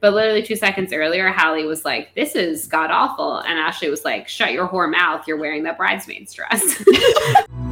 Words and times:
But 0.00 0.14
literally 0.14 0.42
two 0.42 0.56
seconds 0.56 0.92
earlier, 0.92 1.30
Hallie 1.30 1.66
was 1.66 1.84
like, 1.84 2.14
This 2.14 2.34
is 2.34 2.66
god 2.66 2.90
awful. 2.90 3.38
And 3.38 3.58
Ashley 3.58 3.90
was 3.90 4.04
like, 4.04 4.28
Shut 4.28 4.52
your 4.52 4.68
whore 4.68 4.90
mouth. 4.90 5.28
You're 5.28 5.36
wearing 5.36 5.62
that 5.64 5.76
bridesmaid's 5.76 6.32
dress. 6.32 6.82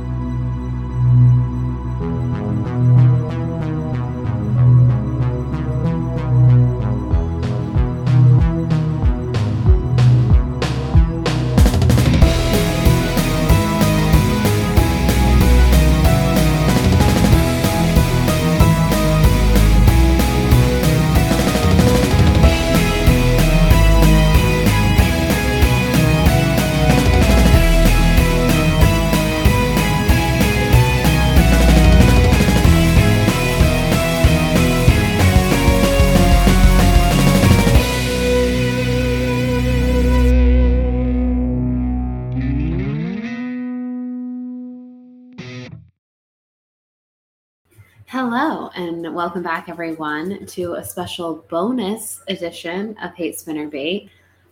And 48.75 49.15
welcome 49.15 49.43
back, 49.43 49.69
everyone, 49.69 50.45
to 50.47 50.75
a 50.75 50.85
special 50.85 51.45
bonus 51.49 52.21
edition 52.29 52.97
of 53.03 53.15
Hate 53.15 53.35
Spinnerbait. 53.37 54.09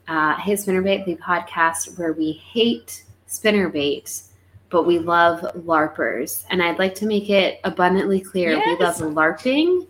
Uh, 0.08 0.34
Hate 0.36 0.58
Spinnerbait, 0.58 1.04
the 1.04 1.16
podcast 1.16 1.98
where 1.98 2.12
we 2.12 2.32
hate 2.32 3.04
spinnerbait, 3.28 4.22
but 4.70 4.86
we 4.86 4.98
love 4.98 5.40
LARPers. 5.56 6.44
And 6.50 6.62
I'd 6.62 6.78
like 6.78 6.94
to 6.96 7.06
make 7.06 7.28
it 7.30 7.60
abundantly 7.64 8.20
clear 8.20 8.52
Yes. 8.52 8.66
we 8.78 8.84
love 8.84 9.14
LARPing, 9.14 9.86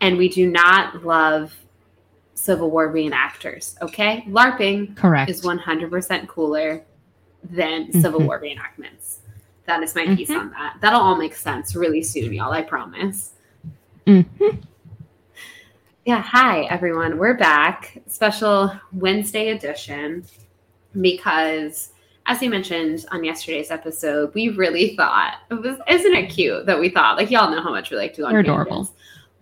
and 0.00 0.18
we 0.18 0.28
do 0.28 0.48
not 0.50 1.04
love 1.04 1.54
Civil 2.34 2.70
War 2.70 2.92
reenactors. 2.92 3.80
Okay, 3.82 4.24
LARPing 4.28 4.96
Correct. 4.96 5.30
is 5.30 5.42
100% 5.42 6.28
cooler 6.28 6.82
than 7.44 7.92
Civil 7.92 8.20
Mhm. 8.20 8.26
War 8.26 8.40
reenactments. 8.40 9.05
That 9.66 9.82
is 9.82 9.94
my 9.94 10.06
piece 10.14 10.30
Mhm. 10.30 10.38
on 10.40 10.50
that. 10.50 10.76
That'll 10.80 11.00
all 11.00 11.16
make 11.16 11.34
sense 11.34 11.74
really 11.74 12.02
soon, 12.02 12.32
y'all. 12.32 12.52
I 12.52 12.62
promise. 12.62 13.32
Mhm. 14.06 14.62
Yeah, 16.04 16.22
hi 16.22 16.62
everyone. 16.64 17.18
We're 17.18 17.34
back. 17.36 17.98
Special 18.06 18.70
Wednesday 18.92 19.48
edition 19.48 20.24
because 21.00 21.92
as 22.26 22.40
we 22.40 22.48
mentioned 22.48 23.04
on 23.12 23.24
yesterday's 23.24 23.70
episode, 23.70 24.32
we 24.34 24.48
really 24.50 24.94
thought 24.96 25.38
it 25.50 25.54
was 25.54 25.78
isn't 25.88 26.14
it 26.14 26.26
cute 26.30 26.66
that 26.66 26.78
we 26.78 26.88
thought 26.88 27.16
like 27.16 27.30
y'all 27.30 27.50
know 27.50 27.60
how 27.62 27.70
much 27.70 27.90
we 27.90 27.96
like 27.96 28.14
to 28.14 28.20
go 28.22 28.26
on 28.28 28.32
tangents. 28.34 28.50
adorable. 28.50 28.88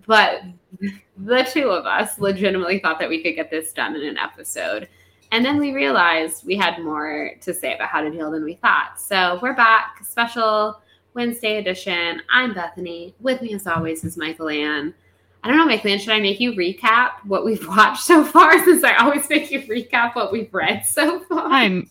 But 0.07 0.43
the 1.19 1.45
two 1.53 1.69
of 1.69 1.85
us 1.87 2.19
legitimately 2.19 2.79
thought 2.81 2.99
that 2.99 3.09
we 3.11 3.23
could 3.23 3.35
get 3.35 3.51
this 3.51 3.73
done 3.73 3.95
in 3.95 4.03
an 4.05 4.17
episode. 4.19 4.89
And 5.35 5.45
then 5.45 5.59
we 5.59 5.73
realized 5.73 6.47
we 6.47 6.55
had 6.57 6.79
more 6.79 7.33
to 7.41 7.53
say 7.53 7.75
about 7.75 7.89
how 7.89 8.01
to 8.01 8.09
deal 8.09 8.31
than 8.31 8.45
we 8.45 8.55
thought. 8.55 9.01
So 9.01 9.41
we're 9.43 9.57
back, 9.57 10.05
special 10.05 10.81
Wednesday 11.15 11.57
edition. 11.57 12.23
I'm 12.31 12.55
Bethany. 12.55 13.17
With 13.19 13.43
me, 13.43 13.53
as 13.53 13.67
always, 13.67 14.05
is 14.05 14.17
Michael 14.17 14.49
Ann. 14.49 14.95
I 15.43 15.49
don't 15.49 15.57
know, 15.57 15.67
Michael 15.67 15.91
Ann, 15.91 15.99
should 15.99 16.13
I 16.13 16.21
make 16.21 16.39
you 16.39 16.53
recap 16.53 17.15
what 17.25 17.45
we've 17.45 17.67
watched 17.77 18.05
so 18.05 18.25
far? 18.25 18.65
Since 18.65 18.85
I 18.85 18.95
always 18.99 19.29
make 19.29 19.51
you 19.51 19.59
recap 19.63 20.15
what 20.15 20.31
we've 20.31 20.55
read 20.55 20.87
so 20.87 21.19
far. 21.25 21.49
I'm. 21.49 21.91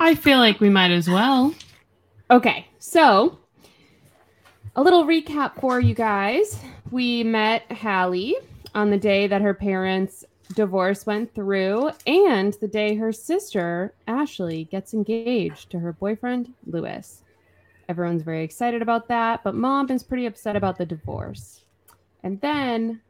I 0.00 0.16
feel 0.16 0.38
like 0.38 0.58
we 0.58 0.68
might 0.68 0.90
as 0.90 1.08
well. 1.08 1.54
Okay, 2.28 2.66
so 2.80 3.38
a 4.74 4.82
little 4.82 5.04
recap 5.04 5.60
for 5.60 5.78
you 5.78 5.94
guys. 5.94 6.58
We 6.90 7.22
met 7.22 7.70
Hallie 7.70 8.34
on 8.74 8.90
the 8.90 8.98
day 8.98 9.28
that 9.28 9.42
her 9.42 9.54
parents' 9.54 10.24
divorce 10.54 11.06
went 11.06 11.34
through, 11.34 11.90
and 12.06 12.54
the 12.54 12.68
day 12.68 12.94
her 12.96 13.12
sister 13.12 13.94
Ashley 14.06 14.64
gets 14.64 14.94
engaged 14.94 15.70
to 15.70 15.78
her 15.78 15.92
boyfriend 15.92 16.52
Lewis. 16.66 17.22
Everyone's 17.88 18.22
very 18.22 18.44
excited 18.44 18.82
about 18.82 19.08
that, 19.08 19.42
but 19.42 19.54
mom 19.54 19.90
is 19.90 20.02
pretty 20.02 20.26
upset 20.26 20.56
about 20.56 20.78
the 20.78 20.86
divorce. 20.86 21.64
And 22.22 22.40
then, 22.40 23.00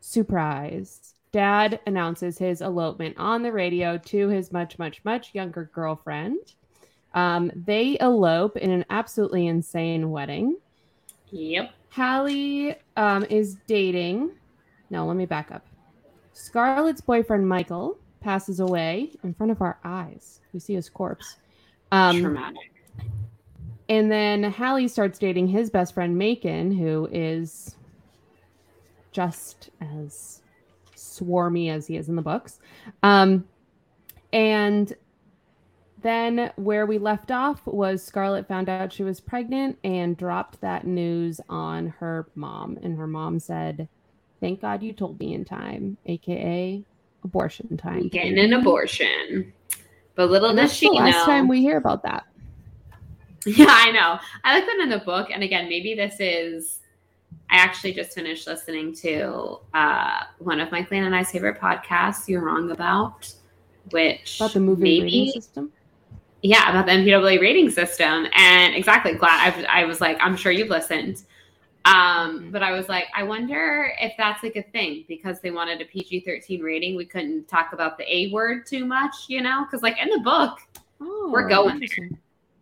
surprise, 0.00 1.14
dad 1.32 1.80
announces 1.86 2.38
his 2.38 2.60
elopement 2.60 3.16
on 3.18 3.42
the 3.42 3.52
radio 3.52 3.98
to 3.98 4.28
his 4.28 4.52
much, 4.52 4.78
much, 4.78 5.04
much 5.04 5.34
younger 5.34 5.70
girlfriend. 5.74 6.54
Um, 7.12 7.50
they 7.54 7.98
elope 8.00 8.56
in 8.56 8.70
an 8.70 8.84
absolutely 8.90 9.46
insane 9.46 10.10
wedding. 10.10 10.56
Yep. 11.30 11.72
Hallie 11.90 12.76
um, 12.96 13.24
is 13.24 13.56
dating. 13.66 14.30
No, 14.90 15.06
let 15.06 15.16
me 15.16 15.26
back 15.26 15.50
up. 15.52 15.66
Scarlett's 16.34 17.00
boyfriend 17.00 17.48
Michael 17.48 17.96
passes 18.20 18.60
away 18.60 19.12
in 19.22 19.32
front 19.34 19.52
of 19.52 19.62
our 19.62 19.78
eyes. 19.84 20.40
We 20.52 20.60
see 20.60 20.74
his 20.74 20.88
corpse. 20.88 21.36
Um, 21.92 22.20
Traumatic. 22.20 22.72
and 23.88 24.10
then 24.10 24.42
Hallie 24.42 24.88
starts 24.88 25.18
dating 25.18 25.48
his 25.48 25.70
best 25.70 25.94
friend 25.94 26.18
Macon, 26.18 26.72
who 26.72 27.08
is 27.12 27.76
just 29.12 29.70
as 29.80 30.42
swarmy 30.96 31.70
as 31.70 31.86
he 31.86 31.96
is 31.96 32.08
in 32.08 32.16
the 32.16 32.22
books. 32.22 32.58
Um, 33.02 33.46
and 34.32 34.92
then 36.02 36.50
where 36.56 36.84
we 36.84 36.98
left 36.98 37.30
off 37.30 37.64
was 37.66 38.02
Scarlett 38.02 38.48
found 38.48 38.68
out 38.68 38.92
she 38.92 39.04
was 39.04 39.20
pregnant 39.20 39.78
and 39.84 40.16
dropped 40.16 40.60
that 40.60 40.86
news 40.86 41.40
on 41.48 41.86
her 42.00 42.26
mom. 42.34 42.78
And 42.82 42.98
her 42.98 43.06
mom 43.06 43.38
said, 43.38 43.88
Thank 44.44 44.60
God 44.60 44.82
you 44.82 44.92
told 44.92 45.18
me 45.18 45.32
in 45.32 45.42
time, 45.42 45.96
aka 46.04 46.84
abortion 47.24 47.78
time. 47.78 48.08
Getting 48.08 48.38
an 48.38 48.52
abortion. 48.52 49.54
But 50.16 50.28
little 50.28 50.50
And 50.50 50.58
does 50.58 50.70
she 50.74 50.86
the 50.86 50.92
last 50.96 51.14
know. 51.14 51.24
time 51.24 51.48
we 51.48 51.62
hear 51.62 51.78
about 51.78 52.02
that. 52.02 52.24
Yeah, 53.46 53.64
I 53.70 53.90
know. 53.90 54.18
I 54.44 54.54
like 54.54 54.66
that 54.66 54.80
in 54.82 54.90
the 54.90 54.98
book. 54.98 55.30
And 55.32 55.42
again, 55.42 55.66
maybe 55.70 55.94
this 55.94 56.16
is. 56.20 56.80
I 57.48 57.56
actually 57.56 57.94
just 57.94 58.12
finished 58.12 58.46
listening 58.46 58.94
to 58.96 59.60
uh, 59.72 60.24
one 60.40 60.60
of 60.60 60.70
my 60.70 60.82
clan 60.82 61.04
and 61.04 61.16
I's 61.16 61.30
favorite 61.30 61.58
podcasts, 61.58 62.28
You're 62.28 62.42
Wrong 62.44 62.70
About, 62.70 63.32
which 63.92 64.36
About 64.40 64.52
the 64.52 64.60
movie 64.60 64.82
maybe, 64.82 65.02
rating 65.04 65.32
system. 65.40 65.72
yeah, 66.42 66.68
about 66.68 66.84
the 66.84 66.92
MPAA 66.92 67.40
rating 67.40 67.70
system. 67.70 68.26
And 68.36 68.74
exactly, 68.74 69.14
glad 69.14 69.54
I, 69.70 69.82
I 69.82 69.84
was 69.86 70.02
like, 70.02 70.18
I'm 70.20 70.36
sure 70.36 70.52
you've 70.52 70.68
listened. 70.68 71.22
Um, 71.84 72.50
but 72.50 72.62
I 72.62 72.72
was 72.72 72.88
like, 72.88 73.06
I 73.14 73.22
wonder 73.24 73.92
if 74.00 74.14
that's 74.16 74.42
like 74.42 74.56
a 74.56 74.62
thing 74.62 75.04
because 75.06 75.40
they 75.40 75.50
wanted 75.50 75.82
a 75.82 75.84
PG 75.84 76.20
13 76.20 76.62
rating. 76.62 76.96
We 76.96 77.04
couldn't 77.04 77.46
talk 77.46 77.72
about 77.72 77.98
the 77.98 78.14
A 78.14 78.30
word 78.32 78.66
too 78.66 78.86
much, 78.86 79.14
you 79.28 79.42
know? 79.42 79.64
Because, 79.64 79.82
like, 79.82 79.98
in 80.00 80.08
the 80.08 80.20
book, 80.20 80.58
Oh, 81.00 81.30
We're 81.32 81.48
going 81.48 81.86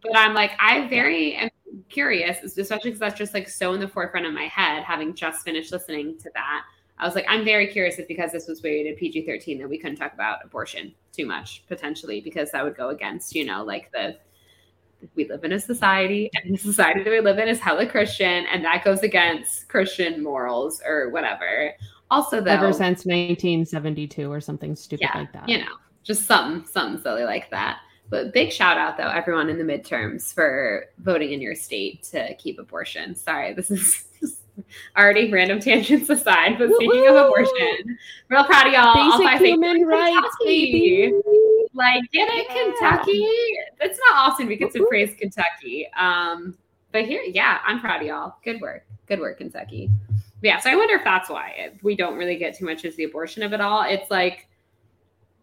but 0.02 0.16
I'm 0.16 0.34
like, 0.34 0.52
I 0.58 0.88
very 0.88 1.34
am 1.34 1.50
curious, 1.88 2.42
especially 2.42 2.90
because 2.90 2.98
that's 2.98 3.18
just 3.18 3.34
like 3.34 3.48
so 3.48 3.72
in 3.72 3.80
the 3.80 3.86
forefront 3.86 4.26
of 4.26 4.32
my 4.32 4.48
head, 4.48 4.82
having 4.82 5.14
just 5.14 5.44
finished 5.44 5.70
listening 5.70 6.18
to 6.18 6.30
that. 6.34 6.64
I 6.98 7.06
was 7.06 7.14
like, 7.14 7.24
I'm 7.28 7.44
very 7.44 7.68
curious 7.68 7.98
if 7.98 8.08
because 8.08 8.32
this 8.32 8.48
was 8.48 8.62
rated 8.64 8.96
PG 8.96 9.26
13 9.26 9.58
that 9.58 9.68
we 9.68 9.78
couldn't 9.78 9.96
talk 9.96 10.12
about 10.12 10.44
abortion 10.44 10.92
too 11.12 11.26
much 11.26 11.64
potentially, 11.68 12.20
because 12.20 12.50
that 12.50 12.64
would 12.64 12.76
go 12.76 12.88
against, 12.88 13.34
you 13.34 13.44
know, 13.44 13.62
like 13.62 13.92
the 13.92 14.16
we 15.14 15.28
live 15.28 15.44
in 15.44 15.52
a 15.52 15.60
society 15.60 16.30
and 16.34 16.54
the 16.54 16.58
society 16.58 17.02
that 17.02 17.10
we 17.10 17.20
live 17.20 17.38
in 17.38 17.48
is 17.48 17.60
hella 17.60 17.86
Christian 17.86 18.46
and 18.46 18.64
that 18.64 18.84
goes 18.84 19.02
against 19.02 19.68
Christian 19.68 20.22
morals 20.22 20.82
or 20.86 21.10
whatever. 21.10 21.72
Also, 22.10 22.40
though, 22.40 22.50
Ever 22.50 22.72
since 22.72 23.06
1972 23.06 24.30
or 24.30 24.40
something 24.40 24.76
stupid 24.76 25.08
yeah, 25.12 25.18
like 25.18 25.32
that. 25.32 25.48
you 25.48 25.58
know, 25.58 25.76
just 26.02 26.26
something, 26.26 26.66
something 26.70 27.02
silly 27.02 27.24
like 27.24 27.50
that. 27.50 27.80
But 28.10 28.34
big 28.34 28.52
shout 28.52 28.76
out 28.76 28.98
though, 28.98 29.08
everyone 29.08 29.48
in 29.48 29.56
the 29.56 29.64
midterms 29.64 30.34
for 30.34 30.86
voting 30.98 31.32
in 31.32 31.40
your 31.40 31.54
state 31.54 32.02
to 32.12 32.34
keep 32.34 32.58
abortion. 32.58 33.14
Sorry, 33.14 33.54
this 33.54 33.70
is 33.70 34.04
already 34.98 35.32
random 35.32 35.60
tangents 35.60 36.10
aside, 36.10 36.58
but 36.58 36.70
speaking 36.74 37.06
of 37.08 37.16
abortion, 37.16 37.98
real 38.28 38.44
proud 38.44 38.66
of 38.66 38.72
y'all. 38.74 39.18
Basic 39.18 39.46
human 39.46 39.86
rights, 39.86 40.36
baby. 40.44 41.14
Like, 41.74 42.02
get 42.12 42.28
it, 42.28 42.46
Yeah. 42.48 42.64
Kentucky. 42.64 43.26
It's 43.80 43.98
not 44.10 44.30
often 44.30 44.46
we 44.46 44.56
get 44.56 44.72
to 44.72 44.86
praise 44.86 45.14
Kentucky. 45.18 45.88
Um, 45.98 46.56
but 46.92 47.06
here, 47.06 47.22
yeah, 47.22 47.60
I'm 47.66 47.80
proud 47.80 48.02
of 48.02 48.06
y'all. 48.06 48.36
Good 48.44 48.60
work. 48.60 48.84
Good 49.06 49.20
work, 49.20 49.38
Kentucky. 49.38 49.90
But 50.08 50.46
yeah, 50.46 50.58
so 50.58 50.70
I 50.70 50.76
wonder 50.76 50.94
if 50.94 51.04
that's 51.04 51.30
why 51.30 51.70
we 51.82 51.96
don't 51.96 52.18
really 52.18 52.36
get 52.36 52.56
too 52.56 52.66
much 52.66 52.84
as 52.84 52.96
the 52.96 53.04
abortion 53.04 53.42
of 53.42 53.52
it 53.52 53.60
all. 53.60 53.84
It's 53.84 54.10
like 54.10 54.48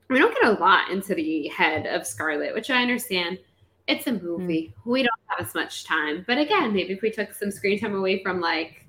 we 0.09 0.19
don't 0.19 0.33
get 0.33 0.45
a 0.45 0.59
lot 0.59 0.91
into 0.91 1.15
the 1.15 1.47
head 1.47 1.87
of 1.87 2.05
Scarlet, 2.05 2.53
which 2.53 2.69
I 2.69 2.81
understand. 2.81 3.39
It's 3.87 4.05
a 4.05 4.13
movie. 4.13 4.73
We 4.85 5.01
don't 5.01 5.19
have 5.27 5.47
as 5.47 5.55
much 5.55 5.83
time. 5.85 6.23
But 6.27 6.37
again, 6.37 6.73
maybe 6.73 6.93
if 6.93 7.01
we 7.01 7.09
took 7.09 7.33
some 7.33 7.49
screen 7.49 7.79
time 7.79 7.95
away 7.95 8.21
from 8.21 8.39
like 8.39 8.85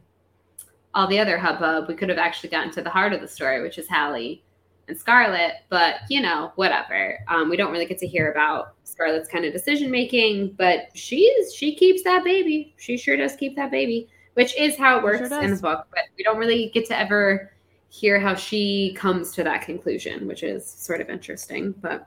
all 0.93 1.07
the 1.07 1.19
other 1.19 1.39
hubbub, 1.39 1.89
we 1.89 1.95
could 1.95 2.11
have 2.11 2.19
actually 2.19 2.51
gotten 2.51 2.71
to 2.73 2.83
the 2.83 2.91
heart 2.91 3.15
of 3.15 3.23
the 3.23 3.29
story, 3.29 3.63
which 3.63 3.79
is 3.79 3.89
Hallie 3.89 4.43
and 4.91 4.99
Scarlett. 4.99 5.63
But 5.71 6.01
you 6.09 6.21
know, 6.21 6.53
whatever. 6.57 7.19
Um, 7.29 7.49
we 7.49 7.57
don't 7.57 7.73
really 7.73 7.87
get 7.87 7.99
to 7.99 8.07
hear 8.07 8.31
about 8.31 8.75
Scarlett's 8.85 9.29
kind 9.29 9.45
of 9.45 9.53
decision 9.53 9.91
making, 9.91 10.53
but 10.59 10.89
she's 10.95 11.55
she 11.55 11.75
keeps 11.75 12.03
that 12.03 12.25
baby. 12.25 12.75
She 12.77 12.99
sure 12.99 13.17
does 13.17 13.37
keep 13.37 13.57
that 13.57 13.71
baby, 13.71 14.09
which 14.35 14.57
is 14.59 14.77
how 14.77 14.99
it 14.99 15.03
works 15.03 15.29
sure 15.29 15.43
in 15.43 15.55
the 15.55 15.61
book. 15.61 15.87
But 15.91 16.05
we 16.19 16.25
don't 16.25 16.39
really 16.39 16.71
get 16.75 16.87
to 16.89 16.99
ever 16.99 17.53
hear 17.89 18.21
how 18.21 18.35
she 18.35 18.95
comes 18.97 19.33
to 19.33 19.45
that 19.45 19.63
conclusion, 19.63 20.27
which 20.27 20.43
is 20.43 20.69
sort 20.69 21.01
of 21.01 21.09
interesting. 21.09 21.73
But 21.81 22.07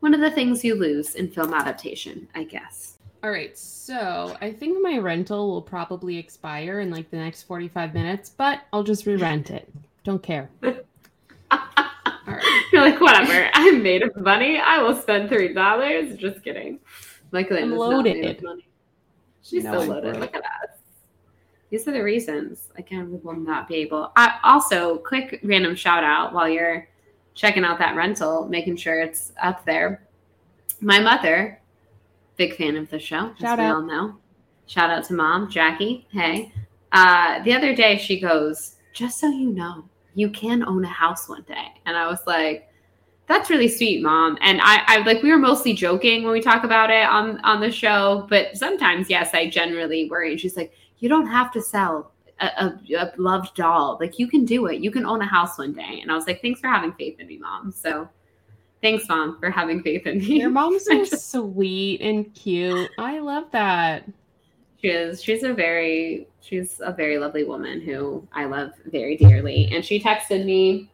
one 0.00 0.14
of 0.14 0.20
the 0.20 0.30
things 0.30 0.64
you 0.64 0.74
lose 0.74 1.14
in 1.14 1.30
film 1.30 1.52
adaptation, 1.54 2.28
I 2.34 2.44
guess. 2.44 2.98
All 3.22 3.30
right, 3.30 3.56
so 3.56 4.36
I 4.42 4.52
think 4.52 4.82
my 4.82 4.98
rental 4.98 5.50
will 5.50 5.62
probably 5.62 6.18
expire 6.18 6.80
in 6.80 6.90
like 6.90 7.10
the 7.10 7.16
next 7.16 7.44
45 7.44 7.94
minutes, 7.94 8.28
but 8.28 8.60
I'll 8.72 8.82
just 8.82 9.06
re 9.06 9.16
rent 9.16 9.50
it. 9.50 9.72
Don't 10.04 10.22
care. 10.22 10.50
right. 12.26 12.64
You're 12.72 12.82
like, 12.82 13.00
whatever. 13.00 13.50
I'm 13.52 13.82
made 13.82 14.02
of 14.02 14.16
money. 14.16 14.58
I 14.58 14.82
will 14.82 14.96
spend 14.96 15.28
three 15.28 15.52
dollars. 15.52 16.16
Just 16.16 16.42
kidding. 16.42 16.80
Michael 17.30 17.58
I'm 17.58 17.72
loaded. 17.72 18.42
money. 18.42 18.66
She's 19.42 19.64
no, 19.64 19.80
so 19.80 19.86
loaded. 19.86 20.16
Look 20.16 20.34
at 20.34 20.42
us. 20.42 20.78
These 21.70 21.88
are 21.88 21.92
the 21.92 22.02
reasons. 22.02 22.68
Again, 22.76 23.10
we 23.10 23.18
will 23.18 23.34
not 23.34 23.68
be 23.68 23.76
able. 23.76 24.12
I, 24.16 24.38
also, 24.44 24.98
quick 24.98 25.40
random 25.42 25.74
shout 25.74 26.04
out 26.04 26.32
while 26.32 26.48
you're 26.48 26.88
checking 27.34 27.64
out 27.64 27.78
that 27.80 27.96
rental, 27.96 28.46
making 28.48 28.76
sure 28.76 29.00
it's 29.00 29.32
up 29.42 29.64
there. 29.64 30.06
My 30.80 31.00
mother, 31.00 31.60
big 32.36 32.56
fan 32.56 32.76
of 32.76 32.88
the 32.90 32.98
show, 32.98 33.34
shout 33.40 33.58
as 33.58 33.58
we 33.58 33.64
out. 33.64 33.74
all 33.74 33.82
know. 33.82 34.16
Shout 34.66 34.90
out 34.90 35.04
to 35.06 35.14
mom, 35.14 35.50
Jackie. 35.50 36.06
Hey. 36.10 36.52
Uh, 36.92 37.42
the 37.42 37.52
other 37.52 37.74
day 37.74 37.98
she 37.98 38.20
goes, 38.20 38.76
just 38.92 39.18
so 39.18 39.28
you 39.28 39.50
know, 39.50 39.84
you 40.14 40.30
can 40.30 40.64
own 40.64 40.84
a 40.84 40.88
house 40.88 41.28
one 41.28 41.42
day. 41.42 41.68
And 41.86 41.96
I 41.96 42.06
was 42.06 42.20
like, 42.26 42.68
that's 43.26 43.50
really 43.50 43.68
sweet, 43.68 44.02
mom. 44.02 44.36
And 44.40 44.60
I, 44.62 44.82
I 44.86 44.98
like 44.98 45.22
we 45.22 45.30
were 45.30 45.38
mostly 45.38 45.72
joking 45.72 46.24
when 46.24 46.32
we 46.32 46.40
talk 46.40 46.64
about 46.64 46.90
it 46.90 47.06
on 47.06 47.40
on 47.40 47.60
the 47.60 47.70
show, 47.70 48.26
but 48.28 48.56
sometimes, 48.56 49.08
yes, 49.08 49.30
I 49.32 49.48
generally 49.48 50.10
worry. 50.10 50.32
And 50.32 50.40
she's 50.40 50.56
like, 50.56 50.72
you 50.98 51.08
don't 51.08 51.26
have 51.26 51.50
to 51.52 51.62
sell 51.62 52.12
a, 52.40 52.46
a, 52.46 52.94
a 52.96 53.12
loved 53.16 53.54
doll. 53.54 53.96
Like 54.00 54.18
you 54.18 54.28
can 54.28 54.44
do 54.44 54.66
it. 54.66 54.80
You 54.80 54.90
can 54.90 55.06
own 55.06 55.22
a 55.22 55.26
house 55.26 55.58
one 55.58 55.72
day. 55.72 56.00
And 56.02 56.10
I 56.10 56.14
was 56.14 56.26
like, 56.26 56.42
thanks 56.42 56.60
for 56.60 56.68
having 56.68 56.92
faith 56.92 57.18
in 57.18 57.26
me, 57.26 57.38
mom. 57.38 57.72
So 57.72 58.08
thanks, 58.82 59.08
mom, 59.08 59.38
for 59.40 59.50
having 59.50 59.82
faith 59.82 60.06
in 60.06 60.18
me. 60.18 60.40
Your 60.40 60.50
mom's 60.50 60.84
so 60.84 61.04
sweet 61.04 62.00
and 62.02 62.32
cute. 62.34 62.90
I 62.98 63.20
love 63.20 63.50
that. 63.52 64.04
She 64.84 64.90
is. 64.90 65.22
She's 65.22 65.44
a 65.44 65.54
very 65.54 66.28
she's 66.42 66.78
a 66.84 66.92
very 66.92 67.16
lovely 67.16 67.42
woman 67.42 67.80
who 67.80 68.28
I 68.34 68.44
love 68.44 68.72
very 68.84 69.16
dearly. 69.16 69.70
And 69.72 69.82
she 69.82 69.98
texted 69.98 70.44
me 70.44 70.90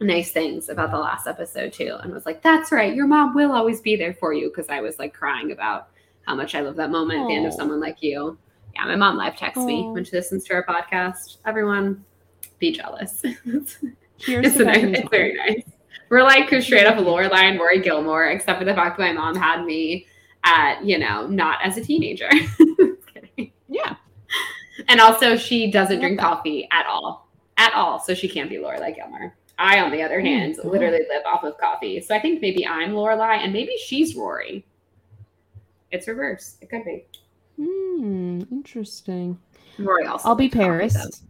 nice 0.00 0.30
things 0.30 0.68
about 0.68 0.92
the 0.92 0.98
last 0.98 1.26
episode 1.26 1.72
too, 1.72 1.96
and 2.00 2.12
was 2.12 2.26
like, 2.26 2.42
"That's 2.42 2.70
right, 2.70 2.94
your 2.94 3.08
mom 3.08 3.34
will 3.34 3.50
always 3.50 3.80
be 3.80 3.96
there 3.96 4.14
for 4.14 4.32
you." 4.32 4.50
Because 4.50 4.68
I 4.68 4.80
was 4.80 5.00
like 5.00 5.14
crying 5.14 5.50
about 5.50 5.88
how 6.28 6.36
much 6.36 6.54
I 6.54 6.60
love 6.60 6.76
that 6.76 6.90
moment 6.92 7.18
Aww. 7.18 7.22
at 7.24 7.28
the 7.28 7.34
end 7.34 7.46
of 7.46 7.54
someone 7.54 7.80
like 7.80 8.04
you. 8.04 8.38
Yeah, 8.76 8.84
my 8.84 8.94
mom 8.94 9.16
live 9.16 9.36
texts 9.36 9.64
Aww. 9.64 9.66
me 9.66 9.88
when 9.88 10.04
she 10.04 10.12
listens 10.12 10.44
to 10.44 10.54
our 10.54 10.64
podcast. 10.64 11.38
Everyone, 11.44 12.04
be 12.60 12.70
jealous. 12.70 13.20
Cheers 14.18 14.46
it's, 14.46 14.56
nice, 14.58 14.84
it's 14.84 15.08
very 15.08 15.34
nice. 15.34 15.64
We're 16.08 16.22
like 16.22 16.50
straight 16.62 16.86
up 16.86 16.98
Lorelai 16.98 17.50
and 17.50 17.58
Rory 17.58 17.80
Gilmore, 17.80 18.26
except 18.26 18.60
for 18.60 18.64
the 18.64 18.74
fact 18.74 18.96
that 18.96 19.02
my 19.02 19.12
mom 19.12 19.34
had 19.34 19.64
me 19.64 20.06
at 20.44 20.84
you 20.84 20.98
know 20.98 21.26
not 21.26 21.58
as 21.64 21.76
a 21.76 21.80
teenager. 21.82 22.30
yeah. 23.74 23.96
And 24.88 25.00
also, 25.00 25.36
she 25.36 25.70
doesn't 25.70 26.00
drink 26.00 26.18
coffee 26.18 26.68
at 26.72 26.86
all, 26.86 27.28
at 27.56 27.72
all. 27.74 28.00
So 28.00 28.14
she 28.14 28.28
can't 28.28 28.50
be 28.50 28.56
Lorelai 28.56 28.94
Gilmore. 28.94 29.34
I, 29.58 29.80
on 29.80 29.92
the 29.92 30.02
other 30.02 30.20
hmm, 30.20 30.26
hand, 30.26 30.56
mm-hmm. 30.58 30.68
literally 30.68 31.00
live 31.08 31.22
off 31.26 31.44
of 31.44 31.56
coffee. 31.58 32.00
So 32.00 32.14
I 32.14 32.20
think 32.20 32.42
maybe 32.42 32.66
I'm 32.66 32.92
Lorelai, 32.92 33.38
and 33.38 33.52
maybe 33.52 33.76
she's 33.76 34.16
Rory. 34.16 34.66
It's 35.90 36.08
reverse. 36.08 36.56
It 36.60 36.70
could 36.70 36.84
be. 36.84 37.04
Hmm. 37.56 38.42
Interesting. 38.50 39.38
Rory 39.78 40.06
also. 40.06 40.28
I'll 40.28 40.34
be 40.34 40.48
Paris. 40.48 41.22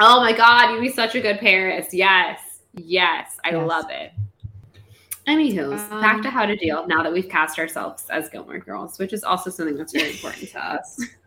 oh 0.00 0.20
my 0.20 0.32
god, 0.32 0.72
you'd 0.72 0.80
be 0.80 0.90
such 0.90 1.14
a 1.14 1.20
good 1.20 1.38
Paris. 1.38 1.88
Yes. 1.92 2.40
Yes. 2.74 3.38
I 3.44 3.50
yes. 3.50 3.68
love 3.68 3.86
it. 3.90 4.12
Anywho, 5.28 5.78
um, 5.92 6.00
back 6.00 6.22
to 6.22 6.30
how 6.30 6.44
to 6.46 6.56
deal 6.56 6.86
now 6.88 7.02
that 7.02 7.12
we've 7.12 7.28
cast 7.28 7.58
ourselves 7.58 8.06
as 8.10 8.28
Gilmore 8.28 8.58
Girls, 8.58 8.98
which 8.98 9.12
is 9.12 9.22
also 9.22 9.50
something 9.50 9.76
that's 9.76 9.92
very 9.92 10.10
important 10.10 10.48
to 10.50 10.64
us. 10.64 11.00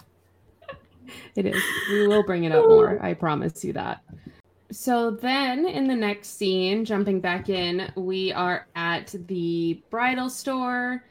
It 1.35 1.45
is. 1.45 1.61
We 1.89 2.07
will 2.07 2.23
bring 2.23 2.43
it 2.43 2.51
up 2.51 2.67
more. 2.67 3.03
I 3.03 3.13
promise 3.13 3.63
you 3.63 3.73
that. 3.73 4.01
So 4.71 5.11
then 5.11 5.67
in 5.67 5.87
the 5.87 5.95
next 5.95 6.37
scene, 6.37 6.83
jumping 6.83 7.19
back 7.19 7.49
in, 7.49 7.91
we 7.95 8.31
are 8.33 8.67
at 8.75 9.13
the 9.27 9.83
bridal 9.89 10.29
store 10.29 11.03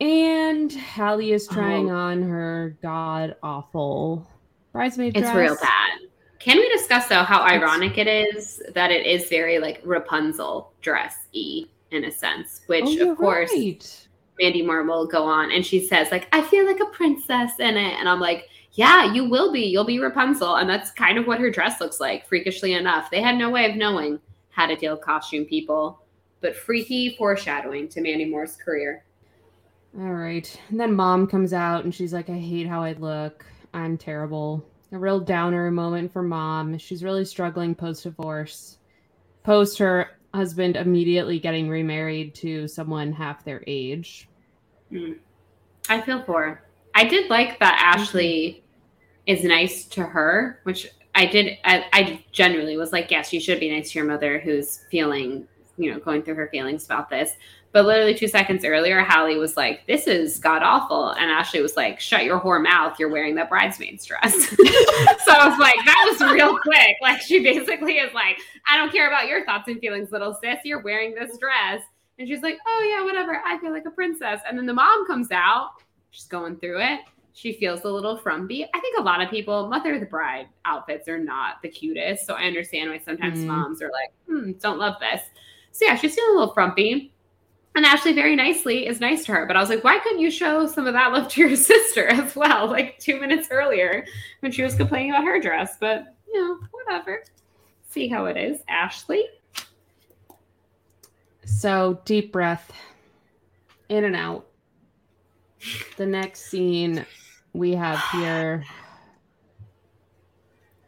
and 0.00 0.72
Hallie 0.72 1.32
is 1.32 1.46
trying 1.46 1.90
oh. 1.90 1.96
on 1.96 2.22
her 2.22 2.76
god 2.82 3.36
awful 3.42 4.28
bridesmaid 4.72 5.14
dress. 5.14 5.26
It's 5.26 5.36
real 5.36 5.56
bad. 5.56 6.00
Can 6.38 6.58
we 6.58 6.68
discuss 6.68 7.08
though 7.08 7.22
how 7.22 7.42
ironic 7.42 7.98
it 7.98 8.06
is 8.06 8.62
that 8.74 8.90
it 8.90 9.06
is 9.06 9.28
very 9.28 9.58
like 9.58 9.80
Rapunzel 9.84 10.72
dress 10.82 11.16
y 11.34 11.64
in 11.92 12.04
a 12.04 12.12
sense, 12.12 12.60
which 12.66 12.84
oh, 13.00 13.12
of 13.12 13.18
course 13.18 13.50
right. 13.54 14.08
Mandy 14.38 14.62
Moore 14.62 14.84
will 14.84 15.06
go 15.06 15.24
on 15.24 15.50
and 15.50 15.64
she 15.64 15.86
says 15.86 16.10
like 16.10 16.28
I 16.32 16.42
feel 16.42 16.66
like 16.66 16.80
a 16.80 16.86
princess 16.86 17.52
in 17.58 17.76
it, 17.76 17.94
and 17.98 18.08
I'm 18.08 18.20
like 18.20 18.48
yeah, 18.76 19.10
you 19.10 19.24
will 19.28 19.52
be. 19.52 19.62
You'll 19.62 19.84
be 19.84 19.98
Rapunzel. 19.98 20.56
And 20.56 20.68
that's 20.68 20.90
kind 20.90 21.16
of 21.18 21.26
what 21.26 21.40
her 21.40 21.50
dress 21.50 21.80
looks 21.80 21.98
like, 21.98 22.28
freakishly 22.28 22.74
enough. 22.74 23.10
They 23.10 23.22
had 23.22 23.36
no 23.36 23.50
way 23.50 23.68
of 23.68 23.76
knowing 23.76 24.20
how 24.50 24.66
to 24.66 24.76
deal 24.76 24.92
with 24.94 25.04
costume 25.04 25.46
people, 25.46 26.02
but 26.42 26.54
freaky 26.54 27.16
foreshadowing 27.16 27.88
to 27.88 28.02
Mandy 28.02 28.26
Moore's 28.26 28.56
career. 28.56 29.02
All 29.98 30.12
right. 30.12 30.60
And 30.68 30.78
then 30.78 30.94
mom 30.94 31.26
comes 31.26 31.54
out 31.54 31.84
and 31.84 31.94
she's 31.94 32.12
like, 32.12 32.28
I 32.28 32.38
hate 32.38 32.66
how 32.66 32.82
I 32.82 32.92
look. 32.92 33.46
I'm 33.72 33.96
terrible. 33.96 34.62
A 34.92 34.98
real 34.98 35.20
downer 35.20 35.70
moment 35.70 36.12
for 36.12 36.22
mom. 36.22 36.76
She's 36.76 37.02
really 37.02 37.24
struggling 37.24 37.74
post 37.74 38.02
divorce, 38.02 38.76
post 39.42 39.78
her 39.78 40.10
husband 40.34 40.76
immediately 40.76 41.38
getting 41.38 41.70
remarried 41.70 42.34
to 42.36 42.68
someone 42.68 43.10
half 43.10 43.42
their 43.42 43.64
age. 43.66 44.28
Mm. 44.92 45.16
I 45.88 46.02
feel 46.02 46.22
for 46.24 46.42
her. 46.42 46.62
I 46.94 47.04
did 47.04 47.30
like 47.30 47.58
that 47.60 47.80
Ashley 47.82 48.64
is 49.26 49.44
nice 49.44 49.84
to 49.84 50.02
her, 50.02 50.60
which 50.62 50.88
I 51.14 51.26
did. 51.26 51.58
I, 51.64 51.86
I 51.92 52.24
genuinely 52.32 52.76
was 52.76 52.92
like, 52.92 53.10
yes, 53.10 53.32
you 53.32 53.40
should 53.40 53.60
be 53.60 53.70
nice 53.70 53.90
to 53.92 53.98
your 53.98 54.06
mother 54.06 54.38
who's 54.38 54.80
feeling, 54.90 55.46
you 55.76 55.90
know, 55.92 55.98
going 55.98 56.22
through 56.22 56.36
her 56.36 56.48
feelings 56.48 56.84
about 56.84 57.10
this. 57.10 57.32
But 57.72 57.84
literally 57.84 58.14
two 58.14 58.28
seconds 58.28 58.64
earlier, 58.64 59.02
Hallie 59.02 59.36
was 59.36 59.56
like, 59.56 59.86
this 59.86 60.06
is 60.06 60.38
god 60.38 60.62
awful. 60.62 61.10
And 61.10 61.30
Ashley 61.30 61.60
was 61.60 61.76
like, 61.76 62.00
shut 62.00 62.24
your 62.24 62.40
whore 62.40 62.62
mouth. 62.62 62.98
You're 62.98 63.10
wearing 63.10 63.34
that 63.34 63.50
bridesmaid's 63.50 64.04
dress. 64.06 64.32
so 64.48 64.56
I 65.32 65.48
was 65.48 65.58
like, 65.58 65.74
that 65.84 66.16
was 66.18 66.32
real 66.32 66.58
quick. 66.58 66.96
Like, 67.02 67.20
she 67.20 67.42
basically 67.42 67.98
is 67.98 68.14
like, 68.14 68.38
I 68.66 68.78
don't 68.78 68.90
care 68.90 69.08
about 69.08 69.28
your 69.28 69.44
thoughts 69.44 69.68
and 69.68 69.78
feelings, 69.78 70.10
little 70.10 70.32
sis. 70.42 70.58
You're 70.64 70.82
wearing 70.82 71.14
this 71.14 71.36
dress. 71.36 71.82
And 72.18 72.26
she's 72.26 72.40
like, 72.40 72.56
oh, 72.66 72.86
yeah, 72.88 73.04
whatever. 73.04 73.42
I 73.44 73.58
feel 73.58 73.72
like 73.72 73.84
a 73.84 73.90
princess. 73.90 74.40
And 74.48 74.56
then 74.56 74.64
the 74.64 74.72
mom 74.72 75.06
comes 75.06 75.30
out. 75.30 75.72
She's 76.12 76.24
going 76.24 76.56
through 76.56 76.80
it 76.80 77.00
she 77.36 77.52
feels 77.52 77.84
a 77.84 77.88
little 77.88 78.16
frumpy. 78.16 78.64
I 78.64 78.80
think 78.80 78.98
a 78.98 79.02
lot 79.02 79.20
of 79.20 79.28
people, 79.28 79.68
mother 79.68 79.92
of 79.92 80.00
the 80.00 80.06
bride 80.06 80.46
outfits 80.64 81.06
are 81.06 81.18
not 81.18 81.60
the 81.60 81.68
cutest. 81.68 82.26
So 82.26 82.32
I 82.32 82.44
understand 82.44 82.88
why 82.88 82.98
sometimes 82.98 83.40
mm. 83.40 83.48
moms 83.48 83.82
are 83.82 83.90
like, 83.90 84.10
hmm, 84.26 84.52
don't 84.52 84.78
love 84.78 84.94
this. 85.00 85.20
So 85.70 85.84
yeah, 85.84 85.96
she's 85.96 86.14
feeling 86.14 86.30
a 86.30 86.38
little 86.38 86.54
frumpy. 86.54 87.12
And 87.74 87.84
Ashley 87.84 88.14
very 88.14 88.36
nicely 88.36 88.86
is 88.86 89.00
nice 89.00 89.26
to 89.26 89.32
her. 89.32 89.44
But 89.44 89.54
I 89.54 89.60
was 89.60 89.68
like, 89.68 89.84
why 89.84 89.98
couldn't 89.98 90.20
you 90.20 90.30
show 90.30 90.66
some 90.66 90.86
of 90.86 90.94
that 90.94 91.12
love 91.12 91.28
to 91.28 91.42
your 91.42 91.56
sister 91.56 92.06
as 92.06 92.34
well? 92.34 92.68
Like 92.68 92.98
two 93.00 93.20
minutes 93.20 93.48
earlier 93.50 94.06
when 94.40 94.50
she 94.50 94.62
was 94.62 94.74
complaining 94.74 95.10
about 95.10 95.24
her 95.24 95.38
dress. 95.38 95.76
But 95.78 96.16
you 96.26 96.40
know, 96.40 96.58
whatever. 96.70 97.22
See 97.90 98.08
how 98.08 98.24
it 98.24 98.38
is, 98.38 98.62
Ashley. 98.66 99.26
So 101.44 102.00
deep 102.06 102.32
breath 102.32 102.72
in 103.90 104.04
and 104.04 104.16
out. 104.16 104.46
The 105.98 106.06
next 106.06 106.46
scene 106.46 107.04
we 107.56 107.72
have 107.72 108.00
here 108.12 108.64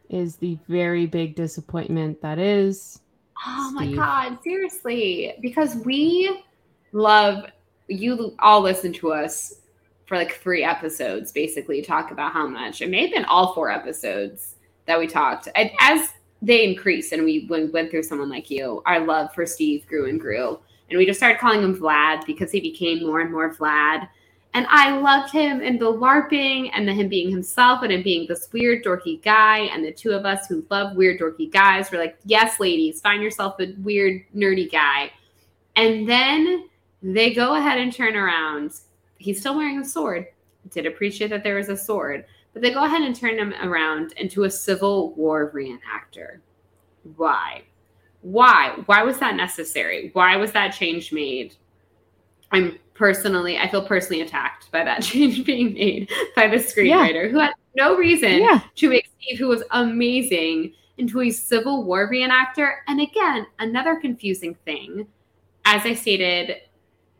is 0.09 0.37
the 0.37 0.57
very 0.67 1.05
big 1.05 1.35
disappointment 1.35 2.21
that 2.21 2.39
is. 2.39 3.01
Oh 3.45 3.73
Steve. 3.75 3.91
my 3.91 3.95
God, 3.95 4.39
seriously. 4.43 5.35
Because 5.41 5.75
we 5.77 6.43
love, 6.91 7.45
you 7.87 8.35
all 8.39 8.61
listen 8.61 8.91
to 8.93 9.11
us 9.13 9.55
for 10.05 10.17
like 10.17 10.33
three 10.35 10.63
episodes, 10.63 11.31
basically, 11.31 11.81
talk 11.81 12.11
about 12.11 12.33
how 12.33 12.47
much. 12.47 12.81
It 12.81 12.89
may 12.89 13.03
have 13.03 13.11
been 13.11 13.25
all 13.25 13.53
four 13.53 13.71
episodes 13.71 14.55
that 14.87 14.97
we 14.97 15.07
talked. 15.07 15.47
And 15.55 15.69
as 15.79 16.09
they 16.41 16.65
increased 16.67 17.11
and 17.11 17.23
we 17.23 17.45
went, 17.49 17.71
went 17.71 17.91
through 17.91 18.03
someone 18.03 18.29
like 18.29 18.49
you, 18.49 18.81
our 18.85 19.05
love 19.05 19.33
for 19.33 19.45
Steve 19.45 19.85
grew 19.87 20.09
and 20.09 20.19
grew. 20.19 20.59
And 20.89 20.97
we 20.97 21.05
just 21.05 21.19
started 21.19 21.39
calling 21.39 21.61
him 21.61 21.79
Vlad 21.79 22.25
because 22.25 22.51
he 22.51 22.59
became 22.59 23.05
more 23.05 23.21
and 23.21 23.31
more 23.31 23.53
Vlad 23.53 24.07
And 24.53 24.65
I 24.69 24.97
loved 24.97 25.31
him 25.31 25.61
and 25.61 25.79
the 25.79 25.93
LARPing 25.93 26.71
and 26.73 26.87
the 26.87 26.93
him 26.93 27.07
being 27.07 27.29
himself 27.29 27.83
and 27.83 27.91
him 27.91 28.01
being 28.01 28.27
this 28.27 28.49
weird, 28.51 28.83
dorky 28.83 29.21
guy. 29.21 29.59
And 29.59 29.85
the 29.85 29.91
two 29.91 30.11
of 30.11 30.25
us 30.25 30.47
who 30.47 30.65
love 30.71 30.95
weird, 30.95 31.19
dorky 31.19 31.51
guys 31.51 31.91
were 31.91 31.99
like, 31.99 32.17
yes, 32.25 32.59
ladies, 32.59 32.99
find 32.99 33.21
yourself 33.21 33.59
a 33.59 33.73
weird, 33.77 34.23
nerdy 34.35 34.71
guy. 34.71 35.11
And 35.75 36.09
then 36.09 36.67
they 37.03 37.33
go 37.33 37.55
ahead 37.55 37.79
and 37.79 37.93
turn 37.93 38.15
around. 38.15 38.71
He's 39.17 39.39
still 39.39 39.55
wearing 39.55 39.79
a 39.79 39.85
sword. 39.85 40.27
Did 40.71 40.85
appreciate 40.85 41.29
that 41.29 41.43
there 41.43 41.55
was 41.55 41.69
a 41.69 41.77
sword, 41.77 42.25
but 42.53 42.61
they 42.61 42.71
go 42.71 42.83
ahead 42.83 43.01
and 43.01 43.15
turn 43.15 43.39
him 43.39 43.53
around 43.61 44.13
into 44.13 44.43
a 44.43 44.51
Civil 44.51 45.13
War 45.13 45.51
reenactor. 45.55 46.39
Why? 47.15 47.63
Why? 48.21 48.75
Why 48.85 49.03
was 49.03 49.17
that 49.19 49.35
necessary? 49.35 50.09
Why 50.13 50.35
was 50.35 50.51
that 50.51 50.69
change 50.69 51.13
made? 51.13 51.55
I'm 52.51 52.77
personally, 52.99 53.57
I 53.57 53.67
feel 53.69 53.81
personally 53.81 54.21
attacked 54.21 54.69
by 54.71 54.83
that 54.83 55.01
change 55.03 55.45
being 55.45 55.73
made 55.73 56.11
by 56.35 56.47
the 56.47 56.57
screenwriter 56.57 57.23
yeah. 57.23 57.29
who 57.29 57.39
had 57.39 57.53
no 57.75 57.95
reason 57.95 58.41
yeah. 58.41 58.61
to 58.75 58.89
make 58.89 59.09
Steve, 59.19 59.39
who 59.39 59.47
was 59.47 59.63
amazing, 59.71 60.73
into 60.97 61.21
a 61.21 61.31
Civil 61.31 61.85
War 61.85 62.11
reenactor. 62.11 62.73
And 62.87 62.99
again, 62.99 63.47
another 63.59 63.95
confusing 63.95 64.53
thing, 64.65 65.07
as 65.63 65.85
I 65.85 65.93
stated, 65.93 66.57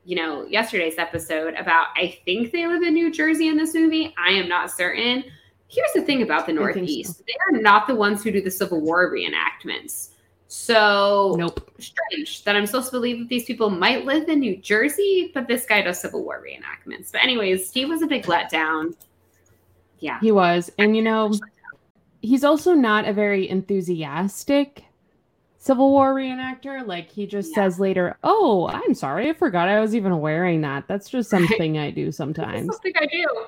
you 0.03 0.17
know, 0.17 0.45
yesterday's 0.47 0.97
episode 0.97 1.53
about 1.53 1.87
I 1.95 2.19
think 2.25 2.51
they 2.51 2.67
live 2.67 2.83
in 2.83 2.93
New 2.93 3.09
Jersey 3.09 3.47
in 3.47 3.55
this 3.55 3.73
movie. 3.73 4.13
I 4.17 4.31
am 4.31 4.49
not 4.49 4.69
certain. 4.69 5.23
Here's 5.69 5.93
the 5.93 6.01
thing 6.01 6.23
about 6.23 6.45
the 6.45 6.53
Northeast. 6.53 7.17
So. 7.17 7.23
They 7.25 7.57
are 7.57 7.61
not 7.61 7.87
the 7.87 7.95
ones 7.95 8.21
who 8.21 8.31
do 8.31 8.41
the 8.41 8.51
Civil 8.51 8.81
War 8.81 9.09
reenactments. 9.09 10.09
So 10.51 11.35
nope. 11.37 11.71
strange 11.79 12.43
that 12.43 12.55
I'm 12.55 12.65
supposed 12.65 12.87
to 12.87 12.91
believe 12.93 13.19
that 13.19 13.29
these 13.29 13.45
people 13.45 13.69
might 13.69 14.05
live 14.05 14.27
in 14.29 14.39
New 14.39 14.57
Jersey, 14.57 15.29
but 15.31 15.47
this 15.47 15.63
guy 15.63 15.83
does 15.83 16.01
Civil 16.01 16.23
War 16.23 16.43
reenactments. 16.43 17.11
But 17.11 17.21
anyways, 17.21 17.69
Steve 17.69 17.87
was 17.87 18.01
a 18.01 18.07
big 18.07 18.23
letdown. 18.23 18.95
Yeah. 19.99 20.19
He 20.19 20.31
was. 20.31 20.71
And 20.79 20.95
you 20.97 21.03
know, 21.03 21.31
he's 22.23 22.43
also 22.43 22.73
not 22.73 23.07
a 23.07 23.13
very 23.13 23.47
enthusiastic 23.47 24.85
Civil 25.59 25.91
War 25.91 26.15
reenactor. 26.15 26.83
Like 26.83 27.11
he 27.11 27.27
just 27.27 27.51
yeah. 27.51 27.65
says 27.65 27.79
later, 27.79 28.17
"Oh, 28.23 28.67
I'm 28.69 28.95
sorry, 28.95 29.29
I 29.29 29.33
forgot 29.33 29.69
I 29.69 29.79
was 29.79 29.95
even 29.95 30.19
wearing 30.19 30.61
that. 30.61 30.85
That's 30.87 31.09
just 31.09 31.29
something 31.29 31.77
I 31.77 31.91
do 31.91 32.11
sometimes." 32.11 32.71
something 32.71 32.93
I 32.99 33.05
do. 33.05 33.45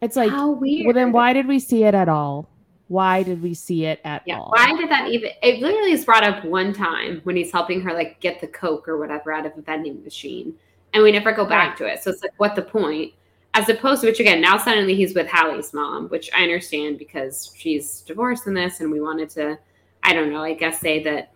It's 0.00 0.14
like, 0.14 0.30
well, 0.30 0.92
then 0.94 1.10
why 1.10 1.32
did 1.32 1.48
we 1.48 1.58
see 1.58 1.82
it 1.82 1.96
at 1.96 2.08
all? 2.08 2.48
Why 2.88 3.22
did 3.22 3.42
we 3.42 3.52
see 3.52 3.84
it 3.84 4.00
at 4.04 4.22
yeah, 4.24 4.38
all? 4.38 4.50
Why 4.56 4.74
did 4.74 4.90
that 4.90 5.08
even? 5.10 5.30
It 5.42 5.60
literally 5.60 5.92
is 5.92 6.06
brought 6.06 6.24
up 6.24 6.42
one 6.44 6.72
time 6.72 7.20
when 7.24 7.36
he's 7.36 7.52
helping 7.52 7.82
her 7.82 7.92
like 7.92 8.18
get 8.20 8.40
the 8.40 8.46
coke 8.46 8.88
or 8.88 8.96
whatever 8.96 9.30
out 9.30 9.44
of 9.44 9.56
a 9.58 9.60
vending 9.60 10.02
machine, 10.02 10.54
and 10.94 11.02
we 11.02 11.12
never 11.12 11.32
go 11.32 11.44
back 11.44 11.76
to 11.78 11.86
it. 11.86 12.02
So 12.02 12.10
it's 12.10 12.22
like, 12.22 12.32
what 12.38 12.56
the 12.56 12.62
point? 12.62 13.12
As 13.52 13.68
opposed 13.68 14.00
to 14.00 14.06
which 14.06 14.20
again, 14.20 14.40
now 14.40 14.56
suddenly 14.56 14.94
he's 14.94 15.14
with 15.14 15.26
Hallie's 15.26 15.74
mom, 15.74 16.08
which 16.08 16.30
I 16.34 16.42
understand 16.42 16.98
because 16.98 17.52
she's 17.54 18.00
divorced 18.02 18.46
in 18.46 18.54
this, 18.54 18.80
and 18.80 18.90
we 18.90 19.00
wanted 19.00 19.28
to, 19.30 19.58
I 20.02 20.14
don't 20.14 20.30
know, 20.30 20.42
I 20.42 20.54
guess 20.54 20.80
say 20.80 21.02
that 21.04 21.32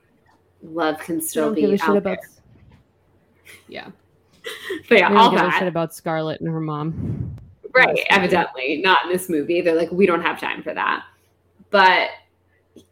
love 0.62 0.98
can 1.00 1.20
still 1.20 1.52
be 1.52 1.78
out 1.82 1.96
about, 1.96 2.02
there. 2.04 2.30
Yeah, 3.68 3.90
but 4.88 4.98
yeah, 4.98 5.14
all 5.14 5.30
that 5.32 5.58
shit 5.58 5.68
about 5.68 5.94
Scarlett 5.94 6.40
and 6.40 6.48
her 6.48 6.60
mom. 6.60 7.36
Right, 7.74 8.06
evidently 8.08 8.80
not 8.82 9.04
in 9.04 9.12
this 9.12 9.28
movie. 9.28 9.60
They're 9.60 9.74
like, 9.74 9.90
we 9.92 10.06
don't 10.06 10.22
have 10.22 10.40
time 10.40 10.62
for 10.62 10.72
that. 10.72 11.04
But 11.72 12.10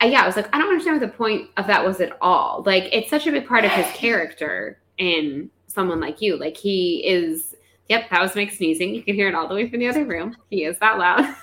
uh, 0.03 0.07
yeah, 0.07 0.23
I 0.23 0.27
was 0.27 0.35
like, 0.35 0.53
I 0.55 0.59
don't 0.59 0.69
understand 0.69 1.01
what 1.01 1.07
the 1.09 1.17
point 1.17 1.51
of 1.57 1.69
that 1.69 1.85
was 1.85 2.01
at 2.01 2.17
all. 2.21 2.65
Like, 2.67 2.89
it's 2.93 3.09
such 3.09 3.27
a 3.27 3.31
big 3.31 3.47
part 3.47 3.65
of 3.65 3.71
his 3.71 3.87
character 3.93 4.81
in 4.99 5.51
someone 5.69 6.01
like 6.01 6.21
you. 6.21 6.37
Like, 6.37 6.57
he 6.57 7.07
is, 7.07 7.55
yep, 7.89 8.11
that 8.11 8.21
was 8.21 8.35
Mike 8.35 8.51
sneezing. 8.51 8.95
You 8.95 9.03
can 9.03 9.15
hear 9.15 9.29
it 9.29 9.35
all 9.35 9.47
the 9.47 9.55
way 9.55 9.69
from 9.69 9.79
the 9.79 9.89
other 9.89 10.05
room. 10.05 10.37
He 10.51 10.65
is 10.65 10.79
that 10.81 10.99
loud. 10.99 11.35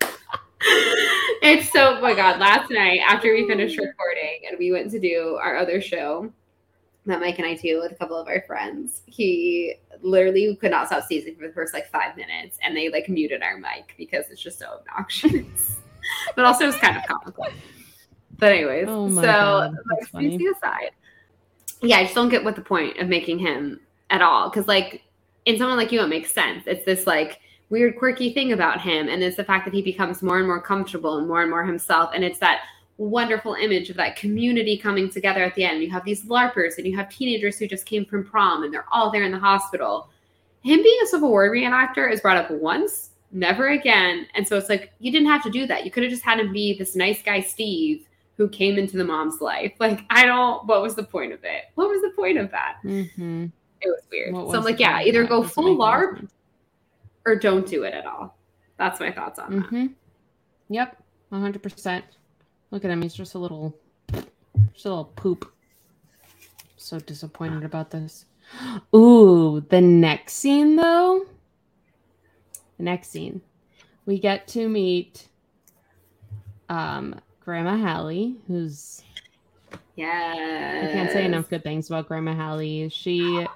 it's 1.42 1.70
so, 1.70 1.96
oh 1.98 2.00
my 2.00 2.14
God, 2.14 2.38
last 2.38 2.70
night 2.70 3.00
after 3.06 3.34
we 3.34 3.48
finished 3.48 3.78
oh. 3.80 3.84
recording 3.84 4.42
and 4.48 4.58
we 4.58 4.70
went 4.70 4.90
to 4.92 5.00
do 5.00 5.38
our 5.42 5.56
other 5.56 5.80
show 5.80 6.32
that 7.06 7.20
Mike 7.20 7.38
and 7.38 7.46
I 7.46 7.56
do 7.56 7.80
with 7.80 7.92
a 7.92 7.96
couple 7.96 8.16
of 8.16 8.28
our 8.28 8.42
friends, 8.46 9.02
he 9.06 9.74
literally 10.02 10.56
could 10.56 10.70
not 10.70 10.86
stop 10.86 11.04
sneezing 11.04 11.34
for 11.34 11.46
the 11.46 11.52
first 11.52 11.74
like 11.74 11.90
five 11.90 12.16
minutes 12.16 12.58
and 12.62 12.76
they 12.76 12.88
like 12.90 13.08
muted 13.08 13.42
our 13.42 13.58
mic 13.58 13.94
because 13.98 14.26
it's 14.30 14.40
just 14.40 14.58
so 14.58 14.78
obnoxious. 14.78 15.78
but 16.36 16.44
also 16.44 16.68
it's 16.68 16.78
kind 16.78 16.96
of 16.96 17.04
comical. 17.04 17.46
But 18.38 18.52
anyways, 18.52 18.86
oh 18.88 19.08
so 19.08 19.72
like, 20.12 20.24
aside, 20.40 20.90
yeah, 21.82 21.98
I 21.98 22.04
just 22.04 22.14
don't 22.14 22.28
get 22.28 22.44
what 22.44 22.56
the 22.56 22.62
point 22.62 22.98
of 22.98 23.08
making 23.08 23.38
him 23.38 23.80
at 24.10 24.22
all. 24.22 24.50
Because 24.50 24.66
like 24.66 25.02
in 25.44 25.58
someone 25.58 25.76
like 25.76 25.92
you, 25.92 26.00
it 26.00 26.08
makes 26.08 26.32
sense. 26.32 26.64
It's 26.66 26.84
this 26.84 27.06
like 27.06 27.40
weird, 27.70 27.96
quirky 27.98 28.32
thing 28.32 28.52
about 28.52 28.80
him, 28.80 29.08
and 29.08 29.22
it's 29.22 29.36
the 29.36 29.44
fact 29.44 29.64
that 29.64 29.74
he 29.74 29.82
becomes 29.82 30.22
more 30.22 30.38
and 30.38 30.46
more 30.46 30.60
comfortable 30.60 31.18
and 31.18 31.28
more 31.28 31.42
and 31.42 31.50
more 31.50 31.64
himself, 31.64 32.10
and 32.14 32.24
it's 32.24 32.38
that 32.40 32.62
wonderful 32.98 33.54
image 33.54 33.90
of 33.90 33.96
that 33.96 34.16
community 34.16 34.76
coming 34.78 35.10
together 35.10 35.42
at 35.42 35.54
the 35.54 35.64
end. 35.64 35.82
You 35.82 35.90
have 35.90 36.04
these 36.04 36.24
LARPers 36.24 36.78
and 36.78 36.86
you 36.86 36.96
have 36.96 37.08
teenagers 37.08 37.58
who 37.58 37.66
just 37.66 37.86
came 37.86 38.04
from 38.04 38.24
prom 38.24 38.62
and 38.62 38.72
they're 38.72 38.86
all 38.92 39.10
there 39.10 39.24
in 39.24 39.32
the 39.32 39.38
hospital. 39.38 40.08
Him 40.62 40.82
being 40.82 40.98
a 41.02 41.06
Civil 41.06 41.30
War 41.30 41.50
reenactor 41.50 42.10
is 42.10 42.20
brought 42.20 42.36
up 42.36 42.50
once 42.50 43.10
never 43.32 43.68
again. 43.68 44.26
And 44.34 44.46
so 44.46 44.56
it's 44.56 44.68
like, 44.68 44.92
you 44.98 45.10
didn't 45.10 45.28
have 45.28 45.42
to 45.44 45.50
do 45.50 45.66
that. 45.66 45.84
You 45.84 45.90
could 45.90 46.02
have 46.02 46.10
just 46.10 46.22
had 46.22 46.38
him 46.38 46.52
be 46.52 46.76
this 46.76 46.94
nice 46.94 47.22
guy, 47.22 47.40
Steve, 47.40 48.06
who 48.36 48.48
came 48.48 48.78
into 48.78 48.96
the 48.96 49.04
mom's 49.04 49.40
life. 49.40 49.72
Like, 49.78 50.02
I 50.10 50.26
don't, 50.26 50.66
what 50.66 50.82
was 50.82 50.94
the 50.94 51.02
point 51.02 51.32
of 51.32 51.42
it? 51.44 51.64
What 51.74 51.88
was 51.88 52.02
the 52.02 52.10
point 52.10 52.38
of 52.38 52.50
that? 52.50 52.76
Mm-hmm. 52.84 53.46
It 53.80 53.88
was 53.88 54.02
weird. 54.10 54.34
so 54.34 54.58
I'm 54.58 54.64
like, 54.64 54.78
yeah, 54.78 55.02
either 55.02 55.24
go 55.24 55.42
full 55.42 55.76
LARP 55.76 56.28
or 57.26 57.36
don't 57.36 57.66
do 57.66 57.82
it 57.82 57.94
at 57.94 58.06
all. 58.06 58.36
That's 58.78 59.00
my 59.00 59.10
thoughts 59.10 59.38
on 59.38 59.50
mm-hmm. 59.50 59.82
that. 59.82 59.90
Yep, 60.68 61.02
100%. 61.32 62.02
Look 62.70 62.84
at 62.84 62.90
him. 62.90 63.02
He's 63.02 63.14
just 63.14 63.34
a 63.34 63.38
little, 63.38 63.76
just 64.72 64.86
a 64.86 64.88
little 64.88 65.12
poop. 65.16 65.52
So 66.76 66.98
disappointed 66.98 67.64
about 67.64 67.90
this. 67.90 68.26
Ooh, 68.94 69.64
the 69.68 69.80
next 69.80 70.34
scene 70.34 70.76
though 70.76 71.26
the 72.82 72.90
next 72.90 73.10
scene, 73.10 73.40
we 74.06 74.18
get 74.18 74.48
to 74.48 74.68
meet 74.68 75.28
um, 76.68 77.14
Grandma 77.40 77.76
Hallie, 77.76 78.36
who's 78.48 79.02
yeah, 79.94 80.88
I 80.88 80.92
can't 80.92 81.10
say 81.12 81.24
enough 81.24 81.48
good 81.48 81.62
things 81.62 81.88
about 81.88 82.08
Grandma 82.08 82.34
Hallie. 82.34 82.88
She 82.88 83.46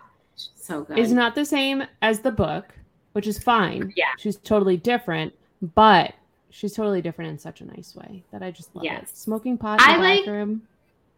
so 0.55 0.83
good. 0.83 0.99
is 0.99 1.13
not 1.13 1.35
the 1.35 1.45
same 1.45 1.85
as 2.03 2.21
the 2.21 2.31
book, 2.31 2.75
which 3.13 3.27
is 3.27 3.39
fine. 3.39 3.93
Yeah, 3.97 4.07
she's 4.19 4.37
totally 4.37 4.77
different, 4.77 5.33
but 5.75 6.15
she's 6.51 6.75
totally 6.75 7.03
different 7.03 7.31
in 7.31 7.39
such 7.39 7.61
a 7.61 7.65
nice 7.65 7.97
way 7.97 8.23
that 8.33 8.43
I 8.43 8.51
just 8.51 8.75
love 8.77 8.85
yes. 8.85 9.11
it. 9.11 9.17
Smoking 9.17 9.59
pot 9.59 9.81
in 9.81 9.89
I 9.89 9.97
the 9.97 10.03
like, 10.03 10.21
bathroom. 10.21 10.63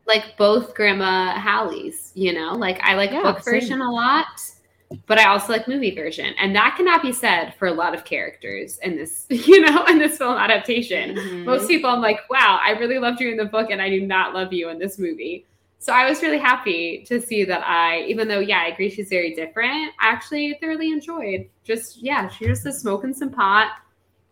Like 0.07 0.39
both 0.39 0.75
Grandma 0.75 1.35
Hallies, 1.39 2.13
you 2.15 2.33
know, 2.33 2.55
like 2.55 2.81
I 2.83 2.95
like 2.95 3.11
yeah, 3.11 3.23
book 3.23 3.43
same. 3.43 3.55
version 3.55 3.81
a 3.83 3.93
lot 3.93 4.41
but 5.07 5.19
I 5.19 5.29
also 5.29 5.53
like 5.53 5.69
movie 5.69 5.95
version. 5.95 6.35
And 6.39 6.55
that 6.57 6.75
cannot 6.77 7.03
be 7.03 7.13
said 7.13 7.55
for 7.59 7.69
a 7.69 7.73
lot 7.73 7.95
of 7.95 8.05
characters 8.05 8.79
in 8.83 8.97
this, 8.97 9.27
you 9.31 9.61
know, 9.61 9.85
in 9.87 9.99
this 9.99 10.19
film 10.19 10.37
adaptation. 10.37 11.15
Mm-hmm. 11.17 11.45
Most 11.45 11.69
people 11.69 11.91
I'm 11.91 12.01
like, 12.01 12.21
wow, 12.31 12.61
I 12.63 12.71
really 12.73 12.99
loved 12.99 13.21
you 13.21 13.31
in 13.31 13.37
the 13.37 13.45
book 13.45 13.71
and 13.71 13.83
I 13.83 13.91
do 13.91 14.07
not 14.07 14.35
love 14.35 14.53
you 14.53 14.69
in 14.71 14.79
this 14.79 14.99
movie. 14.99 15.47
So 15.81 15.93
I 15.93 16.09
was 16.09 16.23
really 16.23 16.39
happy 16.39 17.05
to 17.07 17.21
see 17.21 17.45
that 17.45 17.63
I, 17.65 18.03
even 18.03 18.27
though, 18.27 18.41
yeah, 18.41 18.63
I 18.63 18.69
agree 18.69 18.91
she's 18.91 19.09
very 19.09 19.35
different, 19.35 19.93
I 20.01 20.09
actually 20.09 20.59
thoroughly 20.61 20.91
enjoyed 20.91 21.49
just, 21.63 22.03
yeah, 22.03 22.29
she's 22.29 22.65
just 22.65 22.81
smoking 22.81 23.15
some 23.15 23.31
pot, 23.31 23.73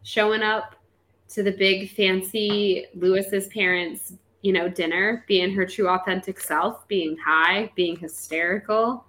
showing 0.02 0.42
up 0.42 0.74
to 1.28 1.44
the 1.44 1.52
big 1.52 1.90
fancy 1.90 2.86
Lewis's 2.96 3.46
parents, 3.48 4.14
you 4.42 4.52
know, 4.52 4.68
dinner, 4.68 5.24
being 5.28 5.54
her 5.54 5.66
true 5.66 5.88
authentic 5.88 6.40
self, 6.40 6.86
being 6.88 7.16
high, 7.16 7.70
being 7.76 7.96
hysterical. 7.96 9.04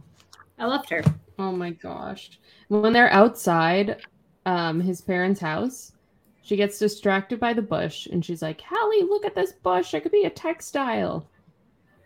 I 0.59 0.65
loved 0.65 0.89
her. 0.91 1.03
Oh 1.39 1.51
my 1.51 1.71
gosh. 1.71 2.39
When 2.67 2.93
they're 2.93 3.11
outside 3.11 4.01
um, 4.45 4.79
his 4.79 5.01
parents' 5.01 5.39
house, 5.39 5.93
she 6.41 6.55
gets 6.55 6.79
distracted 6.79 7.39
by 7.39 7.53
the 7.53 7.61
bush 7.61 8.07
and 8.07 8.23
she's 8.23 8.41
like, 8.41 8.61
Hallie, 8.61 9.03
look 9.03 9.25
at 9.25 9.35
this 9.35 9.53
bush. 9.53 9.93
It 9.93 10.01
could 10.01 10.11
be 10.11 10.25
a 10.25 10.29
textile. 10.29 11.27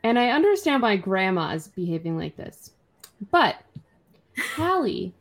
And 0.03 0.17
I 0.17 0.29
understand 0.29 0.81
why 0.81 0.95
grandma 0.95 1.53
is 1.53 1.67
behaving 1.67 2.17
like 2.17 2.35
this. 2.35 2.71
But 3.29 3.57
Hallie 4.55 5.13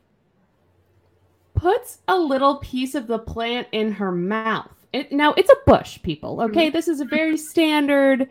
puts 1.53 1.99
a 2.07 2.17
little 2.17 2.57
piece 2.57 2.95
of 2.95 3.07
the 3.07 3.19
plant 3.19 3.67
in 3.71 3.91
her 3.93 4.11
mouth. 4.11 4.71
It, 4.91 5.11
now, 5.11 5.33
it's 5.33 5.51
a 5.51 5.55
bush, 5.65 6.01
people. 6.01 6.41
Okay. 6.41 6.67
Mm-hmm. 6.67 6.75
This 6.75 6.87
is 6.87 6.99
a 6.99 7.05
very 7.05 7.37
standard 7.37 8.29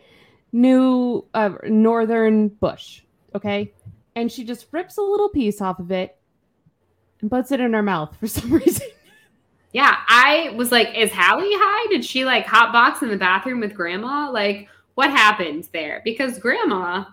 new 0.51 1.25
uh, 1.33 1.53
northern 1.63 2.49
bush. 2.49 3.01
Okay 3.33 3.71
and 4.15 4.31
she 4.31 4.43
just 4.43 4.67
rips 4.71 4.97
a 4.97 5.01
little 5.01 5.29
piece 5.29 5.61
off 5.61 5.79
of 5.79 5.91
it 5.91 6.17
and 7.21 7.29
puts 7.29 7.51
it 7.51 7.59
in 7.59 7.73
her 7.73 7.83
mouth 7.83 8.15
for 8.19 8.27
some 8.27 8.53
reason. 8.53 8.87
Yeah, 9.73 9.95
I 10.07 10.53
was 10.57 10.71
like, 10.71 10.89
is 10.95 11.11
Hallie 11.11 11.53
high? 11.53 11.87
Did 11.89 12.03
she 12.03 12.25
like 12.25 12.45
hot 12.45 12.73
box 12.73 13.01
in 13.01 13.09
the 13.09 13.17
bathroom 13.17 13.61
with 13.61 13.73
grandma? 13.73 14.29
Like, 14.29 14.67
what 14.95 15.09
happened 15.09 15.69
there? 15.71 16.01
Because 16.03 16.39
grandma 16.39 17.05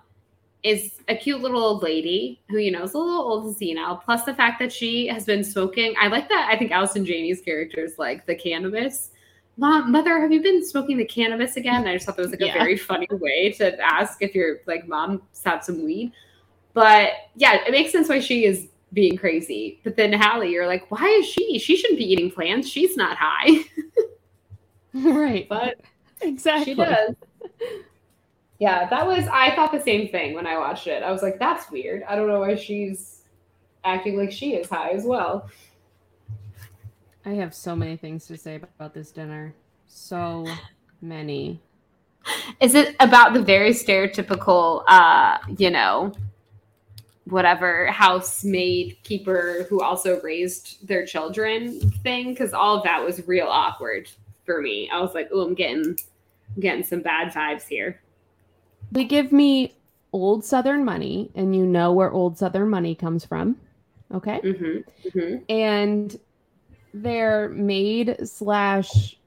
is 0.64 1.00
a 1.06 1.14
cute 1.14 1.40
little 1.40 1.62
old 1.62 1.82
lady 1.84 2.40
who, 2.48 2.58
you 2.58 2.72
know, 2.72 2.82
is 2.82 2.94
a 2.94 2.98
little 2.98 3.20
old 3.20 3.44
and 3.46 3.56
senile, 3.56 3.96
plus 3.96 4.24
the 4.24 4.34
fact 4.34 4.58
that 4.58 4.72
she 4.72 5.06
has 5.06 5.24
been 5.24 5.44
smoking. 5.44 5.94
I 6.00 6.08
like 6.08 6.28
that. 6.28 6.48
I 6.50 6.58
think 6.58 6.72
Allison 6.72 7.06
Janney's 7.06 7.40
character 7.40 7.84
is 7.84 7.96
like 7.96 8.26
the 8.26 8.34
cannabis. 8.34 9.10
Mom, 9.56 9.90
mother, 9.92 10.20
have 10.20 10.32
you 10.32 10.42
been 10.42 10.64
smoking 10.64 10.96
the 10.96 11.04
cannabis 11.04 11.56
again? 11.56 11.86
I 11.86 11.94
just 11.94 12.06
thought 12.06 12.16
that 12.16 12.22
was 12.22 12.30
like 12.32 12.40
yeah. 12.40 12.54
a 12.54 12.58
very 12.58 12.76
funny 12.76 13.08
way 13.10 13.52
to 13.52 13.78
ask 13.80 14.20
if 14.20 14.34
your 14.34 14.58
like 14.66 14.86
mom's 14.88 15.20
had 15.44 15.64
some 15.64 15.84
weed. 15.84 16.12
But 16.78 17.10
yeah, 17.34 17.64
it 17.66 17.72
makes 17.72 17.90
sense 17.90 18.08
why 18.08 18.20
she 18.20 18.44
is 18.44 18.68
being 18.92 19.16
crazy. 19.16 19.80
But 19.82 19.96
then 19.96 20.12
Hallie, 20.12 20.52
you're 20.52 20.68
like, 20.68 20.88
why 20.92 21.08
is 21.08 21.26
she? 21.26 21.58
She 21.58 21.76
shouldn't 21.76 21.98
be 21.98 22.04
eating 22.04 22.30
plants. 22.30 22.68
She's 22.68 22.96
not 22.96 23.16
high. 23.18 23.64
right. 24.94 25.48
But 25.48 25.80
exactly. 26.20 26.74
She 26.74 26.74
does. 26.76 27.16
Yeah, 28.60 28.88
that 28.90 29.04
was 29.04 29.26
I 29.26 29.56
thought 29.56 29.72
the 29.72 29.80
same 29.80 30.08
thing 30.08 30.34
when 30.34 30.46
I 30.46 30.56
watched 30.56 30.86
it. 30.86 31.02
I 31.02 31.10
was 31.10 31.20
like, 31.20 31.40
that's 31.40 31.68
weird. 31.68 32.04
I 32.04 32.14
don't 32.14 32.28
know 32.28 32.38
why 32.38 32.54
she's 32.54 33.22
acting 33.82 34.16
like 34.16 34.30
she 34.30 34.54
is 34.54 34.68
high 34.68 34.90
as 34.90 35.02
well. 35.02 35.50
I 37.26 37.30
have 37.30 37.56
so 37.56 37.74
many 37.74 37.96
things 37.96 38.24
to 38.28 38.36
say 38.36 38.54
about 38.54 38.94
this 38.94 39.10
dinner. 39.10 39.52
So 39.88 40.46
many. 41.02 41.60
Is 42.60 42.76
it 42.76 42.94
about 43.00 43.34
the 43.34 43.42
very 43.42 43.70
stereotypical 43.70 44.84
uh, 44.86 45.38
you 45.56 45.70
know, 45.70 46.12
whatever 47.30 47.86
housemaid 47.86 48.96
keeper 49.02 49.66
who 49.68 49.82
also 49.82 50.20
raised 50.20 50.86
their 50.86 51.06
children 51.06 51.80
thing? 52.02 52.30
Because 52.30 52.52
all 52.52 52.76
of 52.76 52.84
that 52.84 53.04
was 53.04 53.26
real 53.26 53.46
awkward 53.46 54.10
for 54.44 54.60
me. 54.60 54.88
I 54.90 55.00
was 55.00 55.14
like, 55.14 55.28
oh, 55.32 55.42
I'm 55.42 55.54
getting 55.54 55.98
I'm 56.54 56.60
getting 56.60 56.84
some 56.84 57.02
bad 57.02 57.32
vibes 57.32 57.66
here. 57.66 58.00
They 58.90 59.04
give 59.04 59.32
me 59.32 59.74
old 60.12 60.44
Southern 60.44 60.84
money, 60.84 61.30
and 61.34 61.54
you 61.54 61.66
know 61.66 61.92
where 61.92 62.10
old 62.10 62.38
Southern 62.38 62.70
money 62.70 62.94
comes 62.94 63.24
from. 63.24 63.56
Okay. 64.14 64.40
Mm-hmm. 64.42 65.08
Mm-hmm. 65.08 65.36
And 65.50 66.18
their 66.94 67.50
maid 67.50 68.16
slash 68.26 69.18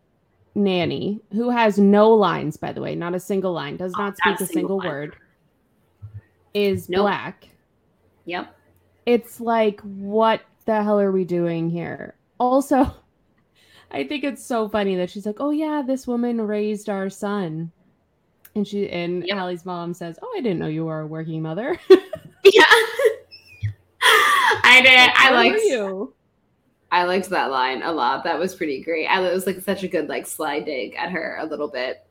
nanny, 0.56 1.22
who 1.32 1.50
has 1.50 1.78
no 1.78 2.10
lines, 2.10 2.58
by 2.58 2.72
the 2.72 2.82
way, 2.82 2.96
not 2.96 3.16
a 3.16 3.20
single 3.20 3.54
line, 3.54 3.78
does 3.78 3.94
not 3.94 4.18
speak 4.18 4.36
a 4.36 4.38
single, 4.38 4.80
single 4.80 4.80
word, 4.80 5.16
is 6.54 6.90
nope. 6.90 7.04
black. 7.04 7.48
Yep. 8.26 8.56
It's 9.06 9.40
like, 9.40 9.82
what 9.82 10.42
the 10.66 10.84
hell 10.84 11.00
are 11.00 11.12
we 11.12 11.26
doing 11.26 11.70
here? 11.70 12.16
Also, 12.40 12.96
I 13.92 14.06
think 14.06 14.24
it's 14.24 14.46
so 14.46 14.70
funny 14.70 14.96
that 14.96 15.10
she's 15.10 15.26
like, 15.26 15.40
"Oh 15.40 15.52
yeah, 15.52 15.84
this 15.86 16.08
woman 16.08 16.40
raised 16.40 16.90
our 16.90 17.10
son," 17.10 17.72
and 18.56 18.68
she 18.68 18.90
and 18.90 19.26
yep. 19.28 19.38
Hallie's 19.38 19.66
mom 19.66 19.94
says, 19.94 20.18
"Oh, 20.22 20.34
I 20.38 20.42
didn't 20.42 20.60
know 20.60 20.68
you 20.68 20.86
were 20.86 21.02
a 21.02 21.08
working 21.08 21.42
mother." 21.42 21.78
yeah, 21.90 22.64
I 24.02 24.82
did. 24.82 25.10
I 25.16 25.32
liked 25.34 25.64
you. 25.64 26.14
I 26.92 27.04
liked 27.04 27.30
that 27.30 27.52
line 27.52 27.84
a 27.84 27.92
lot. 27.92 28.24
That 28.24 28.40
was 28.40 28.56
pretty 28.56 28.82
great. 28.82 29.08
I, 29.08 29.26
it 29.26 29.34
was 29.34 29.46
like 29.46 29.62
such 29.62 29.84
a 29.84 29.88
good 29.88 30.10
like 30.10 30.26
sly 30.26 30.60
dig 30.60 30.96
at 30.96 31.12
her 31.12 31.38
a 31.40 31.46
little 31.46 31.70
bit. 31.70 32.06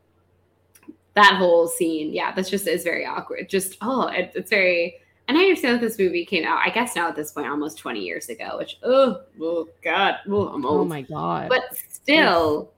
That 1.13 1.35
whole 1.35 1.67
scene, 1.67 2.13
yeah, 2.13 2.31
that's 2.33 2.49
just 2.49 2.67
is 2.67 2.83
very 2.83 3.05
awkward. 3.05 3.49
Just 3.49 3.77
oh, 3.81 4.07
it, 4.07 4.31
it's 4.35 4.49
very 4.49 5.00
and 5.31 5.37
I 5.37 5.43
understand 5.43 5.75
that 5.75 5.87
this 5.87 5.97
movie 5.97 6.25
came 6.25 6.43
out, 6.43 6.59
I 6.61 6.71
guess 6.71 6.93
now 6.93 7.07
at 7.07 7.15
this 7.15 7.31
point, 7.31 7.47
almost 7.47 7.77
20 7.77 8.01
years 8.01 8.27
ago, 8.27 8.57
which, 8.57 8.77
oh, 8.83 9.21
oh 9.41 9.69
God, 9.81 10.15
oh, 10.27 10.49
I'm 10.49 10.65
old. 10.65 10.81
Oh 10.81 10.83
my 10.83 11.03
God. 11.03 11.47
But 11.47 11.63
still, 11.89 12.73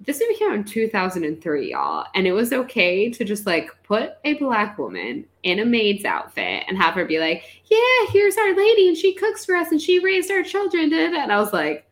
this 0.00 0.18
movie 0.18 0.36
came 0.36 0.48
out 0.48 0.56
in 0.56 0.64
2003, 0.64 1.70
y'all. 1.70 2.06
And 2.14 2.26
it 2.26 2.32
was 2.32 2.54
okay 2.54 3.10
to 3.10 3.24
just 3.26 3.44
like 3.44 3.70
put 3.82 4.12
a 4.24 4.32
black 4.38 4.78
woman 4.78 5.26
in 5.42 5.58
a 5.58 5.66
maid's 5.66 6.06
outfit 6.06 6.64
and 6.66 6.78
have 6.78 6.94
her 6.94 7.04
be 7.04 7.18
like, 7.18 7.44
yeah, 7.66 8.10
here's 8.10 8.38
our 8.38 8.56
lady 8.56 8.88
and 8.88 8.96
she 8.96 9.12
cooks 9.12 9.44
for 9.44 9.54
us 9.54 9.70
and 9.70 9.78
she 9.78 9.98
raised 9.98 10.30
our 10.30 10.42
children. 10.42 10.90
And 10.94 11.30
I 11.30 11.38
was 11.38 11.52
like, 11.52 11.86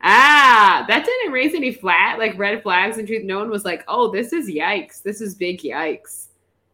ah, 0.00 0.84
that 0.86 1.04
didn't 1.04 1.32
raise 1.32 1.54
any 1.54 1.72
flat, 1.72 2.20
like 2.20 2.38
red 2.38 2.62
flags. 2.62 2.98
And 2.98 3.08
truth, 3.08 3.24
no 3.24 3.40
one 3.40 3.50
was 3.50 3.64
like, 3.64 3.82
oh, 3.88 4.12
this 4.12 4.32
is 4.32 4.48
yikes. 4.48 5.02
This 5.02 5.20
is 5.20 5.34
big 5.34 5.58
yikes. 5.58 6.25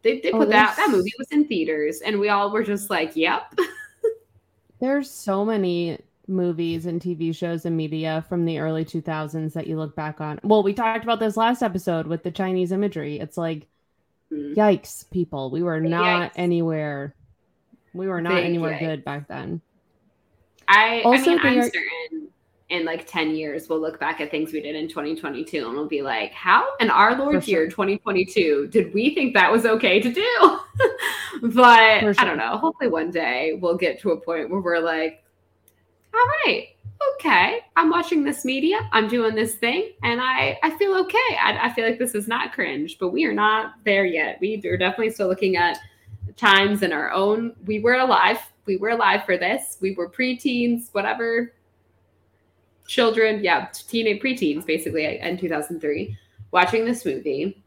They, 0.03 0.21
they 0.21 0.33
oh, 0.33 0.39
put 0.39 0.51
that 0.51 0.77
that 0.77 0.91
movie 0.91 1.13
was 1.19 1.29
in 1.31 1.47
theaters, 1.47 2.01
and 2.01 2.19
we 2.19 2.29
all 2.29 2.51
were 2.51 2.65
just 2.65 2.91
like, 2.91 3.15
"Yep." 3.15 3.55
there's 4.81 5.11
so 5.11 5.45
many 5.45 5.99
movies 6.29 6.87
and 6.87 7.01
TV 7.01 7.35
shows 7.35 7.65
and 7.65 7.77
media 7.77 8.25
from 8.29 8.45
the 8.45 8.59
early 8.59 8.85
2000s 8.85 9.53
that 9.53 9.67
you 9.67 9.77
look 9.77 9.95
back 9.95 10.21
on. 10.21 10.41
Well, 10.43 10.63
we 10.63 10.73
talked 10.73 11.05
about 11.05 11.21
this 11.21 11.37
last 11.37 11.63
episode 11.63 12.07
with 12.07 12.23
the 12.23 12.31
Chinese 12.31 12.73
imagery. 12.73 13.19
It's 13.19 13.37
like, 13.37 13.69
mm. 14.33 14.55
yikes, 14.55 15.09
people. 15.11 15.51
We 15.51 15.63
were 15.63 15.81
not 15.81 16.33
yikes. 16.33 16.37
anywhere. 16.37 17.15
We 17.93 18.09
were 18.09 18.21
not 18.21 18.35
Big 18.35 18.45
anywhere 18.45 18.73
yikes. 18.73 18.81
good 18.81 19.05
back 19.05 19.29
then. 19.29 19.61
I 20.69 21.03
also 21.03 21.33
I 21.33 21.35
mean, 21.35 21.47
I'm 21.47 21.63
certain 21.63 22.29
in 22.69 22.85
like 22.85 23.07
10 23.07 23.35
years 23.35 23.69
we'll 23.69 23.81
look 23.81 24.01
back 24.01 24.21
at 24.21 24.31
things 24.31 24.53
we 24.53 24.61
did 24.61 24.75
in 24.75 24.89
2022 24.89 25.67
and 25.67 25.75
we'll 25.75 25.87
be 25.87 26.03
like 26.03 26.33
how 26.33 26.67
in 26.81 26.91
our 26.91 27.17
lord 27.17 27.47
year 27.47 27.69
2022 27.69 28.69
did 28.69 28.93
we 28.95 29.15
think 29.15 29.35
that 29.35 29.51
was 29.51 29.67
okay 29.67 30.01
to 30.01 30.13
do? 30.13 30.59
But 31.41 32.01
sure. 32.01 32.15
i 32.19 32.25
don't 32.25 32.37
know 32.37 32.57
hopefully 32.59 32.89
one 32.89 33.11
day 33.11 33.59
we'll 33.61 33.77
get 33.77 33.99
to 34.01 34.11
a 34.11 34.17
point 34.17 34.51
where 34.51 34.61
we're 34.61 34.79
like 34.79 35.25
all 36.15 36.21
right 36.45 36.69
okay 37.15 37.61
i'm 37.75 37.91
watching 37.91 38.23
this 38.23 38.45
media 38.45 38.89
i'm 38.93 39.09
doing 39.09 39.35
this 39.35 39.55
thing 39.55 39.93
and 40.03 40.21
i 40.21 40.59
i 40.63 40.71
feel 40.77 40.95
okay. 40.95 41.19
I, 41.41 41.59
I 41.63 41.73
feel 41.73 41.85
like 41.85 41.99
this 41.99 42.15
is 42.15 42.29
not 42.29 42.53
cringe 42.53 42.99
but 42.99 43.09
we 43.09 43.25
are 43.25 43.33
not 43.33 43.75
there 43.85 44.05
yet. 44.05 44.39
We 44.41 44.63
are 44.67 44.77
definitely 44.77 45.11
still 45.11 45.29
looking 45.29 45.57
at 45.57 45.79
times 46.37 46.83
in 46.83 46.93
our 46.93 47.11
own 47.11 47.55
we 47.67 47.81
were 47.81 47.95
alive 47.95 48.39
we 48.67 48.77
were 48.77 48.91
alive 48.91 49.25
for 49.25 49.37
this 49.37 49.79
we 49.81 49.95
were 49.95 50.09
preteens 50.09 50.89
whatever 50.93 51.53
children, 52.93 53.43
yeah, 53.43 53.69
teenage 53.89 54.21
preteens 54.21 54.67
basically 54.67 55.19
in 55.19 55.39
2003 55.39 56.17
watching 56.51 56.85
this 56.85 57.07
movie. 57.07 57.63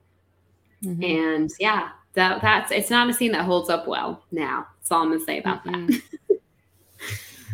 Mm-hmm. 0.83 1.03
And 1.03 1.51
yeah, 1.59 1.89
that 2.13 2.41
that's 2.41 2.71
it's 2.71 2.91
not 2.91 3.09
a 3.09 3.13
scene 3.13 3.31
that 3.31 3.43
holds 3.43 3.69
up 3.69 3.87
well 3.87 4.23
now. 4.31 4.67
That's 4.77 4.91
all 4.91 5.01
I'm 5.01 5.09
gonna 5.09 5.25
say 5.25 5.39
about 5.39 5.65
mm-hmm. 5.65 5.95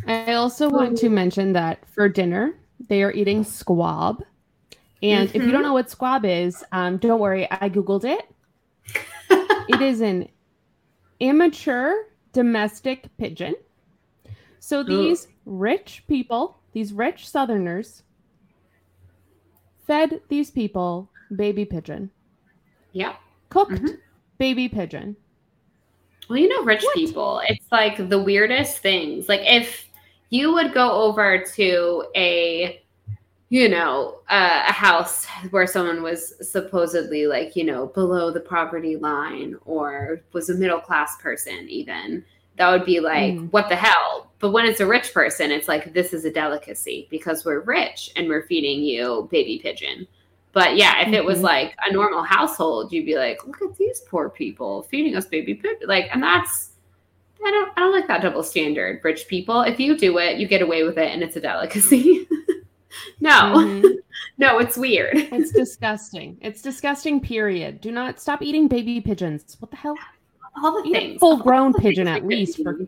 that. 0.06 0.28
I 0.28 0.34
also 0.34 0.70
want 0.78 0.98
to 0.98 1.10
mention 1.10 1.54
that 1.54 1.88
for 1.88 2.10
dinner 2.10 2.56
they 2.90 3.04
are 3.04 3.12
eating 3.14 3.46
squab. 3.46 4.22
And 5.02 5.30
mm-hmm. 5.30 5.38
if 5.38 5.44
you 5.44 5.52
don't 5.52 5.62
mm-hmm. 5.62 5.70
know 5.70 5.74
what 5.74 5.90
squab 5.90 6.26
is, 6.26 6.66
um, 6.74 6.98
don't 6.98 7.22
worry, 7.22 7.50
I 7.50 7.70
googled 7.70 8.04
it. 8.04 8.30
it 9.70 9.82
is 9.82 10.02
an 10.02 10.28
immature 11.22 12.08
domestic 12.34 13.06
pigeon. 13.18 13.56
So 14.60 14.84
these 14.84 15.28
rich 15.46 16.04
people 16.08 16.61
these 16.74 16.94
rich 16.94 17.28
Southerners 17.28 18.04
fed 19.86 20.22
these 20.30 20.52
people 20.52 21.10
baby 21.36 21.66
pigeon. 21.66 22.10
Yep. 22.94 23.16
Cooked 23.50 23.72
mm-hmm. 23.72 23.96
baby 24.38 24.70
pigeon. 24.70 25.16
Well, 26.30 26.38
you 26.38 26.48
know, 26.48 26.64
rich 26.64 26.84
what? 26.84 26.96
people, 26.96 27.42
it's 27.48 27.72
like 27.72 28.10
the 28.10 28.22
weirdest 28.22 28.78
things. 28.80 29.28
Like 29.28 29.42
if 29.44 29.90
you 30.30 30.54
would 30.54 30.74
go 30.74 30.92
over 30.92 31.44
to 31.56 32.06
a, 32.16 32.82
you 33.50 33.68
know, 33.68 34.20
uh, 34.30 34.64
a 34.68 34.72
house 34.72 35.26
where 35.50 35.68
someone 35.68 36.02
was 36.02 36.34
supposedly 36.50 37.28
like, 37.28 37.58
you 37.58 37.66
know, 37.66 37.88
below 37.88 38.32
the 38.32 38.40
poverty 38.40 38.96
line 38.96 39.58
or 39.66 40.22
was 40.32 40.50
a 40.50 40.54
middle 40.54 40.80
class 40.80 41.18
person, 41.18 41.68
even, 41.68 42.24
that 42.58 42.72
would 42.72 42.86
be 42.86 43.02
like, 43.02 43.34
mm. 43.34 43.52
what 43.52 43.68
the 43.68 43.76
hell? 43.76 44.31
But 44.42 44.52
when 44.52 44.66
it's 44.66 44.80
a 44.80 44.88
rich 44.88 45.14
person, 45.14 45.52
it's 45.52 45.68
like, 45.68 45.94
this 45.94 46.14
is 46.14 46.26
a 46.26 46.32
delicacy 46.32 47.08
because 47.10 47.46
we're 47.46 47.62
rich 47.62 48.12
and 48.16 48.28
we're 48.28 48.44
feeding 48.48 48.82
you 48.84 49.28
baby 49.32 49.60
pigeon. 49.62 50.08
But 50.52 50.76
yeah, 50.76 51.00
if 51.00 51.06
mm-hmm. 51.06 51.14
it 51.14 51.26
was 51.26 51.38
mm-hmm. 51.38 51.46
like 51.46 51.76
a 51.86 51.94
normal 51.94 52.24
household, 52.24 52.92
you'd 52.92 53.06
be 53.06 53.16
like, 53.16 53.46
look 53.46 53.62
at 53.62 53.78
these 53.78 54.02
poor 54.02 54.30
people 54.30 54.84
feeding 54.84 55.16
us 55.16 55.26
baby 55.26 55.54
pigeon. 55.54 55.88
Like, 55.88 56.10
and 56.12 56.22
that's, 56.22 56.72
I 57.46 57.52
don't, 57.52 57.72
I 57.78 57.82
don't 57.82 57.94
like 57.94 58.08
that 58.08 58.22
double 58.22 58.44
standard. 58.44 59.00
Rich 59.04 59.28
people, 59.28 59.62
if 59.62 59.80
you 59.80 59.98
do 59.98 60.18
it, 60.18 60.38
you 60.38 60.48
get 60.48 60.62
away 60.62 60.84
with 60.84 60.98
it 60.98 61.12
and 61.12 61.24
it's 61.24 61.36
a 61.36 61.42
delicacy. 61.42 62.28
no, 63.20 63.30
mm-hmm. 63.30 63.88
no, 64.40 64.58
it's 64.58 64.76
weird. 64.76 65.18
it's 65.18 65.52
disgusting. 65.54 66.38
It's 66.42 66.62
disgusting, 66.62 67.22
period. 67.22 67.80
Do 67.80 67.92
not 67.92 68.20
stop 68.20 68.42
eating 68.42 68.68
baby 68.68 69.00
pigeons. 69.00 69.56
What 69.60 69.72
the 69.72 69.78
hell? 69.78 69.96
all 70.62 70.82
the 70.82 70.90
Eat 70.90 70.94
things. 70.94 71.20
Full 71.20 71.38
grown 71.38 71.74
pigeon 71.74 72.08
at 72.08 72.26
least 72.26 72.62
for 72.64 72.80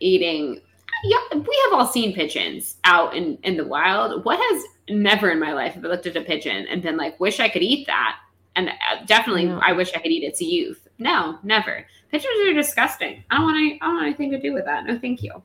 eating. 0.00 0.60
Yeah, 1.04 1.18
we 1.32 1.62
have 1.64 1.78
all 1.78 1.86
seen 1.86 2.14
pigeons 2.14 2.76
out 2.84 3.14
in, 3.16 3.38
in 3.42 3.56
the 3.56 3.64
wild. 3.64 4.24
What 4.24 4.38
has 4.38 4.64
never 4.88 5.30
in 5.30 5.38
my 5.38 5.52
life 5.52 5.74
have 5.74 5.84
I 5.84 5.88
looked 5.88 6.06
at 6.06 6.16
a 6.16 6.22
pigeon 6.22 6.66
and 6.68 6.82
been 6.82 6.96
like, 6.96 7.18
wish 7.20 7.40
I 7.40 7.48
could 7.48 7.62
eat 7.62 7.86
that? 7.86 8.18
And 8.56 8.68
uh, 8.70 9.04
definitely, 9.06 9.46
yeah. 9.46 9.60
I 9.62 9.72
wish 9.72 9.92
I 9.94 10.00
could 10.00 10.10
eat 10.10 10.24
its 10.24 10.40
youth. 10.40 10.88
No, 10.98 11.38
never. 11.42 11.86
Pigeons 12.10 12.48
are 12.48 12.52
disgusting. 12.52 13.22
I 13.30 13.36
don't 13.36 13.44
want 13.44 13.56
any, 13.56 13.80
I 13.80 13.86
don't 13.86 13.94
want 13.94 14.06
anything 14.06 14.30
to 14.32 14.40
do 14.40 14.52
with 14.52 14.64
that. 14.64 14.84
No, 14.86 14.98
thank 14.98 15.22
you. 15.22 15.42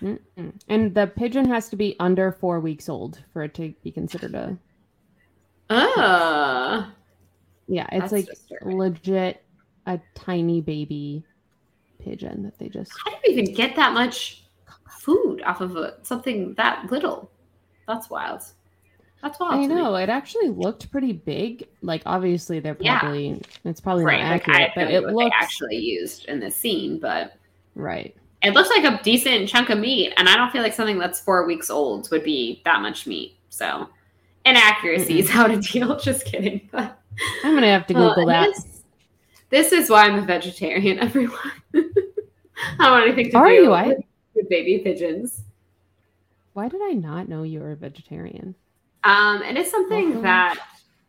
Mm-mm. 0.00 0.52
And 0.68 0.94
the 0.94 1.06
pigeon 1.06 1.44
has 1.46 1.68
to 1.68 1.76
be 1.76 1.96
under 2.00 2.32
four 2.32 2.60
weeks 2.60 2.88
old 2.88 3.22
for 3.32 3.42
it 3.42 3.54
to 3.54 3.74
be 3.82 3.90
considered 3.90 4.34
a. 4.34 4.58
Uh, 5.68 6.86
yeah, 7.66 7.86
it's 7.92 8.12
like 8.12 8.28
legit 8.62 9.44
a 9.86 10.00
tiny 10.14 10.60
baby 10.60 11.24
pigeon 11.98 12.42
that 12.44 12.58
they 12.58 12.68
just. 12.68 12.92
How 13.04 13.10
do 13.10 13.16
you 13.24 13.38
even 13.38 13.54
get 13.54 13.76
that 13.76 13.92
much 13.92 14.44
food 14.90 15.42
off 15.42 15.60
of 15.60 15.76
a, 15.76 15.94
something 16.02 16.54
that 16.54 16.90
little? 16.90 17.30
That's 17.86 18.08
wild. 18.10 18.42
That's 19.22 19.38
wild. 19.38 19.54
I 19.54 19.62
to 19.62 19.68
me. 19.68 19.74
know 19.74 19.94
it 19.96 20.08
actually 20.08 20.48
looked 20.48 20.90
pretty 20.90 21.12
big. 21.12 21.68
Like 21.82 22.02
obviously 22.06 22.58
they're 22.60 22.76
Yeah. 22.80 22.98
probably 23.00 23.40
it's 23.64 23.80
probably 23.80 24.04
Right. 24.04 24.22
not 24.22 24.30
Like, 24.30 24.48
accurate, 24.48 24.72
but 24.74 24.90
it 24.90 25.02
looks 25.14 25.36
actually 25.38 25.76
used 25.76 26.24
in 26.26 26.40
this 26.40 26.56
scene, 26.56 26.98
but 26.98 27.34
right. 27.74 28.14
it 28.42 28.54
looks 28.54 28.70
like 28.70 28.84
a 28.84 29.02
decent 29.02 29.48
chunk 29.48 29.68
of 29.70 29.78
meat. 29.78 30.14
And 30.16 30.28
I 30.28 30.36
don't 30.36 30.50
feel 30.50 30.62
like 30.62 30.72
something 30.72 30.98
that's 30.98 31.20
four 31.20 31.44
weeks 31.46 31.68
old 31.68 32.10
would 32.10 32.24
be 32.24 32.62
that 32.64 32.80
much 32.80 33.06
meat. 33.06 33.36
So 33.50 33.88
inaccuracies, 34.46 35.28
how 35.28 35.46
to 35.46 35.58
deal. 35.60 35.96
Just 36.00 36.24
kidding. 36.24 36.68
But 36.72 36.98
I'm 37.44 37.54
gonna 37.54 37.66
have 37.66 37.86
to 37.88 37.94
Uh, 37.94 38.08
Google 38.08 38.26
that. 38.28 38.46
This, 38.54 38.82
this 39.50 39.72
is 39.72 39.90
why 39.90 40.04
I'm 40.06 40.18
a 40.18 40.22
vegetarian, 40.22 40.98
everyone. 41.00 41.36
I 41.74 41.82
don't 42.78 42.90
want 42.90 43.06
anything 43.06 43.30
to 43.32 43.36
Are 43.36 43.48
do 43.48 43.54
you? 43.54 43.72
I- 43.74 43.96
baby 44.48 44.78
pigeons. 44.78 45.42
Why 46.52 46.68
did 46.68 46.80
I 46.82 46.92
not 46.92 47.28
know 47.28 47.42
you 47.42 47.60
were 47.60 47.72
a 47.72 47.76
vegetarian? 47.76 48.54
Um, 49.04 49.42
and 49.42 49.56
it's 49.56 49.70
something 49.70 50.20
that 50.22 50.58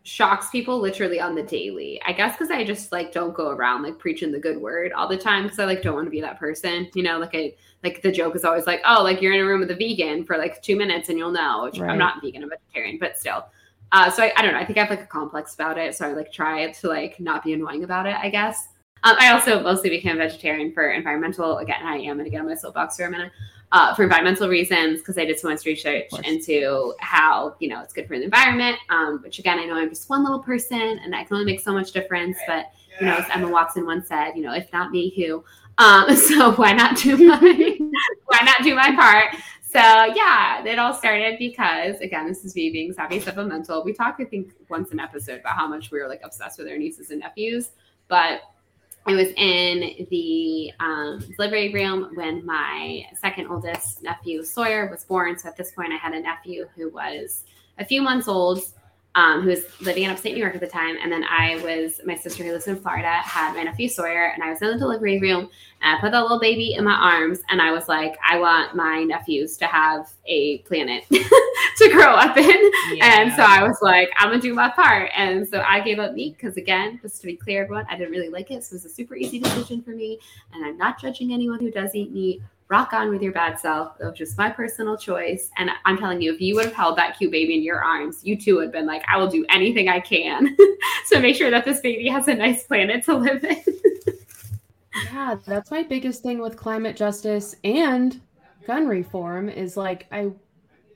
shocks 0.03 0.49
people 0.49 0.79
literally 0.79 1.19
on 1.19 1.35
the 1.35 1.43
daily. 1.43 2.01
I 2.05 2.13
guess 2.13 2.35
because 2.35 2.51
I 2.51 2.63
just 2.63 2.91
like 2.91 3.11
don't 3.11 3.33
go 3.33 3.49
around 3.49 3.83
like 3.83 3.99
preaching 3.99 4.31
the 4.31 4.39
good 4.39 4.59
word 4.59 4.93
all 4.93 5.07
the 5.07 5.17
time 5.17 5.43
because 5.43 5.59
I 5.59 5.65
like 5.65 5.81
don't 5.81 5.95
want 5.95 6.05
to 6.07 6.11
be 6.11 6.21
that 6.21 6.39
person. 6.39 6.89
You 6.93 7.03
know, 7.03 7.19
like 7.19 7.35
I 7.35 7.53
like 7.83 8.01
the 8.01 8.11
joke 8.11 8.35
is 8.35 8.45
always 8.45 8.65
like, 8.65 8.81
oh, 8.85 9.03
like 9.03 9.21
you're 9.21 9.33
in 9.33 9.41
a 9.41 9.45
room 9.45 9.59
with 9.59 9.71
a 9.71 9.75
vegan 9.75 10.23
for 10.23 10.37
like 10.37 10.61
two 10.61 10.75
minutes 10.75 11.09
and 11.09 11.17
you'll 11.17 11.31
know. 11.31 11.63
Which 11.63 11.79
Right. 11.79 11.91
I'm 11.91 11.97
not 11.97 12.21
vegan, 12.21 12.43
I'm 12.43 12.49
vegetarian, 12.49 12.97
but 12.99 13.17
still. 13.17 13.45
Uh, 13.91 14.09
so 14.09 14.23
I, 14.23 14.31
I 14.37 14.41
don't 14.41 14.53
know. 14.53 14.59
I 14.59 14.65
think 14.65 14.77
I 14.77 14.81
have 14.81 14.89
like 14.89 15.01
a 15.01 15.07
complex 15.07 15.53
about 15.53 15.77
it. 15.77 15.95
So 15.95 16.07
I 16.07 16.13
like 16.13 16.31
try 16.31 16.71
to 16.71 16.87
like 16.87 17.19
not 17.19 17.43
be 17.43 17.53
annoying 17.53 17.83
about 17.83 18.05
it. 18.05 18.15
I 18.15 18.29
guess. 18.29 18.69
Um, 19.03 19.15
I 19.19 19.31
also 19.31 19.61
mostly 19.61 19.89
became 19.89 20.17
vegetarian 20.17 20.71
for 20.71 20.91
environmental. 20.91 21.57
Again, 21.57 21.81
I 21.83 21.97
am 21.97 22.17
going 22.17 22.25
to 22.25 22.29
get 22.29 22.41
on 22.41 22.47
my 22.47 22.55
soapbox 22.55 22.97
for 22.97 23.05
a 23.05 23.11
minute. 23.11 23.31
Uh, 23.73 23.95
for 23.95 24.03
environmental 24.03 24.49
reasons, 24.49 24.99
because 24.99 25.17
I 25.17 25.23
did 25.23 25.39
so 25.39 25.47
much 25.47 25.65
research 25.65 26.09
into 26.25 26.93
how 26.99 27.55
you 27.59 27.69
know 27.69 27.81
it's 27.81 27.93
good 27.93 28.05
for 28.05 28.17
the 28.17 28.25
environment. 28.25 28.77
Um, 28.89 29.21
which 29.23 29.39
again, 29.39 29.59
I 29.59 29.65
know 29.65 29.75
I'm 29.75 29.87
just 29.87 30.09
one 30.09 30.23
little 30.23 30.39
person, 30.39 30.81
and 30.81 31.15
I 31.15 31.23
can 31.23 31.37
only 31.37 31.45
make 31.45 31.61
so 31.61 31.71
much 31.71 31.93
difference. 31.93 32.37
But 32.45 32.73
you 32.99 33.05
know, 33.05 33.15
as 33.15 33.25
Emma 33.33 33.49
Watson 33.49 33.85
once 33.85 34.09
said, 34.09 34.33
you 34.35 34.41
know, 34.41 34.53
if 34.53 34.71
not 34.73 34.91
me, 34.91 35.13
who? 35.15 35.45
Um, 35.77 36.13
so 36.15 36.51
why 36.51 36.73
not 36.73 36.97
do 36.97 37.15
my 37.15 37.37
why 38.25 38.39
not 38.43 38.61
do 38.61 38.75
my 38.75 38.93
part? 38.93 39.35
So 39.63 39.79
yeah, 39.79 40.65
it 40.65 40.77
all 40.77 40.93
started 40.93 41.39
because 41.39 41.95
again, 42.01 42.27
this 42.27 42.43
is 42.43 42.53
me 42.55 42.71
being 42.71 42.91
savvy 42.91 43.21
supplemental. 43.21 43.85
We 43.85 43.93
talked, 43.93 44.19
I 44.19 44.25
think, 44.25 44.51
once 44.69 44.91
an 44.91 44.99
episode 44.99 45.39
about 45.39 45.55
how 45.55 45.67
much 45.67 45.91
we 45.91 45.99
were 45.99 46.09
like 46.09 46.21
obsessed 46.25 46.59
with 46.59 46.67
our 46.67 46.77
nieces 46.77 47.09
and 47.09 47.21
nephews, 47.21 47.69
but 48.09 48.41
I 49.07 49.13
was 49.13 49.29
in 49.35 50.07
the 50.11 50.71
um, 50.79 51.19
delivery 51.35 51.73
room 51.73 52.11
when 52.13 52.45
my 52.45 53.03
second 53.19 53.47
oldest 53.47 54.03
nephew 54.03 54.43
Sawyer 54.43 54.89
was 54.91 55.03
born. 55.05 55.37
So 55.39 55.49
at 55.49 55.57
this 55.57 55.71
point, 55.71 55.91
I 55.91 55.97
had 55.97 56.13
a 56.13 56.19
nephew 56.19 56.67
who 56.75 56.89
was 56.89 57.45
a 57.79 57.85
few 57.85 58.01
months 58.01 58.27
old, 58.27 58.63
um, 59.15 59.41
who 59.41 59.49
was 59.49 59.65
living 59.81 60.03
in 60.03 60.09
upstate 60.09 60.33
New 60.33 60.39
York 60.39 60.55
at 60.55 60.61
the 60.61 60.67
time, 60.67 60.95
and 61.01 61.11
then 61.11 61.23
I 61.25 61.59
was 61.63 61.99
my 62.05 62.15
sister 62.15 62.43
who 62.43 62.51
lives 62.51 62.67
in 62.67 62.77
Florida 62.77 63.09
had 63.09 63.53
my 63.55 63.63
nephew 63.63 63.89
Sawyer, 63.89 64.31
and 64.33 64.43
I 64.43 64.49
was 64.49 64.61
in 64.61 64.69
the 64.69 64.77
delivery 64.77 65.19
room, 65.19 65.49
and 65.81 65.97
I 65.97 65.99
put 65.99 66.11
that 66.11 66.21
little 66.21 66.39
baby 66.39 66.75
in 66.75 66.85
my 66.85 66.93
arms, 66.93 67.39
and 67.49 67.61
I 67.61 67.71
was 67.71 67.87
like, 67.89 68.17
I 68.27 68.39
want 68.39 68.75
my 68.75 69.03
nephews 69.03 69.57
to 69.57 69.65
have 69.65 70.09
a 70.25 70.59
planet 70.59 71.05
to 71.09 71.89
grow 71.91 72.13
up 72.13 72.37
in. 72.37 72.71
And 73.01 73.33
so 73.33 73.43
I 73.43 73.63
was 73.63 73.79
like, 73.81 74.11
I'm 74.17 74.29
gonna 74.29 74.41
do 74.41 74.53
my 74.53 74.69
part. 74.69 75.11
And 75.15 75.47
so 75.47 75.61
I 75.61 75.81
gave 75.81 75.99
up 75.99 76.13
meat 76.13 76.37
because, 76.37 76.55
again, 76.57 76.99
just 77.01 77.21
to 77.21 77.27
be 77.27 77.35
clear, 77.35 77.63
everyone, 77.63 77.85
I 77.89 77.97
didn't 77.97 78.11
really 78.11 78.29
like 78.29 78.51
it. 78.51 78.63
So 78.63 78.73
it 78.73 78.77
was 78.77 78.85
a 78.85 78.89
super 78.89 79.15
easy 79.15 79.39
decision 79.39 79.81
for 79.81 79.91
me. 79.91 80.19
And 80.53 80.65
I'm 80.65 80.77
not 80.77 81.01
judging 81.01 81.33
anyone 81.33 81.59
who 81.59 81.71
does 81.71 81.95
eat 81.95 82.11
meat. 82.11 82.41
Rock 82.71 82.93
on 82.93 83.09
with 83.09 83.21
your 83.21 83.33
bad 83.33 83.59
self. 83.59 83.99
It 83.99 84.05
was 84.05 84.17
just 84.17 84.37
my 84.37 84.49
personal 84.49 84.97
choice. 84.97 85.51
And 85.57 85.69
I'm 85.83 85.97
telling 85.97 86.21
you, 86.21 86.33
if 86.33 86.39
you 86.39 86.55
would 86.55 86.63
have 86.63 86.73
held 86.73 86.97
that 86.97 87.17
cute 87.17 87.29
baby 87.29 87.55
in 87.55 87.63
your 87.63 87.83
arms, 87.83 88.21
you 88.23 88.37
too 88.37 88.55
would 88.55 88.63
have 88.63 88.71
been 88.71 88.85
like, 88.85 89.03
I 89.09 89.17
will 89.17 89.27
do 89.27 89.45
anything 89.49 89.89
I 89.89 89.99
can 89.99 90.55
to 91.09 91.19
make 91.19 91.35
sure 91.35 91.51
that 91.51 91.65
this 91.65 91.81
baby 91.81 92.07
has 92.07 92.29
a 92.29 92.33
nice 92.33 92.63
planet 92.63 93.03
to 93.05 93.15
live 93.15 93.43
in. 93.43 93.61
Yeah, 95.11 95.35
that's 95.45 95.69
my 95.69 95.83
biggest 95.83 96.23
thing 96.23 96.39
with 96.39 96.55
climate 96.55 96.95
justice 96.95 97.55
and 97.65 98.21
gun 98.65 98.87
reform 98.87 99.49
is 99.49 99.75
like 99.75 100.07
I 100.09 100.31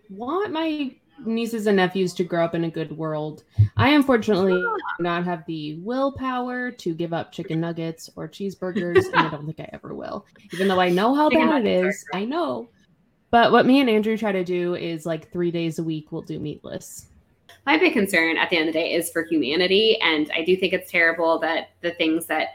want 0.09 0.53
my 0.53 0.95
nieces 1.25 1.67
and 1.67 1.77
nephews 1.77 2.13
to 2.15 2.23
grow 2.23 2.43
up 2.45 2.55
in 2.55 2.63
a 2.65 2.69
good 2.69 2.95
world. 2.97 3.43
I 3.77 3.89
unfortunately 3.91 4.53
ah. 4.53 4.75
do 4.97 5.03
not 5.03 5.25
have 5.25 5.45
the 5.45 5.75
willpower 5.79 6.71
to 6.71 6.93
give 6.93 7.13
up 7.13 7.31
chicken 7.31 7.59
nuggets 7.59 8.09
or 8.15 8.27
cheeseburgers, 8.27 9.05
and 9.05 9.15
I 9.15 9.29
don't 9.29 9.45
think 9.45 9.59
I 9.59 9.69
ever 9.73 9.93
will. 9.93 10.25
Even 10.53 10.67
though 10.67 10.79
I 10.79 10.89
know 10.89 11.13
how 11.13 11.29
Chicken 11.29 11.47
bad 11.47 11.65
it 11.65 11.85
is, 11.85 12.05
I 12.13 12.25
know. 12.25 12.69
But 13.31 13.51
what 13.51 13.65
me 13.65 13.81
and 13.81 13.89
Andrew 13.89 14.17
try 14.17 14.31
to 14.31 14.43
do 14.43 14.75
is 14.75 15.05
like 15.05 15.31
three 15.31 15.51
days 15.51 15.79
a 15.79 15.83
week 15.83 16.11
we'll 16.11 16.21
do 16.21 16.39
meatless. 16.39 17.07
my 17.65 17.77
big 17.77 17.93
concern 17.93 18.38
at 18.38 18.49
the 18.49 18.57
end 18.57 18.67
of 18.69 18.73
the 18.73 18.79
day 18.79 18.93
is 18.93 19.09
for 19.11 19.23
humanity 19.23 19.99
and 20.01 20.31
i 20.35 20.43
do 20.43 20.55
think 20.55 20.73
it's 20.73 20.91
terrible 20.91 21.39
that 21.39 21.69
the 21.81 21.91
things 21.91 22.25
that 22.27 22.49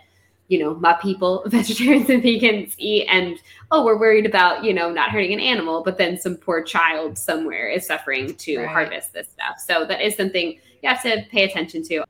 you 0.51 0.59
know 0.59 0.75
my 0.75 0.93
people 0.95 1.43
vegetarians 1.47 2.11
and 2.11 2.23
vegans 2.23 2.75
eat 2.77 3.07
and 3.09 3.39
oh 3.71 3.85
we're 3.85 3.99
worried 3.99 4.27
about 4.27 4.63
you 4.65 4.75
know 4.75 4.91
not 4.91 5.11
hurting 5.11 5.33
an 5.33 5.41
animal 5.41 5.83
but 5.83 5.97
then 5.97 6.19
some 6.19 6.37
poor 6.37 6.63
child 6.63 7.17
somewhere 7.17 7.69
is 7.69 7.87
suffering 7.87 8.35
to 8.35 8.59
Right. 8.59 8.69
harvest 8.69 9.15
this 9.15 9.29
stuff 9.29 9.59
so 9.59 9.87
that 9.87 10.01
is 10.01 10.15
something 10.17 10.59
you 10.83 10.89
have 10.89 11.03
to 11.03 11.25
pay 11.31 11.45
attention 11.45 11.83
to 11.85 12.05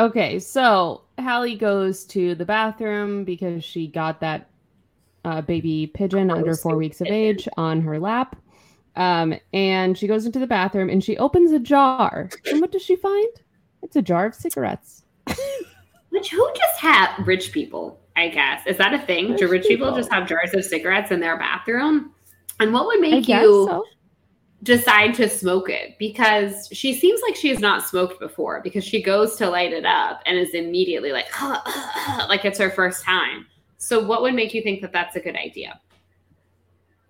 Okay, 0.00 0.38
so 0.38 1.02
Hallie 1.18 1.56
goes 1.56 2.06
to 2.06 2.34
the 2.34 2.46
bathroom 2.46 3.22
because 3.22 3.62
she 3.62 3.86
got 3.86 4.18
that 4.20 4.48
uh, 5.26 5.42
baby 5.42 5.88
pigeon 5.88 6.30
under 6.30 6.56
four 6.56 6.76
weeks 6.76 7.02
of 7.02 7.08
age 7.08 7.46
on 7.58 7.82
her 7.82 7.98
lap. 7.98 8.34
Um, 8.96 9.34
and 9.52 9.98
she 9.98 10.06
goes 10.06 10.24
into 10.24 10.38
the 10.38 10.46
bathroom 10.46 10.88
and 10.88 11.04
she 11.04 11.18
opens 11.18 11.52
a 11.52 11.58
jar. 11.58 12.30
And 12.50 12.62
what 12.62 12.72
does 12.72 12.80
she 12.80 12.96
find? 12.96 13.28
It's 13.82 13.94
a 13.96 14.00
jar 14.00 14.24
of 14.24 14.34
cigarettes. 14.34 15.04
which 16.10 16.30
who 16.30 16.50
just 16.56 16.80
have 16.80 17.26
rich 17.26 17.50
people 17.52 17.98
i 18.16 18.28
guess. 18.28 18.66
Is 18.66 18.76
that 18.78 18.92
a 18.92 18.98
thing? 18.98 19.28
Do 19.36 19.44
Rich 19.44 19.50
rich 19.50 19.62
people 19.68 19.86
people. 19.86 19.96
just 19.98 20.12
have 20.12 20.28
jars 20.28 20.52
of 20.52 20.64
cigarettes 20.64 21.10
in 21.10 21.20
their 21.20 21.38
bathroom? 21.38 22.12
And 22.58 22.72
what 22.74 22.86
would 22.86 23.00
make 23.00 23.26
you 23.28 23.66
so. 23.66 23.84
decide 24.62 25.14
to 25.14 25.28
smoke 25.28 25.70
it? 25.70 25.96
Because 25.98 26.68
she 26.72 26.92
seems 26.92 27.22
like 27.22 27.34
she 27.36 27.48
has 27.48 27.60
not 27.60 27.86
smoked 27.88 28.20
before 28.20 28.60
because 28.62 28.84
she 28.84 29.02
goes 29.02 29.36
to 29.36 29.48
light 29.48 29.72
it 29.72 29.86
up 29.86 30.20
and 30.26 30.36
is 30.36 30.52
immediately 30.54 31.12
like 31.12 31.28
like 32.28 32.44
it's 32.44 32.58
her 32.58 32.68
first 32.70 33.02
time. 33.04 33.46
So 33.78 34.04
what 34.04 34.20
would 34.20 34.34
make 34.34 34.52
you 34.52 34.60
think 34.62 34.82
that 34.82 34.92
that's 34.92 35.16
a 35.16 35.20
good 35.20 35.36
idea? 35.36 35.80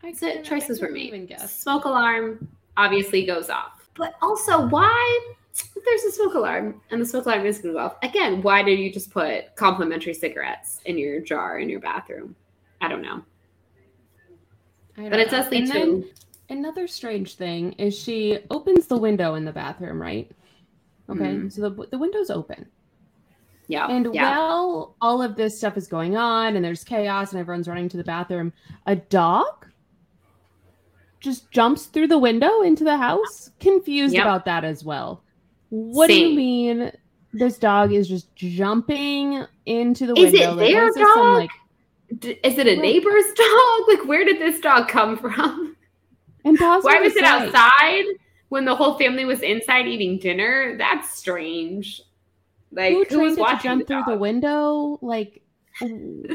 I 0.04 0.12
so 0.12 0.26
couldn't- 0.28 0.46
I 0.46 0.48
choices 0.48 0.80
were 0.80 0.90
made 0.90 1.06
even 1.08 1.26
guess. 1.26 1.52
smoke 1.58 1.86
alarm 1.86 2.46
obviously 2.76 3.26
goes 3.26 3.50
off. 3.50 3.88
But 3.96 4.14
also 4.22 4.66
why 4.68 5.20
if 5.32 5.36
there's 5.84 6.02
a 6.04 6.12
smoke 6.12 6.34
alarm 6.34 6.80
and 6.90 7.00
the 7.00 7.06
smoke 7.06 7.26
alarm 7.26 7.44
is 7.46 7.58
going 7.58 7.76
off 7.76 7.96
again 8.02 8.42
why 8.42 8.62
did 8.62 8.78
you 8.78 8.92
just 8.92 9.10
put 9.10 9.54
complimentary 9.56 10.14
cigarettes 10.14 10.80
in 10.84 10.96
your 10.98 11.20
jar 11.20 11.58
in 11.58 11.68
your 11.68 11.80
bathroom 11.80 12.34
i 12.80 12.88
don't 12.88 13.02
know 13.02 13.22
I 14.96 15.02
don't 15.02 15.10
but 15.10 15.20
it 15.20 15.30
know. 15.32 15.38
does 15.38 15.50
lead 15.50 15.70
to 15.72 16.04
another 16.50 16.86
strange 16.86 17.36
thing 17.36 17.72
is 17.72 17.96
she 17.98 18.38
opens 18.50 18.86
the 18.86 18.98
window 18.98 19.34
in 19.36 19.44
the 19.44 19.52
bathroom, 19.52 20.02
right? 20.02 20.30
Okay, 21.08 21.36
Mhm. 21.36 21.52
so 21.52 21.68
the, 21.70 21.86
the 21.86 21.96
window's 21.98 22.28
open. 22.28 22.66
yeah 23.68 23.86
And 23.86 24.12
yeah 24.12 24.36
while 24.36 24.96
all 25.00 25.22
of 25.22 25.36
this 25.36 25.56
stuff 25.58 25.76
is 25.76 25.86
going 25.86 26.16
on 26.16 26.56
and 26.56 26.64
there's 26.64 26.82
chaos 26.84 27.30
and 27.32 27.40
everyone's 27.40 27.68
running 27.68 27.88
to 27.88 27.96
the 27.96 28.04
bathroom, 28.04 28.52
a 28.86 28.96
dog 28.96 29.66
just 31.20 31.50
jumps 31.52 31.86
through 31.86 32.08
the 32.08 32.18
window 32.18 32.62
into 32.62 32.82
the 32.84 32.96
house. 32.96 33.50
Confused 33.60 34.14
Yep. 34.14 34.22
about 34.24 34.44
that 34.46 34.64
as 34.64 34.84
well. 34.84 35.22
What 35.70 36.08
do 36.08 36.14
you 36.14 36.36
mean 36.36 36.92
this 37.32 37.58
dog 37.58 37.92
is 37.92 38.08
just 38.08 38.34
jumping 38.34 39.44
into 39.66 40.06
the 40.06 40.14
window? 40.14 40.28
Is 40.28 40.34
it 40.34 40.48
window? 40.48 40.56
their 40.56 40.86
this 40.86 40.94
some, 40.96 41.16
dog? 41.16 41.36
like 41.36 41.50
D- 42.18 42.40
is 42.42 42.58
it 42.58 42.66
a 42.66 42.76
neighbor's 42.76 43.24
dog 43.36 43.88
like 43.88 44.04
where 44.06 44.24
did 44.24 44.40
this 44.40 44.60
dog 44.60 44.88
come 44.88 45.16
from 45.16 45.76
impossible 46.44 46.90
Why 46.90 47.00
was 47.00 47.14
it 47.14 47.24
outside 47.24 48.04
when 48.48 48.64
the 48.64 48.74
whole 48.74 48.98
family 48.98 49.24
was 49.24 49.40
inside 49.42 49.86
eating 49.86 50.18
dinner? 50.18 50.76
That's 50.76 51.16
strange. 51.16 52.02
Like 52.72 52.92
Who 52.92 53.04
who, 53.08 53.20
was 53.20 53.36
watching 53.36 53.70
jump 53.70 53.86
the 53.86 53.94
through 53.94 54.12
the 54.12 54.18
window? 54.18 54.98
Like 55.02 55.42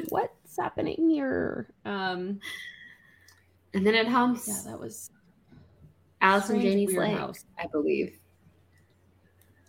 what's 0.09 0.57
happening 0.57 1.09
here? 1.09 1.69
Um 1.83 2.39
And 3.73 3.85
then 3.85 3.95
it 3.95 4.07
humps 4.07 4.47
yeah, 4.47 4.71
that 4.71 4.79
was 4.79 5.11
Allison 6.21 6.61
Janney's 6.61 6.95
leg, 6.95 7.17
house. 7.17 7.43
I 7.59 7.67
believe. 7.67 8.17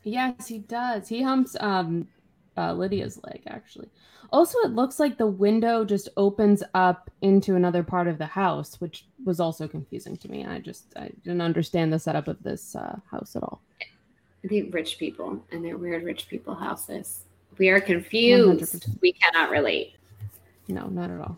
Yes, 0.07 0.47
he 0.47 0.59
does. 0.61 1.09
He 1.09 1.21
humps 1.23 1.57
um 1.61 2.07
uh, 2.57 2.73
Lydia's 2.73 3.21
leg 3.25 3.43
actually. 3.49 3.89
Also, 4.33 4.59
it 4.61 4.73
looks 4.73 4.99
like 4.99 5.19
the 5.19 5.27
window 5.27 5.85
just 5.85 6.09
opens 6.17 6.63
up 6.75 7.11
into 7.23 7.55
another 7.55 7.83
part 7.83 8.09
of 8.09 8.19
the 8.19 8.27
house, 8.27 8.81
which 8.81 9.07
was 9.25 9.41
also 9.41 9.69
confusing 9.69 10.17
to 10.17 10.31
me. 10.31 10.45
I 10.45 10.61
just 10.61 10.85
I 10.97 11.11
didn't 11.25 11.43
understand 11.43 11.93
the 11.93 11.99
setup 11.99 12.29
of 12.29 12.43
this 12.43 12.75
uh, 12.75 12.99
house 13.11 13.37
at 13.37 13.43
all. 13.43 13.61
I 14.45 14.49
think 14.49 14.73
rich 14.73 14.99
people 14.99 15.45
and 15.51 15.65
their 15.65 15.77
weird 15.77 16.05
rich 16.05 16.29
people 16.29 16.55
houses. 16.55 17.25
We 17.59 17.69
are 17.71 17.81
confused. 17.81 18.75
100%. 18.75 19.01
We 19.01 19.13
cannot 19.13 19.51
relate. 19.51 19.95
No, 20.69 20.87
not 20.87 21.11
at 21.11 21.21
all. 21.21 21.37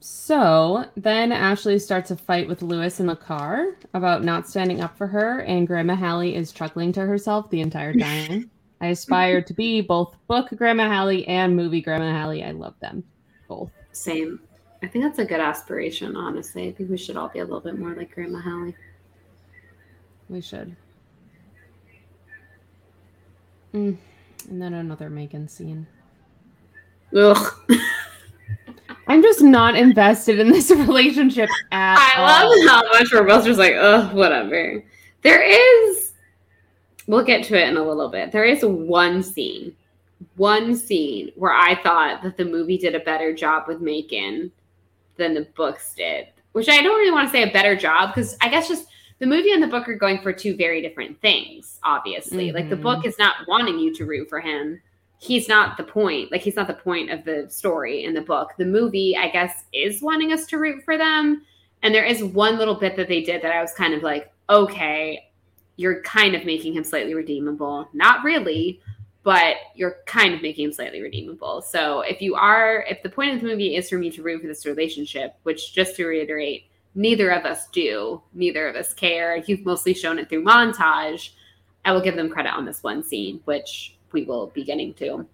So 0.00 0.84
then 0.96 1.32
Ashley 1.32 1.78
starts 1.78 2.10
a 2.10 2.16
fight 2.16 2.46
with 2.46 2.62
Lewis 2.62 3.00
in 3.00 3.06
the 3.06 3.16
car 3.16 3.74
about 3.94 4.22
not 4.22 4.48
standing 4.48 4.80
up 4.80 4.96
for 4.96 5.08
her, 5.08 5.40
and 5.40 5.66
Grandma 5.66 5.96
Hallie 5.96 6.36
is 6.36 6.52
chuckling 6.52 6.92
to 6.92 7.00
herself 7.00 7.50
the 7.50 7.60
entire 7.60 7.94
time. 7.94 8.50
I 8.80 8.88
aspire 8.88 9.42
to 9.42 9.52
be 9.52 9.80
both 9.80 10.14
book 10.28 10.50
Grandma 10.54 10.88
Hallie 10.88 11.26
and 11.26 11.56
movie 11.56 11.80
Grandma 11.80 12.16
Hallie. 12.16 12.44
I 12.44 12.52
love 12.52 12.74
them 12.80 13.02
both. 13.48 13.72
Same. 13.90 14.40
I 14.84 14.86
think 14.86 15.04
that's 15.04 15.18
a 15.18 15.24
good 15.24 15.40
aspiration, 15.40 16.14
honestly. 16.14 16.68
I 16.68 16.72
think 16.72 16.88
we 16.88 16.96
should 16.96 17.16
all 17.16 17.28
be 17.28 17.40
a 17.40 17.44
little 17.44 17.60
bit 17.60 17.76
more 17.76 17.94
like 17.94 18.14
Grandma 18.14 18.40
Hallie. 18.40 18.76
We 20.28 20.40
should. 20.40 20.76
Mm. 23.74 23.96
And 24.48 24.62
then 24.62 24.74
another 24.74 25.10
Macon 25.10 25.48
scene. 25.48 25.88
Ugh. 27.16 27.52
I'm 29.08 29.22
just 29.22 29.40
not 29.40 29.74
invested 29.74 30.38
in 30.38 30.50
this 30.50 30.70
relationship 30.70 31.48
at 31.72 31.98
I 31.98 32.20
all. 32.20 32.28
I 32.28 32.64
love 32.66 32.68
how 32.68 32.98
much 32.98 33.12
we're 33.12 33.24
both 33.24 33.44
just 33.44 33.58
like, 33.58 33.74
ugh, 33.74 34.14
whatever. 34.14 34.84
There 35.22 35.42
is, 35.42 36.12
we'll 37.06 37.24
get 37.24 37.42
to 37.44 37.58
it 37.58 37.68
in 37.68 37.76
a 37.76 37.82
little 37.82 38.10
bit. 38.10 38.30
There 38.30 38.44
is 38.44 38.62
one 38.62 39.22
scene, 39.22 39.74
one 40.36 40.76
scene 40.76 41.32
where 41.36 41.54
I 41.54 41.80
thought 41.82 42.22
that 42.22 42.36
the 42.36 42.44
movie 42.44 42.76
did 42.76 42.94
a 42.94 43.00
better 43.00 43.34
job 43.34 43.64
with 43.66 43.80
Macon 43.80 44.52
than 45.16 45.34
the 45.34 45.48
books 45.56 45.94
did, 45.94 46.28
which 46.52 46.68
I 46.68 46.82
don't 46.82 46.98
really 46.98 47.10
want 47.10 47.28
to 47.28 47.32
say 47.32 47.42
a 47.48 47.52
better 47.52 47.74
job 47.74 48.14
because 48.14 48.36
I 48.42 48.48
guess 48.48 48.68
just 48.68 48.88
the 49.18 49.26
movie 49.26 49.52
and 49.52 49.62
the 49.62 49.68
book 49.68 49.88
are 49.88 49.96
going 49.96 50.20
for 50.20 50.32
two 50.32 50.54
very 50.54 50.80
different 50.82 51.20
things, 51.20 51.80
obviously. 51.82 52.52
Like 52.52 52.68
the 52.68 52.76
book 52.76 52.98
mm-hmm. 52.98 53.08
is 53.08 53.18
not 53.18 53.36
wanting 53.48 53.78
you 53.78 53.92
to 53.94 54.04
root 54.04 54.28
for 54.28 54.40
him. 54.40 54.80
He's 55.18 55.48
not 55.48 55.76
the 55.76 55.84
point. 55.84 56.30
Like 56.30 56.42
he's 56.42 56.56
not 56.56 56.68
the 56.68 56.74
point 56.74 57.10
of 57.10 57.24
the 57.24 57.46
story 57.50 58.04
in 58.04 58.14
the 58.14 58.20
book. 58.20 58.52
The 58.56 58.64
movie, 58.64 59.16
I 59.16 59.28
guess, 59.28 59.64
is 59.72 60.00
wanting 60.00 60.32
us 60.32 60.46
to 60.46 60.58
root 60.58 60.84
for 60.84 60.96
them. 60.96 61.42
And 61.82 61.94
there 61.94 62.04
is 62.04 62.22
one 62.22 62.58
little 62.58 62.74
bit 62.74 62.96
that 62.96 63.08
they 63.08 63.22
did 63.22 63.42
that 63.42 63.52
I 63.52 63.60
was 63.60 63.72
kind 63.72 63.94
of 63.94 64.02
like, 64.02 64.32
okay, 64.48 65.30
you're 65.76 66.02
kind 66.02 66.34
of 66.34 66.44
making 66.44 66.74
him 66.74 66.84
slightly 66.84 67.14
redeemable. 67.14 67.88
Not 67.92 68.24
really, 68.24 68.80
but 69.22 69.56
you're 69.74 69.98
kind 70.06 70.34
of 70.34 70.42
making 70.42 70.66
him 70.66 70.72
slightly 70.72 71.02
redeemable. 71.02 71.62
So 71.62 72.00
if 72.00 72.22
you 72.22 72.34
are, 72.34 72.84
if 72.88 73.02
the 73.02 73.10
point 73.10 73.34
of 73.34 73.40
the 73.40 73.46
movie 73.46 73.76
is 73.76 73.88
for 73.88 73.98
me 73.98 74.10
to 74.10 74.22
root 74.22 74.40
for 74.40 74.46
this 74.46 74.66
relationship, 74.66 75.34
which 75.42 75.74
just 75.74 75.96
to 75.96 76.06
reiterate, 76.06 76.64
neither 76.94 77.30
of 77.30 77.44
us 77.44 77.68
do, 77.68 78.22
neither 78.34 78.68
of 78.68 78.76
us 78.76 78.94
care. 78.94 79.36
You've 79.36 79.64
mostly 79.64 79.94
shown 79.94 80.18
it 80.18 80.28
through 80.28 80.44
montage. 80.44 81.30
I 81.84 81.92
will 81.92 82.00
give 82.00 82.16
them 82.16 82.30
credit 82.30 82.54
on 82.54 82.64
this 82.64 82.82
one 82.82 83.02
scene, 83.02 83.40
which 83.44 83.97
we 84.12 84.24
will 84.24 84.48
be 84.48 84.64
getting 84.64 84.94
to. 84.94 85.26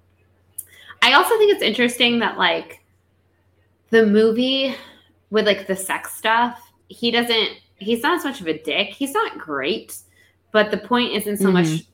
I 1.02 1.12
also 1.12 1.36
think 1.38 1.52
it's 1.52 1.62
interesting 1.62 2.18
that 2.20 2.38
like 2.38 2.80
the 3.90 4.06
movie 4.06 4.74
with 5.30 5.46
like 5.46 5.66
the 5.66 5.76
sex 5.76 6.14
stuff, 6.14 6.60
he 6.88 7.10
doesn't 7.10 7.58
he's 7.78 8.02
not 8.02 8.18
as 8.18 8.24
much 8.24 8.40
of 8.40 8.46
a 8.46 8.58
dick. 8.62 8.88
He's 8.88 9.12
not 9.12 9.38
great, 9.38 9.96
but 10.52 10.70
the 10.70 10.78
point 10.78 11.12
isn't 11.12 11.38
so 11.38 11.50
much 11.50 11.66
Mhm. 11.66 11.86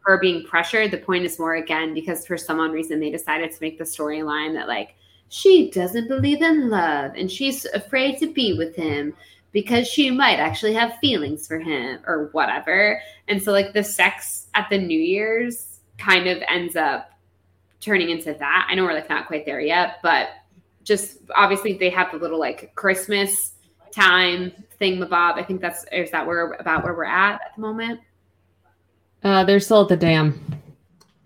her 0.00 0.18
being 0.18 0.44
pressured. 0.44 0.90
The 0.90 0.98
point 0.98 1.24
is 1.24 1.38
more 1.38 1.54
again 1.56 1.94
because 1.94 2.26
for 2.26 2.36
some 2.36 2.58
odd 2.58 2.72
reason 2.72 2.98
they 3.00 3.10
decided 3.10 3.50
to 3.52 3.58
make 3.60 3.78
the 3.78 3.84
storyline 3.84 4.54
that 4.54 4.68
like 4.68 4.94
she 5.28 5.70
doesn't 5.70 6.08
believe 6.08 6.42
in 6.42 6.70
love 6.70 7.12
and 7.16 7.30
she's 7.30 7.64
afraid 7.66 8.18
to 8.18 8.32
be 8.32 8.54
with 8.56 8.74
him 8.76 9.12
because 9.52 9.88
she 9.88 10.10
might 10.10 10.38
actually 10.38 10.74
have 10.74 10.98
feelings 10.98 11.46
for 11.46 11.58
him 11.58 12.00
or 12.06 12.28
whatever. 12.32 13.00
And 13.28 13.42
so 13.42 13.52
like 13.52 13.72
the 13.72 13.82
sex 13.82 14.48
at 14.54 14.68
the 14.70 14.78
New 14.78 14.98
Year's 14.98 15.75
kind 15.98 16.26
of 16.26 16.42
ends 16.48 16.76
up 16.76 17.10
turning 17.80 18.10
into 18.10 18.34
that. 18.34 18.66
I 18.68 18.74
know 18.74 18.84
we're 18.84 18.94
like 18.94 19.08
not 19.08 19.26
quite 19.26 19.46
there 19.46 19.60
yet, 19.60 19.96
but 20.02 20.28
just 20.84 21.18
obviously 21.34 21.74
they 21.74 21.90
have 21.90 22.12
the 22.12 22.18
little 22.18 22.38
like 22.38 22.74
Christmas 22.74 23.52
time 23.92 24.52
thing 24.78 24.98
mabob. 24.98 25.34
I 25.34 25.42
think 25.42 25.60
that's 25.60 25.84
is 25.92 26.10
that 26.10 26.26
where 26.26 26.52
about 26.52 26.84
where 26.84 26.94
we're 26.94 27.04
at 27.04 27.34
at 27.34 27.54
the 27.54 27.60
moment. 27.60 28.00
Uh, 29.22 29.44
they're 29.44 29.60
still 29.60 29.82
at 29.82 29.88
the 29.88 29.96
dam. 29.96 30.40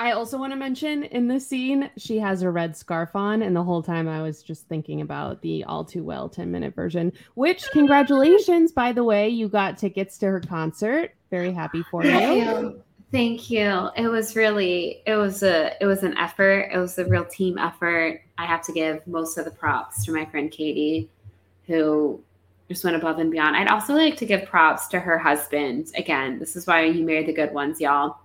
I 0.00 0.12
also 0.12 0.38
want 0.38 0.54
to 0.54 0.56
mention 0.56 1.02
in 1.04 1.28
this 1.28 1.46
scene, 1.46 1.90
she 1.98 2.18
has 2.20 2.40
a 2.40 2.50
red 2.50 2.74
scarf 2.74 3.14
on, 3.14 3.42
and 3.42 3.54
the 3.54 3.62
whole 3.62 3.82
time 3.82 4.08
I 4.08 4.22
was 4.22 4.42
just 4.42 4.66
thinking 4.66 5.02
about 5.02 5.42
the 5.42 5.62
all 5.64 5.84
too 5.84 6.02
well 6.02 6.26
10 6.26 6.50
minute 6.50 6.74
version. 6.74 7.12
Which, 7.34 7.70
congratulations, 7.72 8.72
by 8.72 8.92
the 8.92 9.04
way, 9.04 9.28
you 9.28 9.46
got 9.46 9.76
tickets 9.76 10.16
to 10.18 10.26
her 10.26 10.40
concert. 10.40 11.12
Very 11.30 11.52
happy 11.52 11.82
for 11.90 12.02
you. 12.02 12.82
Thank 13.12 13.50
you. 13.50 13.88
It 13.96 14.06
was 14.06 14.36
really 14.36 15.02
it 15.04 15.16
was 15.16 15.42
a 15.42 15.72
it 15.80 15.86
was 15.86 16.04
an 16.04 16.16
effort. 16.16 16.70
It 16.72 16.78
was 16.78 16.96
a 16.98 17.04
real 17.04 17.24
team 17.24 17.58
effort. 17.58 18.22
I 18.38 18.46
have 18.46 18.62
to 18.62 18.72
give 18.72 19.04
most 19.06 19.36
of 19.36 19.44
the 19.44 19.50
props 19.50 20.04
to 20.04 20.12
my 20.12 20.24
friend 20.24 20.50
Katie, 20.50 21.10
who 21.66 22.22
just 22.68 22.84
went 22.84 22.96
above 22.96 23.18
and 23.18 23.32
beyond. 23.32 23.56
I'd 23.56 23.66
also 23.66 23.94
like 23.94 24.16
to 24.18 24.26
give 24.26 24.46
props 24.46 24.86
to 24.88 25.00
her 25.00 25.18
husband. 25.18 25.90
Again, 25.96 26.38
this 26.38 26.54
is 26.54 26.68
why 26.68 26.84
you 26.84 27.04
married 27.04 27.26
the 27.26 27.32
good 27.32 27.52
ones, 27.52 27.80
y'all. 27.80 28.18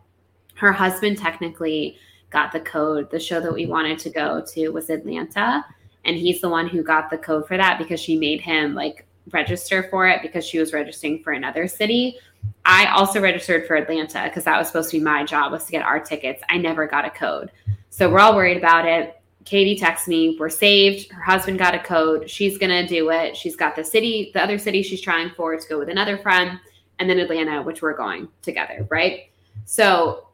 Her 0.54 0.72
husband 0.72 1.18
technically 1.18 1.98
got 2.30 2.52
the 2.52 2.60
code. 2.60 3.10
The 3.10 3.20
show 3.20 3.40
that 3.42 3.54
we 3.54 3.66
wanted 3.66 3.98
to 4.00 4.12
go 4.12 4.46
to 4.54 4.70
was 4.70 4.92
Atlanta, 4.92 5.66
and 6.04 6.16
he's 6.16 6.42
the 6.42 6.50
one 6.50 6.68
who 6.68 6.84
got 6.84 7.10
the 7.10 7.18
code 7.18 7.48
for 7.48 7.58
that 7.58 7.80
because 7.80 8.00
she 8.00 8.20
made 8.20 8.40
him 8.40 8.76
like 8.76 9.08
register 9.32 9.88
for 9.90 10.08
it 10.08 10.22
because 10.22 10.46
she 10.46 10.60
was 10.60 10.74
registering 10.74 11.24
for 11.24 11.34
another 11.34 11.68
city. 11.68 12.20
I 12.66 12.88
also 12.88 13.22
registered 13.22 13.68
for 13.68 13.76
Atlanta 13.76 14.24
because 14.24 14.44
that 14.46 14.58
was 14.58 14.68
supposed 14.68 14.90
to 14.92 14.98
be 14.98 15.04
my 15.04 15.24
job 15.24 15.52
was 15.52 15.66
to 15.66 15.72
get 15.72 15.84
our 15.84 16.00
tickets. 16.00 16.42
I 16.50 16.58
never 16.58 16.88
got 16.88 17.06
a 17.06 17.10
code. 17.10 17.52
So 17.90 18.10
we're 18.10 18.20
all 18.20 18.36
worried 18.36 18.58
about 18.58 18.88
it. 18.88 19.22
Katie 19.46 19.78
texts 19.78 20.08
me, 20.08 20.36
we're 20.40 20.50
saved. 20.50 21.12
Her 21.12 21.22
husband 21.22 21.60
got 21.60 21.76
a 21.76 21.80
code. 21.80 22.28
She's 22.28 22.58
going 22.58 22.72
to 22.72 22.88
do 22.88 23.12
it. 23.12 23.38
She's 23.38 23.56
got 23.56 23.76
the 23.76 23.84
city, 23.84 24.32
the 24.34 24.44
other 24.44 24.58
city 24.58 24.82
she's 24.82 25.02
trying 25.02 25.30
for 25.30 25.56
to 25.56 25.68
go 25.70 25.78
with 25.78 25.90
another 25.90 26.18
friend, 26.18 26.60
and 26.98 27.08
then 27.08 27.20
Atlanta, 27.20 27.62
which 27.62 27.84
we're 27.84 27.96
going 27.96 28.28
together, 28.42 28.88
right? 28.90 29.30
So 29.66 30.30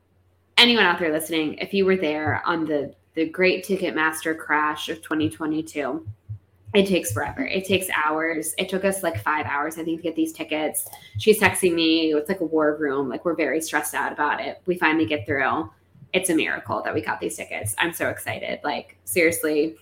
anyone 0.58 0.86
out 0.86 0.98
there 0.98 1.12
listening, 1.12 1.56
if 1.56 1.74
you 1.74 1.86
were 1.86 1.98
there 1.98 2.42
on 2.46 2.66
the 2.66 2.96
the 3.14 3.28
great 3.28 3.66
Ticketmaster 3.66 4.38
crash 4.38 4.88
of 4.88 5.02
2022, 5.02 6.08
it 6.74 6.88
takes 6.88 7.12
forever. 7.12 7.46
It 7.46 7.66
takes 7.66 7.88
hours. 7.96 8.54
It 8.58 8.70
took 8.70 8.86
us 8.86 9.04
like 9.04 9.22
five 9.22 9.46
hours, 9.46 9.78
I 9.78 9.84
think, 9.84 10.00
to 10.00 10.04
get 10.04 10.16
these 10.16 10.32
tickets. 10.32 10.88
She's 11.18 11.40
texting 11.40 11.74
me. 11.74 12.14
It's 12.14 12.30
like 12.30 12.40
a 12.40 12.46
war 12.46 12.78
room. 12.80 13.10
Like 13.10 13.26
we're 13.26 13.36
very 13.36 13.62
stressed 13.62 13.94
out 13.94 14.14
about 14.14 14.40
it. 14.40 14.62
We 14.66 14.78
finally 14.78 15.06
get 15.06 15.26
through. 15.26 15.70
It's 16.14 16.30
a 16.30 16.36
miracle 16.36 16.82
that 16.84 16.94
we 16.94 17.02
got 17.02 17.20
these 17.20 17.36
tickets. 17.36 17.76
I'm 17.78 17.94
so 17.94 18.10
excited. 18.10 18.60
Like 18.64 18.98
seriously, 19.04 19.76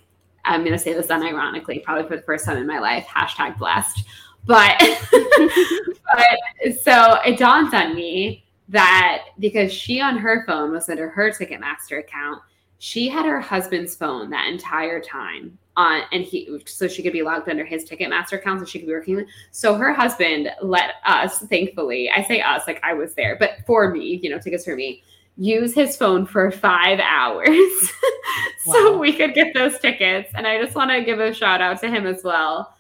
I'm 0.45 0.63
gonna 0.63 0.79
say 0.79 0.93
this 0.93 1.07
unironically, 1.07 1.83
probably 1.83 2.07
for 2.07 2.15
the 2.15 2.23
first 2.23 2.45
time 2.45 2.57
in 2.57 2.65
my 2.65 2.79
life. 2.79 3.05
Hashtag 3.05 3.57
blessed. 3.57 4.03
But 4.45 4.79
but 5.11 6.73
so 6.81 7.19
it 7.25 7.37
dawns 7.37 7.73
on 7.73 7.93
me 7.93 8.45
that 8.69 9.25
because 9.37 9.71
she 9.71 10.01
on 10.01 10.17
her 10.17 10.43
phone 10.47 10.71
was 10.71 10.89
under 10.89 11.09
her 11.09 11.29
Ticketmaster 11.29 11.99
account, 11.99 12.41
she 12.79 13.09
had 13.09 13.25
her 13.25 13.39
husband's 13.39 13.95
phone 13.95 14.29
that 14.31 14.47
entire 14.47 15.01
time 15.01 15.57
on 15.79 16.01
and 16.11 16.23
he 16.23 16.59
so 16.65 16.87
she 16.87 17.01
could 17.01 17.13
be 17.13 17.21
logged 17.23 17.47
under 17.47 17.65
his 17.65 17.89
Ticketmaster 17.89 18.33
account 18.33 18.59
so 18.59 18.65
she 18.65 18.79
could 18.79 18.87
be 18.87 18.93
working. 18.93 19.25
So 19.51 19.75
her 19.75 19.93
husband 19.93 20.49
let 20.61 20.95
us, 21.05 21.39
thankfully, 21.39 22.09
I 22.09 22.23
say 22.23 22.41
us 22.41 22.63
like 22.67 22.79
I 22.83 22.93
was 22.93 23.13
there, 23.13 23.37
but 23.39 23.59
for 23.65 23.89
me, 23.89 24.19
you 24.21 24.29
know, 24.29 24.39
tickets 24.39 24.65
for 24.65 24.75
me, 24.75 25.03
use 25.37 25.73
his 25.73 25.95
phone 25.95 26.25
for 26.25 26.51
five 26.51 26.99
hours 26.99 27.47
so 28.65 28.97
we 28.97 29.13
could 29.13 29.33
get 29.33 29.53
those 29.53 29.79
tickets. 29.79 30.29
And 30.35 30.45
I 30.45 30.61
just 30.61 30.75
want 30.75 30.91
to 30.91 31.01
give 31.01 31.19
a 31.21 31.33
shout 31.33 31.61
out 31.61 31.79
to 31.79 31.89
him 31.89 32.05
as 32.05 32.23
well. 32.25 32.75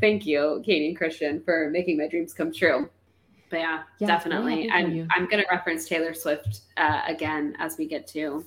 Thank 0.00 0.24
you, 0.24 0.62
Katie 0.64 0.88
and 0.88 0.96
Christian, 0.96 1.42
for 1.42 1.68
making 1.72 1.98
my 1.98 2.06
dreams 2.06 2.32
come 2.32 2.52
true. 2.52 2.88
But 3.50 3.60
yeah, 3.60 3.82
Yeah, 3.98 4.06
definitely. 4.06 4.54
really 4.54 4.68
happy 4.68 4.92
you. 4.92 5.02
I'm, 5.10 5.22
I'm 5.22 5.28
going 5.28 5.42
to 5.42 5.48
reference 5.50 5.88
Taylor 5.88 6.14
Swift 6.14 6.60
uh, 6.76 7.02
again 7.08 7.56
as 7.58 7.76
we 7.76 7.86
get 7.86 8.06
to 8.08 8.44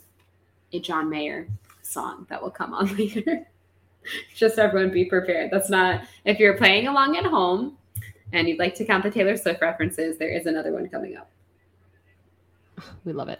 a 0.71 0.79
John 0.79 1.09
Mayer 1.09 1.47
song 1.81 2.27
that 2.29 2.41
will 2.41 2.51
come 2.51 2.73
on 2.73 2.95
later. 2.97 3.45
Just 4.35 4.57
everyone 4.57 4.91
be 4.91 5.05
prepared. 5.05 5.51
That's 5.51 5.69
not, 5.69 6.01
if 6.25 6.39
you're 6.39 6.57
playing 6.57 6.87
along 6.87 7.17
at 7.17 7.25
home 7.25 7.77
and 8.33 8.47
you'd 8.47 8.59
like 8.59 8.75
to 8.75 8.85
count 8.85 9.03
the 9.03 9.11
Taylor 9.11 9.37
Swift 9.37 9.61
references, 9.61 10.17
there 10.17 10.29
is 10.29 10.45
another 10.45 10.71
one 10.71 10.87
coming 10.89 11.17
up. 11.17 11.29
We 13.03 13.13
love 13.13 13.29
it. 13.29 13.39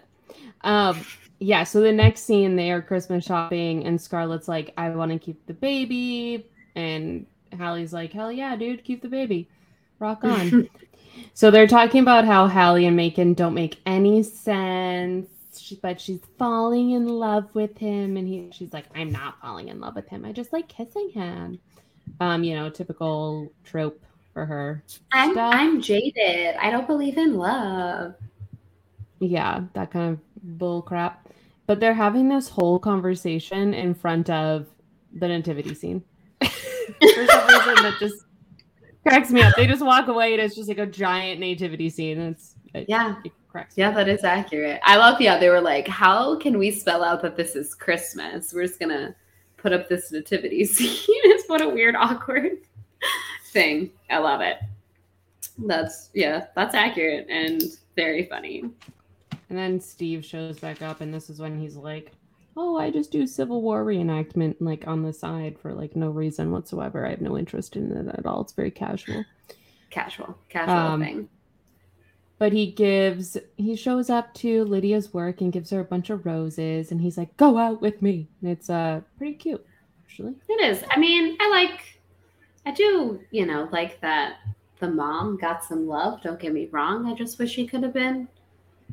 Um, 0.62 1.04
yeah, 1.38 1.64
so 1.64 1.80
the 1.80 1.92
next 1.92 2.22
scene, 2.22 2.54
they 2.54 2.70
are 2.70 2.82
Christmas 2.82 3.24
shopping, 3.24 3.86
and 3.86 3.98
Scarlett's 3.98 4.46
like, 4.48 4.72
I 4.76 4.90
want 4.90 5.10
to 5.10 5.18
keep 5.18 5.46
the 5.46 5.54
baby. 5.54 6.46
And 6.74 7.26
Hallie's 7.56 7.92
like, 7.94 8.12
Hell 8.12 8.30
yeah, 8.30 8.56
dude, 8.56 8.84
keep 8.84 9.00
the 9.02 9.08
baby. 9.08 9.48
Rock 9.98 10.22
on. 10.22 10.68
so 11.34 11.50
they're 11.50 11.66
talking 11.66 12.02
about 12.02 12.26
how 12.26 12.46
Hallie 12.46 12.86
and 12.86 12.96
Macon 12.96 13.32
don't 13.32 13.54
make 13.54 13.78
any 13.86 14.22
sense, 14.22 15.28
she, 15.60 15.76
but 15.76 16.00
she's 16.00 16.20
falling 16.38 16.90
in 16.92 17.06
love 17.06 17.54
with 17.54 17.76
him. 17.78 18.16
And 18.16 18.26
he, 18.26 18.48
she's 18.52 18.72
like, 18.72 18.86
I'm 18.94 19.10
not 19.12 19.40
falling 19.40 19.68
in 19.68 19.80
love 19.80 19.94
with 19.94 20.08
him. 20.08 20.24
I 20.24 20.32
just 20.32 20.52
like 20.52 20.68
kissing 20.68 21.10
him. 21.10 21.58
Um, 22.20 22.42
you 22.44 22.54
know, 22.56 22.68
typical 22.70 23.52
trope 23.64 24.02
for 24.32 24.44
her. 24.46 24.82
I'm, 25.12 25.32
Stuff. 25.32 25.54
I'm 25.54 25.80
jaded. 25.80 26.56
I 26.56 26.70
don't 26.70 26.86
believe 26.86 27.18
in 27.18 27.34
love. 27.36 28.14
yeah, 29.20 29.62
that 29.74 29.90
kind 29.90 30.12
of 30.14 30.58
bull 30.58 30.82
crap. 30.82 31.28
But 31.66 31.78
they're 31.78 31.94
having 31.94 32.28
this 32.28 32.48
whole 32.48 32.78
conversation 32.78 33.74
in 33.74 33.94
front 33.94 34.28
of 34.30 34.66
the 35.12 35.28
nativity 35.28 35.74
scene. 35.74 36.02
For 36.40 36.48
some 37.26 37.46
reason, 37.46 37.74
that 37.84 37.96
just 38.00 38.24
cracks 39.06 39.30
me 39.30 39.42
up. 39.42 39.54
They 39.56 39.66
just 39.68 39.84
walk 39.84 40.08
away 40.08 40.32
and 40.32 40.42
it's 40.42 40.56
just 40.56 40.68
like 40.68 40.78
a 40.78 40.86
giant 40.86 41.38
nativity 41.40 41.88
scene. 41.90 42.18
It's 42.20 42.54
it, 42.74 42.86
Yeah. 42.88 43.16
it 43.24 43.32
cracks. 43.50 43.74
Yeah, 43.76 43.90
that 43.92 44.08
is 44.08 44.24
accurate. 44.24 44.80
I 44.84 44.96
love, 44.96 45.20
yeah, 45.20 45.38
they 45.38 45.48
were 45.48 45.60
like, 45.60 45.88
how 45.88 46.36
can 46.36 46.58
we 46.58 46.70
spell 46.70 47.02
out 47.04 47.22
that 47.22 47.36
this 47.36 47.56
is 47.56 47.74
Christmas? 47.74 48.52
We're 48.52 48.66
just 48.66 48.78
going 48.78 48.90
to 48.96 49.14
put 49.56 49.72
up 49.72 49.88
this 49.88 50.12
nativity 50.12 50.64
scene. 50.66 50.96
it's 51.08 51.48
what 51.48 51.60
a 51.60 51.68
weird, 51.68 51.96
awkward 51.96 52.58
thing. 53.52 53.90
I 54.08 54.18
love 54.18 54.40
it. 54.40 54.58
That's, 55.58 56.10
yeah, 56.14 56.46
that's 56.54 56.74
accurate 56.74 57.26
and 57.28 57.62
very 57.96 58.24
funny. 58.26 58.64
And 59.48 59.58
then 59.58 59.80
Steve 59.80 60.24
shows 60.24 60.58
back 60.60 60.80
up, 60.80 61.00
and 61.00 61.12
this 61.12 61.28
is 61.28 61.40
when 61.40 61.58
he's 61.60 61.74
like, 61.74 62.12
"Oh, 62.56 62.76
I 62.78 62.90
just 62.92 63.10
do 63.10 63.26
Civil 63.26 63.62
War 63.62 63.84
reenactment 63.84 64.54
like 64.60 64.86
on 64.86 65.02
the 65.02 65.12
side 65.12 65.58
for 65.58 65.74
like 65.74 65.96
no 65.96 66.10
reason 66.10 66.52
whatsoever. 66.52 67.04
I 67.04 67.10
have 67.10 67.20
no 67.20 67.36
interest 67.36 67.74
in 67.74 67.90
it 67.90 68.14
at 68.16 68.26
all. 68.26 68.42
It's 68.42 68.52
very 68.52 68.70
casual." 68.70 69.24
Casual, 69.90 70.38
casual 70.48 70.76
Um, 70.76 71.00
thing. 71.02 71.28
But 72.40 72.54
he 72.54 72.72
gives, 72.72 73.36
he 73.58 73.76
shows 73.76 74.08
up 74.08 74.32
to 74.36 74.64
Lydia's 74.64 75.12
work 75.12 75.42
and 75.42 75.52
gives 75.52 75.68
her 75.70 75.80
a 75.80 75.84
bunch 75.84 76.08
of 76.08 76.24
roses, 76.24 76.90
and 76.90 76.98
he's 76.98 77.18
like, 77.18 77.36
"Go 77.36 77.58
out 77.58 77.82
with 77.82 78.00
me." 78.00 78.28
And 78.40 78.50
it's 78.50 78.70
uh 78.70 79.02
pretty 79.18 79.34
cute, 79.34 79.62
actually. 80.06 80.34
It 80.48 80.60
is. 80.62 80.82
I 80.90 80.98
mean, 80.98 81.36
I 81.38 81.50
like, 81.50 82.00
I 82.64 82.70
do, 82.72 83.20
you 83.30 83.44
know, 83.44 83.68
like 83.72 84.00
that 84.00 84.38
the 84.78 84.88
mom 84.88 85.36
got 85.36 85.62
some 85.62 85.86
love. 85.86 86.22
Don't 86.22 86.40
get 86.40 86.54
me 86.54 86.70
wrong. 86.72 87.04
I 87.06 87.14
just 87.14 87.38
wish 87.38 87.54
he 87.54 87.66
could 87.66 87.82
have 87.82 87.92
been 87.92 88.26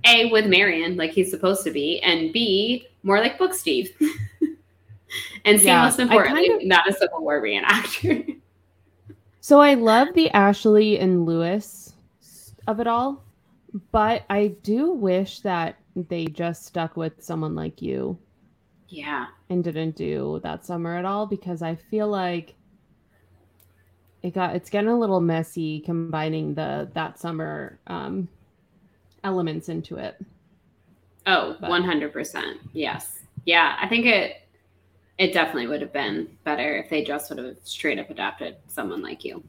A, 0.05 0.29
with 0.29 0.45
Marion, 0.45 0.97
like 0.97 1.11
he's 1.11 1.31
supposed 1.31 1.63
to 1.63 1.71
be, 1.71 2.01
and 2.01 2.33
B, 2.33 2.85
more 3.03 3.19
like 3.21 3.37
Book 3.39 3.53
Steve. 3.53 3.91
and 5.45 5.57
C, 5.57 5.67
Yeah, 5.67 5.85
most 5.85 5.99
importantly, 5.99 6.49
kind 6.49 6.61
of- 6.63 6.67
not 6.67 6.89
a 6.89 6.91
Civil 6.93 7.21
War 7.21 7.41
reenactor. 7.41 8.35
So 9.39 9.61
I 9.61 9.75
love 9.75 10.09
the 10.13 10.29
Ashley 10.31 10.99
and 10.99 11.25
Lewis 11.25 11.93
of 12.67 12.81
it 12.81 12.87
all, 12.87 13.23
but 13.91 14.23
I 14.29 14.47
do 14.63 14.91
wish 14.91 15.41
that 15.41 15.77
they 15.95 16.25
just 16.25 16.65
stuck 16.65 16.95
with 16.97 17.21
someone 17.23 17.55
like 17.55 17.81
you 17.81 18.17
yeah. 18.89 19.27
and 19.49 19.63
didn't 19.63 19.95
do 19.95 20.39
that 20.43 20.65
summer 20.65 20.95
at 20.95 21.05
all 21.05 21.25
because 21.25 21.61
I 21.61 21.75
feel 21.75 22.07
like 22.07 22.55
it 24.23 24.33
got 24.33 24.55
it's 24.55 24.69
getting 24.69 24.89
a 24.89 24.97
little 24.97 25.21
messy 25.21 25.79
combining 25.81 26.53
the 26.53 26.89
that 26.93 27.19
summer 27.19 27.79
um 27.87 28.27
elements 29.23 29.69
into 29.69 29.97
it. 29.97 30.15
Oh, 31.25 31.57
But- 31.59 31.69
100%. 31.69 32.59
Yes. 32.73 33.19
Yeah, 33.45 33.77
I 33.81 33.87
think 33.87 34.05
it 34.05 34.41
it 35.17 35.33
definitely 35.33 35.67
would 35.67 35.81
have 35.81 35.93
been 35.93 36.29
better 36.43 36.77
if 36.77 36.89
they 36.89 37.03
just 37.03 37.29
would 37.29 37.39
have 37.39 37.57
straight 37.63 37.97
up 37.99 38.09
adopted 38.09 38.55
someone 38.67 39.01
like 39.01 39.25
you. 39.25 39.43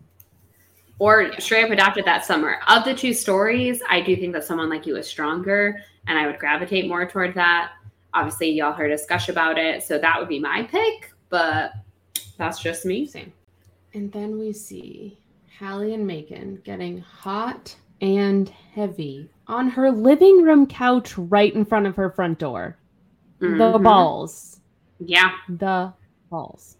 Or 0.99 1.31
straight 1.41 1.65
up 1.65 1.71
adopted 1.71 2.05
that 2.07 2.25
summer. 2.25 2.59
Of 2.67 2.85
the 2.85 2.95
two 2.95 3.15
stories, 3.15 3.81
I 3.89 4.01
do 4.01 4.17
think 4.17 4.33
that 4.33 4.45
someone 4.45 4.69
like 4.69 4.87
you 4.87 4.97
is 4.97 5.07
stronger 5.07 5.81
and 6.07 6.19
I 6.19 6.27
would 6.27 6.39
gravitate 6.39 6.89
more 6.89 7.09
toward 7.09 7.35
that. 7.35 7.73
Obviously, 8.15 8.51
y'all 8.51 8.73
heard 8.73 8.91
us 8.91 9.07
gush 9.07 9.29
about 9.29 9.59
it, 9.59 9.83
so 9.83 9.99
that 9.99 10.19
would 10.19 10.29
be 10.29 10.41
my 10.41 10.63
pick, 10.65 11.13
but 11.29 11.73
that's 12.37 12.61
just 12.61 12.85
me. 12.85 13.07
Same. 13.07 13.33
And 13.95 14.11
then 14.11 14.39
we 14.39 14.53
see 14.53 15.19
Hallie 15.59 15.95
and 15.95 16.07
Macon 16.07 16.61
getting 16.65 16.99
hot 16.99 17.77
and 18.01 18.49
heavy 18.49 19.29
on 19.47 19.69
her 19.69 19.91
living 19.91 20.43
room 20.43 20.67
couch 20.67 21.17
right 21.19 21.53
in 21.55 21.65
front 21.65 21.87
of 21.87 21.97
her 21.97 22.11
front 22.11 22.39
door. 22.39 22.77
The 23.41 23.47
Mhm. 23.47 23.83
balls. 23.83 24.61
Yeah. 25.01 25.33
The 25.49 25.93
balls. 26.31 26.77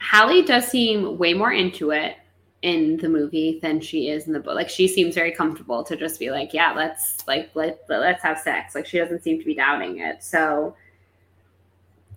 Hallie 0.00 0.42
does 0.42 0.66
seem 0.66 1.18
way 1.18 1.34
more 1.34 1.52
into 1.52 1.90
it 1.90 2.16
in 2.64 2.96
the 2.96 3.08
movie 3.10 3.58
than 3.60 3.78
she 3.78 4.08
is 4.08 4.26
in 4.26 4.32
the 4.32 4.40
book. 4.40 4.54
Like 4.54 4.70
she 4.70 4.88
seems 4.88 5.14
very 5.14 5.30
comfortable 5.30 5.84
to 5.84 5.96
just 5.96 6.18
be 6.18 6.30
like, 6.30 6.54
yeah, 6.54 6.72
let's 6.72 7.18
like 7.28 7.50
let 7.54 7.84
let's 7.88 8.22
have 8.22 8.38
sex. 8.38 8.74
Like 8.74 8.86
she 8.86 8.98
doesn't 8.98 9.22
seem 9.22 9.38
to 9.38 9.44
be 9.44 9.54
doubting 9.54 9.98
it. 9.98 10.24
So 10.24 10.74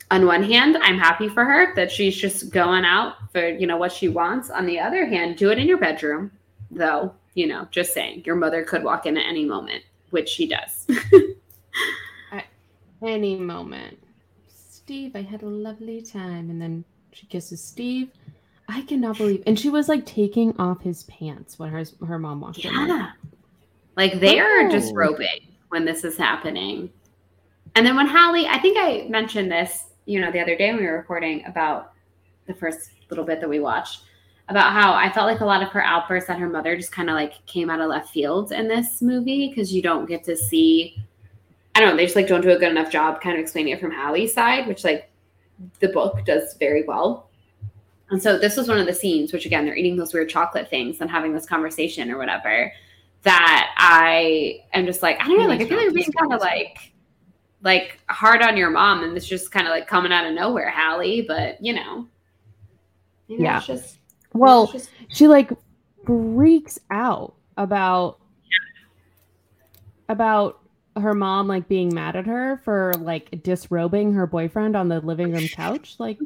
on 0.10 0.25
one 0.25 0.41
hand, 0.41 0.77
I'm 0.77 0.97
happy 0.97 1.27
for 1.27 1.43
her 1.43 1.75
that 1.75 1.91
she's 1.91 2.15
just 2.15 2.49
going 2.49 2.86
out 2.86 3.15
for, 3.33 3.45
you 3.45 3.67
know, 3.67 3.75
what 3.75 3.91
she 3.91 4.07
wants. 4.07 4.49
On 4.49 4.65
the 4.65 4.79
other 4.79 5.05
hand, 5.05 5.36
do 5.36 5.51
it 5.51 5.60
in 5.60 5.67
your 5.67 5.79
bedroom, 5.79 6.31
though, 6.71 7.13
you 7.33 7.45
know, 7.45 7.67
just 7.71 7.93
saying. 7.93 8.23
Your 8.25 8.38
mother 8.38 8.63
could 8.63 8.86
walk 8.86 9.05
in 9.05 9.17
at 9.17 9.25
any 9.25 9.43
moment, 9.43 9.83
which 10.12 10.29
she 10.29 10.47
does. 10.47 10.88
Any 12.99 13.36
moment. 13.36 13.99
Steve, 14.47 15.15
I 15.15 15.21
had 15.21 15.43
a 15.43 15.47
lovely 15.47 16.01
time. 16.01 16.49
And 16.49 16.60
then 16.60 16.83
she 17.12 17.27
kisses 17.27 17.63
Steve. 17.63 18.10
I 18.67 18.82
cannot 18.82 19.17
believe. 19.17 19.43
And 19.47 19.58
she 19.58 19.69
was 19.69 19.88
like 19.88 20.06
taking 20.06 20.56
off 20.58 20.82
his 20.82 21.03
pants 21.03 21.58
when 21.58 21.69
her 21.69 21.84
her 22.06 22.19
mom 22.19 22.41
walked 22.41 22.60
in. 22.65 22.71
Yeah. 22.73 23.12
Like 23.95 24.19
they 24.19 24.39
are 24.39 24.67
Oh. 24.67 24.71
disrobing 24.71 25.47
when 25.69 25.86
this 25.86 26.03
is 26.03 26.17
happening. 26.17 26.89
And 27.75 27.86
then 27.86 27.95
when 27.95 28.08
Hallie, 28.08 28.47
I 28.47 28.58
think 28.60 28.77
I 28.80 29.08
mentioned 29.10 29.51
this, 29.51 29.86
you 30.06 30.19
know, 30.19 30.32
the 30.32 30.39
other 30.39 30.56
day 30.56 30.71
when 30.71 30.82
we 30.82 30.88
were 30.88 30.97
recording 30.97 31.45
about 31.45 31.93
the 32.45 32.53
first 32.53 32.91
little 33.10 33.25
bit 33.25 33.39
that 33.41 33.49
we 33.49 33.60
watched, 33.60 34.01
about 34.49 34.71
how 34.73 34.93
I 34.93 35.12
felt 35.12 35.27
like 35.27 35.41
a 35.41 35.45
lot 35.45 35.62
of 35.62 35.69
her 35.69 35.84
outbursts 35.84 36.30
at 36.30 36.39
her 36.39 36.49
mother 36.49 36.75
just 36.75 36.91
kind 36.91 37.10
of 37.10 37.15
like 37.15 37.45
came 37.45 37.69
out 37.69 37.82
of 37.82 37.89
left 37.89 38.10
field 38.10 38.51
in 38.51 38.67
this 38.67 39.01
movie 39.01 39.49
because 39.49 39.73
you 39.73 39.82
don't 39.82 40.06
get 40.08 40.23
to 40.25 40.36
see, 40.36 40.97
I 41.75 41.80
don't 41.80 41.89
know, 41.89 41.97
they 41.97 42.06
just 42.06 42.15
like 42.15 42.27
don't 42.27 42.41
do 42.41 42.51
a 42.51 42.58
good 42.58 42.71
enough 42.71 42.89
job 42.91 43.21
kind 43.21 43.36
of 43.36 43.41
explaining 43.41 43.73
it 43.73 43.80
from 43.82 43.91
Hallie's 43.91 44.34
side, 44.34 44.67
which 44.67 44.84
like 44.84 45.10
the 45.80 45.89
book 45.89 46.23
does 46.25 46.56
very 46.60 46.84
well. 46.84 47.27
And 48.10 48.22
so 48.22 48.38
this 48.38 48.56
was 48.56 48.67
one 48.70 48.78
of 48.78 48.86
the 48.86 48.93
scenes, 48.93 49.34
which 49.34 49.46
again, 49.46 49.65
they're 49.65 49.76
eating 49.76 49.98
those 49.98 50.13
weird 50.13 50.30
chocolate 50.30 50.70
things 50.70 51.02
and 51.02 51.10
having 51.10 51.34
this 51.34 51.46
conversation 51.46 52.10
or 52.10 52.17
whatever. 52.17 52.72
That 53.24 53.74
I 53.78 54.62
am 54.74 54.86
just 54.86 55.02
like, 55.04 55.20
I 55.20 55.26
don't 55.28 55.38
know, 55.39 55.48
like 55.48 55.60
I 55.60 55.65
feel 55.65 55.76
like 55.78 55.86
you're 55.86 55.93
being 55.93 56.12
kind 56.13 56.34
of 56.34 56.39
like, 56.39 56.93
like 57.63 58.00
hard 58.10 58.41
on 58.41 58.56
your 58.56 58.70
mom, 58.70 59.04
and 59.04 59.17
it's 59.17 59.28
just 59.28 59.52
kind 59.52 59.67
of 59.67 59.72
like 59.72 59.88
coming 59.88 60.13
out 60.13 60.26
of 60.26 60.34
nowhere, 60.34 60.70
Hallie. 60.70 61.24
But 61.28 61.62
you 61.62 61.74
know, 61.74 62.08
maybe 63.28 63.43
Yeah. 63.43 63.58
it's 63.58 63.67
just 63.67 64.00
Well, 64.34 64.63
it's 64.65 64.72
just- 64.74 64.89
she 65.10 65.28
like 65.28 65.52
freaks 66.06 66.80
out 66.91 67.34
about 67.58 68.20
about 70.10 70.60
her 70.96 71.13
mom 71.13 71.48
like 71.48 71.67
being 71.67 71.93
mad 71.93 72.15
at 72.15 72.26
her 72.26 72.62
for 72.63 72.93
like 73.00 73.43
disrobing 73.43 74.13
her 74.13 74.26
boyfriend 74.26 74.76
on 74.76 74.88
the 74.88 75.00
living 75.02 75.32
room 75.32 75.48
couch 75.50 75.96
like 76.00 76.17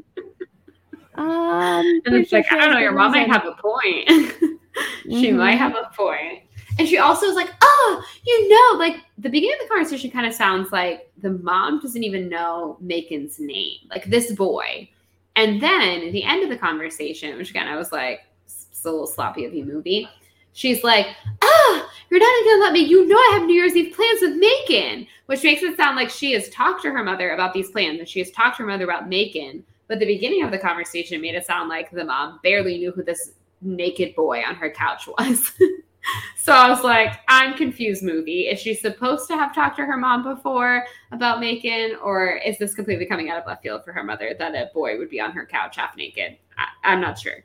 um 1.21 2.01
and 2.05 2.15
it's 2.15 2.31
like 2.31 2.51
I 2.51 2.57
don't 2.57 2.73
know, 2.73 2.79
your 2.79 2.91
mom 2.93 3.12
might 3.12 3.27
have 3.29 3.45
a 3.45 3.53
point. 3.53 4.07
she 5.03 5.31
Mhm. 5.31 5.38
might 5.38 5.57
have 5.57 5.75
a 5.75 5.89
point. 5.95 6.43
And 6.79 6.88
she 6.88 6.97
also 6.97 7.25
is 7.25 7.36
like, 7.36 7.49
oh, 7.62 8.03
you 8.25 8.49
know, 8.49 8.79
like 8.79 8.97
the 9.17 9.29
beginning 9.29 9.57
of 9.62 9.67
the 9.67 9.73
conversation 9.73 10.10
kind 10.10 10.25
of 10.25 10.34
sounds 10.34 10.71
like 10.71 11.12
the 11.21 11.31
mom 11.31 11.79
doesn't 11.81 12.03
even 12.03 12.29
know 12.29 12.77
Macon's 12.79 13.39
name, 13.39 13.77
like 13.89 14.05
this 14.05 14.31
boy. 14.31 14.89
And 15.36 15.62
then 15.62 16.03
at 16.07 16.12
the 16.13 16.23
end 16.23 16.43
of 16.43 16.49
the 16.49 16.57
conversation, 16.57 17.38
which 17.38 17.49
again, 17.49 17.67
I 17.67 17.75
was 17.75 17.91
like, 17.91 18.21
it's 18.45 18.86
a 18.86 18.89
little 18.89 19.05
sloppy 19.07 19.45
of 19.45 19.53
you 19.53 19.65
movie. 19.65 20.07
She's 20.53 20.84
like, 20.84 21.07
ah, 21.41 21.89
you're 22.10 22.19
not 22.19 22.41
even 22.41 22.51
gonna 22.53 22.63
let 22.63 22.73
me. 22.73 22.79
You 22.81 23.07
know, 23.07 23.15
I 23.15 23.29
have 23.34 23.45
New 23.45 23.53
Year's 23.53 23.75
Eve 23.75 23.95
plans 23.95 24.21
with 24.21 24.36
Macon, 24.36 25.07
which 25.27 25.43
makes 25.43 25.63
it 25.63 25.77
sound 25.77 25.95
like 25.95 26.10
she 26.10 26.34
has 26.34 26.49
talked 26.49 26.81
to 26.84 26.91
her 26.91 27.03
mother 27.03 27.31
about 27.31 27.53
these 27.53 27.69
plans 27.71 27.99
and 27.99 28.07
she 28.07 28.19
has 28.19 28.31
talked 28.31 28.57
to 28.57 28.63
her 28.63 28.67
mother 28.69 28.84
about 28.86 29.07
Macon. 29.07 29.63
But 29.91 29.99
the 29.99 30.06
beginning 30.06 30.41
of 30.41 30.51
the 30.51 30.58
conversation 30.58 31.19
made 31.19 31.36
it 31.36 31.45
sound 31.45 31.67
like 31.67 31.91
the 31.91 32.06
mom 32.06 32.39
barely 32.43 32.77
knew 32.77 32.93
who 32.93 33.04
this 33.04 33.34
naked 33.60 34.15
boy 34.15 34.41
on 34.41 34.56
her 34.56 34.69
couch 34.69 35.06
was. 35.06 35.51
so 36.38 36.54
I 36.54 36.69
was 36.69 36.82
like, 36.82 37.19
I'm 37.27 37.58
confused, 37.58 38.01
movie. 38.01 38.43
Is 38.43 38.58
she 38.58 38.73
supposed 38.73 39.27
to 39.27 39.36
have 39.36 39.54
talked 39.54 39.75
to 39.75 39.86
her 39.86 39.97
mom 39.97 40.23
before 40.23 40.86
about 41.12 41.41
Macon, 41.41 41.97
or 42.01 42.38
is 42.38 42.58
this 42.58 42.73
completely 42.73 43.06
coming 43.06 43.30
out 43.30 43.38
of 43.38 43.45
left 43.45 43.63
field 43.63 43.84
for 43.84 43.91
her 43.91 44.01
mother 44.01 44.34
that 44.39 44.56
a 44.56 44.69
boy 44.73 44.97
would 44.97 45.10
be 45.10 45.19
on 45.19 45.34
her 45.34 45.45
couch 45.45 45.75
half 45.75 45.97
naked? 45.97 46.38
I, 46.58 46.67
I'm 46.86 47.01
not 47.01 47.19
sure. 47.19 47.43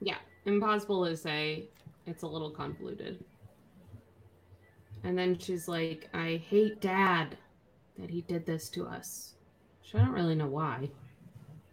yeah 0.00 0.18
impossible 0.44 1.04
to 1.04 1.16
say 1.16 1.64
it's 2.06 2.22
a 2.22 2.28
little 2.28 2.50
convoluted 2.50 3.24
and 5.02 5.18
then 5.18 5.36
she's 5.36 5.66
like 5.66 6.08
i 6.14 6.40
hate 6.48 6.80
dad 6.80 7.36
that 7.98 8.08
he 8.08 8.20
did 8.22 8.46
this 8.46 8.68
to 8.68 8.86
us 8.86 9.34
which 9.82 9.96
i 9.96 9.98
don't 9.98 10.14
really 10.14 10.36
know 10.36 10.46
why 10.46 10.88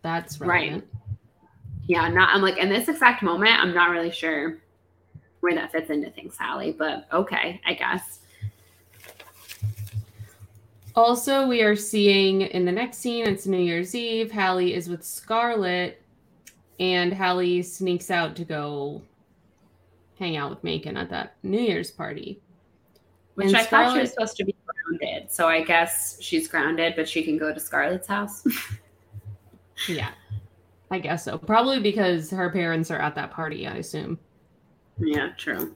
that's 0.07 0.39
Right. 0.39 0.81
Yeah, 1.87 2.07
not. 2.07 2.33
I'm 2.33 2.41
like 2.41 2.57
in 2.57 2.69
this 2.69 2.87
exact 2.87 3.23
moment, 3.23 3.51
I'm 3.51 3.73
not 3.73 3.89
really 3.89 4.11
sure 4.11 4.57
where 5.41 5.53
that 5.55 5.71
fits 5.71 5.89
into 5.89 6.09
things, 6.09 6.35
Sally. 6.37 6.71
But 6.77 7.07
okay, 7.11 7.61
I 7.65 7.73
guess. 7.73 8.19
Also, 10.95 11.45
we 11.47 11.61
are 11.61 11.75
seeing 11.75 12.41
in 12.41 12.65
the 12.65 12.71
next 12.71 12.97
scene, 12.97 13.27
it's 13.27 13.45
New 13.45 13.59
Year's 13.59 13.93
Eve. 13.93 14.31
Hallie 14.31 14.73
is 14.73 14.89
with 14.89 15.03
Scarlett, 15.03 16.01
and 16.79 17.13
Hallie 17.13 17.61
sneaks 17.61 18.09
out 18.09 18.35
to 18.37 18.45
go 18.45 19.01
hang 20.17 20.37
out 20.37 20.49
with 20.49 20.63
Macon 20.63 20.97
at 20.97 21.09
that 21.09 21.35
New 21.43 21.59
Year's 21.59 21.91
party. 21.91 22.41
Which 23.35 23.47
And 23.47 23.57
I 23.57 23.63
thought 23.63 23.93
she 23.93 23.99
was 23.99 24.09
supposed 24.09 24.37
to 24.37 24.45
be 24.45 24.55
grounded. 24.65 25.31
So 25.31 25.47
I 25.47 25.63
guess 25.63 26.17
she's 26.21 26.47
grounded, 26.47 26.95
but 26.95 27.07
she 27.07 27.23
can 27.23 27.37
go 27.37 27.53
to 27.53 27.59
Scarlett's 27.59 28.07
house. 28.07 28.45
Yeah. 29.87 30.11
I 30.89 30.99
guess 30.99 31.25
so. 31.25 31.37
Probably 31.37 31.79
because 31.79 32.29
her 32.31 32.49
parents 32.49 32.91
are 32.91 32.99
at 32.99 33.15
that 33.15 33.31
party, 33.31 33.67
I 33.67 33.75
assume. 33.75 34.17
Yeah, 34.99 35.29
true. 35.37 35.75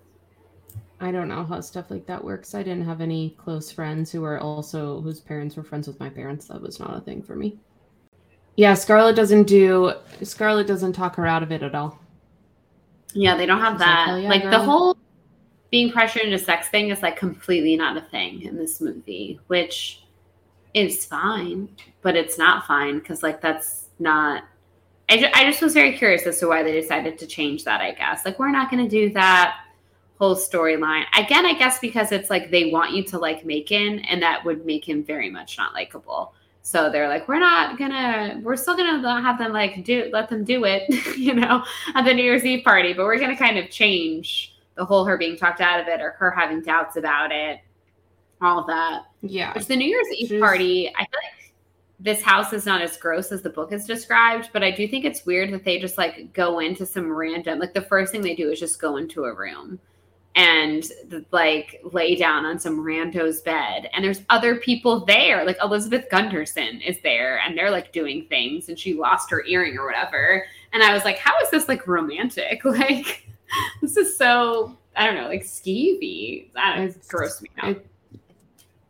I 0.99 1.12
don't 1.12 1.28
know 1.28 1.43
how 1.43 1.60
stuff 1.62 1.89
like 1.89 2.06
that 2.06 2.24
works. 2.24 2.54
I 2.54 2.64
didn't 2.64 2.86
have 2.86 3.02
any 3.02 3.36
close 3.38 3.72
friends 3.72 4.12
who 4.12 4.22
were 4.22 4.39
also 4.39 5.02
whose 5.02 5.20
parents 5.20 5.56
were 5.56 5.64
friends 5.64 5.88
with 5.88 5.99
my 5.99 6.10
parents. 6.10 6.47
That 6.47 6.62
was 6.62 6.80
not 6.80 6.95
a 6.95 7.02
thing 7.02 7.24
for 7.24 7.36
me. 7.36 7.58
Yeah, 8.56 8.76
Scarlett 8.76 9.16
doesn't 9.16 9.45
do 9.47 9.93
Scarlett 10.22 10.68
doesn't 10.68 10.93
talk 10.93 11.16
her 11.16 11.26
out 11.26 11.41
of 11.43 11.52
it 11.52 11.64
at 11.64 11.74
all. 11.74 11.99
Yeah, 13.14 13.36
they 13.36 13.45
don't 13.45 13.60
have 13.60 13.74
She's 13.74 13.80
that. 13.80 14.08
like, 14.08 14.16
"Oh, 14.16 14.18
yeah, 14.18 14.30
like 14.30 14.43
the 14.43 14.60
whole 14.60 14.97
being 15.72 15.91
pressured 15.91 16.24
into 16.24 16.38
sex 16.38 16.68
thing 16.68 16.89
is 16.89 17.02
like 17.02 17.18
completely 17.18 17.76
not 17.76 17.97
a 17.97 18.02
thing 18.02 18.43
in 18.43 18.56
this 18.56 18.80
movie, 18.80 19.39
which 19.47 20.04
is 20.74 21.06
fine, 21.06 21.70
but 22.02 22.16
it's 22.16 22.38
not 22.38 22.68
fine 22.68 22.99
because 22.99 23.24
like 23.24 23.41
that's 23.41 23.80
not. 24.02 24.43
I, 25.10 25.18
ju- 25.18 25.30
I 25.34 25.43
just 25.49 25.62
was 25.62 25.74
very 25.74 25.93
curious 25.97 26.24
as 26.26 26.39
to 26.39 26.47
why 26.47 26.64
they 26.64 26.72
decided 26.72 27.18
to 27.20 27.28
change 27.28 27.64
that. 27.66 27.82
I 27.82 27.91
guess 27.91 28.26
like 28.26 28.39
we're 28.39 28.52
not 28.52 28.72
going 28.72 28.84
to 28.84 28.89
do 28.89 29.14
that 29.14 29.58
whole 30.20 30.36
storyline 30.36 31.04
again. 31.18 31.45
I 31.45 31.54
guess 31.54 31.80
because 31.80 32.12
it's 32.12 32.30
like 32.30 32.49
they 32.52 32.72
want 32.72 32.91
you 32.91 33.04
to 33.06 33.18
like 33.20 33.45
Macon, 33.45 33.99
and 33.99 34.22
that 34.22 34.43
would 34.45 34.66
make 34.66 34.88
him 34.88 35.04
very 35.04 35.30
much 35.30 35.58
not 35.58 35.74
likable. 35.74 36.34
So 36.64 36.91
they're 36.91 37.08
like, 37.10 37.28
we're 37.28 37.39
not 37.39 37.80
gonna, 37.80 38.39
we're 38.43 38.56
still 38.56 38.78
gonna 38.78 39.22
have 39.22 39.39
them 39.39 39.52
like 39.52 39.84
do, 39.84 40.10
let 40.14 40.30
them 40.30 40.43
do 40.43 40.64
it, 40.66 40.84
you 41.18 41.34
know, 41.34 41.64
at 41.95 42.06
the 42.06 42.14
New 42.14 42.24
Year's 42.24 42.45
Eve 42.45 42.64
party, 42.64 42.93
but 42.93 43.04
we're 43.04 43.20
gonna 43.20 43.36
kind 43.36 43.58
of 43.58 43.70
change 43.72 44.56
the 44.76 44.86
whole 44.86 45.04
her 45.04 45.18
being 45.18 45.36
talked 45.36 45.60
out 45.60 45.80
of 45.80 45.88
it 45.88 45.99
or 45.99 46.12
her 46.12 46.30
having 46.30 46.62
doubts 46.62 46.97
about 46.97 47.32
it, 47.32 47.60
all 48.43 48.64
that. 48.68 49.06
Yeah. 49.24 49.54
Which 49.54 49.66
the 49.66 49.76
New 49.76 49.88
Year's 49.88 50.08
Eve 50.16 50.28
She's- 50.30 50.39
party, 50.39 50.89
I 50.95 50.99
feel 50.99 51.20
like 51.24 51.34
this 52.04 52.22
house 52.22 52.52
is 52.52 52.66
not 52.66 52.82
as 52.82 52.97
gross 52.97 53.32
as 53.32 53.41
the 53.41 53.49
book 53.49 53.72
is 53.72 53.86
described, 53.86 54.49
but 54.54 54.64
I 54.64 54.72
do 54.72 54.88
think 54.88 55.06
it's 55.06 55.26
weird 55.26 55.54
that 55.54 55.64
they 55.64 55.80
just 55.80 55.97
like 55.97 56.34
go 56.34 56.60
into 56.60 56.86
some 56.86 57.12
random, 57.12 57.60
like 57.60 57.74
the 57.74 57.82
first 57.82 58.12
thing 58.12 58.22
they 58.22 58.36
do 58.36 58.49
is 58.49 58.60
just 58.60 58.82
go 58.82 58.97
into 58.97 59.26
a 59.26 59.34
room 59.34 59.80
and 60.36 60.86
like 61.32 61.82
lay 61.91 62.16
down 62.16 62.45
on 62.45 62.58
some 62.58 62.80
rando's 62.82 63.41
bed 63.41 63.89
and 63.91 64.02
there's 64.02 64.22
other 64.30 64.56
people 64.56 65.04
there 65.06 65.43
like 65.45 65.58
elizabeth 65.62 66.10
gunderson 66.10 66.80
is 66.80 66.97
there 67.04 67.39
and 67.39 67.58
they're 67.58 67.70
like 67.70 67.91
doing 67.91 68.26
things 68.30 68.70
and 68.70 68.80
she 68.80 68.93
lost 68.93 69.30
her 69.30 69.43
earring 69.45 69.78
or 69.78 69.86
whatever 69.86 70.45
and 70.72 70.82
i 70.84 70.93
was 70.93 71.04
like 71.04 71.18
how 71.18 71.34
is 71.43 71.49
this 71.49 71.68
like 71.68 71.86
romantic? 71.86 72.62
Like 72.66 73.28
this 73.82 73.97
is 73.97 74.16
so 74.16 74.78
i 74.95 75.06
don't 75.06 75.16
know 75.16 75.28
like 75.28 75.43
skeevy. 75.43 76.49
That 76.54 76.80
It's- 76.80 77.10
grossed 77.10 77.41
me 77.41 77.49
out. 77.58 77.70
It- 77.72 77.88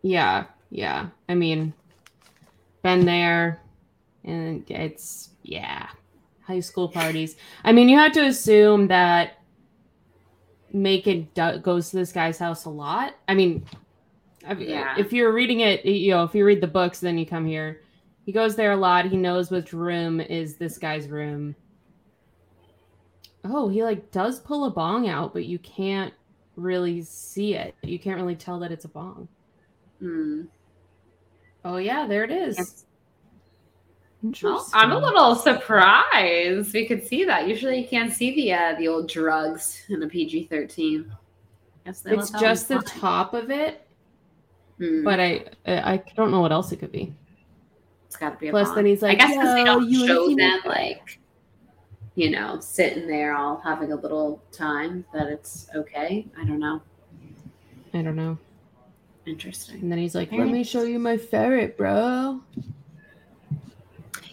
yeah, 0.03 0.45
yeah. 0.69 1.07
I 1.27 1.33
mean, 1.35 1.73
been 2.81 3.05
there, 3.05 3.61
and 4.23 4.69
it's 4.69 5.29
yeah, 5.43 5.89
high 6.41 6.59
school 6.59 6.87
parties. 6.89 7.35
I 7.63 7.71
mean, 7.71 7.89
you 7.89 7.97
have 7.97 8.11
to 8.13 8.25
assume 8.25 8.87
that 8.87 9.39
Macon 10.73 11.27
do- 11.33 11.59
goes 11.59 11.89
to 11.91 11.97
this 11.97 12.11
guy's 12.11 12.37
house 12.37 12.65
a 12.65 12.69
lot. 12.69 13.15
I 13.27 13.33
mean, 13.33 13.65
Yeah. 14.57 14.95
if 14.97 15.11
you're 15.13 15.33
reading 15.33 15.59
it, 15.61 15.85
you 15.85 16.11
know, 16.11 16.23
if 16.23 16.33
you 16.33 16.45
read 16.45 16.61
the 16.61 16.67
books, 16.67 16.99
then 16.99 17.17
you 17.17 17.25
come 17.25 17.45
here. 17.45 17.81
He 18.25 18.31
goes 18.31 18.55
there 18.55 18.71
a 18.71 18.77
lot. 18.77 19.05
He 19.07 19.17
knows 19.17 19.51
which 19.51 19.73
room 19.73 20.19
is 20.21 20.55
this 20.55 20.77
guy's 20.77 21.07
room. 21.09 21.55
Oh, 23.43 23.67
he 23.69 23.83
like 23.83 24.11
does 24.11 24.39
pull 24.39 24.65
a 24.65 24.69
bong 24.69 25.07
out, 25.09 25.33
but 25.33 25.45
you 25.45 25.57
can't 25.59 26.13
really 26.55 27.01
see 27.01 27.55
it. 27.55 27.75
You 27.81 27.97
can't 27.97 28.17
really 28.21 28.35
tell 28.35 28.59
that 28.59 28.71
it's 28.71 28.85
a 28.85 28.89
bong. 28.89 29.27
Hmm. 29.99 30.43
Oh 31.63 31.77
yeah, 31.77 32.07
there 32.07 32.23
it 32.23 32.31
is. 32.31 32.57
Yes. 32.57 32.85
Well, 34.43 34.67
I'm 34.73 34.91
a 34.91 34.99
little 34.99 35.35
surprised 35.35 36.73
we 36.73 36.87
could 36.87 37.05
see 37.07 37.25
that. 37.25 37.47
Usually, 37.47 37.81
you 37.81 37.87
can't 37.87 38.13
see 38.13 38.35
the 38.35 38.53
uh, 38.53 38.75
the 38.77 38.87
old 38.87 39.09
drugs 39.09 39.81
in 39.89 40.03
a 40.03 40.07
PG-13. 40.07 41.09
It's 41.87 42.03
just 42.39 42.67
the 42.67 42.75
one 42.75 42.85
slide. 42.85 42.99
top 42.99 43.33
of 43.33 43.49
it, 43.49 43.87
Hmm. 44.77 45.03
but 45.03 45.19
I 45.19 45.45
I 45.65 45.93
I 45.93 46.03
don't 46.15 46.29
know 46.29 46.41
what 46.41 46.51
else 46.51 46.71
it 46.71 46.77
could 46.77 46.91
be. 46.91 47.13
It's 48.05 48.15
got 48.17 48.31
to 48.33 48.37
be. 48.37 48.49
A 48.49 48.51
Plus, 48.51 48.67
bond. 48.67 48.77
then 48.77 48.85
he's 48.85 49.01
like, 49.01 49.19
I 49.19 49.27
guess 49.27 49.31
because 49.37 49.53
they 49.55 49.63
don't 49.63 49.89
you 49.89 50.05
show 50.05 50.27
them 50.35 50.59
my- 50.65 50.69
like, 50.69 51.19
you 52.15 52.29
know, 52.29 52.59
sitting 52.59 53.07
there 53.07 53.35
all 53.35 53.57
having 53.63 53.91
a 53.91 53.95
little 53.95 54.39
time. 54.51 55.03
That 55.13 55.27
it's 55.29 55.67
okay. 55.73 56.27
I 56.39 56.43
don't 56.45 56.59
know. 56.59 56.81
I 57.95 58.01
don't 58.03 58.15
know. 58.15 58.37
Interesting. 59.25 59.81
And 59.81 59.91
then 59.91 59.99
he's 59.99 60.15
like, 60.15 60.31
"Let 60.31 60.47
me 60.47 60.63
show 60.63 60.83
you 60.83 60.97
my 60.97 61.17
ferret, 61.17 61.77
bro." 61.77 62.41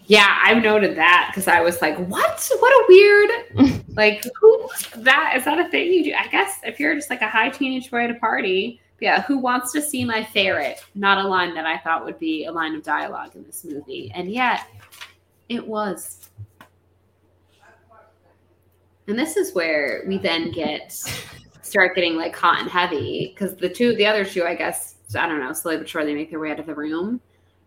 Yeah, 0.07 0.39
I've 0.43 0.62
noted 0.62 0.97
that 0.97 1.28
because 1.30 1.47
I 1.47 1.61
was 1.61 1.82
like, 1.82 1.97
"What? 1.99 2.51
What 2.59 2.72
a 2.72 2.84
weird 2.89 3.84
like 3.97 4.24
who 4.41 4.68
that 4.97 5.34
is 5.36 5.45
that 5.45 5.59
a 5.59 5.68
thing 5.68 5.93
you 5.93 6.05
do?" 6.05 6.14
I 6.14 6.26
guess 6.28 6.61
if 6.64 6.80
you're 6.80 6.95
just 6.95 7.11
like 7.11 7.20
a 7.20 7.28
high 7.28 7.51
teenage 7.51 7.91
boy 7.91 8.05
at 8.05 8.11
a 8.11 8.14
party, 8.14 8.80
yeah, 9.01 9.22
who 9.22 9.39
wants 9.39 9.72
to 9.72 9.82
see 9.82 10.07
my 10.07 10.24
ferret? 10.24 10.82
Not 10.95 11.22
a 11.22 11.28
line 11.28 11.55
that 11.55 11.66
I 11.66 11.76
thought 11.78 12.07
would 12.07 12.18
be 12.18 12.47
a 12.47 12.53
line 12.53 12.74
of 12.74 12.82
dialogue 12.82 13.36
in 13.36 13.45
this 13.45 13.64
movie, 13.64 14.11
and 14.14 14.30
yet 14.30 14.66
it 15.51 15.66
was. 15.66 16.30
And 19.07 19.18
this 19.18 19.36
is 19.36 19.55
where 19.55 20.05
we 20.07 20.18
then 20.18 20.51
get 20.51 20.95
start 21.68 21.94
getting 21.94 22.16
like 22.16 22.34
hot 22.34 22.60
and 22.60 22.70
heavy 22.70 23.32
because 23.34 23.56
the 23.56 23.68
two, 23.68 23.94
the 23.96 24.06
other 24.06 24.24
two, 24.24 24.44
I 24.44 24.54
guess, 24.54 24.96
I 25.14 25.26
don't 25.26 25.40
know, 25.40 25.52
slowly 25.52 25.78
but 25.78 25.88
surely 25.88 26.08
they 26.08 26.14
make 26.14 26.30
their 26.30 26.40
way 26.40 26.50
out 26.50 26.60
of 26.60 26.66
the 26.66 26.74
room, 26.74 27.20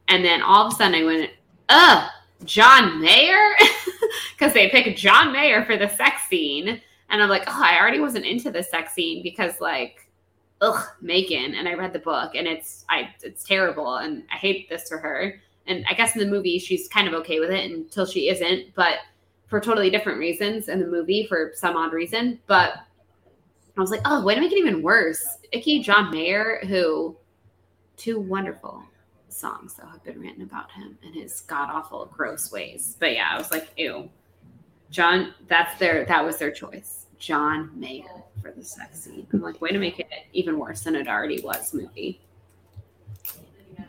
and 0.08 0.24
then 0.24 0.42
all 0.42 0.68
of 0.68 0.74
a 0.74 0.76
sudden 0.76 0.96
I 0.96 1.04
went, 1.04 1.32
"Ugh." 1.70 2.10
John 2.46 3.00
Mayer 3.02 3.52
because 4.38 4.54
they 4.54 4.70
picked 4.70 4.98
John 4.98 5.32
Mayer 5.32 5.64
for 5.66 5.78
the 5.78 5.90
sex 5.90 6.24
scene. 6.30 6.82
And 7.10 7.22
I'm 7.22 7.30
like, 7.30 7.44
oh, 7.48 7.62
I 7.64 7.80
already 7.80 8.00
wasn't 8.00 8.26
into 8.26 8.52
the 8.52 8.64
sex 8.64 8.94
scene 8.94 9.22
because 9.22 9.60
like, 9.60 10.08
ugh, 10.62 10.84
Macon. 11.02 11.56
And 11.56 11.68
I 11.68 11.74
read 11.74 11.94
the 11.94 12.00
book 12.00 12.36
and 12.36 12.48
it's 12.48 12.86
I 12.90 13.14
it's 13.24 13.44
terrible 13.44 13.98
and 13.98 14.24
I 14.32 14.38
hate 14.38 14.70
this 14.70 14.88
for 14.88 14.98
her. 14.98 15.42
And 15.68 15.86
I 15.90 15.94
guess 15.94 16.16
in 16.16 16.22
the 16.22 16.32
movie 16.32 16.58
she's 16.58 16.88
kind 16.88 17.08
of 17.08 17.14
okay 17.16 17.40
with 17.40 17.52
it 17.52 17.70
until 17.72 18.06
she 18.06 18.30
isn't, 18.30 18.74
but 18.76 18.96
for 19.48 19.60
totally 19.60 19.90
different 19.90 20.18
reasons 20.18 20.70
in 20.70 20.80
the 20.80 20.88
movie 20.88 21.28
for 21.28 21.52
some 21.54 21.76
odd 21.76 21.94
reason. 21.94 22.40
But 22.48 22.76
I 23.78 23.82
was 23.82 23.92
like, 23.92 24.02
oh, 24.06 24.24
way 24.24 24.36
to 24.36 24.42
make 24.42 24.52
it 24.52 24.58
even 24.58 24.82
worse. 24.82 25.38
Icky 25.52 25.82
John 25.82 26.12
Mayer, 26.12 26.60
who 26.68 27.16
two 27.98 28.20
wonderful 28.20 28.84
songs 29.30 29.76
that 29.76 29.88
have 29.88 30.04
been 30.04 30.20
written 30.20 30.44
about 30.44 30.72
him 30.72 30.98
and 31.04 31.16
his 31.16 31.42
god 31.42 31.70
awful 31.72 32.10
gross 32.14 32.52
ways. 32.52 32.98
But 33.00 33.14
yeah, 33.14 33.30
I 33.32 33.38
was 33.38 33.52
like, 33.52 33.70
ew. 33.78 34.10
John, 34.90 35.34
that's 35.48 35.80
their 35.80 36.06
that 36.06 36.26
was 36.26 36.38
their 36.38 36.52
choice. 36.52 37.06
John 37.18 37.70
Mayer 37.76 38.24
for 38.42 38.52
the 38.52 38.64
sex 38.64 39.02
scene. 39.02 39.26
I'm 39.32 39.42
like, 39.42 39.62
way 39.62 39.70
to 39.70 39.80
make 39.80 40.00
it 40.00 40.08
even 40.34 40.58
worse 40.58 40.82
than 40.82 40.96
it 40.96 41.08
already 41.08 41.40
was 41.42 41.74
movie. 41.74 42.20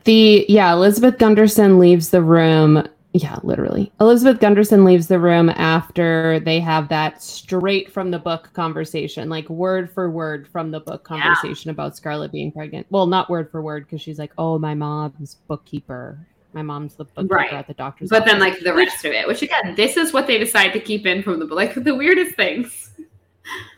The 0.05 0.45
yeah, 0.49 0.73
Elizabeth 0.73 1.19
Gunderson 1.19 1.79
leaves 1.79 2.11
the 2.11 2.23
room. 2.23 2.87
Yeah, 3.15 3.39
literally. 3.43 3.93
Elizabeth 4.01 4.41
Gunderson 4.41 4.85
leaves 4.87 5.07
the 5.07 5.19
room 5.19 5.51
after 5.51 6.41
they 6.41 6.61
have 6.61 6.89
that 6.89 7.23
straight 7.23 7.93
from 7.93 8.11
the 8.11 8.19
book 8.19 8.49
conversation, 8.55 9.29
like 9.29 9.49
word 9.51 9.91
for 9.93 10.11
word 10.11 10.49
from 10.49 10.71
the 10.71 10.81
book 10.81 11.07
Yeah. 11.11 11.19
conversation 11.19 11.71
about 11.71 11.95
Scarlett 11.95 12.33
being 12.33 12.51
pregnant. 12.51 12.87
Well, 12.89 13.07
not 13.07 13.29
word 13.29 13.51
for 13.51 13.61
word 13.61 13.85
because 13.85 14.01
she's 14.01 14.19
like, 14.19 14.33
"Oh, 14.39 14.59
my 14.59 14.73
mom's 14.75 15.37
bookkeeper. 15.47 16.27
My 16.55 16.63
mom's 16.63 16.95
the 16.95 17.05
bookkeeper 17.05 17.35
Right. 17.35 17.53
at 17.53 17.67
the 17.67 17.75
doctor's." 17.75 18.09
But 18.09 18.25
then 18.25 18.39
like 18.41 18.61
the 18.61 18.73
rest 18.75 19.05
of 19.05 19.13
it, 19.13 19.27
which 19.29 19.43
again, 19.43 19.75
this 19.77 19.99
is 19.99 20.15
what 20.15 20.27
they 20.27 20.39
decide 20.39 20.71
to 20.73 20.81
keep 20.81 21.05
in 21.05 21.23
from 21.23 21.39
the 21.39 21.45
book, 21.45 21.57
like 21.57 21.75
the 21.85 21.95
weirdest 21.95 22.35
things. 22.37 22.91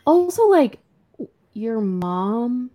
also 0.05 0.47
like 0.47 0.79
your 1.53 1.81
mom 1.81 2.69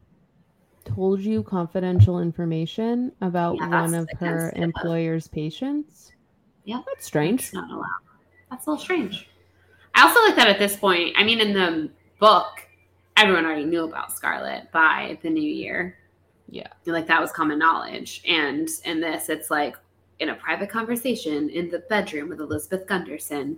told 0.84 1.20
you 1.20 1.42
confidential 1.42 2.20
information 2.20 3.12
about 3.22 3.56
Yeah, 3.56 3.68
one 3.82 3.94
of 3.94 4.08
her 4.18 4.52
employer's 4.56 5.26
patients. 5.28 6.12
Yeah. 6.64 6.82
that's 6.86 7.06
strange. 7.06 7.40
It's 7.40 7.54
not 7.54 7.70
allowed. 7.70 7.86
That's 8.50 8.66
a 8.66 8.70
little 8.70 8.82
strange. 8.82 9.28
I 9.94 10.02
also 10.02 10.20
like 10.22 10.36
that 10.36 10.48
at 10.48 10.58
this 10.58 10.76
point. 10.76 11.14
I 11.16 11.24
mean, 11.24 11.40
in 11.40 11.52
the 11.52 11.90
book, 12.18 12.66
everyone 13.16 13.44
already 13.44 13.64
knew 13.64 13.84
about 13.84 14.12
Scarlett 14.12 14.70
by 14.72 15.18
the 15.22 15.30
new 15.30 15.42
year. 15.42 15.98
Yeah. 16.48 16.68
Like 16.86 17.06
that 17.06 17.20
was 17.20 17.32
common 17.32 17.58
knowledge. 17.58 18.22
And 18.26 18.68
in 18.84 19.00
this, 19.00 19.28
it's 19.28 19.50
like 19.50 19.76
in 20.18 20.30
a 20.30 20.34
private 20.34 20.68
conversation 20.68 21.48
in 21.48 21.70
the 21.70 21.80
bedroom 21.88 22.28
with 22.28 22.40
Elizabeth 22.40 22.86
Gunderson, 22.86 23.56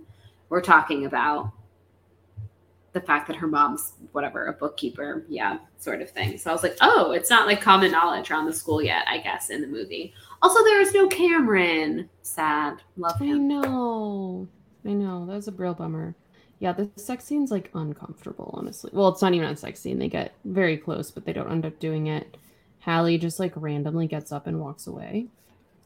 we're 0.49 0.61
talking 0.61 1.05
about 1.05 1.51
the 2.93 3.01
fact 3.01 3.27
that 3.27 3.35
her 3.35 3.47
mom's 3.47 3.93
whatever, 4.11 4.45
a 4.45 4.53
bookkeeper. 4.53 5.25
Yeah, 5.27 5.57
sort 5.77 6.01
of 6.01 6.11
thing. 6.11 6.37
So 6.37 6.51
I 6.51 6.53
was 6.53 6.63
like, 6.63 6.77
oh, 6.81 7.11
it's 7.11 7.29
not 7.29 7.47
like 7.47 7.59
common 7.59 7.91
knowledge 7.91 8.29
around 8.29 8.45
the 8.45 8.53
school 8.53 8.81
yet, 8.81 9.05
I 9.07 9.17
guess, 9.17 9.49
in 9.49 9.61
the 9.61 9.67
movie. 9.67 10.13
Also, 10.43 10.61
there 10.65 10.81
is 10.81 10.93
no 10.93 11.07
Cameron. 11.07 12.09
Sad. 12.21 12.81
Love 12.97 13.17
him. 13.17 13.35
I 13.35 13.37
know. 13.37 14.47
I 14.85 14.89
know. 14.89 15.25
That 15.25 15.35
was 15.35 15.47
a 15.47 15.53
real 15.53 15.73
bummer. 15.73 16.15
Yeah, 16.59 16.73
the 16.73 16.89
sex 16.97 17.23
scene's 17.23 17.49
like 17.49 17.71
uncomfortable, 17.73 18.51
honestly. 18.53 18.91
Well, 18.93 19.07
it's 19.07 19.21
not 19.21 19.33
even 19.33 19.49
a 19.49 19.55
sex 19.55 19.79
scene. 19.79 19.99
They 19.99 20.09
get 20.09 20.33
very 20.43 20.75
close, 20.75 21.11
but 21.11 21.25
they 21.25 21.31
don't 21.31 21.49
end 21.49 21.65
up 21.65 21.79
doing 21.79 22.07
it. 22.07 22.35
Hallie 22.81 23.17
just 23.17 23.39
like 23.39 23.53
randomly 23.55 24.05
gets 24.05 24.33
up 24.33 24.45
and 24.45 24.59
walks 24.59 24.85
away. 24.85 25.27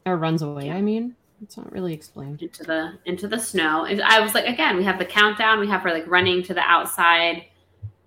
Or 0.04 0.16
runs 0.16 0.42
away, 0.42 0.72
I 0.72 0.82
mean. 0.82 1.14
It's 1.40 1.56
not 1.56 1.70
really 1.70 1.94
explained. 1.94 2.42
Into 2.42 2.64
the 2.64 2.98
into 3.04 3.28
the 3.28 3.38
snow. 3.38 3.86
I 3.86 4.18
was 4.18 4.34
like, 4.34 4.46
again, 4.46 4.76
we 4.76 4.82
have 4.82 4.98
the 4.98 5.04
countdown. 5.04 5.60
We 5.60 5.68
have 5.68 5.82
her 5.82 5.92
like 5.92 6.08
running 6.08 6.42
to 6.42 6.54
the 6.54 6.62
outside, 6.62 7.44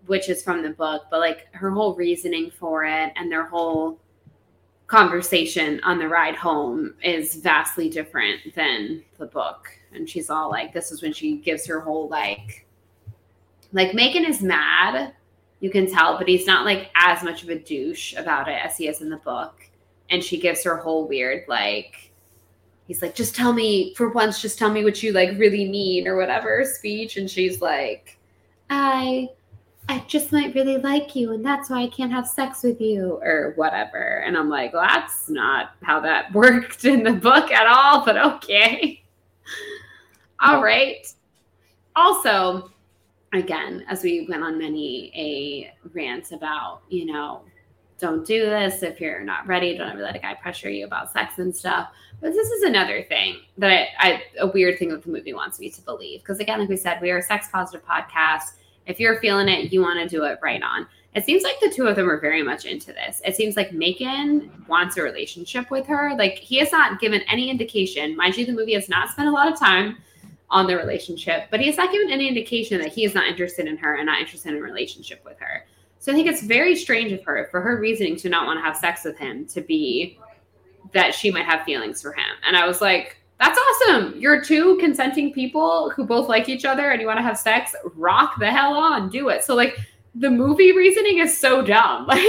which 0.08 0.28
is 0.28 0.44
from 0.44 0.64
the 0.64 0.72
book, 0.72 1.04
but 1.10 1.22
like 1.22 1.48
her 1.54 1.72
whole 1.72 1.96
reasoning 1.96 2.52
for 2.52 2.84
it 2.84 3.14
and 3.16 3.32
their 3.32 3.46
whole 3.46 4.00
conversation 4.92 5.80
on 5.86 5.98
the 5.98 6.08
ride 6.08 6.36
home 6.36 6.94
is 7.02 7.36
vastly 7.36 7.90
different 7.90 8.54
than 8.56 9.02
the 9.20 9.26
book. 9.26 9.70
And 9.94 10.08
she's 10.08 10.30
all 10.30 10.50
like, 10.50 10.74
this 10.74 10.92
is 10.92 11.02
when 11.02 11.14
she 11.14 11.38
gives 11.38 11.66
her 11.66 11.80
whole 11.80 12.10
like, 12.10 12.68
like 13.72 13.94
Macon 13.94 14.26
is 14.26 14.42
mad, 14.42 15.14
you 15.62 15.70
can 15.70 15.90
tell, 15.90 16.18
but 16.18 16.28
he's 16.28 16.46
not 16.46 16.66
like 16.66 16.92
as 16.96 17.24
much 17.24 17.42
of 17.42 17.48
a 17.48 17.58
douche 17.58 18.14
about 18.18 18.50
it 18.50 18.60
as 18.62 18.76
he 18.76 18.90
is 18.90 19.00
in 19.00 19.10
the 19.10 19.16
book. 19.16 19.66
And 20.10 20.22
she 20.22 20.38
gives 20.38 20.62
her 20.66 20.76
whole 20.76 21.08
weird 21.08 21.46
like, 21.48 22.12
he's 22.86 23.02
like, 23.02 23.16
just 23.16 23.34
tell 23.34 23.54
me 23.54 23.94
for 23.96 24.10
once, 24.10 24.42
just 24.42 24.60
tell 24.60 24.70
me 24.70 24.84
what 24.84 25.02
you 25.02 25.14
like 25.14 25.40
really 25.40 25.70
mean 25.70 26.06
or 26.06 26.18
whatever 26.18 26.66
speech. 26.66 27.16
And 27.16 27.32
she's 27.32 27.62
like, 27.62 28.18
I 28.70 29.30
I 29.90 30.00
just 30.08 30.32
might 30.32 30.56
really 30.56 30.78
like 30.78 31.16
you, 31.16 31.34
and 31.34 31.46
that's 31.46 31.70
why 31.70 31.82
I 31.82 31.88
can't 31.88 32.12
have 32.12 32.28
sex 32.28 32.64
with 32.64 32.80
you, 32.80 33.20
or 33.22 33.54
whatever. 33.56 34.24
And 34.26 34.38
I'm 34.38 34.50
like, 34.50 34.74
well, 34.74 34.84
that's 34.88 35.30
not 35.30 35.72
how 35.84 36.00
that 36.02 36.32
worked 36.34 36.86
in 36.86 37.04
the 37.04 37.14
book 37.14 37.52
at 37.52 37.68
all, 37.68 38.06
but 38.06 38.18
okay. 38.18 39.04
all 40.40 40.64
right. 40.64 41.06
Also, 41.96 42.72
again, 43.34 43.84
as 43.88 44.04
we 44.04 44.28
went 44.30 44.44
on 44.44 44.58
many 44.58 45.12
a 45.16 45.74
rant 45.94 46.32
about, 46.32 46.82
you 46.90 47.06
know, 47.06 47.42
don't 47.98 48.26
do 48.26 48.46
this 48.46 48.82
if 48.82 49.00
you're 49.00 49.22
not 49.22 49.46
ready. 49.46 49.78
Don't 49.78 49.90
ever 49.90 50.02
let 50.02 50.16
a 50.16 50.20
guy 50.20 50.34
pressure 50.34 50.70
you 50.70 50.86
about 50.86 51.12
sex 51.12 51.38
and 51.38 51.56
stuff. 51.56 51.90
But 52.20 52.34
this 52.34 52.50
is 52.50 52.64
another 52.64 53.04
thing 53.04 53.42
that 53.58 53.72
I, 53.72 53.88
I 54.00 54.24
a 54.40 54.48
weird 54.48 54.80
thing 54.80 54.90
that 54.90 55.04
the 55.04 55.10
movie 55.10 55.34
wants 55.34 55.60
me 55.60 55.70
to 55.70 55.82
believe. 55.82 56.22
Because 56.22 56.40
again, 56.40 56.60
like 56.60 56.70
we 56.70 56.78
said, 56.78 57.00
we 57.00 57.12
are 57.12 57.18
a 57.18 57.24
sex 57.24 57.48
positive 57.52 57.86
podcast 57.86 58.54
if 58.86 59.00
you're 59.00 59.20
feeling 59.20 59.48
it, 59.48 59.72
you 59.72 59.82
want 59.82 60.00
to 60.00 60.08
do 60.08 60.24
it 60.24 60.40
right 60.42 60.62
on. 60.62 60.88
It 61.14 61.26
seems 61.26 61.44
like 61.44 61.60
the 61.60 61.70
two 61.70 61.88
of 61.88 61.98
them 61.98 62.10
are 62.10 62.20
very 62.20 62.42
much 62.42 62.66
into 62.66 62.94
this. 62.94 63.22
It 63.26 63.36
seems 63.36 63.58
like 63.58 63.74
Macon 63.74 64.50
wants 64.68 64.96
a 64.96 65.02
relationship 65.02 65.70
with 65.70 65.86
her. 65.88 66.16
Like 66.18 66.36
he 66.36 66.58
has 66.60 66.72
not 66.72 67.02
given 67.02 67.22
any 67.30 67.50
indication. 67.50 68.16
Mind 68.16 68.38
you, 68.38 68.46
the 68.46 68.54
movie 68.54 68.74
has 68.74 68.88
not 68.88 69.10
spent 69.10 69.28
a 69.28 69.32
lot 69.32 69.52
of 69.52 69.60
time 69.60 69.98
on 70.50 70.68
their 70.68 70.78
relationship, 70.78 71.48
but 71.52 71.60
he 71.60 71.68
has 71.68 71.78
not 71.78 71.92
given 71.92 72.12
any 72.12 72.28
indication 72.28 72.80
that 72.80 72.94
he 72.94 73.04
is 73.04 73.14
not 73.14 73.28
interested 73.28 73.68
in 73.68 73.78
her 73.78 73.96
and 73.96 74.06
not 74.06 74.20
interested 74.20 74.54
in 74.54 74.60
a 74.60 74.62
relationship 74.62 75.24
with 75.26 75.38
her. 75.40 75.66
So 76.00 76.12
I 76.12 76.16
think 76.16 76.28
it's 76.28 76.44
very 76.44 76.76
strange 76.76 77.12
of 77.12 77.24
her 77.26 77.48
for 77.52 77.62
her 77.62 77.80
reasoning 77.80 78.16
to 78.18 78.30
not 78.30 78.46
want 78.46 78.58
to 78.58 78.64
have 78.64 78.76
sex 78.76 79.04
with 79.04 79.18
him 79.18 79.46
to 79.48 79.62
be 79.62 80.18
that 80.94 81.14
she 81.14 81.30
might 81.30 81.46
have 81.46 81.64
feelings 81.64 82.02
for 82.02 82.12
him. 82.12 82.36
And 82.46 82.58
I 82.58 82.68
was 82.68 82.82
like, 82.82 83.21
that's 83.42 83.58
awesome. 83.58 84.20
You're 84.20 84.44
two 84.44 84.78
consenting 84.78 85.34
people 85.34 85.90
who 85.90 86.06
both 86.06 86.30
like 86.30 86.48
each 86.48 86.64
other 86.64 86.92
and 86.92 87.02
you 87.02 87.08
want 87.08 87.18
to 87.18 87.24
have 87.24 87.40
sex. 87.40 87.74
Rock 87.96 88.38
the 88.40 88.52
hell 88.52 88.76
on, 88.76 89.10
do 89.10 89.30
it. 89.30 89.44
So 89.44 89.56
like 89.56 89.80
the 90.14 90.30
movie 90.30 90.72
reasoning 90.78 91.18
is 91.18 91.38
so 91.38 91.62
dumb. 91.64 92.08
Like 92.12 92.20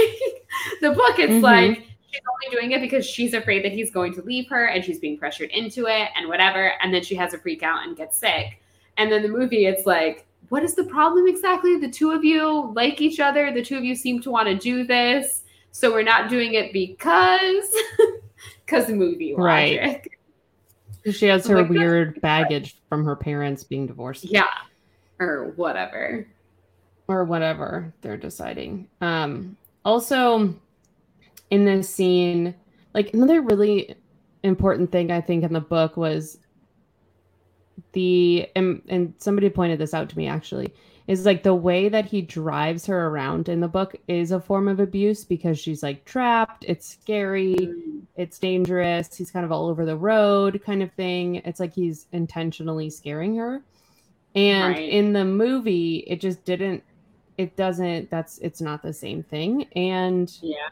the 0.81 0.91
book, 0.91 1.19
it's 1.19 1.33
mm-hmm. 1.33 1.41
like 1.41 1.83
she's 2.11 2.21
only 2.31 2.55
doing 2.55 2.71
it 2.71 2.81
because 2.81 3.05
she's 3.05 3.33
afraid 3.33 3.63
that 3.63 3.71
he's 3.71 3.91
going 3.91 4.13
to 4.13 4.21
leave 4.21 4.47
her 4.49 4.65
and 4.65 4.83
she's 4.83 4.99
being 4.99 5.17
pressured 5.17 5.49
into 5.51 5.87
it 5.87 6.09
and 6.15 6.27
whatever. 6.27 6.73
And 6.81 6.93
then 6.93 7.03
she 7.03 7.15
has 7.15 7.33
a 7.33 7.37
freak 7.37 7.61
out 7.63 7.87
and 7.87 7.95
gets 7.95 8.17
sick. 8.17 8.59
And 8.97 9.11
then 9.11 9.21
the 9.21 9.29
movie, 9.29 9.65
it's 9.65 9.85
like, 9.85 10.25
what 10.49 10.63
is 10.63 10.75
the 10.75 10.83
problem 10.83 11.27
exactly? 11.27 11.77
The 11.77 11.89
two 11.89 12.11
of 12.11 12.23
you 12.23 12.71
like 12.75 13.01
each 13.01 13.19
other. 13.19 13.51
The 13.51 13.63
two 13.63 13.77
of 13.77 13.83
you 13.83 13.95
seem 13.95 14.21
to 14.21 14.31
want 14.31 14.47
to 14.47 14.55
do 14.55 14.83
this. 14.83 15.43
So 15.71 15.91
we're 15.91 16.03
not 16.03 16.29
doing 16.29 16.53
it 16.53 16.71
because 16.71 17.75
because 18.65 18.87
the 18.87 18.93
movie 18.93 19.33
logic. 19.35 19.81
Right. 19.81 20.07
She 21.11 21.25
has 21.27 21.45
her 21.47 21.61
like, 21.61 21.69
weird 21.69 22.21
baggage 22.21 22.77
from 22.89 23.03
her 23.05 23.15
parents 23.15 23.63
being 23.63 23.87
divorced. 23.87 24.25
Yeah. 24.25 24.47
Or 25.19 25.53
whatever. 25.55 26.27
Or 27.07 27.25
whatever 27.25 27.93
they're 28.01 28.17
deciding. 28.17 28.87
Um 29.01 29.57
also 29.85 30.55
in 31.49 31.65
this 31.65 31.89
scene, 31.89 32.55
like 32.93 33.13
another 33.13 33.41
really 33.41 33.95
important 34.43 34.91
thing 34.91 35.11
I 35.11 35.21
think 35.21 35.43
in 35.43 35.53
the 35.53 35.61
book 35.61 35.97
was 35.97 36.39
the 37.91 38.47
and, 38.55 38.81
and 38.87 39.13
somebody 39.17 39.49
pointed 39.49 39.79
this 39.79 39.93
out 39.93 40.09
to 40.09 40.17
me 40.17 40.27
actually 40.27 40.73
is 41.07 41.25
like 41.25 41.43
the 41.43 41.53
way 41.53 41.89
that 41.89 42.05
he 42.05 42.21
drives 42.21 42.85
her 42.85 43.07
around 43.07 43.49
in 43.49 43.59
the 43.59 43.67
book 43.67 43.95
is 44.07 44.31
a 44.31 44.39
form 44.39 44.67
of 44.67 44.79
abuse 44.79 45.25
because 45.25 45.59
she's 45.59 45.83
like 45.83 46.05
trapped, 46.05 46.63
it's 46.67 46.87
scary, 46.87 47.55
mm. 47.55 48.01
it's 48.15 48.39
dangerous, 48.39 49.15
he's 49.15 49.31
kind 49.31 49.45
of 49.45 49.51
all 49.51 49.67
over 49.67 49.85
the 49.85 49.97
road 49.97 50.61
kind 50.65 50.81
of 50.81 50.91
thing. 50.93 51.35
It's 51.37 51.59
like 51.59 51.73
he's 51.73 52.07
intentionally 52.11 52.89
scaring 52.89 53.35
her. 53.35 53.61
And 54.35 54.75
right. 54.75 54.89
in 54.89 55.13
the 55.13 55.25
movie, 55.25 55.97
it 56.07 56.21
just 56.21 56.43
didn't 56.45 56.83
it 57.37 57.55
doesn't 57.55 58.09
that's 58.09 58.37
it's 58.39 58.61
not 58.61 58.81
the 58.81 58.93
same 58.93 59.23
thing 59.23 59.63
and 59.75 60.37
yeah 60.41 60.69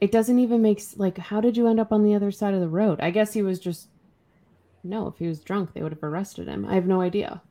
it 0.00 0.12
doesn't 0.12 0.38
even 0.38 0.62
make 0.62 0.82
like 0.96 1.18
how 1.18 1.40
did 1.40 1.56
you 1.56 1.66
end 1.66 1.80
up 1.80 1.92
on 1.92 2.04
the 2.04 2.14
other 2.14 2.30
side 2.30 2.54
of 2.54 2.60
the 2.60 2.68
road 2.68 3.00
i 3.00 3.10
guess 3.10 3.32
he 3.32 3.42
was 3.42 3.58
just 3.58 3.88
no 4.84 5.08
if 5.08 5.18
he 5.18 5.26
was 5.26 5.40
drunk 5.40 5.72
they 5.72 5.82
would 5.82 5.92
have 5.92 6.02
arrested 6.02 6.46
him 6.46 6.64
i 6.66 6.74
have 6.74 6.86
no 6.86 7.00
idea 7.00 7.42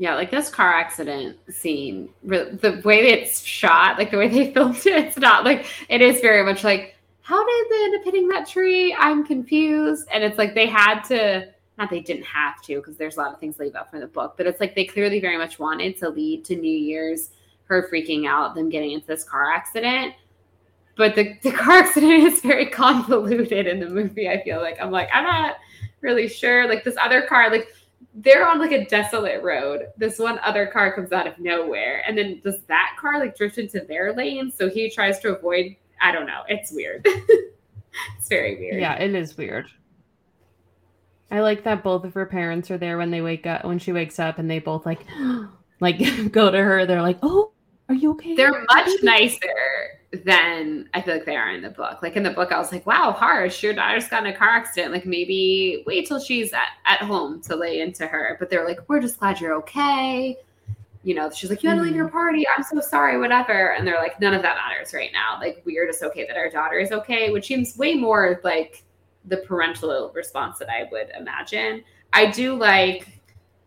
yeah, 0.00 0.14
like 0.14 0.30
this 0.30 0.48
car 0.48 0.72
accident 0.72 1.36
scene, 1.50 2.08
the 2.24 2.80
way 2.86 3.00
it's 3.08 3.42
shot, 3.42 3.98
like 3.98 4.10
the 4.10 4.16
way 4.16 4.28
they 4.28 4.50
filmed 4.54 4.78
it, 4.78 4.86
it's 4.86 5.18
not 5.18 5.44
like 5.44 5.66
it 5.90 6.00
is 6.00 6.22
very 6.22 6.42
much 6.42 6.64
like, 6.64 6.96
how 7.20 7.44
did 7.44 7.66
they 7.70 7.84
end 7.84 7.96
up 7.96 8.04
hitting 8.04 8.26
that 8.28 8.48
tree? 8.48 8.96
I'm 8.98 9.26
confused. 9.26 10.08
And 10.10 10.24
it's 10.24 10.38
like 10.38 10.54
they 10.54 10.66
had 10.66 11.02
to, 11.08 11.48
not 11.76 11.90
they 11.90 12.00
didn't 12.00 12.24
have 12.24 12.62
to, 12.62 12.76
because 12.76 12.96
there's 12.96 13.18
a 13.18 13.20
lot 13.20 13.34
of 13.34 13.40
things 13.40 13.58
leave 13.58 13.74
out 13.74 13.90
from 13.90 14.00
the 14.00 14.06
book, 14.06 14.38
but 14.38 14.46
it's 14.46 14.58
like 14.58 14.74
they 14.74 14.86
clearly 14.86 15.20
very 15.20 15.36
much 15.36 15.58
wanted 15.58 15.98
to 15.98 16.08
lead 16.08 16.46
to 16.46 16.56
New 16.56 16.74
Year's, 16.74 17.28
her 17.64 17.86
freaking 17.92 18.26
out, 18.26 18.54
them 18.54 18.70
getting 18.70 18.92
into 18.92 19.06
this 19.06 19.22
car 19.22 19.52
accident. 19.52 20.14
But 20.96 21.14
the, 21.14 21.36
the 21.42 21.52
car 21.52 21.76
accident 21.76 22.24
is 22.24 22.40
very 22.40 22.70
convoluted 22.70 23.66
in 23.66 23.80
the 23.80 23.90
movie, 23.90 24.30
I 24.30 24.42
feel 24.42 24.62
like. 24.62 24.78
I'm 24.80 24.90
like, 24.90 25.10
I'm 25.12 25.24
not 25.24 25.56
really 26.00 26.26
sure. 26.26 26.66
Like 26.66 26.84
this 26.84 26.96
other 26.98 27.20
car, 27.20 27.50
like 27.50 27.68
they're 28.14 28.46
on 28.46 28.58
like 28.58 28.72
a 28.72 28.84
desolate 28.86 29.42
road. 29.42 29.88
This 29.96 30.18
one 30.18 30.38
other 30.40 30.66
car 30.66 30.92
comes 30.92 31.12
out 31.12 31.26
of 31.26 31.38
nowhere, 31.38 32.02
and 32.06 32.16
then 32.16 32.40
does 32.42 32.60
that 32.68 32.96
car 32.98 33.18
like 33.18 33.36
drift 33.36 33.58
into 33.58 33.80
their 33.80 34.12
lane? 34.12 34.52
So 34.52 34.68
he 34.68 34.90
tries 34.90 35.18
to 35.20 35.36
avoid. 35.36 35.76
I 36.00 36.12
don't 36.12 36.26
know. 36.26 36.42
It's 36.48 36.72
weird. 36.72 37.02
it's 37.06 38.28
very 38.28 38.56
weird. 38.56 38.80
Yeah, 38.80 38.94
it 38.94 39.14
is 39.14 39.36
weird. 39.36 39.68
I 41.30 41.40
like 41.40 41.62
that 41.64 41.84
both 41.84 42.04
of 42.04 42.14
her 42.14 42.26
parents 42.26 42.70
are 42.70 42.78
there 42.78 42.98
when 42.98 43.10
they 43.10 43.20
wake 43.20 43.46
up 43.46 43.64
when 43.64 43.78
she 43.78 43.92
wakes 43.92 44.18
up, 44.18 44.38
and 44.38 44.50
they 44.50 44.58
both 44.58 44.86
like, 44.86 45.06
like 45.80 45.98
go 46.32 46.50
to 46.50 46.58
her. 46.58 46.86
They're 46.86 47.02
like, 47.02 47.18
"Oh, 47.22 47.52
are 47.88 47.94
you 47.94 48.12
okay?" 48.12 48.34
They're 48.34 48.64
much 48.68 48.90
nicer 49.02 49.99
than 50.24 50.88
I 50.92 51.02
feel 51.02 51.14
like 51.14 51.24
they 51.24 51.36
are 51.36 51.50
in 51.50 51.62
the 51.62 51.70
book. 51.70 52.02
Like 52.02 52.16
in 52.16 52.22
the 52.22 52.30
book, 52.30 52.50
I 52.50 52.58
was 52.58 52.72
like, 52.72 52.84
wow, 52.86 53.12
harsh. 53.12 53.62
Your 53.62 53.74
daughter's 53.74 54.08
got 54.08 54.26
in 54.26 54.32
a 54.32 54.36
car 54.36 54.48
accident. 54.48 54.92
Like 54.92 55.06
maybe 55.06 55.84
wait 55.86 56.06
till 56.08 56.18
she's 56.18 56.52
at, 56.52 56.68
at 56.84 57.00
home 57.00 57.40
to 57.42 57.54
lay 57.54 57.80
into 57.80 58.06
her. 58.06 58.36
But 58.40 58.50
they're 58.50 58.66
like, 58.66 58.80
we're 58.88 59.00
just 59.00 59.20
glad 59.20 59.40
you're 59.40 59.54
okay. 59.54 60.36
You 61.02 61.14
know, 61.14 61.30
she's 61.30 61.48
like, 61.48 61.62
you 61.62 61.70
had 61.70 61.76
to 61.76 61.82
leave 61.82 61.94
your 61.94 62.06
mm-hmm. 62.06 62.16
party. 62.16 62.44
I'm 62.48 62.64
so 62.64 62.80
sorry, 62.80 63.18
whatever. 63.18 63.72
And 63.72 63.86
they're 63.86 64.00
like, 64.00 64.20
none 64.20 64.34
of 64.34 64.42
that 64.42 64.56
matters 64.56 64.92
right 64.92 65.10
now. 65.12 65.38
Like, 65.40 65.62
we're 65.64 65.86
just 65.86 66.02
okay 66.02 66.26
that 66.26 66.36
our 66.36 66.50
daughter 66.50 66.78
is 66.78 66.92
okay, 66.92 67.30
which 67.30 67.46
seems 67.46 67.78
way 67.78 67.94
more 67.94 68.40
like 68.44 68.82
the 69.26 69.38
parental 69.38 70.10
response 70.14 70.58
that 70.58 70.68
I 70.68 70.88
would 70.90 71.10
imagine. 71.18 71.84
I 72.12 72.26
do 72.26 72.54
like 72.54 73.19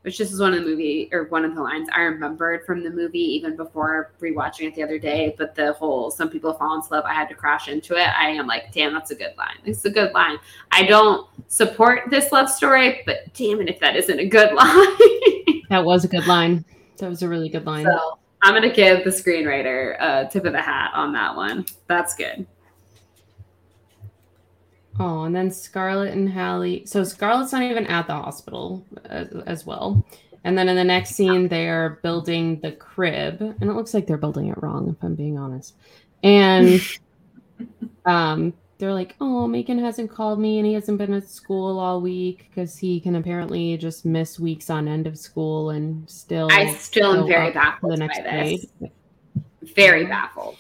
which 0.04 0.18
this 0.18 0.32
is 0.32 0.40
one 0.40 0.54
of 0.54 0.64
the 0.64 0.70
movie 0.70 1.10
or 1.12 1.26
one 1.26 1.44
of 1.44 1.56
the 1.56 1.62
lines 1.62 1.90
I 1.96 2.02
remembered 2.02 2.66
from 2.66 2.84
the 2.84 2.90
movie 2.90 3.20
even 3.20 3.56
before 3.56 4.12
rewatching 4.22 4.68
it 4.68 4.76
the 4.76 4.84
other 4.84 5.00
day. 5.00 5.34
But 5.38 5.56
the 5.56 5.74
whole 5.74 6.12
"some 6.12 6.30
people 6.30 6.54
fall 6.54 6.76
into 6.76 6.94
love," 6.94 7.06
I 7.06 7.14
had 7.14 7.30
to 7.30 7.36
crash 7.36 7.68
into 7.68 7.96
it. 7.96 8.08
I 8.08 8.30
am 8.30 8.46
like, 8.46 8.72
damn, 8.72 8.94
that's 8.94 9.12
a 9.12 9.16
good 9.16 9.34
line. 9.38 9.58
It's 9.66 9.86
a 9.86 9.90
good 9.90 10.14
line. 10.14 10.38
I 10.72 10.84
don't 10.84 11.28
support 11.48 12.10
this 12.10 12.32
love 12.32 12.50
story, 12.50 13.02
but 13.06 13.34
damn 13.34 13.62
it 13.62 13.70
if 13.70 13.80
that 13.80 13.96
isn't 13.96 14.20
a 14.20 14.28
good 14.28 14.54
line. 14.54 15.64
that 15.70 15.84
was 15.84 16.04
a 16.04 16.08
good 16.08 16.28
line. 16.28 16.66
That 16.98 17.10
was 17.10 17.24
a 17.24 17.30
really 17.30 17.50
good 17.50 17.66
line. 17.66 17.86
So 17.86 18.20
I'm 18.44 18.54
gonna 18.54 18.74
give 18.74 19.06
the 19.06 19.10
screenwriter 19.10 19.96
a 20.00 20.30
tip 20.30 20.46
of 20.46 20.52
the 20.52 20.62
hat 20.62 20.92
on 20.94 21.14
that 21.14 21.36
one. 21.36 21.66
That's 21.88 22.14
good. 22.14 22.46
Oh, 25.00 25.24
and 25.24 25.36
then 25.36 25.50
Scarlett 25.50 26.14
and 26.14 26.32
Hallie. 26.32 26.86
So 26.86 27.04
Scarlett's 27.04 27.52
not 27.52 27.64
even 27.64 27.88
at 27.88 28.08
the 28.08 28.14
hospital 28.14 28.86
as, 29.06 29.30
as, 29.48 29.66
well. 29.66 30.06
And 30.44 30.58
then 30.58 30.70
in 30.70 30.76
the 30.76 30.84
next 30.84 31.16
scene, 31.16 31.48
they 31.48 31.68
are 31.68 32.00
building 32.04 32.60
the 32.60 32.74
crib, 32.74 33.42
and 33.42 33.64
it 33.64 33.74
looks 33.74 33.94
like 33.94 34.06
they're 34.06 34.18
building 34.18 34.50
it 34.50 34.62
wrong, 34.62 34.90
if 34.90 35.04
I'm 35.04 35.16
being 35.16 35.38
honest. 35.38 35.76
And 36.22 36.80
um, 38.06 38.54
they're 38.78 38.94
like, 38.94 39.16
"Oh, 39.20 39.48
Macon 39.48 39.80
hasn't 39.80 40.12
called 40.12 40.40
me, 40.40 40.60
and 40.60 40.68
he 40.68 40.74
hasn't 40.74 40.98
been 40.98 41.14
at 41.14 41.28
school 41.28 41.80
all 41.80 42.02
week 42.02 42.50
because 42.50 42.78
he 42.78 43.00
can 43.00 43.16
apparently 43.16 43.78
just 43.78 44.06
miss 44.06 44.40
weeks 44.40 44.70
on 44.70 44.88
end 44.88 45.08
of 45.08 45.18
school 45.18 45.72
and 45.72 46.08
still." 46.10 46.50
I 46.52 46.74
still 46.74 47.22
am 47.22 47.28
very 47.28 47.52
baffled 47.52 47.94
the 47.94 47.98
next 47.98 48.20
by 48.20 48.24
this. 48.24 48.66
Day. 48.82 48.92
Very 49.76 50.06
baffled. 50.06 50.58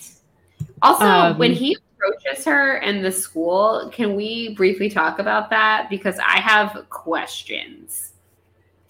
Also, 0.82 1.06
um, 1.06 1.38
when 1.38 1.54
he 1.54 1.78
approaches 2.04 2.46
her 2.46 2.78
in 2.78 3.02
the 3.02 3.12
school, 3.12 3.90
can 3.94 4.16
we 4.16 4.54
briefly 4.56 4.90
talk 4.90 5.20
about 5.20 5.50
that? 5.50 5.90
Because 5.90 6.18
I 6.20 6.40
have 6.40 6.86
questions. 6.90 8.14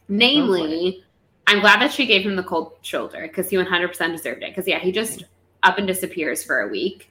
Namely, 0.08 1.04
I'm 1.48 1.60
glad 1.60 1.82
that 1.82 1.92
she 1.92 2.06
gave 2.06 2.26
him 2.26 2.36
the 2.36 2.44
cold 2.44 2.74
shoulder 2.82 3.22
because 3.24 3.50
he 3.50 3.58
100% 3.58 4.16
deserved 4.16 4.44
it. 4.44 4.52
Because, 4.52 4.68
yeah, 4.68 4.80
he 4.80 4.92
just 4.92 5.24
up 5.64 5.78
and 5.78 5.88
disappears 5.88 6.44
for 6.44 6.62
a 6.62 6.68
week 6.68 7.10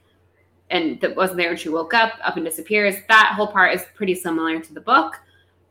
and 0.71 1.01
that 1.01 1.15
wasn't 1.15 1.37
there 1.37 1.51
when 1.51 1.57
she 1.57 1.69
woke 1.69 1.95
up, 1.95 2.15
up 2.25 2.37
and 2.37 2.45
disappears. 2.45 2.97
That 3.09 3.35
whole 3.37 3.47
part 3.47 3.75
is 3.75 3.85
pretty 3.95 4.15
similar 4.15 4.59
to 4.59 4.75
the 4.75 4.81
book. 4.81 5.21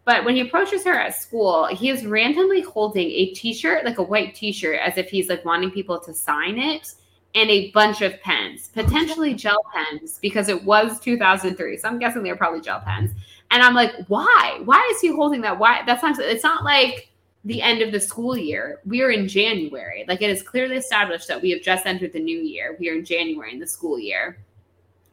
But 0.06 0.26
when 0.26 0.36
he 0.36 0.42
approaches 0.42 0.84
her 0.86 0.94
at 0.94 1.16
school, 1.16 1.68
he 1.68 1.90
is 1.90 2.06
randomly 2.06 2.62
holding 2.62 3.10
a 3.10 3.34
t 3.34 3.54
shirt, 3.54 3.86
like 3.86 3.98
a 3.98 4.04
white 4.04 4.36
t 4.36 4.52
shirt, 4.52 4.80
as 4.80 4.98
if 4.98 5.10
he's 5.10 5.30
like 5.30 5.46
wanting 5.46 5.72
people 5.72 6.00
to 6.00 6.14
sign 6.14 6.58
it, 6.58 6.94
and 7.34 7.50
a 7.50 7.72
bunch 7.72 8.02
of 8.02 8.20
pens, 8.22 8.70
oh, 8.76 8.84
potentially 8.84 9.34
gel 9.34 9.66
pens, 9.74 10.20
because 10.22 10.50
it 10.50 10.64
was 10.64 11.00
2003. 11.00 11.78
So 11.78 11.88
I'm 11.88 12.00
guessing 12.00 12.24
they're 12.24 12.36
probably 12.36 12.62
gel 12.62 12.82
pens. 12.82 13.12
And 13.52 13.64
I'm 13.64 13.74
like, 13.74 13.94
why? 14.08 14.62
Why 14.66 14.90
is 14.94 15.02
he 15.02 15.10
holding 15.10 15.42
that? 15.42 15.60
Why? 15.60 15.84
That's 15.86 16.04
not, 16.04 16.20
it's 16.20 16.44
not 16.44 16.64
like 16.64 17.10
the 17.44 17.62
end 17.62 17.82
of 17.82 17.92
the 17.92 18.00
school 18.00 18.38
year. 18.38 18.80
We 18.86 19.02
are 19.02 19.12
in 19.12 19.28
January. 19.28 20.06
Like 20.08 20.22
it 20.22 20.30
is 20.30 20.44
clearly 20.44 20.78
established 20.78 21.28
that 21.28 21.42
we 21.42 21.52
have 21.52 21.62
just 21.62 21.86
entered 21.86 22.14
the 22.14 22.20
new 22.20 22.38
year. 22.38 22.78
We 22.80 22.90
are 22.90 22.96
in 22.96 23.06
January 23.06 23.54
in 23.54 23.60
the 23.60 23.68
school 23.68 24.00
year. 24.00 24.38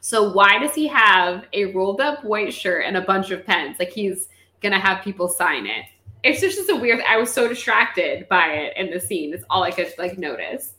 So 0.01 0.33
why 0.33 0.59
does 0.59 0.75
he 0.75 0.87
have 0.89 1.47
a 1.53 1.73
rolled 1.73 2.01
up 2.01 2.25
white 2.25 2.53
shirt 2.53 2.85
and 2.85 2.97
a 2.97 3.01
bunch 3.01 3.31
of 3.31 3.45
pens? 3.45 3.79
Like 3.79 3.91
he's 3.91 4.29
gonna 4.61 4.79
have 4.79 5.03
people 5.03 5.29
sign 5.29 5.67
it. 5.67 5.87
It's 6.23 6.41
just, 6.41 6.57
just 6.57 6.71
a 6.71 6.77
weird. 6.77 7.01
I 7.09 7.17
was 7.17 7.33
so 7.33 7.49
distracted 7.49 8.29
by 8.29 8.49
it 8.49 8.77
in 8.77 8.91
the 8.91 9.01
scene. 9.01 9.33
It's 9.33 9.45
all 9.49 9.63
I 9.63 9.71
could 9.71 9.93
like 9.99 10.19
notice. 10.19 10.75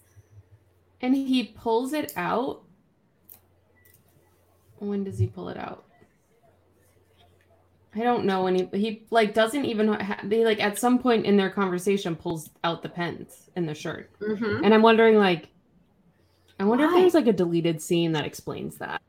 And 1.02 1.16
he 1.16 1.44
pulls 1.44 1.94
it 1.94 2.14
out. 2.16 2.64
When 4.78 5.04
does 5.04 5.20
he 5.20 5.28
pull 5.28 5.50
it 5.50 5.58
out? 5.58 5.86
I 7.96 8.00
don't 8.00 8.26
know 8.26 8.44
when 8.44 8.56
he 8.56 8.66
he 8.74 9.08
like 9.10 9.34
doesn't 9.34 9.66
even 9.66 9.88
ha- 9.88 10.20
they 10.24 10.46
like 10.46 10.62
at 10.62 10.78
some 10.78 11.00
point 11.00 11.26
in 11.26 11.38
their 11.38 11.50
conversation 11.50 12.16
pulls 12.16 12.50
out 12.64 12.84
the 12.84 12.90
pens 12.90 13.50
in 13.56 13.66
the 13.66 13.74
shirt, 13.74 14.12
mm-hmm. 14.20 14.64
and 14.64 14.74
I'm 14.74 14.84
wondering 14.84 15.18
like, 15.18 15.50
I 16.60 16.66
wonder 16.66 16.86
Why? 16.86 16.94
if 16.94 17.02
there's 17.02 17.14
like 17.16 17.28
a 17.28 17.34
deleted 17.34 17.82
scene 17.82 18.12
that 18.12 18.26
explains 18.26 18.78
that. 18.78 19.02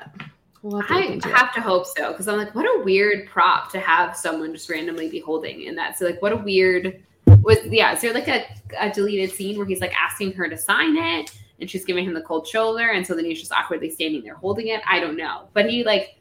We'll 0.63 0.81
have 0.81 1.25
I 1.25 1.29
have 1.29 1.55
to 1.55 1.61
hope 1.61 1.87
so 1.87 2.13
because 2.13 2.29
I'm 2.29 2.37
like, 2.37 2.55
what 2.55 2.65
a 2.65 2.83
weird 2.83 3.29
prop 3.29 3.71
to 3.73 3.81
have 3.81 4.17
someone 4.17 4.53
just 4.53 4.69
randomly 4.69 5.09
be 5.09 5.21
holding 5.21 5.63
in 5.63 5.75
that. 5.77 5.99
So 5.99 6.05
like, 6.05 6.21
what 6.21 6.33
a 6.33 6.37
weird 6.37 7.03
was 7.43 7.59
yeah. 7.67 7.95
Is 7.95 8.03
there 8.03 8.13
like 8.13 8.29
a, 8.29 8.45
a 8.79 8.91
deleted 8.91 9.31
scene 9.31 9.57
where 9.57 9.67
he's 9.67 9.81
like 9.81 9.95
asking 9.95 10.33
her 10.35 10.49
to 10.49 10.57
sign 10.57 10.97
it 10.97 11.33
and 11.61 11.71
she's 11.71 11.85
giving 11.85 12.05
him 12.05 12.15
the 12.15 12.23
cold 12.23 12.47
shoulder 12.47 12.91
and 12.91 13.07
so 13.07 13.15
then 13.15 13.25
he's 13.25 13.41
just 13.41 13.53
awkwardly 13.53 13.91
standing 13.91 14.23
there 14.23 14.35
holding 14.35 14.69
it? 14.69 14.81
I 14.89 15.01
don't 15.01 15.17
know, 15.17 15.49
but 15.53 15.69
he 15.69 15.85
like 15.85 16.17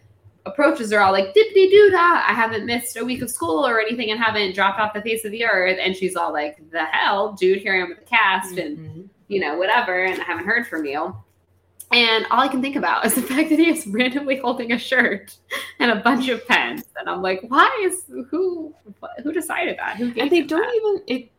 approaches 0.45 0.91
her 0.91 0.99
all 0.99 1.11
like 1.11 1.33
dippity 1.33 1.69
doo 1.69 1.89
da. 1.91 2.23
I 2.27 2.33
haven't 2.33 2.65
missed 2.65 2.97
a 2.97 3.05
week 3.05 3.21
of 3.21 3.29
school 3.29 3.65
or 3.65 3.79
anything 3.79 4.11
and 4.11 4.19
haven't 4.19 4.55
dropped 4.55 4.79
off 4.79 4.93
the 4.93 5.01
face 5.01 5.25
of 5.25 5.31
the 5.31 5.45
earth. 5.45 5.77
And 5.81 5.95
she's 5.95 6.15
all 6.15 6.33
like, 6.33 6.69
the 6.71 6.85
hell, 6.85 7.33
dude, 7.33 7.59
here 7.59 7.73
I 7.73 7.79
am 7.79 7.89
with 7.89 7.99
the 7.99 8.05
cast 8.05 8.55
mm-hmm. 8.55 8.83
and 8.83 9.09
you 9.27 9.39
know 9.39 9.57
whatever, 9.57 10.03
and 10.03 10.19
I 10.19 10.23
haven't 10.23 10.45
heard 10.45 10.67
from 10.67 10.85
you. 10.85 11.15
And 11.91 12.25
all 12.29 12.39
I 12.39 12.47
can 12.47 12.61
think 12.61 12.75
about 12.75 13.05
is 13.05 13.15
the 13.15 13.21
fact 13.33 13.49
that 13.49 13.59
he 13.59 13.69
is 13.69 13.87
randomly 13.87 14.37
holding 14.37 14.71
a 14.71 14.77
shirt 14.77 15.35
and 15.79 15.91
a 15.91 15.97
bunch 15.97 16.27
of 16.29 16.45
pens. 16.47 16.83
And 16.99 17.09
I'm 17.09 17.21
like, 17.21 17.41
why 17.47 17.69
is 17.83 18.03
who 18.29 18.73
who 19.23 19.31
decided 19.31 19.77
that? 19.79 19.97
Who 19.97 20.11
and 20.19 20.29
they 20.29 20.41
don't 20.41 20.61
that? 20.61 20.75
even 20.75 21.03
it 21.07 21.31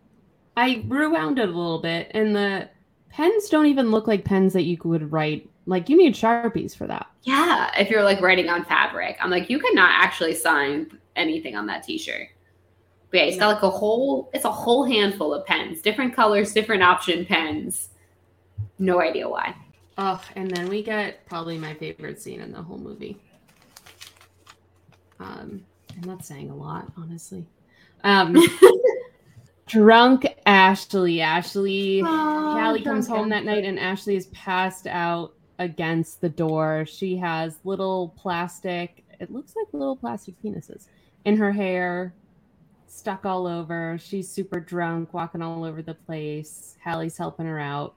I 0.57 0.84
rewound 0.88 1.38
it 1.38 1.48
a 1.48 1.53
little 1.53 1.80
bit 1.80 2.11
and 2.12 2.34
the 2.34 2.68
pens 3.11 3.48
don't 3.48 3.66
even 3.66 3.90
look 3.90 4.06
like 4.06 4.24
pens 4.24 4.52
that 4.54 4.62
you 4.62 4.76
could 4.76 5.12
write 5.12 5.48
like 5.66 5.88
you 5.88 5.96
need 5.96 6.14
sharpies 6.14 6.74
for 6.74 6.86
that. 6.86 7.06
Yeah, 7.22 7.70
if 7.78 7.90
you're 7.90 8.02
like 8.02 8.20
writing 8.20 8.48
on 8.48 8.64
fabric. 8.64 9.16
I'm 9.20 9.30
like, 9.30 9.50
you 9.50 9.58
cannot 9.58 9.90
actually 9.92 10.34
sign 10.34 10.98
anything 11.16 11.54
on 11.54 11.66
that 11.66 11.82
t-shirt. 11.82 12.28
But 13.11 13.18
yeah, 13.18 13.24
he's 13.26 13.38
got 13.38 13.54
like 13.54 13.62
a 13.62 13.70
whole 13.70 14.30
it's 14.32 14.44
a 14.44 14.50
whole 14.50 14.84
handful 14.84 15.34
of 15.34 15.44
pens, 15.46 15.82
different 15.82 16.14
colors, 16.14 16.52
different 16.52 16.82
option 16.82 17.26
pens. 17.26 17.90
No 18.78 19.00
idea 19.00 19.28
why. 19.28 19.54
Oh, 19.98 20.22
and 20.34 20.50
then 20.50 20.68
we 20.68 20.82
get 20.82 21.26
probably 21.26 21.58
my 21.58 21.74
favorite 21.74 22.20
scene 22.20 22.40
in 22.40 22.52
the 22.52 22.62
whole 22.62 22.78
movie. 22.78 23.18
Um, 25.18 25.62
I'm 25.94 26.08
not 26.08 26.24
saying 26.24 26.50
a 26.50 26.56
lot, 26.56 26.90
honestly. 26.96 27.46
Um, 28.02 28.34
drunk 29.70 30.26
Ashley. 30.46 31.20
Ashley, 31.20 32.02
oh, 32.04 32.56
Callie 32.58 32.82
comes 32.82 33.06
home 33.06 33.28
that 33.28 33.44
night, 33.44 33.64
and 33.64 33.78
Ashley 33.78 34.16
is 34.16 34.26
passed 34.28 34.86
out 34.88 35.34
against 35.60 36.20
the 36.20 36.28
door. 36.28 36.84
She 36.86 37.16
has 37.16 37.58
little 37.64 38.14
plastic. 38.16 39.04
It 39.20 39.30
looks 39.30 39.54
like 39.54 39.66
little 39.72 39.96
plastic 39.96 40.34
penises 40.42 40.88
in 41.24 41.36
her 41.36 41.52
hair, 41.52 42.14
stuck 42.88 43.24
all 43.24 43.46
over. 43.46 43.96
She's 44.00 44.28
super 44.28 44.58
drunk, 44.58 45.14
walking 45.14 45.42
all 45.42 45.64
over 45.64 45.82
the 45.82 45.94
place. 45.94 46.76
Hallie's 46.82 47.16
helping 47.16 47.46
her 47.46 47.60
out. 47.60 47.94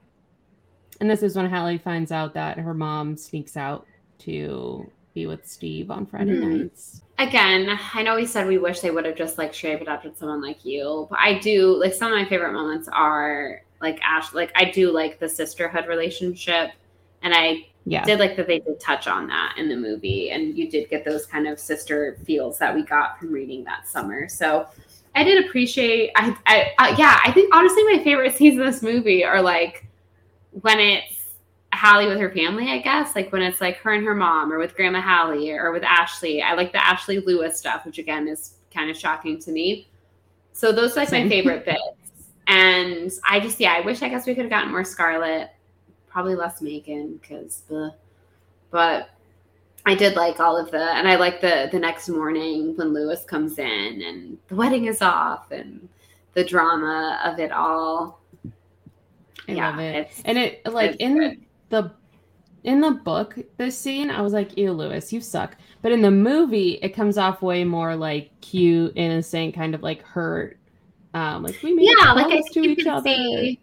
And 1.00 1.10
this 1.10 1.24
is 1.24 1.34
when 1.34 1.50
Hallie 1.50 1.78
finds 1.78 2.12
out 2.12 2.34
that 2.34 2.58
her 2.58 2.74
mom 2.74 3.16
sneaks 3.16 3.56
out 3.56 3.84
to 4.20 4.90
be 5.14 5.26
with 5.26 5.46
Steve 5.46 5.90
on 5.90 6.04
Friday 6.06 6.32
mm-hmm. 6.32 6.58
nights. 6.58 7.02
Again, 7.18 7.78
I 7.94 8.02
know 8.02 8.16
we 8.16 8.26
said 8.26 8.46
we 8.46 8.58
wish 8.58 8.80
they 8.80 8.90
would 8.90 9.04
have 9.04 9.16
just 9.16 9.38
like 9.38 9.54
straight 9.54 9.80
adopted 9.80 10.16
someone 10.16 10.42
like 10.42 10.64
you, 10.64 11.06
but 11.08 11.18
I 11.20 11.38
do 11.38 11.78
like 11.78 11.94
some 11.94 12.12
of 12.12 12.18
my 12.18 12.28
favorite 12.28 12.52
moments 12.52 12.88
are 12.92 13.62
like 13.80 14.00
Ash, 14.02 14.34
like 14.34 14.50
I 14.56 14.70
do 14.70 14.90
like 14.90 15.20
the 15.20 15.28
sisterhood 15.28 15.86
relationship, 15.86 16.70
and 17.22 17.32
I 17.32 17.66
yeah. 17.86 18.04
did 18.04 18.18
like 18.18 18.36
that 18.36 18.48
they 18.48 18.58
did 18.58 18.80
touch 18.80 19.06
on 19.06 19.28
that 19.28 19.54
in 19.56 19.68
the 19.68 19.76
movie, 19.76 20.30
and 20.30 20.58
you 20.58 20.68
did 20.68 20.90
get 20.90 21.04
those 21.04 21.24
kind 21.24 21.46
of 21.46 21.60
sister 21.60 22.18
feels 22.24 22.58
that 22.58 22.74
we 22.74 22.82
got 22.82 23.18
from 23.18 23.30
reading 23.30 23.62
that 23.64 23.86
summer. 23.86 24.28
So 24.28 24.66
I 25.14 25.22
did 25.22 25.44
appreciate. 25.44 26.10
I, 26.16 26.36
I 26.46 26.72
uh, 26.78 26.96
yeah, 26.98 27.20
I 27.24 27.30
think 27.30 27.54
honestly 27.54 27.84
my 27.84 28.02
favorite 28.02 28.34
scenes 28.34 28.58
in 28.58 28.66
this 28.66 28.82
movie 28.82 29.24
are 29.24 29.40
like 29.40 29.86
when 30.62 30.80
it's 30.80 31.13
Hallie 31.76 32.06
with 32.06 32.18
her 32.18 32.30
family, 32.30 32.70
I 32.70 32.78
guess, 32.78 33.14
like 33.14 33.32
when 33.32 33.42
it's 33.42 33.60
like 33.60 33.76
her 33.78 33.92
and 33.92 34.04
her 34.04 34.14
mom 34.14 34.52
or 34.52 34.58
with 34.58 34.74
Grandma 34.74 35.00
Hallie 35.00 35.50
or 35.50 35.72
with 35.72 35.82
Ashley. 35.82 36.42
I 36.42 36.54
like 36.54 36.72
the 36.72 36.84
Ashley 36.84 37.20
Lewis 37.20 37.58
stuff, 37.58 37.84
which 37.84 37.98
again 37.98 38.28
is 38.28 38.54
kind 38.72 38.90
of 38.90 38.96
shocking 38.96 39.38
to 39.40 39.50
me. 39.52 39.88
So 40.52 40.72
those 40.72 40.92
are 40.92 41.00
like 41.00 41.08
Same. 41.08 41.24
my 41.24 41.28
favorite 41.28 41.64
bits. 41.64 41.78
And 42.46 43.10
I 43.28 43.40
just, 43.40 43.58
yeah, 43.58 43.72
I 43.72 43.80
wish 43.80 44.02
I 44.02 44.08
guess 44.08 44.26
we 44.26 44.34
could 44.34 44.44
have 44.44 44.50
gotten 44.50 44.70
more 44.70 44.84
Scarlett, 44.84 45.50
probably 46.08 46.34
less 46.34 46.60
Macon, 46.60 47.18
because 47.20 47.62
the, 47.68 47.94
but 48.70 49.10
I 49.86 49.94
did 49.94 50.14
like 50.16 50.40
all 50.40 50.56
of 50.56 50.70
the, 50.70 50.82
and 50.94 51.08
I 51.08 51.16
like 51.16 51.40
the 51.40 51.68
the 51.72 51.78
next 51.78 52.08
morning 52.08 52.76
when 52.76 52.92
Lewis 52.92 53.24
comes 53.24 53.58
in 53.58 54.02
and 54.02 54.38
the 54.48 54.54
wedding 54.54 54.86
is 54.86 55.02
off 55.02 55.50
and 55.50 55.88
the 56.34 56.44
drama 56.44 57.20
of 57.24 57.38
it 57.38 57.52
all. 57.52 58.20
I 59.48 59.52
yeah, 59.52 59.70
love 59.70 59.80
it. 59.80 60.10
And 60.24 60.38
it 60.38 60.66
like 60.66 60.96
in 60.96 61.18
good. 61.18 61.43
The 61.74 61.92
in 62.64 62.80
the 62.80 62.92
book, 62.92 63.36
this 63.58 63.78
scene, 63.78 64.10
I 64.10 64.22
was 64.22 64.32
like, 64.32 64.56
ew, 64.56 64.72
Lewis, 64.72 65.12
you 65.12 65.20
suck. 65.20 65.56
But 65.82 65.92
in 65.92 66.00
the 66.00 66.10
movie, 66.10 66.78
it 66.80 66.90
comes 66.90 67.18
off 67.18 67.42
way 67.42 67.62
more 67.62 67.94
like 67.94 68.30
cute, 68.40 68.92
innocent, 68.96 69.54
kind 69.54 69.74
of 69.74 69.82
like 69.82 70.02
hurt. 70.02 70.58
Um, 71.12 71.42
like 71.42 71.62
we 71.62 71.74
made 71.74 71.90
yeah, 71.98 72.12
like 72.12 72.32
I 72.32 72.40
to 72.52 72.60
each 72.60 72.86
other. 72.86 73.08
See, 73.08 73.60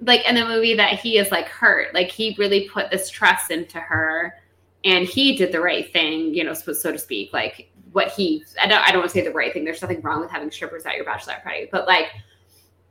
like 0.00 0.26
in 0.26 0.34
the 0.34 0.46
movie 0.46 0.74
that 0.74 0.98
he 0.98 1.18
is 1.18 1.30
like 1.30 1.48
hurt. 1.48 1.94
Like 1.94 2.10
he 2.10 2.34
really 2.38 2.68
put 2.68 2.90
this 2.90 3.10
trust 3.10 3.50
into 3.50 3.78
her 3.78 4.34
and 4.84 5.06
he 5.06 5.36
did 5.36 5.52
the 5.52 5.60
right 5.60 5.92
thing, 5.92 6.34
you 6.34 6.42
know, 6.42 6.54
so, 6.54 6.72
so 6.72 6.90
to 6.90 6.98
speak. 6.98 7.34
Like 7.34 7.70
what 7.92 8.08
he 8.08 8.42
I 8.60 8.66
don't 8.66 8.80
I 8.80 8.90
don't 8.90 9.00
want 9.00 9.10
to 9.10 9.18
say 9.18 9.24
the 9.24 9.32
right 9.32 9.52
thing. 9.52 9.64
There's 9.64 9.82
nothing 9.82 10.00
wrong 10.00 10.20
with 10.20 10.30
having 10.30 10.50
strippers 10.50 10.86
at 10.86 10.94
your 10.94 11.04
bachelor 11.04 11.36
party, 11.42 11.68
but 11.70 11.86
like 11.86 12.06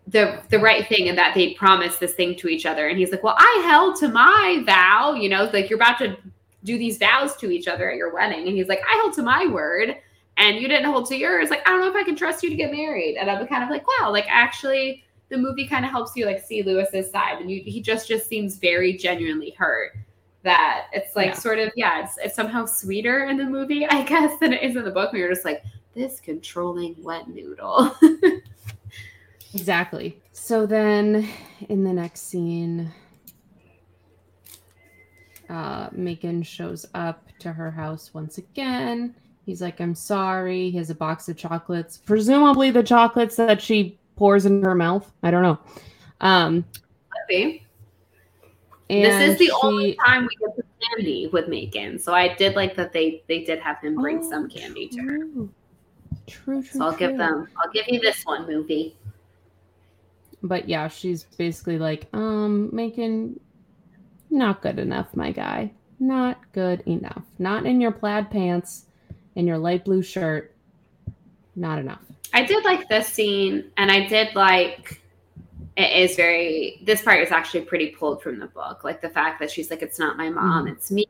the 0.10 0.42
the 0.50 0.60
right 0.60 0.88
thing 0.88 1.08
and 1.08 1.18
that 1.18 1.34
they 1.36 1.54
promised 1.54 2.00
this 2.00 2.14
thing 2.14 2.36
to 2.38 2.48
each 2.48 2.66
other. 2.66 2.88
And 2.88 2.98
he's 2.98 3.12
like 3.12 3.24
well 3.24 3.36
i 3.38 3.62
held 3.66 3.96
to 3.98 4.08
my 4.08 4.62
vow 4.66 5.14
you 5.14 5.30
know 5.30 5.50
like 5.54 5.70
you're 5.70 5.78
about 5.78 5.98
to 6.00 6.18
do 6.64 6.78
these 6.78 6.98
vows 6.98 7.36
to 7.38 7.50
each 7.50 7.68
other 7.68 7.90
at 7.90 7.98
your 7.98 8.14
wedding. 8.14 8.48
And 8.48 8.56
he's 8.56 8.68
like 8.68 8.82
i 8.90 8.96
held 8.96 9.14
to 9.14 9.22
my 9.22 9.46
word 9.48 9.96
and 10.38 10.58
you 10.58 10.68
didn't 10.68 10.90
hold 10.90 11.08
to 11.08 11.18
yours. 11.18 11.50
Like 11.50 11.68
i 11.68 11.72
don't 11.72 11.82
know 11.82 11.90
if 11.90 11.96
i 11.96 12.04
can 12.04 12.16
trust 12.16 12.44
you 12.44 12.50
to 12.50 12.56
get 12.56 12.72
married. 12.72 13.18
And 13.18 13.30
i'm 13.30 13.48
kind 13.48 13.64
of 13.64 13.70
like 13.70 13.86
wow 13.88 14.12
like 14.12 14.26
actually 14.28 15.04
the 15.30 15.38
movie 15.38 15.68
kind 15.68 15.86
of 15.86 15.92
helps 15.92 16.16
you 16.16 16.26
like 16.26 16.44
see 16.44 16.64
lewis's 16.64 17.10
side 17.10 17.40
and 17.40 17.50
you, 17.50 17.62
he 17.64 17.82
just 17.82 18.08
just 18.08 18.28
seems 18.28 18.58
very 18.58 18.98
genuinely 18.98 19.52
hurt 19.52 19.94
that 20.44 20.88
it's 20.92 21.16
like 21.16 21.28
yeah. 21.28 21.34
sort 21.34 21.60
of 21.60 21.72
yeah 21.76 22.04
it's, 22.04 22.18
it's 22.18 22.36
somehow 22.36 22.66
sweeter 22.66 23.26
in 23.26 23.38
the 23.38 23.46
movie 23.46 23.86
i 23.90 24.04
guess 24.04 24.38
than 24.40 24.54
it 24.54 24.64
is 24.64 24.76
in 24.76 24.84
the 24.84 24.92
book 24.92 25.12
where 25.12 25.22
you're 25.22 25.30
just 25.30 25.46
like 25.46 25.64
this 25.96 26.20
controlling 26.20 26.96
wet 27.00 27.28
noodle 27.30 27.96
Exactly. 29.54 30.22
So 30.32 30.66
then 30.66 31.28
in 31.70 31.84
the 31.84 31.94
next 31.94 32.22
scene, 32.22 32.92
uh, 35.50 35.90
Macon 35.92 36.44
shows 36.44 36.86
up 36.94 37.28
to 37.40 37.52
her 37.52 37.72
house 37.72 38.14
once 38.14 38.38
again. 38.38 39.16
He's 39.46 39.62
like, 39.62 39.82
I'm 39.82 39.96
sorry. 39.96 40.70
He 40.70 40.78
has 40.78 40.92
a 40.92 40.96
box 40.96 41.28
of 41.30 41.38
chocolates, 41.38 41.98
presumably 41.98 42.70
the 42.70 42.84
chocolates 42.84 43.36
that 43.38 43.62
she 43.62 43.98
pours 44.16 44.46
in 44.46 44.62
her 44.64 44.76
mouth. 44.76 45.12
I 45.24 45.32
don't 45.32 45.42
know. 45.42 45.60
Um. 46.22 46.66
This 48.90 49.30
is 49.30 49.38
the 49.38 49.46
she, 49.46 49.52
only 49.64 49.96
time 50.06 50.24
we 50.24 50.36
get 50.46 50.56
the 50.56 50.64
candy 50.82 51.28
with 51.28 51.48
Macon. 51.48 52.00
So 52.00 52.14
I 52.14 52.34
did 52.36 52.56
like 52.56 52.76
that 52.76 52.92
they 52.92 53.24
they 53.28 53.44
did 53.44 53.60
have 53.60 53.80
him 53.80 53.96
bring 53.96 54.20
oh, 54.20 54.30
some 54.30 54.50
candy 54.50 54.88
to 54.90 55.02
her. 55.02 55.18
True, 55.18 55.50
true. 56.28 56.64
So 56.64 56.84
I'll 56.84 56.94
true. 56.94 57.08
give 57.08 57.18
them. 57.18 57.48
I'll 57.58 57.72
give 57.72 57.88
you 57.88 58.00
this 58.00 58.24
one 58.26 58.48
movie. 58.48 58.96
But 60.42 60.70
yeah, 60.70 60.88
she's 60.88 61.24
basically 61.24 61.78
like, 61.78 62.08
um, 62.14 62.74
Macon, 62.74 63.40
not 64.30 64.62
good 64.62 64.80
enough, 64.80 65.16
my 65.16 65.32
guy. 65.32 65.72
Not 66.00 66.40
good 66.54 66.82
enough. 66.86 67.24
Not 67.40 67.66
in 67.66 67.82
your 67.82 67.92
plaid 67.92 68.32
pants 68.32 68.86
in 69.36 69.46
your 69.46 69.58
light 69.58 69.84
blue 69.84 70.02
shirt. 70.02 70.56
Not 71.56 71.80
enough. 71.80 72.00
I 72.34 72.46
did 72.46 72.64
like 72.64 72.88
this 72.88 73.08
scene, 73.08 73.72
and 73.76 73.92
I 73.92 74.08
did 74.08 74.34
like 74.36 75.02
it 75.80 75.96
is 75.96 76.16
very 76.18 76.82
this 76.84 77.02
part 77.02 77.22
is 77.22 77.32
actually 77.32 77.62
pretty 77.62 77.88
pulled 77.88 78.22
from 78.22 78.38
the 78.38 78.48
book 78.48 78.84
like 78.84 79.02
the 79.02 79.10
fact 79.10 79.40
that 79.40 79.50
she's 79.50 79.70
like 79.72 79.82
it's 79.82 79.98
not 79.98 80.18
my 80.18 80.30
mom 80.30 80.66
mm-hmm. 80.66 80.74
it's 80.74 80.92
me 80.92 81.06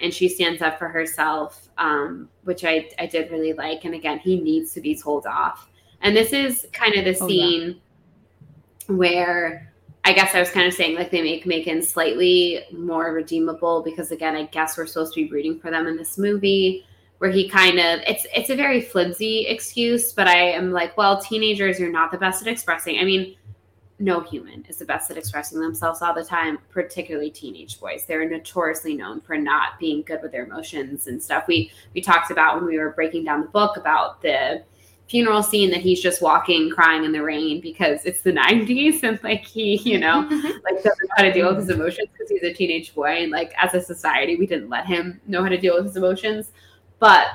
and 0.00 0.12
she 0.12 0.28
stands 0.28 0.60
up 0.60 0.78
for 0.78 0.88
herself 0.88 1.68
um, 1.78 2.28
which 2.44 2.64
I, 2.64 2.90
I 2.98 3.06
did 3.06 3.30
really 3.30 3.54
like 3.54 3.86
and 3.86 3.94
again 3.94 4.18
he 4.18 4.38
needs 4.38 4.72
to 4.74 4.82
be 4.82 4.94
told 4.94 5.26
off 5.26 5.70
and 6.02 6.14
this 6.14 6.34
is 6.34 6.66
kind 6.72 6.94
of 6.94 7.06
the 7.06 7.14
scene 7.14 7.62
oh, 7.62 7.66
yeah. 7.66 7.74
Where 8.88 9.72
i 10.04 10.12
guess 10.12 10.34
i 10.34 10.40
was 10.40 10.50
kind 10.50 10.66
of 10.66 10.74
saying 10.74 10.96
like 10.96 11.10
they 11.10 11.22
make 11.22 11.46
macon 11.46 11.82
slightly 11.82 12.60
more 12.72 13.12
redeemable 13.12 13.82
because 13.82 14.10
again 14.10 14.34
i 14.36 14.44
guess 14.46 14.76
we're 14.76 14.86
supposed 14.86 15.14
to 15.14 15.24
be 15.24 15.30
rooting 15.30 15.58
for 15.58 15.70
them 15.70 15.86
in 15.86 15.96
this 15.96 16.18
movie 16.18 16.84
where 17.18 17.30
he 17.30 17.48
kind 17.48 17.78
of 17.78 18.00
it's 18.06 18.26
it's 18.34 18.50
a 18.50 18.56
very 18.56 18.80
flimsy 18.80 19.46
excuse 19.46 20.12
but 20.12 20.26
i 20.26 20.36
am 20.36 20.72
like 20.72 20.96
well 20.96 21.20
teenagers 21.20 21.80
are 21.80 21.90
not 21.90 22.10
the 22.10 22.18
best 22.18 22.42
at 22.42 22.48
expressing 22.48 22.98
i 22.98 23.04
mean 23.04 23.36
no 23.98 24.20
human 24.20 24.64
is 24.68 24.76
the 24.76 24.84
best 24.84 25.10
at 25.10 25.16
expressing 25.16 25.58
themselves 25.58 26.02
all 26.02 26.14
the 26.14 26.24
time, 26.24 26.58
particularly 26.70 27.30
teenage 27.30 27.80
boys. 27.80 28.04
They're 28.04 28.28
notoriously 28.28 28.94
known 28.94 29.20
for 29.20 29.38
not 29.38 29.78
being 29.78 30.02
good 30.02 30.20
with 30.22 30.32
their 30.32 30.44
emotions 30.44 31.06
and 31.06 31.22
stuff. 31.22 31.46
We 31.48 31.70
we 31.94 32.00
talked 32.00 32.30
about 32.30 32.56
when 32.56 32.66
we 32.66 32.78
were 32.78 32.90
breaking 32.90 33.24
down 33.24 33.40
the 33.40 33.48
book 33.48 33.76
about 33.76 34.20
the 34.20 34.62
funeral 35.08 35.42
scene 35.42 35.70
that 35.70 35.80
he's 35.80 36.00
just 36.00 36.20
walking 36.20 36.68
crying 36.70 37.04
in 37.04 37.12
the 37.12 37.22
rain 37.22 37.60
because 37.60 38.04
it's 38.04 38.22
the 38.22 38.32
90s 38.32 39.02
and 39.02 39.22
like 39.22 39.44
he 39.44 39.76
you 39.88 39.98
know 39.98 40.22
mm-hmm. 40.22 40.34
Mm-hmm. 40.34 40.58
like 40.64 40.82
doesn't 40.82 41.02
know 41.02 41.14
how 41.16 41.22
to 41.22 41.32
deal 41.32 41.48
with 41.48 41.58
his 41.58 41.70
emotions 41.70 42.08
because 42.12 42.30
he's 42.30 42.42
a 42.42 42.52
teenage 42.52 42.94
boy 42.94 43.22
and 43.22 43.30
like 43.30 43.54
as 43.56 43.74
a 43.74 43.80
society 43.80 44.36
we 44.36 44.46
didn't 44.46 44.68
let 44.68 44.86
him 44.86 45.20
know 45.26 45.42
how 45.42 45.48
to 45.48 45.58
deal 45.58 45.76
with 45.76 45.84
his 45.84 45.96
emotions 45.96 46.50
but 46.98 47.28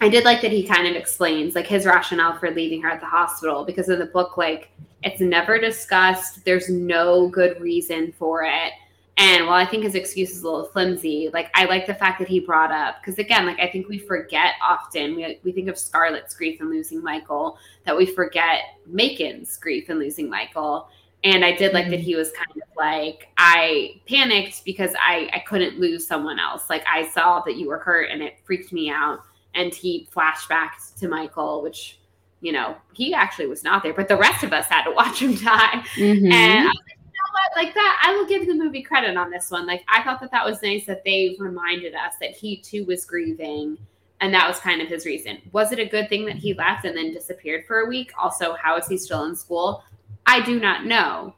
i 0.00 0.08
did 0.08 0.24
like 0.24 0.40
that 0.40 0.50
he 0.50 0.64
kind 0.64 0.88
of 0.88 0.96
explains 0.96 1.54
like 1.54 1.66
his 1.66 1.86
rationale 1.86 2.36
for 2.36 2.50
leaving 2.50 2.82
her 2.82 2.90
at 2.90 3.00
the 3.00 3.06
hospital 3.06 3.64
because 3.64 3.88
in 3.88 3.98
the 3.98 4.06
book 4.06 4.36
like 4.36 4.70
it's 5.02 5.20
never 5.20 5.58
discussed. 5.58 6.44
There's 6.44 6.68
no 6.68 7.28
good 7.28 7.60
reason 7.60 8.12
for 8.18 8.42
it. 8.44 8.72
And 9.18 9.48
while 9.48 9.56
I 9.56 9.66
think 9.66 9.82
his 9.82 9.96
excuse 9.96 10.30
is 10.30 10.42
a 10.42 10.48
little 10.48 10.66
flimsy, 10.66 11.28
like 11.32 11.50
I 11.54 11.64
like 11.64 11.86
the 11.86 11.94
fact 11.94 12.20
that 12.20 12.28
he 12.28 12.38
brought 12.38 12.70
up 12.70 13.00
because 13.00 13.18
again, 13.18 13.46
like 13.46 13.58
I 13.58 13.68
think 13.68 13.88
we 13.88 13.98
forget 13.98 14.54
often 14.62 15.16
we 15.16 15.40
we 15.42 15.50
think 15.50 15.68
of 15.68 15.76
Scarlett's 15.76 16.34
grief 16.36 16.60
and 16.60 16.70
losing 16.70 17.02
Michael, 17.02 17.58
that 17.84 17.96
we 17.96 18.06
forget 18.06 18.60
Macon's 18.86 19.56
grief 19.56 19.88
and 19.88 19.98
losing 19.98 20.30
Michael. 20.30 20.88
And 21.24 21.44
I 21.44 21.50
did 21.50 21.74
like 21.74 21.86
mm-hmm. 21.86 21.90
that 21.92 22.00
he 22.00 22.14
was 22.14 22.30
kind 22.30 22.62
of 22.62 22.68
like 22.76 23.28
I 23.36 24.00
panicked 24.08 24.64
because 24.64 24.92
I 24.94 25.28
I 25.32 25.40
couldn't 25.40 25.80
lose 25.80 26.06
someone 26.06 26.38
else. 26.38 26.70
Like 26.70 26.84
I 26.86 27.08
saw 27.08 27.40
that 27.40 27.56
you 27.56 27.66
were 27.66 27.78
hurt 27.78 28.10
and 28.12 28.22
it 28.22 28.38
freaked 28.44 28.72
me 28.72 28.88
out. 28.88 29.18
And 29.54 29.74
he 29.74 30.06
flashed 30.12 30.48
back 30.48 30.78
to 31.00 31.08
Michael, 31.08 31.60
which 31.62 31.98
you 32.40 32.52
know, 32.52 32.76
he 32.92 33.12
actually 33.14 33.48
was 33.48 33.64
not 33.64 33.82
there, 33.82 33.92
but 33.92 34.06
the 34.06 34.16
rest 34.16 34.44
of 34.44 34.52
us 34.52 34.66
had 34.66 34.84
to 34.84 34.90
watch 34.94 35.20
him 35.20 35.34
die. 35.34 35.82
Mm-hmm. 35.96 36.30
And 36.30 36.68
I 36.68 36.70
was 36.70 36.76
like, 36.76 36.76
you 36.76 36.76
know 36.76 36.87
what? 37.38 37.64
Like 37.64 37.74
that, 37.74 38.02
I 38.04 38.12
will 38.14 38.26
give 38.26 38.46
the 38.46 38.54
movie 38.54 38.82
credit 38.82 39.16
on 39.16 39.30
this 39.30 39.50
one. 39.50 39.66
Like 39.66 39.84
I 39.88 40.02
thought 40.02 40.20
that 40.20 40.30
that 40.30 40.44
was 40.44 40.62
nice 40.62 40.86
that 40.86 41.04
they 41.04 41.36
reminded 41.38 41.94
us 41.94 42.14
that 42.20 42.30
he 42.30 42.56
too 42.58 42.84
was 42.84 43.04
grieving. 43.04 43.78
And 44.20 44.34
that 44.34 44.48
was 44.48 44.58
kind 44.58 44.82
of 44.82 44.88
his 44.88 45.06
reason. 45.06 45.38
Was 45.52 45.70
it 45.70 45.78
a 45.78 45.86
good 45.86 46.08
thing 46.08 46.24
that 46.26 46.36
he 46.36 46.52
left 46.52 46.84
and 46.84 46.96
then 46.96 47.12
disappeared 47.12 47.66
for 47.66 47.80
a 47.80 47.86
week? 47.86 48.10
Also, 48.18 48.54
how 48.54 48.76
is 48.76 48.88
he 48.88 48.98
still 48.98 49.24
in 49.24 49.36
school? 49.36 49.84
I 50.26 50.44
do 50.44 50.58
not 50.58 50.86
know. 50.86 51.34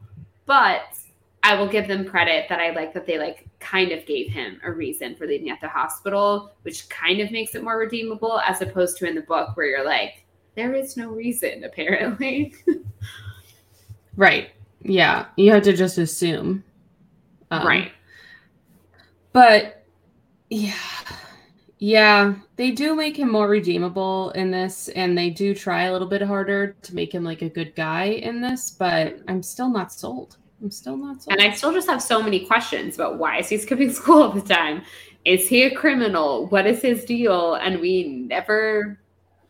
But 0.46 0.96
I 1.42 1.54
will 1.54 1.68
give 1.68 1.88
them 1.88 2.06
credit 2.06 2.46
that 2.48 2.58
I 2.58 2.70
like 2.70 2.94
that 2.94 3.06
they 3.06 3.18
like 3.18 3.46
kind 3.60 3.92
of 3.92 4.06
gave 4.06 4.30
him 4.30 4.60
a 4.64 4.72
reason 4.72 5.14
for 5.14 5.26
leaving 5.26 5.50
at 5.50 5.60
the 5.60 5.68
hospital, 5.68 6.52
which 6.62 6.88
kind 6.88 7.20
of 7.20 7.30
makes 7.30 7.54
it 7.54 7.62
more 7.62 7.78
redeemable 7.78 8.40
as 8.40 8.62
opposed 8.62 8.96
to 8.98 9.06
in 9.06 9.14
the 9.14 9.22
book 9.22 9.56
where 9.56 9.66
you're 9.66 9.84
like, 9.84 10.24
there 10.54 10.74
is 10.74 10.96
no 10.96 11.10
reason 11.10 11.64
apparently. 11.64 12.54
right. 14.16 14.50
Yeah. 14.82 15.26
You 15.36 15.52
have 15.52 15.62
to 15.64 15.72
just 15.72 15.98
assume. 15.98 16.64
Um, 17.50 17.66
right. 17.66 17.92
But 19.32 19.84
yeah. 20.48 20.74
Yeah, 21.82 22.34
they 22.56 22.72
do 22.72 22.94
make 22.94 23.16
him 23.18 23.32
more 23.32 23.48
redeemable 23.48 24.32
in 24.32 24.50
this, 24.50 24.88
and 24.88 25.16
they 25.16 25.30
do 25.30 25.54
try 25.54 25.84
a 25.84 25.92
little 25.92 26.06
bit 26.06 26.20
harder 26.20 26.76
to 26.82 26.94
make 26.94 27.14
him 27.14 27.24
like 27.24 27.40
a 27.40 27.48
good 27.48 27.74
guy 27.74 28.04
in 28.04 28.42
this, 28.42 28.70
but 28.70 29.18
I'm 29.28 29.42
still 29.42 29.70
not 29.70 29.90
sold. 29.90 30.36
I'm 30.60 30.70
still 30.70 30.98
not 30.98 31.22
sold. 31.22 31.32
And 31.32 31.40
I 31.40 31.54
still 31.54 31.72
just 31.72 31.88
have 31.88 32.02
so 32.02 32.22
many 32.22 32.44
questions 32.44 32.96
about 32.96 33.16
why 33.16 33.38
is 33.38 33.48
he 33.48 33.56
skipping 33.56 33.90
school 33.94 34.24
all 34.24 34.32
the 34.32 34.42
time? 34.42 34.82
Is 35.24 35.48
he 35.48 35.62
a 35.62 35.74
criminal? 35.74 36.48
What 36.48 36.66
is 36.66 36.82
his 36.82 37.06
deal? 37.06 37.54
And 37.54 37.80
we 37.80 38.04
never 38.28 39.00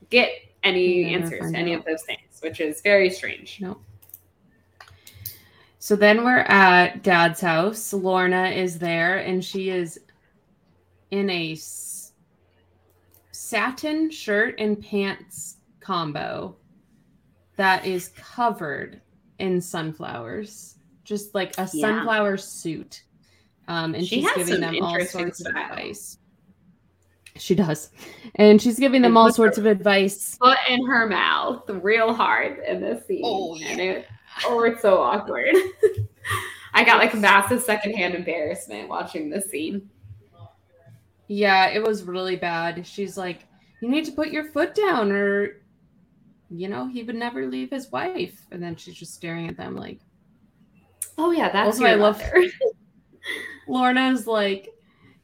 get 0.08 0.30
any 0.62 1.12
answers 1.12 1.50
to 1.50 1.58
any 1.58 1.74
out. 1.74 1.80
of 1.80 1.84
those 1.84 2.02
things, 2.04 2.40
which 2.42 2.60
is 2.60 2.80
very 2.80 3.10
strange. 3.10 3.60
No. 3.60 3.80
So 5.82 5.96
then 5.96 6.24
we're 6.24 6.40
at 6.40 7.02
dad's 7.02 7.40
house. 7.40 7.94
Lorna 7.94 8.50
is 8.50 8.78
there 8.78 9.16
and 9.16 9.42
she 9.42 9.70
is 9.70 9.98
in 11.10 11.30
a 11.30 11.52
s- 11.52 12.12
satin 13.30 14.10
shirt 14.10 14.60
and 14.60 14.80
pants 14.80 15.56
combo 15.80 16.54
that 17.56 17.86
is 17.86 18.08
covered 18.08 19.00
in 19.38 19.58
sunflowers, 19.58 20.76
just 21.02 21.34
like 21.34 21.56
a 21.56 21.62
yeah. 21.72 21.86
sunflower 21.86 22.36
suit. 22.36 23.04
Um, 23.66 23.94
and 23.94 24.06
she 24.06 24.20
she's 24.20 24.34
giving 24.34 24.60
them 24.60 24.82
all 24.82 25.00
sorts 25.06 25.40
of 25.40 25.46
advice. 25.56 26.18
She 27.36 27.54
does. 27.54 27.90
And 28.34 28.60
she's 28.60 28.78
giving 28.78 29.00
them 29.00 29.16
all 29.16 29.32
sorts 29.32 29.56
of 29.56 29.64
advice. 29.64 30.36
Foot 30.36 30.58
in 30.68 30.84
her 30.84 31.06
mouth 31.06 31.62
real 31.70 32.12
hard 32.12 32.58
in 32.68 32.82
this 32.82 33.06
scene. 33.06 33.22
Oh, 33.24 33.56
yeah. 33.56 33.68
And 33.68 33.80
it, 33.80 34.06
oh 34.46 34.62
it's 34.62 34.82
so 34.82 35.00
awkward. 35.00 35.54
I 36.74 36.84
got 36.84 36.98
like 36.98 37.14
massive 37.14 37.62
secondhand 37.62 38.14
embarrassment 38.14 38.88
watching 38.88 39.28
this 39.28 39.50
scene. 39.50 39.90
Yeah, 41.26 41.68
it 41.68 41.82
was 41.82 42.04
really 42.04 42.36
bad. 42.36 42.86
She's 42.86 43.16
like, 43.16 43.46
You 43.80 43.88
need 43.88 44.04
to 44.06 44.12
put 44.12 44.30
your 44.30 44.44
foot 44.44 44.74
down, 44.74 45.12
or 45.12 45.62
you 46.50 46.68
know, 46.68 46.88
he 46.88 47.02
would 47.02 47.14
never 47.14 47.46
leave 47.46 47.70
his 47.70 47.90
wife. 47.90 48.46
And 48.50 48.62
then 48.62 48.76
she's 48.76 48.96
just 48.96 49.14
staring 49.14 49.48
at 49.48 49.56
them 49.56 49.76
like 49.76 50.00
Oh 51.18 51.30
yeah, 51.32 51.50
that's 51.50 51.76
also 51.76 51.84
I 51.84 51.94
love 51.94 52.20
her 52.20 52.42
Lorna's 53.68 54.26
like, 54.26 54.68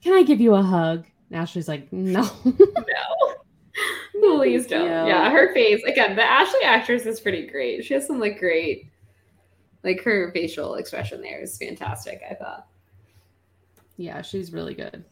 Can 0.02 0.14
I 0.14 0.22
give 0.22 0.40
you 0.40 0.54
a 0.54 0.62
hug? 0.62 1.06
Ashley's 1.32 1.68
like, 1.68 1.92
no. 1.92 2.28
no. 2.44 3.34
Please 4.20 4.66
don't. 4.66 4.86
Yeah. 4.86 5.06
yeah, 5.06 5.30
her 5.30 5.52
face. 5.52 5.82
Again, 5.84 6.16
the 6.16 6.22
Ashley 6.22 6.62
actress 6.64 7.04
is 7.04 7.20
pretty 7.20 7.46
great. 7.46 7.84
She 7.84 7.94
has 7.94 8.06
some 8.06 8.20
like 8.20 8.38
great, 8.38 8.90
like 9.86 10.02
her 10.02 10.30
facial 10.32 10.74
expression 10.74 11.22
there 11.22 11.40
is 11.40 11.56
fantastic, 11.56 12.20
I 12.28 12.34
thought. 12.34 12.66
Yeah, 13.96 14.20
she's 14.20 14.52
really 14.52 14.74
good. 14.74 15.04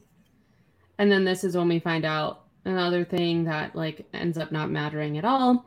And 0.98 1.10
then 1.10 1.24
this 1.24 1.44
is 1.44 1.56
when 1.56 1.68
we 1.68 1.78
find 1.78 2.04
out 2.04 2.44
another 2.66 3.04
thing 3.04 3.44
that 3.44 3.74
like 3.74 4.06
ends 4.12 4.36
up 4.36 4.52
not 4.52 4.70
mattering 4.70 5.16
at 5.16 5.24
all. 5.24 5.64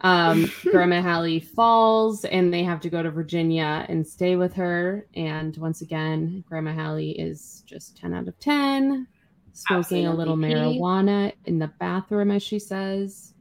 Um, 0.00 0.50
Grandma 0.62 1.02
Hallie 1.02 1.40
falls 1.40 2.24
and 2.24 2.52
they 2.52 2.62
have 2.62 2.80
to 2.80 2.90
go 2.90 3.02
to 3.02 3.10
Virginia 3.10 3.84
and 3.88 4.06
stay 4.06 4.36
with 4.36 4.54
her. 4.54 5.06
And 5.14 5.56
once 5.58 5.82
again, 5.82 6.42
Grandma 6.48 6.72
Hallie 6.72 7.18
is 7.18 7.62
just 7.66 7.96
10 7.98 8.14
out 8.14 8.28
of 8.28 8.38
10 8.38 9.06
smoking 9.54 10.06
a 10.06 10.14
little 10.14 10.36
marijuana 10.36 11.32
in 11.46 11.58
the 11.58 11.68
bathroom, 11.78 12.30
as 12.30 12.42
she 12.42 12.58
says. 12.58 13.32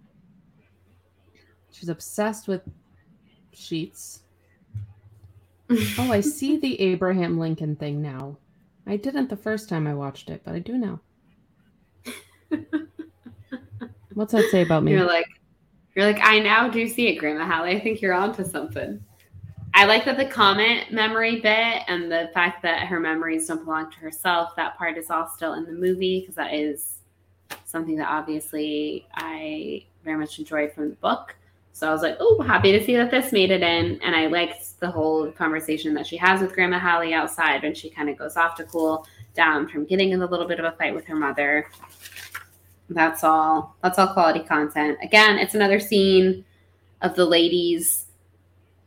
She's 1.71 1.89
obsessed 1.89 2.47
with 2.47 2.61
sheets. 3.51 4.22
Oh, 5.99 6.11
I 6.11 6.21
see 6.21 6.57
the 6.57 6.79
Abraham 6.79 7.37
Lincoln 7.37 7.75
thing 7.75 8.01
now. 8.01 8.37
I 8.85 8.97
didn't 8.97 9.29
the 9.29 9.37
first 9.37 9.69
time 9.69 9.87
I 9.87 9.93
watched 9.93 10.29
it, 10.29 10.41
but 10.43 10.55
I 10.55 10.59
do 10.59 10.77
now. 10.77 10.99
What's 14.13 14.33
that 14.33 14.49
say 14.51 14.61
about 14.61 14.83
me? 14.83 14.91
You're 14.91 15.05
like, 15.05 15.25
you're 15.95 16.05
like, 16.05 16.19
I 16.21 16.39
now 16.39 16.67
do 16.67 16.87
see 16.87 17.07
it, 17.07 17.15
Grandma 17.15 17.45
Hallie. 17.45 17.75
I 17.75 17.79
think 17.79 18.01
you're 18.01 18.13
onto 18.13 18.43
something. 18.43 19.03
I 19.75 19.85
like 19.85 20.05
that 20.05 20.17
the 20.17 20.25
comment 20.25 20.91
memory 20.91 21.39
bit 21.39 21.83
and 21.87 22.11
the 22.11 22.29
fact 22.33 22.61
that 22.61 22.87
her 22.87 22.99
memories 22.99 23.47
don't 23.47 23.65
belong 23.65 23.89
to 23.91 23.97
herself, 23.97 24.55
that 24.55 24.77
part 24.77 24.97
is 24.97 25.09
all 25.09 25.27
still 25.27 25.53
in 25.53 25.65
the 25.65 25.71
movie 25.71 26.19
because 26.19 26.35
that 26.35 26.53
is 26.53 26.99
something 27.65 27.95
that 27.95 28.07
obviously 28.07 29.07
I 29.15 29.85
very 30.03 30.17
much 30.17 30.37
enjoyed 30.37 30.73
from 30.73 30.89
the 30.91 30.95
book. 30.97 31.35
So 31.73 31.89
I 31.89 31.91
was 31.91 32.03
like, 32.03 32.17
oh, 32.19 32.41
happy 32.41 32.71
to 32.71 32.83
see 32.85 32.95
that 32.95 33.09
this 33.09 33.33
made 33.33 33.49
it 33.49 33.63
in. 33.63 33.99
And 34.03 34.15
I 34.15 34.27
liked 34.27 34.79
the 34.79 34.89
whole 34.89 35.31
conversation 35.31 35.93
that 35.95 36.05
she 36.05 36.15
has 36.17 36.39
with 36.39 36.53
Grandma 36.53 36.79
Hallie 36.79 37.13
outside 37.13 37.63
when 37.63 37.73
she 37.73 37.89
kind 37.89 38.09
of 38.09 38.17
goes 38.17 38.37
off 38.37 38.55
to 38.57 38.63
cool 38.63 39.07
down 39.33 39.67
from 39.67 39.85
getting 39.85 40.11
in 40.11 40.21
a 40.21 40.25
little 40.25 40.47
bit 40.47 40.59
of 40.59 40.65
a 40.65 40.77
fight 40.77 40.93
with 40.93 41.05
her 41.05 41.15
mother. 41.15 41.67
That's 42.89 43.23
all. 43.23 43.75
That's 43.81 43.97
all 43.97 44.13
quality 44.13 44.41
content. 44.41 44.99
Again, 45.01 45.39
it's 45.39 45.55
another 45.55 45.79
scene 45.79 46.45
of 47.01 47.15
the 47.15 47.25
ladies 47.25 48.05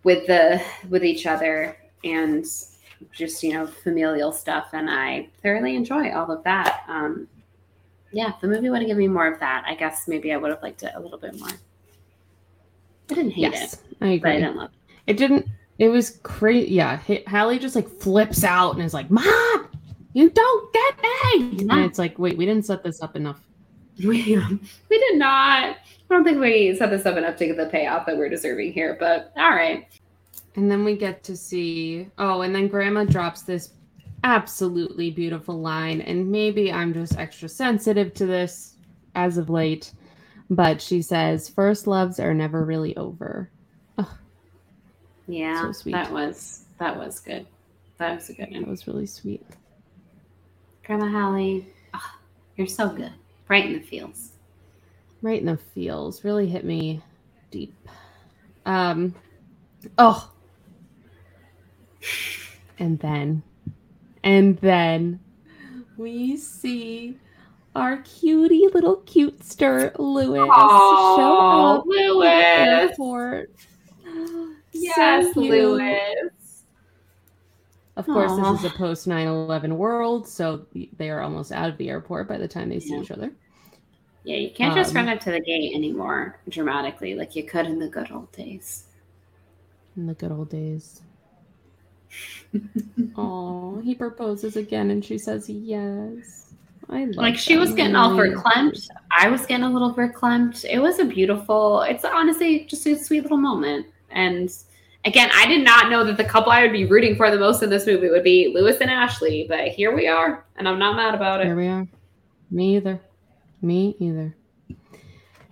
with 0.05 0.25
the 0.29 0.63
with 0.89 1.05
each 1.05 1.27
other 1.27 1.77
and 2.05 2.47
just 3.13 3.43
you 3.43 3.53
know 3.53 3.67
familial 3.67 4.31
stuff 4.33 4.69
and 4.73 4.89
i 4.89 5.29
thoroughly 5.43 5.75
enjoy 5.75 6.11
all 6.13 6.31
of 6.31 6.43
that 6.45 6.85
um 6.89 7.27
yeah 8.13 8.33
the 8.41 8.47
movie 8.47 8.71
would 8.71 8.81
have 8.81 8.87
given 8.87 9.03
me 9.03 9.09
more 9.09 9.27
of 9.27 9.39
that 9.41 9.65
i 9.67 9.75
guess 9.75 10.07
maybe 10.07 10.33
i 10.33 10.37
would 10.37 10.51
have 10.51 10.63
liked 10.63 10.83
it 10.83 10.93
a 10.95 11.01
little 11.01 11.19
bit 11.19 11.39
more 11.39 11.51
i 13.11 13.15
didn't 13.15 13.33
hate 13.33 13.53
yes, 13.53 13.75
it 13.75 13.81
i 14.01 14.09
agree 14.09 14.33
i 14.33 14.35
didn't 14.41 14.57
love 14.57 14.71
it. 14.71 15.13
It 15.13 15.17
didn't 15.17 15.47
it 15.79 15.89
was 15.89 16.19
crazy 16.23 16.75
yeah 16.75 17.01
hallie 17.27 17.59
just 17.59 17.77
like 17.77 17.89
flips 17.89 18.45
out 18.45 18.75
and 18.75 18.83
is 18.83 18.95
like 18.95 19.11
mom 19.11 19.69
you 20.13 20.31
don't 20.31 20.73
get 20.73 21.03
me 21.03 21.69
and 21.69 21.85
it's 21.85 21.99
like 21.99 22.19
wait 22.19 22.37
we 22.37 22.47
didn't 22.47 22.65
set 22.65 22.83
this 22.83 23.03
up 23.03 23.17
enough. 23.17 23.41
We, 24.05 24.39
we 24.91 24.99
did 24.99 25.17
not. 25.17 25.65
I 25.75 25.77
don't 26.11 26.23
think 26.23 26.39
we 26.39 26.77
set 26.77 26.91
this 26.91 27.07
up 27.07 27.17
enough 27.17 27.37
to 27.37 27.47
get 27.47 27.57
the 27.57 27.67
payoff 27.67 28.05
that 28.05 28.19
we're 28.19 28.29
deserving 28.29 28.75
here, 28.75 28.95
but 29.01 29.33
all 29.39 29.51
right. 29.51 29.89
And 30.55 30.71
then 30.71 30.85
we 30.85 30.97
get 30.97 31.25
to 31.25 31.37
see, 31.37 32.09
oh, 32.19 32.43
and 32.43 32.55
then 32.55 32.69
Grandma 32.69 33.05
drops 33.05 33.41
this 33.43 33.71
absolutely 34.23 35.11
beautiful 35.11 35.59
line. 35.59 36.03
And 36.03 36.31
maybe 36.31 36.71
I'm 36.71 36.93
just 36.93 37.19
extra 37.19 37.49
sensitive 37.49 38.13
to 38.15 38.27
this 38.27 38.77
as 39.15 39.39
of 39.39 39.49
late, 39.49 39.93
but 40.51 40.81
she 40.81 41.03
says, 41.03 41.49
First 41.49 41.87
loves 41.87 42.21
are 42.21 42.35
never 42.35 42.65
really 42.65 42.97
over. 42.97 43.51
Oh, 43.99 44.19
yeah, 45.27 45.71
so 45.73 45.91
that 45.91 46.13
was 46.13 46.65
that 46.79 46.97
was 46.97 47.21
good. 47.21 47.47
That 47.99 48.17
was 48.17 48.29
a 48.31 48.35
good 48.35 48.51
one. 48.51 48.63
That 48.63 48.69
was 48.69 48.87
really 48.87 49.07
sweet. 49.07 49.45
Grandma 50.85 51.09
Hallie, 51.09 51.67
oh, 51.95 52.15
you're 52.57 52.67
so 52.67 52.89
good. 52.89 53.13
Right 53.49 53.65
in 53.65 53.73
the 53.75 53.81
feels 53.81 54.33
right 55.23 55.41
in 55.41 55.47
the 55.47 55.57
feels 55.57 56.25
really 56.25 56.47
hit 56.47 56.65
me 56.65 57.03
deep 57.51 57.75
um 58.65 59.15
oh 59.99 60.31
and 62.79 62.99
then 63.01 63.43
and 64.23 64.59
then 64.59 65.19
we 65.97 66.37
see 66.37 67.19
our 67.77 67.99
cutie 67.99 68.69
little 68.73 68.99
cutester 69.03 69.97
Lewis 69.99 70.41
Aww, 70.41 71.17
show 71.17 71.39
up 71.39 71.87
Lewis. 71.87 72.29
airport. 72.29 73.51
Yes, 74.79 75.33
so 75.33 75.41
Lewis. 75.41 76.65
Of 77.97 78.05
course, 78.05 78.31
Aww. 78.33 78.53
this 78.53 78.65
is 78.65 78.73
a 78.75 78.77
post 78.77 79.07
9 79.07 79.27
11 79.27 79.79
world, 79.79 80.29
so 80.29 80.67
they 80.99 81.09
are 81.09 81.23
almost 81.23 81.51
out 81.51 81.71
of 81.71 81.79
the 81.79 81.89
airport 81.89 82.29
by 82.29 82.37
the 82.37 82.47
time 82.47 82.69
they 82.69 82.79
see 82.79 82.93
yeah. 82.93 83.01
each 83.01 83.11
other. 83.11 83.33
Yeah, 84.25 84.37
you 84.37 84.51
can't 84.51 84.75
just 84.75 84.91
um, 84.91 84.97
run 84.97 85.09
up 85.09 85.21
to 85.21 85.31
the 85.31 85.41
gate 85.41 85.73
anymore 85.75 86.41
dramatically 86.49 87.15
like 87.15 87.37
you 87.37 87.45
could 87.45 87.65
in 87.65 87.79
the 87.79 87.89
good 87.89 88.11
old 88.11 88.31
days. 88.33 88.85
In 89.97 90.07
the 90.07 90.15
good 90.15 90.33
old 90.33 90.51
days. 90.51 91.01
oh, 93.17 93.81
he 93.85 93.95
proposes 93.95 94.57
again 94.57 94.91
and 94.91 95.05
she 95.05 95.17
says 95.17 95.49
yes. 95.49 96.46
I 96.89 97.05
like 97.07 97.37
she 97.37 97.57
was 97.57 97.73
getting 97.73 97.97
all 97.97 98.13
verklempt. 98.13 98.89
I 99.11 99.29
was 99.29 99.45
getting 99.45 99.65
a 99.65 99.71
little 99.71 99.93
verklempt. 99.93 100.65
It 100.65 100.79
was 100.79 100.99
a 100.99 101.05
beautiful, 101.05 101.83
it's 101.83 102.05
honestly 102.05 102.65
just 102.67 102.87
a 102.87 102.97
sweet 102.97 103.23
little 103.23 103.39
moment. 103.39 103.87
And 104.11 104.51
again, 105.05 105.31
I 105.35 105.47
did 105.47 105.65
not 105.65 105.91
know 105.91 106.05
that 106.05 106.17
the 106.17 106.25
couple 106.25 106.53
I 106.53 106.63
would 106.63 106.73
be 106.73 106.85
rooting 106.85 107.17
for 107.17 107.31
the 107.31 107.39
most 107.39 107.63
in 107.63 107.71
this 107.71 107.87
movie 107.87 108.09
would 108.09 108.23
be 108.23 108.53
Lewis 108.55 108.81
and 108.81 108.91
Ashley, 108.91 109.47
but 109.49 109.69
here 109.69 109.95
we 109.95 110.07
are, 110.07 110.45
and 110.57 110.69
I'm 110.69 110.79
not 110.79 110.97
mad 110.97 111.15
about 111.15 111.41
it. 111.41 111.47
Here 111.47 111.57
we 111.57 111.67
are. 111.67 111.89
Me 112.51 112.77
either. 112.77 113.01
Me 113.63 113.97
either. 113.99 114.37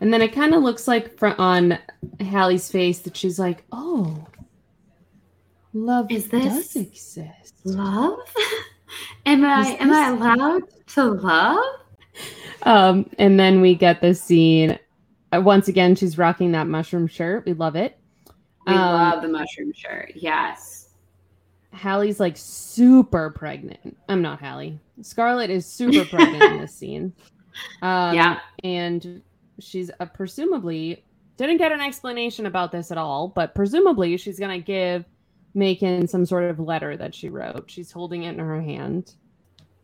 And 0.01 0.12
then 0.12 0.22
it 0.22 0.32
kind 0.32 0.55
of 0.55 0.62
looks 0.62 0.87
like 0.87 1.18
for, 1.18 1.41
on 1.41 1.78
Hallie's 2.20 2.70
face 2.70 3.01
that 3.01 3.16
she's 3.16 3.39
like, 3.39 3.64
"Oh, 3.72 4.26
love 5.72 6.11
is 6.11 6.28
this 6.28 6.45
does 6.45 6.76
exist? 6.76 7.55
Love? 7.64 8.18
am 9.26 9.45
I 9.45 9.76
am 9.80 9.92
I 9.92 10.09
allowed 10.09 10.62
to 10.88 11.05
love?" 11.05 11.64
Um, 12.62 13.11
and 13.18 13.38
then 13.38 13.61
we 13.61 13.74
get 13.74 14.01
this 14.01 14.22
scene. 14.22 14.78
Uh, 15.32 15.40
once 15.40 15.68
again, 15.68 15.95
she's 15.95 16.18
rocking 16.18 16.53
that 16.53 16.66
mushroom 16.66 17.07
shirt. 17.07 17.45
We 17.45 17.53
love 17.53 17.76
it. 17.76 17.99
We 18.66 18.72
um, 18.72 18.80
love 18.80 19.22
the 19.22 19.28
mushroom 19.28 19.72
shirt. 19.72 20.12
Yes. 20.14 20.88
Hallie's 21.72 22.20
like 22.20 22.36
super 22.36 23.30
pregnant. 23.30 23.97
I'm 24.09 24.22
not 24.22 24.40
Hallie. 24.40 24.78
Scarlett 25.03 25.51
is 25.51 25.66
super 25.66 26.05
pregnant 26.11 26.42
in 26.42 26.61
this 26.61 26.74
scene. 26.74 27.12
Um, 27.82 28.14
yeah. 28.14 28.38
And 28.62 29.22
she's 29.59 29.90
uh, 30.01 30.07
presumably 30.07 31.05
didn't 31.36 31.57
get 31.57 31.72
an 31.72 31.80
explanation 31.80 32.47
about 32.47 32.70
this 32.70 32.90
at 32.90 32.99
all, 32.99 33.28
but 33.28 33.55
presumably 33.55 34.16
she's 34.16 34.38
going 34.38 34.59
to 34.59 34.64
give 34.64 35.05
Macon 35.55 36.09
some 36.09 36.26
sort 36.26 36.44
of 36.44 36.59
letter 36.59 36.96
that 36.96 37.14
she 37.14 37.28
wrote. 37.28 37.70
She's 37.70 37.92
holding 37.92 38.24
it 38.24 38.30
in 38.30 38.38
her 38.38 38.61
hand. 38.61 39.14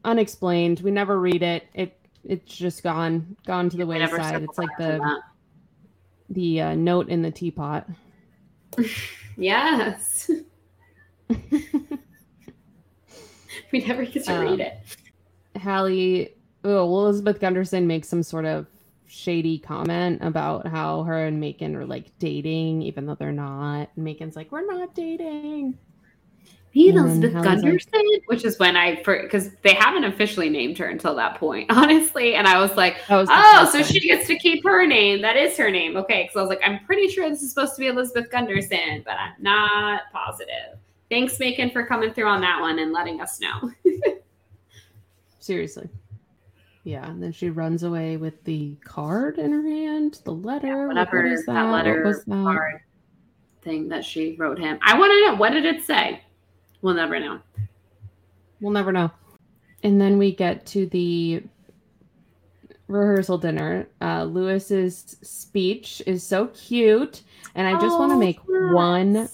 Unexplained. 0.05 0.81
We 0.81 0.91
never 0.91 1.21
read 1.21 1.43
it. 1.43 1.67
It 1.75 1.97
it's 2.25 2.55
just 2.55 2.83
gone 2.83 3.37
gone 3.47 3.71
to 3.71 3.77
the 3.77 3.87
wayside. 3.87 4.43
It's 4.43 4.59
like 4.59 4.77
the 4.79 5.21
the 6.29 6.61
uh, 6.61 6.75
note 6.75 7.09
in 7.09 7.23
the 7.23 7.31
teapot. 7.31 7.89
yes. 9.37 10.31
we 11.29 11.39
never 13.87 14.05
get 14.05 14.25
to 14.25 14.35
um, 14.35 14.41
read 14.41 14.61
it. 14.61 14.79
Hallie 15.61 16.35
oh, 16.65 16.85
Elizabeth 16.85 17.41
Gunderson 17.41 17.87
makes 17.87 18.09
some 18.09 18.23
sort 18.23 18.45
of 18.45 18.67
shady 19.11 19.59
comment 19.59 20.21
about 20.23 20.67
how 20.67 21.03
her 21.03 21.27
and 21.27 21.41
Macon 21.41 21.75
are 21.75 21.85
like 21.85 22.17
dating, 22.19 22.83
even 22.83 23.07
though 23.07 23.17
they're 23.17 23.33
not. 23.33 23.91
And 23.97 24.05
Macon's 24.05 24.37
like, 24.37 24.53
we're 24.53 24.65
not 24.65 24.95
dating. 24.95 25.77
Me 26.73 26.91
and 26.91 26.99
Elizabeth 26.99 27.33
Gunderson, 27.43 27.91
like, 27.93 28.23
which 28.27 28.45
is 28.45 28.57
when 28.61 28.77
I, 28.77 29.03
because 29.03 29.51
they 29.63 29.75
haven't 29.75 30.05
officially 30.05 30.49
named 30.49 30.79
her 30.79 30.87
until 30.87 31.17
that 31.17 31.35
point, 31.35 31.67
honestly. 31.75 32.37
And 32.37 32.47
I 32.47 32.61
was 32.61 32.77
like, 32.77 32.99
was 33.11 33.27
oh, 33.29 33.69
so 33.73 33.83
she 33.83 33.99
gets 33.99 34.29
to 34.29 34.39
keep 34.39 34.63
her 34.63 34.87
name. 34.87 35.21
That 35.23 35.37
is 35.37 35.57
her 35.57 35.69
name. 35.69 35.97
Okay. 35.97 36.23
Because 36.23 36.37
I 36.37 36.41
was 36.41 36.49
like, 36.49 36.61
I'm 36.65 36.85
pretty 36.85 37.09
sure 37.09 37.29
this 37.29 37.43
is 37.43 37.51
supposed 37.51 37.75
to 37.75 37.81
be 37.81 37.89
Elizabeth 37.89 38.31
Gunderson, 38.31 39.03
but 39.05 39.15
I'm 39.15 39.35
not 39.41 40.03
positive. 40.13 40.79
Thanks, 41.11 41.41
Macon, 41.41 41.73
for 41.73 41.85
coming 41.85 42.15
through 42.15 42.29
on 42.29 42.41
that 42.43 42.61
one 42.61 42.79
and 42.79 42.93
letting 42.93 43.21
us 43.21 43.41
know. 43.41 43.73
Seriously. 45.41 45.89
Yeah, 46.85 47.09
and 47.09 47.23
then 47.23 47.33
she 47.33 47.51
runs 47.51 47.83
away 47.83 48.17
with 48.17 48.43
the 48.45 48.77
card 48.85 49.39
in 49.39 49.53
her 49.53 49.63
hand, 49.63 50.21
the 50.25 50.33
letter. 50.33 50.67
Yeah, 50.67 50.87
whatever 50.87 51.23
what 51.23 51.37
that? 51.47 51.53
that? 51.53 51.73
letter 51.73 52.23
that? 52.27 52.27
card 52.27 52.81
thing 53.63 53.89
that 53.89 54.05
she 54.05 54.37
wrote 54.39 54.59
him. 54.59 54.79
I 54.83 54.99
want 54.99 55.11
to 55.13 55.27
know 55.27 55.35
what 55.37 55.51
did 55.51 55.67
it 55.67 55.85
say. 55.85 56.23
We'll 56.81 56.95
never 56.95 57.21
know. 57.21 57.41
We'll 58.61 58.73
never 58.73 58.93
know. 58.93 59.11
And 59.83 60.01
then 60.01 60.17
we 60.17 60.35
get 60.35 60.65
to 60.67 60.87
the 60.87 61.43
rehearsal 62.89 63.37
dinner. 63.37 63.87
Uh, 64.01 64.25
Lewis's 64.25 65.17
speech 65.23 66.03
is 66.07 66.27
so 66.27 66.47
cute, 66.49 67.23
and 67.55 67.69
I 67.69 67.73
just 67.73 67.97
oh, 67.97 67.99
want 67.99 68.13
to 68.13 68.19
make 68.19 68.37
yes. 68.37 68.73
one 68.73 69.29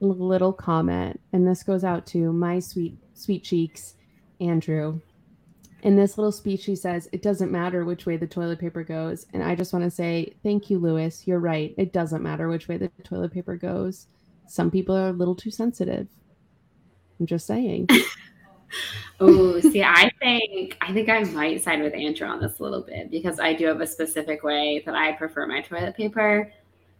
little 0.00 0.52
comment, 0.52 1.20
and 1.32 1.46
this 1.46 1.62
goes 1.62 1.84
out 1.84 2.06
to 2.06 2.32
my 2.32 2.58
sweet 2.58 2.96
sweet 3.14 3.44
cheeks, 3.44 3.94
Andrew 4.40 5.00
in 5.82 5.96
this 5.96 6.18
little 6.18 6.32
speech, 6.32 6.64
he 6.64 6.76
says, 6.76 7.08
It 7.12 7.22
doesn't 7.22 7.50
matter 7.50 7.84
which 7.84 8.06
way 8.06 8.16
the 8.16 8.26
toilet 8.26 8.58
paper 8.58 8.84
goes. 8.84 9.26
And 9.32 9.42
I 9.42 9.54
just 9.54 9.72
want 9.72 9.84
to 9.84 9.90
say, 9.90 10.34
Thank 10.42 10.70
you, 10.70 10.78
Lewis. 10.78 11.26
You're 11.26 11.40
right. 11.40 11.74
It 11.78 11.92
doesn't 11.92 12.22
matter 12.22 12.48
which 12.48 12.68
way 12.68 12.76
the 12.76 12.90
toilet 13.04 13.32
paper 13.32 13.56
goes. 13.56 14.06
Some 14.46 14.70
people 14.70 14.96
are 14.96 15.08
a 15.08 15.12
little 15.12 15.34
too 15.34 15.50
sensitive. 15.50 16.08
I'm 17.18 17.26
just 17.26 17.46
saying. 17.46 17.88
oh, 19.20 19.60
see, 19.60 19.82
I 19.82 20.10
think 20.18 20.76
I 20.80 20.92
think 20.92 21.08
I 21.08 21.22
might 21.24 21.62
side 21.62 21.82
with 21.82 21.94
Andrew 21.94 22.26
on 22.26 22.40
this 22.40 22.58
a 22.58 22.62
little 22.62 22.82
bit 22.82 23.10
because 23.10 23.38
I 23.38 23.54
do 23.54 23.66
have 23.66 23.80
a 23.80 23.86
specific 23.86 24.42
way 24.42 24.82
that 24.86 24.94
I 24.94 25.12
prefer 25.12 25.46
my 25.46 25.60
toilet 25.60 25.96
paper. 25.96 26.52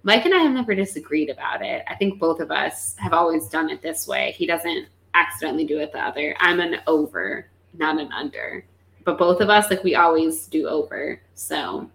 Mike 0.02 0.24
and 0.24 0.34
I 0.34 0.38
have 0.38 0.52
never 0.52 0.74
disagreed 0.74 1.28
about 1.28 1.62
it. 1.62 1.84
I 1.86 1.94
think 1.94 2.18
both 2.18 2.40
of 2.40 2.50
us 2.50 2.94
have 2.98 3.12
always 3.12 3.48
done 3.48 3.68
it 3.68 3.82
this 3.82 4.08
way. 4.08 4.32
He 4.36 4.46
doesn't 4.46 4.88
accidentally 5.12 5.66
do 5.66 5.78
it 5.78 5.92
the 5.92 6.00
other. 6.00 6.34
I'm 6.38 6.60
an 6.60 6.76
over, 6.86 7.50
not 7.74 8.00
an 8.00 8.10
under 8.12 8.64
but 9.04 9.18
both 9.18 9.40
of 9.40 9.50
us 9.50 9.70
like 9.70 9.84
we 9.84 9.94
always 9.94 10.46
do 10.46 10.68
over. 10.68 11.20
So 11.34 11.90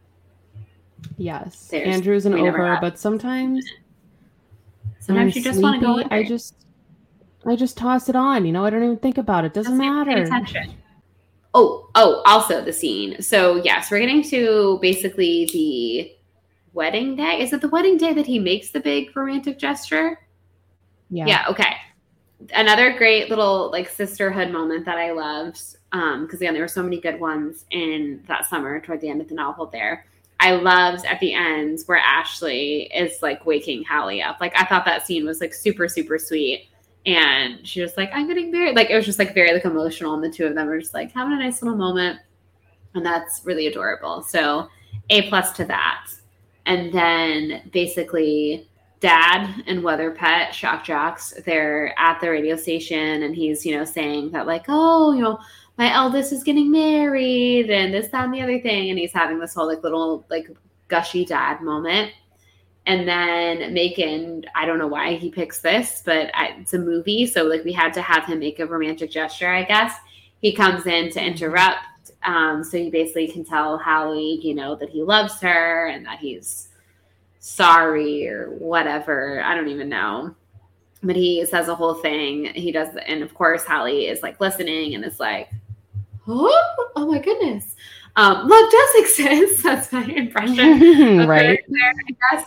yes, 1.18 1.72
Andrew's 1.74 2.26
an 2.26 2.34
over, 2.36 2.78
but 2.82 3.00
sometimes 3.00 3.66
sometimes 5.00 5.36
you 5.36 5.44
just 5.44 5.62
want 5.62 5.80
to 5.82 5.86
go. 5.86 6.04
I 6.12 6.24
just 6.24 6.66
I 7.46 7.56
just 7.56 7.78
toss 7.78 8.10
it 8.10 8.16
on. 8.16 8.46
You 8.46 8.52
know, 8.52 8.66
I 8.66 8.70
don't 8.70 8.84
even 8.84 8.98
think 8.98 9.18
about 9.18 9.46
it. 9.46 9.54
Doesn't 9.54 9.78
matter. 9.78 10.28
Oh, 11.54 11.90
oh, 11.96 12.22
also 12.26 12.62
the 12.62 12.74
scene. 12.74 13.22
So 13.22 13.58
yes, 13.64 13.90
we're 13.90 14.00
getting 14.00 14.24
to 14.24 14.78
basically 14.82 15.46
the 15.54 16.12
wedding 16.74 17.16
day. 17.16 17.42
Is 17.42 17.54
it 17.54 17.62
the 17.62 17.70
wedding 17.70 17.98
day 17.98 18.14
that 18.14 18.26
he 18.26 18.40
makes 18.40 18.72
the 18.72 18.80
big 18.80 19.16
romantic 19.16 19.58
gesture? 19.58 20.20
Yeah. 21.10 21.26
Yeah, 21.28 21.46
okay. 21.50 21.76
Another 22.54 22.98
great 22.98 23.30
little 23.30 23.72
like 23.72 23.90
sisterhood 23.90 24.52
moment 24.52 24.86
that 24.86 24.98
I 24.98 25.12
loved. 25.12 25.62
Um, 25.96 26.26
because 26.26 26.42
again, 26.42 26.54
there 26.54 26.62
were 26.64 26.68
so 26.68 26.84
many 26.84 27.00
good 27.00 27.22
ones 27.22 27.64
in 27.72 28.22
that 28.28 28.46
summer 28.46 28.82
toward 28.82 29.00
the 29.00 29.08
end 29.08 29.22
of 29.22 29.30
the 29.30 29.34
novel 29.34 29.68
there. 29.68 30.06
I 30.42 30.52
loved 30.52 31.06
at 31.06 31.22
the 31.22 31.34
end 31.34 31.80
where 31.86 32.00
Ashley 32.00 32.92
is 32.94 33.22
like 33.22 33.46
waking 33.46 33.86
Hallie 33.86 34.22
up. 34.22 34.42
Like 34.42 34.52
I 34.58 34.66
thought 34.66 34.84
that 34.84 35.08
scene 35.08 35.26
was 35.26 35.40
like 35.40 35.54
super, 35.54 35.88
super 35.88 36.20
sweet. 36.20 36.68
And 37.06 37.66
she 37.66 37.80
was 37.80 37.96
like, 37.96 38.10
I'm 38.14 38.28
getting 38.28 38.52
married. 38.52 38.76
Like 38.76 38.90
it 38.90 38.96
was 38.98 39.06
just 39.06 39.20
like 39.20 39.34
very 39.34 39.54
like 39.54 39.64
emotional. 39.64 40.14
And 40.16 40.22
the 40.22 40.30
two 40.30 40.46
of 40.46 40.54
them 40.54 40.68
were 40.68 40.82
just 40.82 40.94
like 40.94 41.14
having 41.14 41.32
a 41.32 41.40
nice 41.40 41.62
little 41.62 41.78
moment. 41.78 42.20
And 42.94 43.06
that's 43.06 43.44
really 43.46 43.68
adorable. 43.68 44.22
So 44.22 44.68
A 45.12 45.30
plus 45.30 45.54
to 45.54 45.64
that. 45.64 46.08
And 46.66 46.92
then 46.92 47.70
basically 47.72 48.68
dad 49.00 49.64
and 49.68 49.84
weather 49.84 50.12
pet 50.12 50.56
shock 50.56 50.84
jocks 50.84 51.34
they're 51.46 51.94
at 52.00 52.20
the 52.22 52.30
radio 52.30 52.56
station 52.56 53.24
and 53.24 53.36
he's 53.36 53.66
you 53.66 53.78
know 53.78 53.84
saying 53.84 54.32
that 54.32 54.48
like 54.48 54.66
oh 54.70 55.12
you 55.12 55.22
know 55.22 55.38
my 55.78 55.94
eldest 55.94 56.32
is 56.32 56.44
getting 56.44 56.72
married 56.72 57.70
and 57.70 57.94
this 57.94 58.08
that 58.10 58.26
and 58.26 58.34
the 58.34 58.42
other 58.42 58.60
thing 58.60 58.90
and 58.90 59.00
he's 59.00 59.14
having 59.14 59.40
this 59.40 59.54
whole 59.54 59.68
like 59.68 59.84
little 59.84 60.26
like 60.30 60.50
gushy 60.88 61.26
dad 61.26 61.62
moment 61.62 62.12
and 62.88 63.08
then 63.08 63.74
Macon, 63.74 64.46
I 64.54 64.66
don't 64.66 64.78
know 64.78 64.88
why 64.88 65.16
he 65.16 65.30
picks 65.30 65.60
this, 65.60 66.04
but 66.06 66.30
I, 66.36 66.56
it's 66.60 66.74
a 66.76 66.80
movie, 66.80 67.26
so 67.26 67.44
like 67.44 67.64
we 67.64 67.74
had 67.74 67.94
to 67.94 68.02
have 68.02 68.26
him 68.26 68.40
make 68.40 68.60
a 68.60 68.68
romantic 68.68 69.10
gesture, 69.10 69.50
I 69.50 69.64
guess. 69.64 69.94
He 70.42 70.54
comes 70.54 70.86
in 70.86 71.12
to 71.14 71.24
interrupt, 71.24 71.80
um, 72.24 72.64
so 72.64 72.78
you 72.78 72.92
basically 72.92 73.28
can 73.28 73.44
tell 73.44 73.80
Hallie, 73.80 74.40
you 74.44 74.54
know, 74.54 74.76
that 74.76 74.90
he 74.90 75.02
loves 75.02 75.40
her 75.42 75.88
and 75.88 76.06
that 76.06 76.20
he's 76.20 76.70
sorry 77.40 78.28
or 78.28 78.52
whatever. 78.52 79.42
I 79.42 79.56
don't 79.56 79.70
even 79.70 79.90
know. 79.90 80.36
But 81.02 81.16
he 81.16 81.44
says 81.46 81.68
a 81.68 81.76
whole 81.76 81.96
thing. 81.96 82.46
He 82.54 82.72
does, 82.72 82.90
and 83.08 83.24
of 83.24 83.34
course, 83.34 83.64
Hallie 83.64 84.08
is 84.08 84.22
like 84.22 84.40
listening 84.40 84.94
and 84.94 85.04
is 85.04 85.20
like, 85.20 85.50
oh, 86.28 86.90
oh 86.96 87.06
my 87.06 87.20
goodness. 87.20 87.76
Um, 88.16 88.48
love 88.48 88.72
does 88.72 88.90
exist. 88.98 89.64
That's 89.64 89.92
my 89.92 90.06
impression. 90.06 91.28
right. 91.28 91.60
There, 91.68 91.94
I 92.08 92.36
guess. 92.36 92.46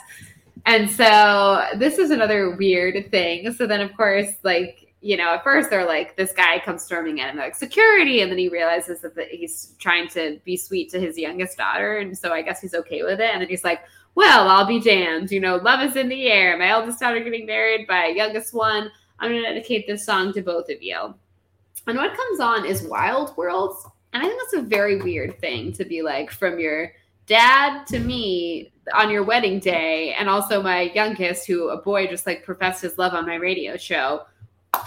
And 0.67 0.91
so 0.91 1.67
this 1.77 1.99
is 1.99 2.11
another 2.11 2.57
weird 2.57 3.11
thing. 3.11 3.53
So 3.53 3.67
then, 3.67 3.81
of 3.81 3.97
course, 3.97 4.29
like, 4.43 4.93
you 5.01 5.17
know, 5.17 5.35
at 5.35 5.45
first 5.45 5.71
they're 5.71 5.87
like, 5.87 6.17
this 6.17 6.33
guy 6.33 6.59
comes 6.59 6.83
storming 6.83 7.19
in 7.19 7.27
and 7.27 7.39
they're 7.39 7.47
like, 7.47 7.55
security. 7.55 8.21
And 8.21 8.31
then 8.31 8.39
he 8.39 8.49
realizes 8.49 9.01
that 9.01 9.15
the, 9.15 9.25
he's 9.25 9.75
trying 9.79 10.09
to 10.09 10.41
be 10.45 10.57
sweet 10.57 10.91
to 10.91 11.01
his 11.01 11.17
youngest 11.17 11.57
daughter. 11.57 11.99
And 11.99 12.17
so 12.17 12.33
I 12.33 12.43
guess 12.43 12.61
he's 12.61 12.75
okay 12.75 13.03
with 13.03 13.21
it. 13.21 13.31
And 13.33 13.41
then 13.41 13.49
he's 13.49 13.65
like, 13.65 13.81
well, 14.15 14.49
I'll 14.49 14.67
be 14.67 14.81
damned. 14.81 15.31
You 15.31 15.41
know, 15.41 15.57
love 15.57 15.81
is 15.81 15.97
in 15.97 16.09
the 16.09 16.27
air. 16.27 16.59
My 16.59 16.71
eldest 16.71 16.99
daughter 17.01 17.21
getting 17.21 17.47
married 17.47 17.87
by 17.87 18.07
youngest 18.07 18.53
one. 18.53 18.91
I'm 19.21 19.31
going 19.31 19.43
to 19.43 19.49
dedicate 19.49 19.87
this 19.87 20.05
song 20.05 20.33
to 20.33 20.43
both 20.43 20.69
of 20.69 20.83
you. 20.83 21.15
And 21.89 21.97
what 21.97 22.15
comes 22.15 22.41
on 22.41 22.67
is 22.67 22.83
Wild 22.83 23.37
Worlds. 23.37 23.87
And 24.13 24.23
I 24.23 24.27
think 24.27 24.41
that's 24.41 24.65
a 24.65 24.67
very 24.67 24.97
weird 24.97 25.39
thing 25.41 25.73
to 25.73 25.85
be 25.85 26.03
like 26.03 26.31
from 26.31 26.59
your 26.59 26.93
dad 27.27 27.87
to 27.87 27.99
me 27.99 28.73
on 28.95 29.11
your 29.11 29.23
wedding 29.23 29.59
day, 29.59 30.15
and 30.15 30.29
also 30.29 30.63
my 30.63 30.83
youngest, 30.95 31.47
who 31.47 31.69
a 31.69 31.81
boy 31.81 32.07
just 32.07 32.27
like 32.27 32.43
professed 32.43 32.83
his 32.83 32.97
love 32.99 33.13
on 33.13 33.27
my 33.27 33.35
radio 33.35 33.77
show. 33.77 34.23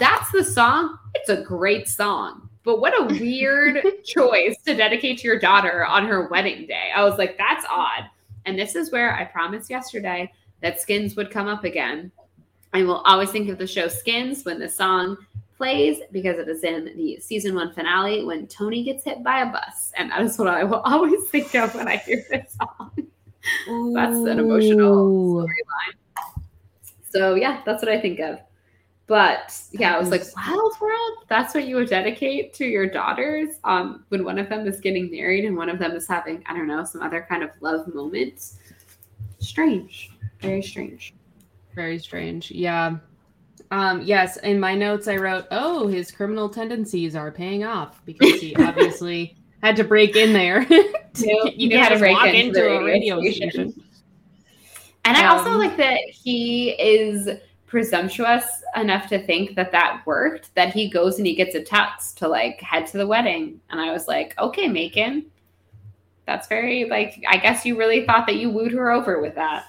That's 0.00 0.30
the 0.32 0.44
song. 0.44 0.98
It's 1.14 1.28
a 1.28 1.42
great 1.42 1.88
song. 1.88 2.48
But 2.64 2.80
what 2.80 2.98
a 2.98 3.14
weird 3.20 3.84
choice 4.04 4.56
to 4.64 4.74
dedicate 4.74 5.18
to 5.18 5.28
your 5.28 5.38
daughter 5.38 5.84
on 5.84 6.06
her 6.06 6.28
wedding 6.28 6.66
day. 6.66 6.90
I 6.94 7.04
was 7.04 7.18
like, 7.18 7.38
that's 7.38 7.66
odd. 7.68 8.04
And 8.44 8.58
this 8.58 8.74
is 8.74 8.90
where 8.90 9.14
I 9.14 9.24
promised 9.24 9.70
yesterday 9.70 10.32
that 10.60 10.80
Skins 10.80 11.16
would 11.16 11.30
come 11.30 11.48
up 11.48 11.64
again. 11.64 12.10
I 12.72 12.82
will 12.82 13.00
always 13.00 13.30
think 13.30 13.48
of 13.48 13.58
the 13.58 13.66
show 13.66 13.88
Skins 13.88 14.44
when 14.44 14.58
the 14.58 14.68
song 14.68 15.16
plays 15.62 15.98
because 16.10 16.38
it 16.38 16.48
is 16.48 16.64
in 16.64 16.92
the 16.96 17.20
season 17.20 17.54
one 17.54 17.72
finale 17.72 18.24
when 18.24 18.48
Tony 18.48 18.82
gets 18.82 19.04
hit 19.04 19.22
by 19.22 19.42
a 19.42 19.46
bus. 19.46 19.92
And 19.96 20.10
that 20.10 20.20
is 20.22 20.36
what 20.36 20.48
I 20.48 20.64
will 20.64 20.80
always 20.84 21.22
think 21.28 21.54
of 21.54 21.72
when 21.76 21.86
I 21.86 21.98
hear 21.98 22.24
this 22.28 22.56
song. 22.60 22.90
that's 23.94 24.16
an 24.16 24.40
emotional 24.40 25.46
storyline. 25.46 26.44
So 27.10 27.36
yeah, 27.36 27.62
that's 27.64 27.80
what 27.80 27.92
I 27.92 28.00
think 28.00 28.18
of. 28.18 28.40
But 29.06 29.56
yeah, 29.70 29.94
I 29.94 30.00
was 30.00 30.10
like, 30.10 30.22
Wild 30.36 30.74
World, 30.80 31.12
that's 31.28 31.54
what 31.54 31.66
you 31.68 31.76
would 31.76 31.88
dedicate 31.88 32.54
to 32.54 32.64
your 32.64 32.86
daughters 32.88 33.56
um, 33.62 34.04
when 34.08 34.24
one 34.24 34.38
of 34.38 34.48
them 34.48 34.66
is 34.66 34.80
getting 34.80 35.10
married 35.12 35.44
and 35.44 35.56
one 35.56 35.68
of 35.68 35.78
them 35.78 35.92
is 35.92 36.08
having, 36.08 36.42
I 36.46 36.54
don't 36.54 36.66
know, 36.66 36.84
some 36.84 37.02
other 37.02 37.24
kind 37.28 37.44
of 37.44 37.50
love 37.60 37.92
moments. 37.94 38.58
Strange. 39.38 40.10
Very 40.40 40.62
strange. 40.62 41.14
Very 41.74 41.98
strange. 42.00 42.50
Yeah. 42.50 42.96
Um, 43.72 44.02
yes, 44.02 44.36
in 44.36 44.60
my 44.60 44.74
notes 44.74 45.08
I 45.08 45.16
wrote, 45.16 45.46
"Oh, 45.50 45.86
his 45.86 46.10
criminal 46.10 46.50
tendencies 46.50 47.16
are 47.16 47.32
paying 47.32 47.64
off 47.64 48.04
because 48.04 48.38
he 48.38 48.54
obviously 48.58 49.34
had 49.62 49.76
to 49.76 49.84
break 49.84 50.14
in 50.14 50.34
there. 50.34 50.64
to, 50.66 51.52
you 51.56 51.68
knew 51.68 51.78
how 51.80 51.88
to 51.88 51.98
break 51.98 52.14
walk 52.14 52.26
into, 52.28 52.66
into 52.66 52.68
a 52.68 52.84
radio 52.84 53.18
station." 53.22 53.50
station. 53.50 53.84
And 55.06 55.16
I 55.16 55.26
also 55.26 55.52
Um, 55.52 55.58
like 55.58 55.78
that 55.78 55.98
he 56.10 56.72
is 56.72 57.30
presumptuous 57.66 58.44
enough 58.76 59.08
to 59.08 59.18
think 59.18 59.56
that 59.56 59.72
that 59.72 60.02
worked. 60.04 60.54
That 60.54 60.74
he 60.74 60.90
goes 60.90 61.16
and 61.16 61.26
he 61.26 61.34
gets 61.34 61.54
a 61.54 61.62
tux 61.62 62.14
to 62.16 62.28
like 62.28 62.60
head 62.60 62.86
to 62.88 62.98
the 62.98 63.06
wedding, 63.06 63.58
and 63.70 63.80
I 63.80 63.90
was 63.90 64.06
like, 64.06 64.38
okay, 64.38 64.68
Macon, 64.68 65.24
that's 66.26 66.46
very 66.46 66.84
like. 66.84 67.24
I 67.26 67.38
guess 67.38 67.64
you 67.64 67.78
really 67.78 68.04
thought 68.04 68.26
that 68.26 68.36
you 68.36 68.50
wooed 68.50 68.72
her 68.72 68.90
over 68.92 69.18
with 69.22 69.34
that. 69.36 69.64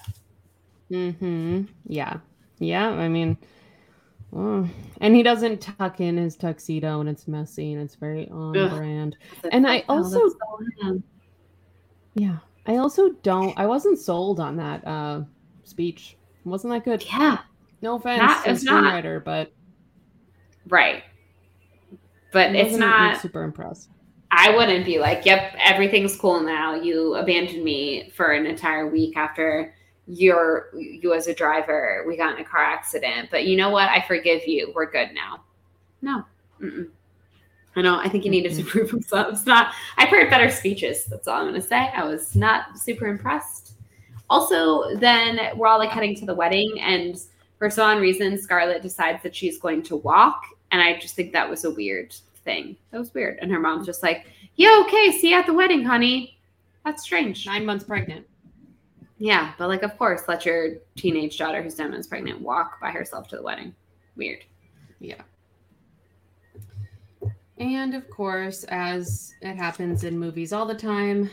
Mm-hmm. 0.90 1.62
Yeah. 1.86 2.18
Yeah. 2.58 2.90
I 2.90 3.08
mean, 3.08 3.38
oh. 4.34 4.68
and 5.00 5.14
he 5.14 5.22
doesn't 5.22 5.60
tuck 5.60 6.00
in 6.00 6.16
his 6.16 6.36
tuxedo 6.36 7.00
and 7.00 7.08
it's 7.08 7.26
messy 7.28 7.72
and 7.72 7.82
it's 7.82 7.94
very 7.94 8.28
on 8.30 8.56
Ugh. 8.56 8.70
brand. 8.70 9.16
And 9.52 9.66
I 9.66 9.84
also- 9.88 10.28
so. 10.28 11.02
Yeah. 12.14 12.38
I 12.66 12.76
also 12.76 13.10
don't, 13.22 13.56
I 13.58 13.66
wasn't 13.66 13.98
sold 13.98 14.40
on 14.40 14.56
that 14.56 14.86
uh, 14.86 15.22
speech. 15.64 16.16
Wasn't 16.44 16.72
that 16.72 16.84
good? 16.84 17.04
yeah, 17.04 17.38
No 17.82 17.96
offense 17.96 18.20
Not- 18.22 18.46
it's 18.46 18.62
not. 18.64 18.84
screenwriter, 18.84 19.22
but 19.24 19.52
right. 20.68 21.02
But 22.32 22.54
it's 22.54 22.76
not. 22.76 23.20
super 23.20 23.42
impressed. 23.44 23.90
I 24.30 24.56
wouldn't 24.56 24.84
be 24.84 24.98
like, 24.98 25.24
yep, 25.24 25.54
everything's 25.58 26.16
cool 26.16 26.40
now. 26.40 26.74
You 26.74 27.14
abandoned 27.14 27.62
me 27.62 28.10
for 28.16 28.32
an 28.32 28.46
entire 28.46 28.88
week 28.88 29.16
after 29.16 29.74
you're 30.06 30.70
you 30.74 31.14
as 31.14 31.26
a 31.26 31.34
driver. 31.34 32.04
We 32.06 32.16
got 32.16 32.34
in 32.34 32.40
a 32.40 32.48
car 32.48 32.62
accident, 32.62 33.28
but 33.30 33.46
you 33.46 33.56
know 33.56 33.70
what? 33.70 33.88
I 33.88 34.04
forgive 34.06 34.46
you. 34.46 34.72
We're 34.74 34.90
good 34.90 35.10
now. 35.14 35.42
No, 36.02 36.24
Mm-mm. 36.60 36.88
I 37.76 37.82
know. 37.82 37.98
I 37.98 38.08
think 38.08 38.24
he 38.24 38.30
needed 38.30 38.54
to 38.56 38.64
prove 38.64 38.90
himself. 38.90 39.28
It's 39.32 39.46
not. 39.46 39.72
I've 39.96 40.08
heard 40.08 40.30
better 40.30 40.50
speeches. 40.50 41.04
That's 41.06 41.26
all 41.26 41.40
I'm 41.40 41.48
going 41.48 41.60
to 41.60 41.66
say. 41.66 41.90
I 41.94 42.04
was 42.04 42.36
not 42.36 42.78
super 42.78 43.06
impressed. 43.06 43.72
Also, 44.30 44.96
then 44.96 45.38
we're 45.56 45.66
all 45.66 45.78
like 45.78 45.90
heading 45.90 46.14
to 46.16 46.26
the 46.26 46.34
wedding, 46.34 46.80
and 46.80 47.20
for 47.58 47.70
some 47.70 48.00
reason, 48.00 48.38
Scarlett 48.38 48.82
decides 48.82 49.22
that 49.22 49.34
she's 49.34 49.58
going 49.58 49.82
to 49.84 49.96
walk, 49.96 50.44
and 50.70 50.80
I 50.80 50.98
just 50.98 51.14
think 51.14 51.32
that 51.32 51.48
was 51.48 51.64
a 51.64 51.70
weird 51.70 52.14
thing. 52.44 52.76
That 52.90 52.98
was 52.98 53.12
weird. 53.14 53.38
And 53.40 53.50
her 53.50 53.60
mom's 53.60 53.86
just 53.86 54.02
like, 54.02 54.26
"Yeah, 54.56 54.82
okay, 54.86 55.12
see 55.12 55.30
you 55.30 55.36
at 55.36 55.46
the 55.46 55.54
wedding, 55.54 55.84
honey." 55.84 56.38
That's 56.84 57.02
strange. 57.02 57.46
Nine 57.46 57.64
months 57.64 57.84
pregnant. 57.84 58.26
Yeah, 59.18 59.52
but 59.58 59.68
like, 59.68 59.82
of 59.82 59.96
course, 59.96 60.22
let 60.26 60.44
your 60.44 60.76
teenage 60.96 61.38
daughter 61.38 61.62
who's 61.62 61.74
ten 61.74 61.90
months 61.90 62.06
pregnant 62.06 62.40
walk 62.40 62.80
by 62.80 62.90
herself 62.90 63.28
to 63.28 63.36
the 63.36 63.42
wedding. 63.42 63.74
Weird. 64.16 64.44
Yeah. 64.98 65.22
And 67.58 67.94
of 67.94 68.10
course, 68.10 68.64
as 68.64 69.32
it 69.40 69.54
happens 69.56 70.02
in 70.02 70.18
movies 70.18 70.52
all 70.52 70.66
the 70.66 70.74
time, 70.74 71.30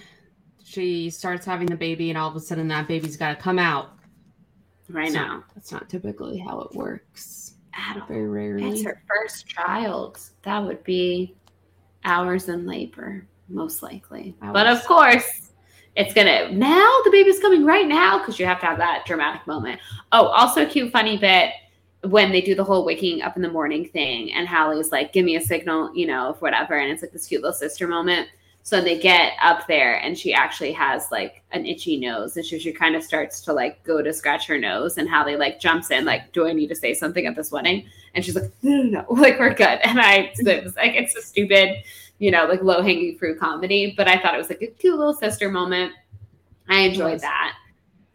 she 0.64 1.10
starts 1.10 1.46
having 1.46 1.68
the 1.68 1.76
baby, 1.76 2.10
and 2.10 2.18
all 2.18 2.30
of 2.30 2.36
a 2.36 2.40
sudden, 2.40 2.68
that 2.68 2.88
baby's 2.88 3.18
got 3.18 3.36
to 3.36 3.42
come 3.42 3.58
out. 3.58 3.94
Right 4.90 5.12
now, 5.12 5.44
That's 5.56 5.72
not 5.72 5.90
typically 5.90 6.38
how 6.38 6.62
it 6.62 6.76
works. 6.76 7.54
I 7.74 7.94
don't 7.94 8.08
Very 8.08 8.28
rarely. 8.28 8.70
It's 8.70 8.84
her 8.84 9.02
first 9.08 9.48
child. 9.48 10.20
That 10.44 10.60
would 10.60 10.84
be 10.84 11.36
hours 12.04 12.50
in 12.50 12.66
labor, 12.66 13.26
most 13.48 13.82
likely. 13.82 14.36
But 14.42 14.68
of 14.68 14.84
course, 14.86 15.51
it's 15.96 16.14
gonna 16.14 16.52
now 16.52 16.90
the 17.04 17.12
baby's 17.12 17.40
coming 17.40 17.66
right 17.66 17.88
now 17.88 18.20
because 18.20 18.40
you 18.40 18.46
have 18.46 18.60
to 18.62 18.66
have 18.66 18.78
that 18.78 19.06
dramatic 19.06 19.46
moment. 19.46 19.80
Oh, 20.12 20.28
also 20.28 20.66
cute, 20.66 20.92
funny 20.92 21.18
bit 21.18 21.54
when 22.04 22.32
they 22.32 22.42
do 22.42 22.56
the 22.56 22.64
whole 22.64 22.84
waking 22.84 23.22
up 23.22 23.36
in 23.36 23.42
the 23.42 23.52
morning 23.52 23.88
thing, 23.88 24.34
and 24.34 24.48
Hallie's 24.48 24.92
like, 24.92 25.14
"Give 25.14 25.26
me 25.26 25.36
a 25.36 25.42
signal," 25.42 25.96
you 25.96 26.08
know, 26.08 26.36
whatever, 26.40 26.78
and 26.78 26.92
it's 26.92 27.02
like 27.02 27.12
this 27.12 27.28
cute 27.28 27.42
little 27.42 27.54
sister 27.54 27.88
moment. 27.88 28.30
So 28.64 28.80
they 28.80 29.00
get 29.00 29.34
up 29.42 29.66
there, 29.68 29.96
and 29.96 30.18
she 30.18 30.34
actually 30.34 30.72
has 30.74 31.12
like 31.12 31.44
an 31.52 31.66
itchy 31.66 31.98
nose, 31.98 32.38
and 32.38 32.46
she, 32.46 32.60
she 32.60 32.72
kind 32.72 32.96
of 32.96 33.04
starts 33.04 33.42
to 33.42 33.54
like 33.54 33.84
go 33.84 34.02
to 34.02 34.14
scratch 34.14 34.48
her 34.48 34.58
nose, 34.58 34.98
and 34.98 35.10
Hallie 35.10 35.36
like 35.36 35.60
jumps 35.60 35.92
in, 35.92 36.06
like, 36.06 36.32
"Do 36.32 36.48
I 36.48 36.54
need 36.54 36.68
to 36.68 36.76
say 36.76 36.94
something 36.94 37.26
at 37.26 37.36
this 37.36 37.52
wedding?" 37.52 37.86
And 38.14 38.24
she's 38.24 38.36
like, 38.36 38.52
"No, 38.62 38.84
no, 38.84 39.02
no, 39.02 39.14
like 39.22 39.40
we're 39.40 39.54
good." 39.54 39.80
And 39.84 40.00
I, 40.00 40.32
was 40.64 40.76
like, 40.76 40.96
it's 40.96 41.16
a 41.16 41.22
stupid, 41.22 41.84
you 42.22 42.30
know, 42.30 42.46
like 42.46 42.62
low 42.62 42.84
hanging 42.84 43.18
fruit 43.18 43.40
comedy, 43.40 43.96
but 43.98 44.08
I 44.08 44.22
thought 44.22 44.36
it 44.36 44.38
was 44.38 44.50
like 44.50 44.62
a 44.62 44.68
cute 44.68 44.96
little 44.96 45.16
sister 45.16 45.50
moment. 45.50 45.92
I 46.70 46.82
enjoyed 46.82 47.20
that. 47.22 47.56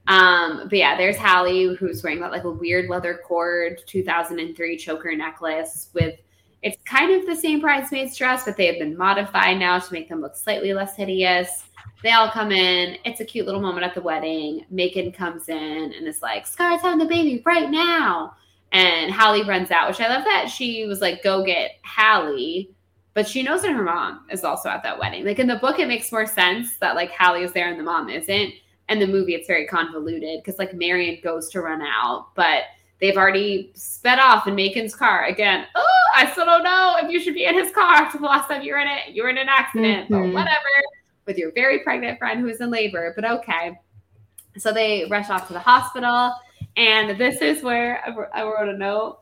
Um, 0.06 0.68
but 0.68 0.78
yeah, 0.78 0.96
there's 0.96 1.16
Hallie 1.16 1.74
who's 1.74 2.04
wearing 2.04 2.20
that 2.20 2.30
like 2.30 2.44
a 2.44 2.50
weird 2.50 2.88
leather 2.88 3.20
cord 3.26 3.80
2003 3.84 4.76
choker 4.76 5.16
necklace 5.16 5.88
with 5.92 6.14
it's 6.62 6.76
kind 6.84 7.12
of 7.20 7.26
the 7.26 7.34
same 7.34 7.60
bridesmaid's 7.60 8.16
dress, 8.16 8.44
but 8.44 8.56
they 8.56 8.66
have 8.66 8.78
been 8.78 8.96
modified 8.96 9.58
now 9.58 9.80
to 9.80 9.92
make 9.92 10.08
them 10.08 10.20
look 10.20 10.36
slightly 10.36 10.72
less 10.72 10.94
hideous. 10.94 11.64
They 12.04 12.12
all 12.12 12.30
come 12.30 12.52
in. 12.52 12.98
It's 13.04 13.18
a 13.18 13.24
cute 13.24 13.46
little 13.46 13.60
moment 13.60 13.84
at 13.84 13.94
the 13.94 14.00
wedding. 14.00 14.66
Macon 14.70 15.10
comes 15.10 15.48
in 15.48 15.92
and 15.92 16.06
is 16.06 16.22
like, 16.22 16.46
Scar's 16.46 16.80
having 16.80 17.00
the 17.00 17.06
baby 17.06 17.42
right 17.44 17.68
now. 17.68 18.36
And 18.70 19.12
Hallie 19.12 19.42
runs 19.42 19.72
out, 19.72 19.88
which 19.88 20.00
I 20.00 20.08
love 20.08 20.24
that 20.24 20.48
she 20.48 20.86
was 20.86 21.00
like, 21.00 21.24
go 21.24 21.44
get 21.44 21.72
Hallie. 21.84 22.70
But 23.16 23.26
she 23.26 23.42
knows 23.42 23.62
that 23.62 23.72
her 23.72 23.82
mom 23.82 24.26
is 24.30 24.44
also 24.44 24.68
at 24.68 24.82
that 24.82 24.98
wedding. 24.98 25.24
Like 25.24 25.38
in 25.38 25.46
the 25.46 25.56
book, 25.56 25.78
it 25.78 25.88
makes 25.88 26.12
more 26.12 26.26
sense 26.26 26.76
that 26.80 26.94
like 26.94 27.10
Hallie 27.12 27.44
is 27.44 27.52
there 27.52 27.66
and 27.66 27.80
the 27.80 27.82
mom 27.82 28.10
isn't. 28.10 28.52
And 28.90 29.00
the 29.00 29.06
movie, 29.06 29.34
it's 29.34 29.46
very 29.46 29.66
convoluted 29.66 30.42
because 30.42 30.58
like 30.58 30.74
Marion 30.74 31.18
goes 31.24 31.48
to 31.48 31.62
run 31.62 31.80
out, 31.80 32.34
but 32.34 32.64
they've 33.00 33.16
already 33.16 33.72
sped 33.74 34.18
off 34.18 34.46
in 34.46 34.54
Macon's 34.54 34.94
car 34.94 35.24
again. 35.24 35.64
Oh, 35.74 36.04
I 36.14 36.30
still 36.30 36.44
don't 36.44 36.62
know 36.62 36.96
if 36.98 37.10
you 37.10 37.18
should 37.18 37.32
be 37.32 37.46
in 37.46 37.54
his 37.54 37.72
car 37.72 37.94
after 37.94 38.18
the 38.18 38.24
last 38.24 38.48
time 38.48 38.60
you 38.60 38.74
were 38.74 38.80
in 38.80 38.86
it. 38.86 39.14
You 39.14 39.22
were 39.22 39.30
in 39.30 39.38
an 39.38 39.48
accident, 39.48 40.10
mm-hmm. 40.10 40.32
but 40.32 40.34
whatever. 40.34 40.60
With 41.24 41.38
your 41.38 41.52
very 41.52 41.78
pregnant 41.78 42.18
friend 42.18 42.40
who 42.40 42.48
is 42.48 42.60
in 42.60 42.68
labor, 42.68 43.14
but 43.16 43.24
okay. 43.24 43.80
So 44.58 44.74
they 44.74 45.06
rush 45.08 45.30
off 45.30 45.46
to 45.46 45.54
the 45.54 45.58
hospital, 45.58 46.34
and 46.76 47.18
this 47.18 47.40
is 47.40 47.62
where 47.62 48.04
I 48.34 48.42
wrote 48.42 48.68
a 48.68 48.76
note 48.76 49.20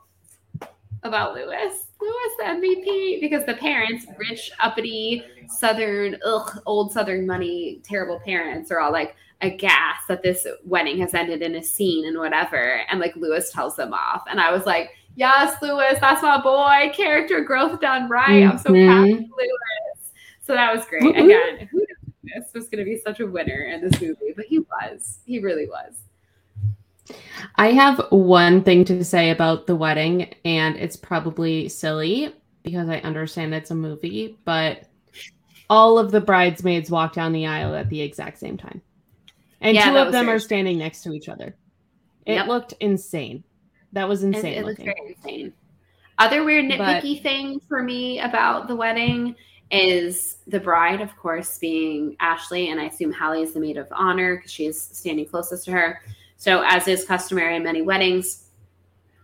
about 1.05 1.34
Lewis. 1.34 1.86
Lewis, 2.05 2.34
the 2.38 2.44
MVP, 2.44 3.20
because 3.20 3.44
the 3.46 3.55
parents, 3.55 4.07
rich, 4.18 4.50
uppity, 4.61 5.24
southern, 5.48 6.18
ugh, 6.24 6.61
old 6.66 6.92
southern 6.92 7.26
money, 7.26 7.80
terrible 7.82 8.20
parents, 8.20 8.70
are 8.70 8.80
all 8.80 8.92
like, 8.92 9.16
aghast 9.40 10.09
that 10.09 10.22
this 10.22 10.46
wedding 10.64 10.98
has 10.98 11.14
ended 11.14 11.42
in 11.42 11.55
a 11.57 11.62
scene 11.62 12.07
and 12.07 12.18
whatever. 12.18 12.80
And 12.90 13.00
like 13.00 13.14
Lewis 13.16 13.52
tells 13.52 13.76
them 13.76 13.92
off. 13.92 14.24
And 14.28 14.40
I 14.40 14.50
was 14.52 14.66
like, 14.66 14.90
yes, 15.16 15.61
Lewis, 15.62 15.98
that's 16.00 16.22
my 16.22 16.40
boy. 16.40 16.92
Character 16.94 17.42
growth 17.42 17.80
done 17.80 18.09
right. 18.09 18.42
Mm-hmm. 18.42 18.50
I'm 18.50 18.59
so 18.59 18.70
proud 18.70 19.11
of 19.11 19.18
Lewis. 19.18 20.12
So 20.42 20.55
that 20.55 20.74
was 20.74 20.84
great. 20.86 21.02
Mm-hmm. 21.02 21.24
Again, 21.24 21.68
who 21.70 21.78
knew 21.78 22.32
this 22.34 22.52
was 22.55 22.68
going 22.68 22.84
to 22.84 22.90
be 22.90 22.98
such 22.98 23.20
a 23.20 23.26
winner 23.26 23.64
in 23.64 23.82
this 23.82 24.00
movie? 24.00 24.32
But 24.34 24.46
he 24.46 24.61
was. 24.61 25.18
He 25.26 25.40
really 25.40 25.66
was. 25.66 26.03
I 27.57 27.72
have 27.72 28.07
one 28.11 28.62
thing 28.62 28.84
to 28.86 29.05
say 29.05 29.30
about 29.30 29.66
the 29.66 29.76
wedding, 29.76 30.34
and 30.44 30.76
it's 30.76 30.96
probably 30.96 31.68
silly 31.68 32.34
because 32.62 32.88
I 32.88 32.98
understand 32.98 33.55
it's 33.55 33.70
a 33.70 33.74
movie, 33.74 34.38
but 34.44 34.88
all 35.68 35.98
of 35.98 36.11
the 36.11 36.20
bridesmaids 36.20 36.90
walk 36.90 37.12
down 37.12 37.32
the 37.32 37.46
aisle 37.46 37.74
at 37.74 37.90
the 37.90 38.00
exact 38.00 38.38
same 38.38 38.57
time 38.57 38.80
and 39.64 39.74
yeah, 39.74 39.90
two 39.90 39.96
of 39.96 40.12
them 40.12 40.28
are 40.28 40.38
standing 40.38 40.78
next 40.78 41.02
to 41.02 41.12
each 41.12 41.28
other. 41.28 41.57
It 42.26 42.34
yep. 42.34 42.46
looked 42.46 42.74
insane. 42.80 43.42
That 43.92 44.09
was 44.09 44.22
insane. 44.22 44.52
It, 44.52 44.59
it 44.59 44.66
looked 44.66 44.78
very 44.78 45.16
insane. 45.16 45.52
Other 46.18 46.44
weird 46.44 46.66
nitpicky 46.66 47.16
but, 47.16 47.22
thing 47.22 47.61
for 47.61 47.82
me 47.82 48.20
about 48.20 48.68
the 48.68 48.76
wedding 48.76 49.34
is 49.70 50.36
the 50.46 50.61
bride, 50.61 51.00
of 51.00 51.16
course, 51.16 51.59
being 51.59 52.14
Ashley, 52.20 52.68
and 52.68 52.78
I 52.78 52.84
assume 52.84 53.11
Hallie 53.11 53.42
is 53.42 53.55
the 53.55 53.61
maid 53.61 53.78
of 53.78 53.88
honor 53.90 54.36
because 54.36 54.52
she 54.52 54.66
is 54.66 54.80
standing 54.80 55.26
closest 55.26 55.64
to 55.64 55.72
her. 55.72 56.02
So, 56.45 56.62
as 56.62 56.86
is 56.88 57.07
customary 57.07 57.57
in 57.57 57.62
many 57.62 57.80
weddings, 57.80 58.49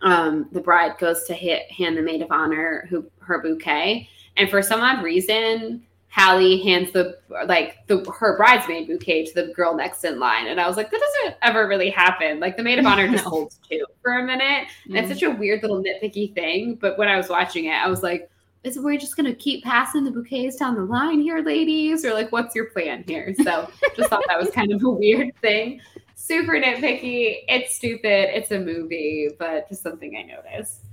um, 0.01 0.49
the 0.53 0.59
bride 0.59 0.97
goes 0.97 1.25
to 1.25 1.35
hit, 1.35 1.71
hand 1.71 1.95
the 1.95 2.01
maid 2.01 2.23
of 2.23 2.31
honor 2.31 2.87
who 2.89 3.05
her 3.19 3.39
bouquet, 3.43 4.09
and 4.37 4.49
for 4.49 4.63
some 4.63 4.81
odd 4.81 5.03
reason, 5.03 5.85
Hallie 6.09 6.63
hands 6.63 6.91
the 6.93 7.19
like 7.45 7.85
the 7.85 8.03
her 8.19 8.35
bridesmaid 8.37 8.87
bouquet 8.87 9.27
to 9.27 9.33
the 9.35 9.53
girl 9.53 9.75
next 9.75 10.03
in 10.03 10.17
line, 10.17 10.47
and 10.47 10.59
I 10.59 10.67
was 10.67 10.77
like, 10.77 10.89
that 10.89 10.99
doesn't 10.99 11.37
ever 11.43 11.67
really 11.67 11.91
happen. 11.91 12.39
Like 12.39 12.57
the 12.57 12.63
maid 12.63 12.79
of 12.79 12.85
honor 12.87 13.07
just 13.07 13.25
holds 13.25 13.59
two 13.69 13.85
for 14.01 14.17
a 14.17 14.23
minute. 14.23 14.67
Mm. 14.89 14.97
It's 14.97 15.09
such 15.09 15.21
a 15.21 15.29
weird 15.29 15.61
little 15.61 15.83
nitpicky 15.83 16.33
thing. 16.33 16.73
But 16.73 16.97
when 16.97 17.07
I 17.07 17.17
was 17.17 17.29
watching 17.29 17.65
it, 17.65 17.75
I 17.75 17.87
was 17.87 18.01
like, 18.01 18.31
is 18.63 18.79
we 18.79 18.97
just 18.97 19.15
gonna 19.15 19.35
keep 19.35 19.63
passing 19.63 20.03
the 20.03 20.11
bouquets 20.11 20.55
down 20.55 20.73
the 20.73 20.81
line 20.81 21.19
here, 21.21 21.43
ladies, 21.43 22.03
or 22.03 22.15
like 22.15 22.31
what's 22.31 22.55
your 22.55 22.71
plan 22.71 23.03
here? 23.05 23.35
So 23.43 23.69
just 23.95 24.09
thought 24.09 24.23
that 24.27 24.39
was 24.39 24.49
kind 24.49 24.71
of 24.71 24.83
a 24.83 24.89
weird 24.89 25.35
thing. 25.41 25.81
Super 26.21 26.53
nitpicky. 26.53 27.43
It's 27.47 27.75
stupid. 27.75 28.37
It's 28.37 28.51
a 28.51 28.59
movie, 28.59 29.29
but 29.39 29.67
just 29.67 29.81
something 29.81 30.15
I 30.15 30.21
noticed. 30.21 30.85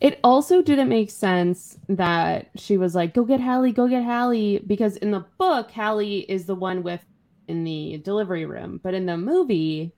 It 0.00 0.18
also 0.24 0.62
didn't 0.62 0.88
make 0.88 1.10
sense 1.10 1.76
that 1.88 2.48
she 2.56 2.78
was 2.78 2.94
like, 2.94 3.12
"Go 3.12 3.24
get 3.24 3.40
Hallie, 3.40 3.72
go 3.72 3.86
get 3.86 4.04
Hallie," 4.04 4.60
because 4.66 4.96
in 4.96 5.10
the 5.10 5.26
book, 5.36 5.70
Hallie 5.70 6.20
is 6.30 6.46
the 6.46 6.54
one 6.54 6.82
with 6.82 7.04
in 7.46 7.62
the 7.62 8.00
delivery 8.04 8.46
room, 8.46 8.80
but 8.82 8.94
in 8.94 9.04
the 9.04 9.18
movie, 9.18 9.92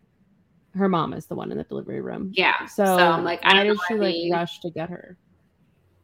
her 0.74 0.88
mom 0.88 1.12
is 1.12 1.26
the 1.26 1.36
one 1.36 1.52
in 1.52 1.58
the 1.58 1.64
delivery 1.64 2.00
room. 2.00 2.32
Yeah. 2.34 2.66
So, 2.66 2.84
so 2.84 2.96
I'm 2.96 3.22
like, 3.22 3.38
I 3.44 3.62
did 3.62 3.78
she 3.86 3.94
like 3.94 4.16
rush 4.32 4.58
to 4.60 4.70
get 4.70 4.90
her? 4.90 5.16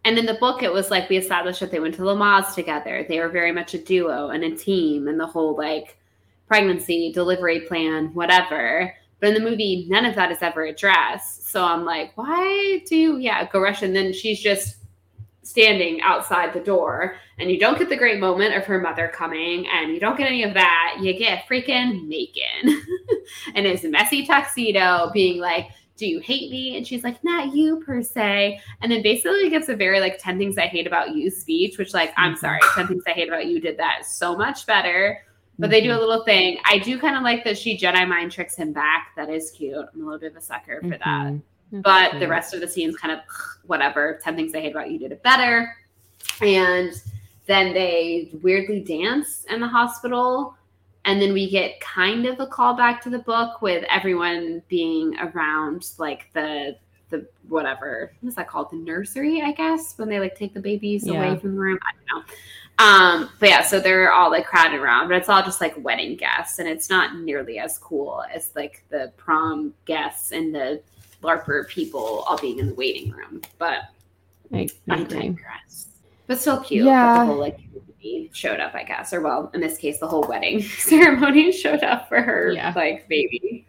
And 0.05 0.19
in 0.19 0.27
the 0.27 0.35
book, 0.35 0.62
it 0.62 0.73
was 0.73 0.93
like 0.93 1.09
we 1.09 1.17
established 1.17 1.59
that 1.61 1.73
they 1.73 1.81
went 1.81 1.97
to 1.97 2.03
Lamaze 2.03 2.55
together. 2.55 3.05
They 3.09 3.19
were 3.19 3.29
very 3.29 3.51
much 3.51 3.75
a 3.75 3.79
duo 3.79 4.29
and 4.29 4.45
a 4.45 4.55
team, 4.55 5.09
and 5.09 5.19
the 5.19 5.27
whole 5.27 5.57
like 5.57 5.99
pregnancy 6.47 7.13
delivery 7.13 7.61
plan, 7.61 8.15
whatever. 8.15 8.95
But 9.21 9.31
in 9.31 9.35
the 9.35 9.51
movie, 9.51 9.87
none 9.89 10.05
of 10.05 10.15
that 10.15 10.31
is 10.31 10.43
ever 10.43 10.65
addressed. 10.65 11.49
So 11.49 11.65
I'm 11.65 11.85
like, 11.85 12.13
why 12.17 12.83
do 12.87 12.97
you, 12.97 13.17
yeah, 13.17 13.49
go 13.49 13.61
rush? 13.61 13.83
And 13.83 13.97
then 13.97 14.13
she's 14.13 14.41
just 14.41 14.77
standing 15.43 16.01
outside 16.01 16.53
the 16.53 16.61
door, 16.61 17.17
and 17.39 17.51
you 17.51 17.59
don't 17.59 17.79
get 17.79 17.89
the 17.89 17.97
great 17.97 18.19
moment 18.19 18.55
of 18.55 18.65
her 18.65 18.81
mother 18.81 19.11
coming, 19.15 19.67
and 19.69 19.93
you 19.93 20.01
don't 20.01 20.19
get 20.19 20.27
any 20.27 20.43
of 20.43 20.55
that. 20.55 20.99
You 21.01 21.17
get 21.17 21.47
freaking 21.49 22.07
Macon 22.09 22.83
and 23.55 23.67
his 23.67 23.85
messy 23.85 24.27
tuxedo 24.27 25.11
being 25.15 25.41
like, 25.41 25.69
do 25.97 26.07
you 26.07 26.21
hate 26.21 26.51
me? 26.51 26.77
And 26.77 26.87
she's 26.87 27.05
like, 27.05 27.23
not 27.25 27.55
you 27.55 27.83
per 27.87 28.03
se. 28.03 28.61
And 28.83 28.93
then 28.93 29.03
basically 29.03 29.49
gets 29.49 29.69
a 29.69 29.77
very 29.77 30.01
like 30.01 30.19
10 30.19 30.37
things 30.37 30.59
I 30.59 30.67
hate 30.67 30.87
about 30.87 31.15
you 31.15 31.31
speech, 31.31 31.79
which 31.79 31.95
like, 31.95 32.13
I'm 32.17 32.33
mm-hmm. 32.33 32.41
sorry, 32.41 32.61
10 32.75 32.87
things 32.89 33.05
I 33.07 33.13
hate 33.13 33.29
about 33.29 33.47
you 33.47 33.61
did 33.61 33.79
that 33.79 34.05
so 34.05 34.37
much 34.37 34.67
better. 34.67 35.23
But 35.59 35.71
they 35.71 35.81
do 35.81 35.91
a 35.91 35.93
mm-hmm. 35.93 36.01
little 36.01 36.25
thing. 36.25 36.59
I 36.65 36.79
do 36.79 36.99
kind 36.99 37.17
of 37.17 37.23
like 37.23 37.45
that 37.45 37.57
she 37.57 37.79
Jedi 37.79 38.07
mind 38.07 38.33
tricks 38.33 38.57
him 38.57 38.73
back. 38.73 39.13
That 39.17 39.31
is 39.31 39.51
cute. 39.51 39.75
I'm 39.75 40.03
a 40.03 40.05
little 40.05 40.21
bit 40.21 40.33
of 40.33 40.37
a 40.37 40.43
sucker 40.43 40.81
for 40.81 40.89
mm-hmm. 40.89 41.39
that. 41.73 41.83
but 41.83 42.11
cute. 42.11 42.21
the 42.21 42.29
rest 42.29 42.53
of 42.53 42.61
the 42.61 42.69
scene's 42.69 42.97
kind 42.97 43.13
of 43.13 43.21
whatever. 43.67 44.21
10 44.23 44.37
things 44.37 44.55
I 44.55 44.61
hate 44.61 44.73
about 44.73 44.91
you 44.91 44.99
did 44.99 45.13
it 45.13 45.23
better. 45.23 45.75
And 46.41 46.93
then 47.47 47.73
they 47.73 48.31
weirdly 48.43 48.81
dance 48.81 49.45
in 49.49 49.61
the 49.61 49.69
hospital. 49.69 50.55
And 51.05 51.23
then 51.23 51.33
we 51.33 51.49
get 51.49 51.81
kind 51.81 52.27
of 52.27 52.41
a 52.41 52.47
callback 52.47 53.01
to 53.03 53.11
the 53.11 53.21
book 53.21 53.63
with 53.63 53.85
everyone 53.89 54.63
being 54.69 55.17
around 55.19 55.89
like 55.99 56.29
the 56.35 56.77
the 57.09 57.27
whatever 57.49 58.13
what's 58.21 58.35
that 58.35 58.49
called 58.49 58.69
the 58.73 58.77
nursery 58.77 59.41
i 59.41 59.53
guess 59.53 59.95
when 59.97 60.09
they 60.09 60.19
like 60.19 60.35
take 60.35 60.53
the 60.55 60.61
babies 60.61 61.07
yeah. 61.07 61.15
away 61.15 61.39
from 61.39 61.55
the 61.55 61.61
room 61.61 61.79
i 61.83 61.93
don't 61.93 62.27
know 62.27 62.35
um, 62.79 63.31
but 63.41 63.49
yeah, 63.49 63.62
so 63.62 63.81
they're 63.81 64.12
all 64.12 64.31
like 64.31 64.47
crowded 64.47 64.81
around, 64.81 65.09
but 65.09 65.16
it's 65.16 65.29
all 65.29 65.43
just 65.43 65.61
like 65.61 65.74
wedding 65.83 66.16
guests, 66.16 66.59
and 66.59 66.68
it's 66.68 66.91
not 66.91 67.16
nearly 67.16 67.59
as 67.59 67.79
cool 67.79 68.22
as 68.33 68.51
like 68.55 68.85
the 68.91 69.12
prom 69.16 69.72
guests 69.87 70.33
and 70.33 70.55
the 70.55 70.83
LARPer 71.22 71.66
people 71.68 72.24
all 72.29 72.39
being 72.39 72.59
in 72.59 72.66
the 72.66 72.74
waiting 72.74 73.11
room. 73.11 73.41
But 73.59 73.84
I, 74.53 74.68
I 74.91 75.05
digress. 75.05 75.88
But 76.26 76.38
still 76.38 76.61
cute. 76.61 76.84
Yeah. 76.84 77.21
the 77.21 77.26
whole 77.26 77.38
like 77.38 77.61
showed 78.33 78.61
up, 78.61 78.75
I 78.75 78.84
guess, 78.84 79.13
or 79.13 79.21
well, 79.21 79.51
in 79.55 79.61
this 79.61 79.79
case, 79.79 79.99
the 79.99 80.07
whole 80.07 80.26
wedding 80.29 80.63
ceremony 80.79 81.53
showed 81.53 81.83
up 81.83 82.09
for 82.09 82.21
her 82.21 82.53
yeah. 82.53 82.72
like 82.76 83.09
baby. 83.09 83.67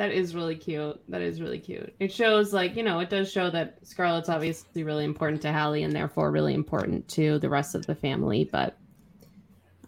That 0.00 0.12
is 0.12 0.34
really 0.34 0.56
cute. 0.56 0.98
That 1.10 1.20
is 1.20 1.42
really 1.42 1.58
cute. 1.58 1.94
It 2.00 2.10
shows, 2.10 2.54
like, 2.54 2.74
you 2.74 2.82
know, 2.82 3.00
it 3.00 3.10
does 3.10 3.30
show 3.30 3.50
that 3.50 3.86
Scarlett's 3.86 4.30
obviously 4.30 4.82
really 4.82 5.04
important 5.04 5.42
to 5.42 5.52
Hallie 5.52 5.82
and 5.82 5.94
therefore 5.94 6.30
really 6.30 6.54
important 6.54 7.06
to 7.08 7.38
the 7.38 7.50
rest 7.50 7.74
of 7.74 7.84
the 7.84 7.94
family, 7.94 8.48
but 8.50 8.78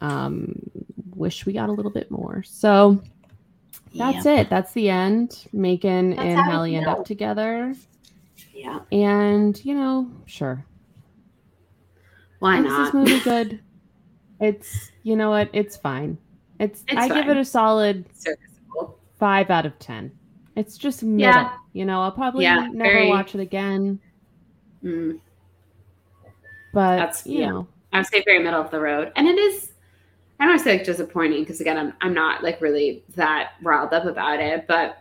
um 0.02 0.54
wish 1.14 1.46
we 1.46 1.54
got 1.54 1.70
a 1.70 1.72
little 1.72 1.90
bit 1.90 2.10
more. 2.10 2.42
So 2.42 3.02
that's 3.94 4.26
yeah. 4.26 4.40
it. 4.40 4.50
That's 4.50 4.74
the 4.74 4.90
end. 4.90 5.46
Macon 5.54 6.10
that's 6.10 6.20
and 6.20 6.40
Hallie 6.40 6.76
end 6.76 6.88
up 6.88 7.06
together. 7.06 7.74
Yeah. 8.52 8.80
And, 8.92 9.64
you 9.64 9.74
know, 9.74 10.10
sure. 10.26 10.62
Why 12.40 12.58
Is 12.58 12.66
not? 12.66 12.84
this 12.84 12.92
movie 12.92 13.20
good? 13.24 13.60
it's 14.40 14.90
you 15.04 15.16
know 15.16 15.30
what? 15.30 15.48
It's 15.54 15.78
fine. 15.78 16.18
It's, 16.60 16.84
it's 16.86 16.98
I 16.98 17.08
fine. 17.08 17.22
give 17.22 17.30
it 17.30 17.38
a 17.38 17.46
solid 17.46 18.04
five 19.22 19.50
out 19.50 19.64
of 19.64 19.78
ten. 19.78 20.10
It's 20.56 20.76
just 20.76 21.04
middle. 21.04 21.32
Yeah. 21.32 21.54
You 21.74 21.84
know, 21.84 22.02
I'll 22.02 22.10
probably 22.10 22.42
yeah, 22.42 22.66
never 22.72 22.90
very... 22.90 23.08
watch 23.08 23.36
it 23.36 23.40
again. 23.40 24.00
Mm. 24.82 25.20
But 26.74 26.96
that's 26.96 27.24
you 27.24 27.38
yeah. 27.38 27.50
know, 27.50 27.68
I 27.92 27.98
would 27.98 28.06
say 28.08 28.24
very 28.24 28.40
middle 28.40 28.60
of 28.60 28.72
the 28.72 28.80
road, 28.80 29.12
and 29.14 29.28
it 29.28 29.38
is. 29.38 29.70
I 30.40 30.44
don't 30.44 30.54
want 30.54 30.58
to 30.58 30.64
say 30.64 30.76
like 30.78 30.84
disappointing 30.84 31.38
because 31.42 31.60
again, 31.60 31.78
I'm 31.78 31.92
I'm 32.00 32.14
not 32.14 32.42
like 32.42 32.60
really 32.60 33.04
that 33.14 33.52
riled 33.62 33.94
up 33.94 34.06
about 34.06 34.40
it, 34.40 34.66
but 34.66 34.98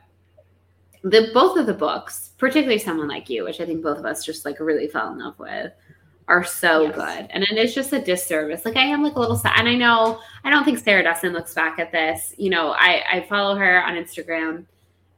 the 1.01 1.31
both 1.33 1.57
of 1.57 1.65
the 1.65 1.73
books, 1.73 2.33
particularly 2.37 2.77
someone 2.77 3.07
like 3.07 3.27
you, 3.27 3.43
which 3.43 3.59
I 3.59 3.65
think 3.65 3.81
both 3.81 3.97
of 3.97 4.05
us 4.05 4.23
just 4.23 4.45
like 4.45 4.59
really 4.59 4.87
fell 4.87 5.11
in 5.11 5.17
love 5.17 5.39
with, 5.39 5.71
are 6.31 6.45
so 6.45 6.83
yes. 6.83 6.95
good. 6.95 7.27
And 7.31 7.43
it 7.43 7.57
is 7.57 7.75
just 7.75 7.91
a 7.91 7.99
disservice. 7.99 8.63
Like 8.63 8.77
I 8.77 8.85
am 8.85 9.03
like 9.03 9.15
a 9.15 9.19
little 9.19 9.35
sad. 9.35 9.59
And 9.59 9.67
I 9.67 9.75
know 9.75 10.21
I 10.45 10.49
don't 10.49 10.63
think 10.63 10.79
Sarah 10.79 11.03
Dessen 11.03 11.33
looks 11.33 11.53
back 11.53 11.77
at 11.77 11.91
this. 11.91 12.33
You 12.37 12.49
know, 12.49 12.71
I, 12.71 13.03
I 13.11 13.25
follow 13.27 13.55
her 13.55 13.83
on 13.83 13.95
Instagram 13.95 14.63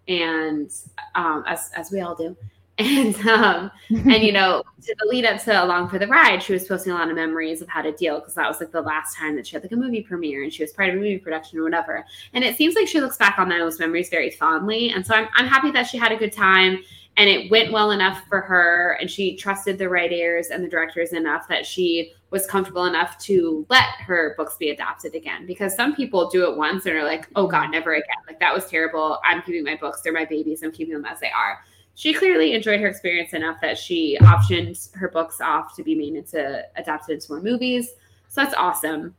and 0.08 0.72
um 1.16 1.44
as 1.48 1.72
as 1.76 1.92
we 1.92 2.02
all 2.02 2.16
do. 2.16 2.36
And 2.80 3.16
um 3.28 3.70
and 3.90 4.24
you 4.24 4.32
know, 4.32 4.64
to 4.82 4.96
the 4.98 5.06
lead 5.08 5.26
up 5.26 5.40
to 5.44 5.64
Along 5.64 5.88
for 5.88 6.00
the 6.00 6.08
Ride, 6.08 6.42
she 6.42 6.54
was 6.54 6.68
posting 6.68 6.92
a 6.92 6.96
lot 6.96 7.08
of 7.08 7.16
memories 7.16 7.62
of 7.62 7.70
how 7.70 7.84
to 7.84 7.92
deal 7.92 8.20
because 8.20 8.34
that 8.34 8.48
was 8.48 8.60
like 8.60 8.72
the 8.72 8.82
last 8.82 9.16
time 9.16 9.36
that 9.36 9.46
she 9.46 9.56
had 9.56 9.62
like 9.62 9.74
a 9.74 9.76
movie 9.76 10.02
premiere 10.02 10.42
and 10.42 10.52
she 10.52 10.64
was 10.64 10.74
part 10.74 10.90
of 10.90 10.96
a 10.96 10.98
movie 10.98 11.20
production 11.20 11.60
or 11.60 11.64
whatever. 11.64 12.04
And 12.34 12.44
it 12.44 12.58
seems 12.58 12.74
like 12.74 12.88
she 12.88 13.00
looks 13.00 13.18
back 13.18 13.38
on 13.38 13.48
those 13.48 13.78
memories 13.78 14.10
very 14.10 14.32
fondly. 14.32 14.90
And 14.90 15.06
so 15.06 15.14
I'm 15.14 15.30
I'm 15.36 15.46
happy 15.46 15.70
that 15.70 15.84
she 15.84 16.00
had 16.00 16.12
a 16.12 16.18
good 16.18 16.34
time 16.34 16.80
and 17.18 17.30
it 17.30 17.52
went 17.52 17.72
well 17.72 17.92
enough 17.92 18.24
for 18.28 18.42
her 18.42 18.98
and 19.00 19.10
she 19.10 19.36
trusted 19.36 19.78
the 19.78 19.88
writers 19.88 20.48
and 20.48 20.64
the 20.64 20.70
directors 20.70 21.14
enough 21.14 21.48
that 21.48 21.66
she 21.66 22.12
was 22.32 22.48
comfortable 22.48 22.86
enough 22.86 23.20
to 23.20 23.66
let 23.70 23.90
her 24.00 24.34
books 24.36 24.58
be 24.58 24.72
adapted 24.72 25.14
again. 25.14 25.46
Because 25.46 25.76
some 25.76 25.96
people 25.96 26.30
do 26.30 26.50
it 26.50 26.58
once 26.58 26.86
and 26.88 26.96
are 26.96 27.04
like 27.04 27.30
oh 27.36 27.48
god 27.48 27.64
mm-hmm. 27.64 27.72
never 27.72 27.94
again. 27.94 28.16
Like 28.28 28.40
that 28.40 28.54
was 28.54 28.66
terrible. 28.66 29.20
I'm 29.24 29.44
keeping 29.44 29.64
my 29.64 29.76
books. 29.76 30.02
They're 30.02 30.14
my 30.14 30.26
babies. 30.26 30.64
I'm 30.64 30.72
keeping 30.72 30.94
them 30.94 31.06
as 31.06 31.20
they 31.20 31.30
are. 31.30 31.60
She 31.96 32.14
clearly 32.14 32.54
enjoyed 32.54 32.80
her 32.80 32.88
experience 32.88 33.34
enough 33.34 33.62
that 33.62 33.78
she 33.78 34.18
optioned 34.22 34.92
her 34.96 35.10
books 35.10 35.40
off 35.40 35.76
to 35.76 35.84
be 35.84 35.94
made 35.94 36.16
into 36.16 36.66
adapted 36.76 37.16
into 37.16 37.32
more 37.32 37.42
movies. 37.42 37.90
So 38.30 38.42
that's 38.42 38.56
awesome. 38.56 39.14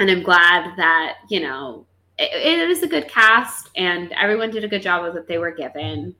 And 0.00 0.10
i'm 0.10 0.22
glad 0.22 0.76
that 0.76 1.18
you 1.28 1.40
know 1.40 1.84
it, 2.18 2.30
it 2.32 2.70
is 2.70 2.82
a 2.82 2.88
good 2.88 3.08
cast 3.08 3.70
and 3.76 4.12
everyone 4.12 4.50
did 4.50 4.64
a 4.64 4.68
good 4.68 4.82
job 4.82 5.04
with 5.04 5.14
what 5.14 5.26
they 5.26 5.38
were 5.38 5.50
given 5.50 6.14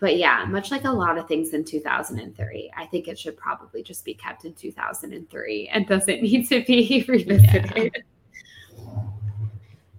but 0.00 0.16
yeah, 0.16 0.44
much 0.48 0.70
like 0.70 0.84
a 0.84 0.90
lot 0.90 1.18
of 1.18 1.26
things 1.26 1.54
in 1.54 1.64
2003, 1.64 2.70
I 2.76 2.86
think 2.86 3.08
it 3.08 3.18
should 3.18 3.36
probably 3.36 3.82
just 3.82 4.04
be 4.04 4.14
kept 4.14 4.44
in 4.44 4.54
2003 4.54 5.70
and 5.72 5.86
doesn't 5.86 6.22
need 6.22 6.48
to 6.48 6.64
be 6.64 7.04
revisited. 7.08 8.04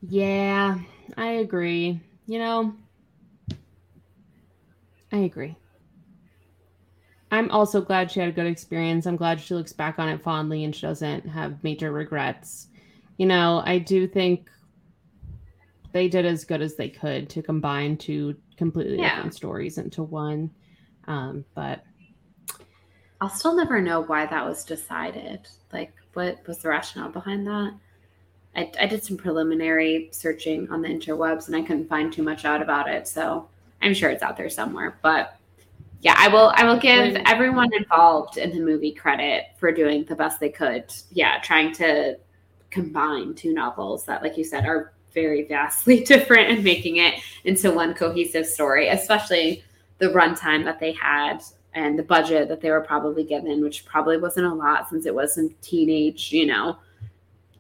Yeah, 0.02 0.78
yeah 0.78 0.80
I 1.18 1.28
agree. 1.28 2.00
You 2.28 2.40
know, 2.40 2.74
I 5.12 5.18
agree. 5.18 5.56
I'm 7.32 7.52
also 7.52 7.82
glad 7.82 8.10
she 8.10 8.22
had 8.22 8.30
a 8.30 8.34
good 8.34 8.48
experience. 8.48 9.06
I'm 9.06 9.18
glad 9.18 9.40
she 9.40 9.54
looks 9.54 9.74
back 9.74 10.00
on 10.00 10.10
it 10.10 10.24
fondly 10.24 10.64
and 10.64 10.74
she 10.76 10.82
doesn't 10.82 11.28
have 11.28 11.64
major 11.64 11.92
regrets. 11.92 12.68
You 13.18 13.26
know, 13.26 13.62
I 13.66 13.80
do 13.80 14.08
think 14.08 14.50
they 15.92 16.08
did 16.08 16.26
as 16.26 16.46
good 16.46 16.62
as 16.62 16.76
they 16.76 16.90
could 16.90 17.30
to 17.32 17.42
combine 17.42 17.98
two 17.98 18.36
completely 18.60 19.00
yeah. 19.00 19.16
different 19.16 19.34
stories 19.34 19.80
into 19.80 20.04
one. 20.04 20.52
Um, 21.08 21.46
but 21.56 21.84
I'll 23.22 23.30
still 23.30 23.56
never 23.56 23.82
know 23.82 24.02
why 24.02 24.26
that 24.28 24.46
was 24.46 24.64
decided. 24.64 25.48
Like, 25.74 25.94
what 26.14 26.46
was 26.46 26.60
the 26.60 26.70
rationale 26.70 27.10
behind 27.10 27.48
that? 27.48 27.74
I, 28.56 28.72
I 28.80 28.86
did 28.86 29.04
some 29.04 29.18
preliminary 29.18 30.10
searching 30.12 30.70
on 30.70 30.82
the 30.82 30.90
interwebs 30.90 31.48
and 31.48 31.56
I 31.56 31.62
couldn't 31.62 31.88
find 31.88 32.12
too 32.12 32.24
much 32.24 32.46
out 32.46 32.62
about 32.62 32.90
it. 32.90 33.08
So 33.08 33.48
I'm 33.82 33.94
sure 33.94 34.10
it's 34.10 34.24
out 34.24 34.36
there 34.36 34.50
somewhere. 34.50 35.00
But 35.02 35.38
yeah, 36.02 36.16
I 36.18 36.28
will 36.28 36.52
I 36.56 36.66
will 36.66 36.78
give 36.78 37.16
everyone 37.26 37.74
involved 37.74 38.38
in 38.38 38.52
the 38.52 38.60
movie 38.60 38.92
credit 38.94 39.46
for 39.58 39.72
doing 39.72 40.04
the 40.06 40.16
best 40.16 40.40
they 40.40 40.50
could. 40.50 40.86
Yeah, 41.12 41.40
trying 41.42 41.72
to 41.74 42.18
combine 42.72 43.36
two 43.36 43.54
novels 43.54 44.06
that, 44.06 44.22
like 44.22 44.38
you 44.38 44.44
said, 44.44 44.66
are 44.66 44.94
very 45.14 45.44
vastly 45.44 46.04
different 46.04 46.50
and 46.50 46.64
making 46.64 46.98
it 46.98 47.16
into 47.44 47.72
one 47.72 47.94
cohesive 47.94 48.46
story, 48.46 48.90
especially 48.90 49.64
the 49.98 50.08
runtime 50.08 50.64
that 50.64 50.80
they 50.80 50.94
had 50.94 51.42
and 51.74 52.00
the 52.00 52.04
budget 52.04 52.48
that 52.48 52.62
they 52.62 52.72
were 52.72 52.82
probably 52.82 53.24
given, 53.24 53.62
which 53.62 53.86
probably 53.86 54.18
wasn't 54.18 54.46
a 54.46 54.54
lot 54.54 54.90
since 54.90 55.06
it 55.06 55.14
was 55.14 55.38
a 55.38 55.50
teenage, 55.62 56.32
you 56.32 56.46
know, 56.46 56.78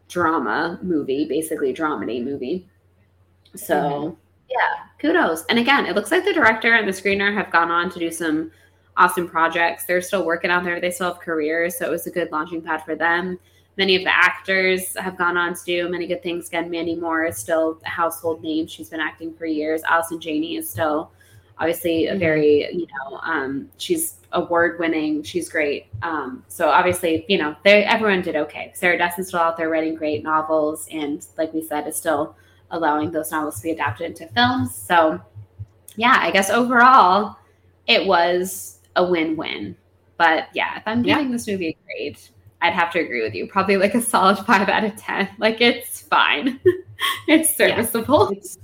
drama 0.07 0.79
movie, 0.81 1.25
basically 1.25 1.73
dramedy 1.73 2.23
movie. 2.23 2.67
So 3.55 3.75
mm-hmm. 3.75 4.15
yeah, 4.49 4.87
kudos. 4.99 5.45
And 5.45 5.59
again, 5.59 5.85
it 5.85 5.95
looks 5.95 6.11
like 6.11 6.25
the 6.25 6.33
director 6.33 6.73
and 6.73 6.87
the 6.87 6.91
screener 6.91 7.33
have 7.33 7.51
gone 7.51 7.71
on 7.71 7.89
to 7.91 7.99
do 7.99 8.11
some 8.11 8.51
awesome 8.97 9.27
projects. 9.27 9.85
They're 9.85 10.01
still 10.01 10.25
working 10.25 10.51
out 10.51 10.63
there. 10.63 10.81
They 10.81 10.91
still 10.91 11.13
have 11.13 11.21
careers, 11.21 11.77
so 11.77 11.85
it 11.85 11.91
was 11.91 12.07
a 12.07 12.11
good 12.11 12.31
launching 12.31 12.61
pad 12.61 12.83
for 12.83 12.95
them. 12.95 13.39
Many 13.77 13.95
of 13.95 14.03
the 14.03 14.15
actors 14.15 14.95
have 14.97 15.17
gone 15.17 15.37
on 15.37 15.53
to 15.53 15.63
do 15.63 15.89
many 15.89 16.05
good 16.05 16.21
things. 16.21 16.47
Again, 16.47 16.69
Mandy 16.69 16.95
Moore 16.95 17.25
is 17.25 17.37
still 17.37 17.79
a 17.85 17.89
household 17.89 18.43
name. 18.43 18.67
She's 18.67 18.89
been 18.89 18.99
acting 18.99 19.33
for 19.33 19.45
years. 19.45 19.81
Allison 19.83 20.19
Janney 20.19 20.57
is 20.57 20.69
still 20.69 21.11
obviously 21.59 22.07
a 22.07 22.11
mm-hmm. 22.11 22.19
very, 22.19 22.73
you 22.73 22.87
know, 22.87 23.17
um, 23.23 23.69
she's 23.77 24.15
award 24.31 24.79
winning. 24.79 25.23
She's 25.23 25.49
great. 25.49 25.87
Um, 26.01 26.43
so 26.47 26.69
obviously, 26.69 27.25
you 27.27 27.37
know, 27.37 27.55
they 27.63 27.83
everyone 27.83 28.21
did 28.21 28.35
okay. 28.35 28.71
Sarah 28.75 28.97
Dessen's 28.97 29.27
still 29.27 29.39
out 29.39 29.57
there 29.57 29.69
writing 29.69 29.95
great 29.95 30.23
novels, 30.23 30.87
and 30.91 31.25
like 31.37 31.53
we 31.53 31.61
said, 31.61 31.87
is 31.87 31.95
still 31.95 32.35
allowing 32.71 33.11
those 33.11 33.31
novels 33.31 33.57
to 33.57 33.63
be 33.63 33.71
adapted 33.71 34.07
into 34.07 34.27
films. 34.33 34.73
So 34.75 35.19
yeah, 35.95 36.17
I 36.19 36.31
guess 36.31 36.49
overall, 36.49 37.37
it 37.87 38.05
was 38.05 38.79
a 38.95 39.03
win 39.03 39.35
win. 39.35 39.75
But 40.17 40.49
yeah, 40.53 40.77
if 40.77 40.83
I'm 40.85 41.01
giving 41.01 41.27
yeah. 41.27 41.31
this 41.31 41.47
movie 41.47 41.69
a 41.69 41.77
grade, 41.85 42.19
I'd 42.61 42.73
have 42.73 42.91
to 42.91 42.99
agree 42.99 43.21
with 43.21 43.33
you. 43.33 43.47
Probably 43.47 43.77
like 43.77 43.95
a 43.95 44.01
solid 44.01 44.37
five 44.45 44.69
out 44.69 44.83
of 44.83 44.95
10. 44.95 45.29
Like 45.37 45.61
it's 45.61 46.01
fine. 46.01 46.59
it's 47.27 47.55
serviceable. 47.55 48.31
Yeah 48.31 48.37
it's, 48.37 48.57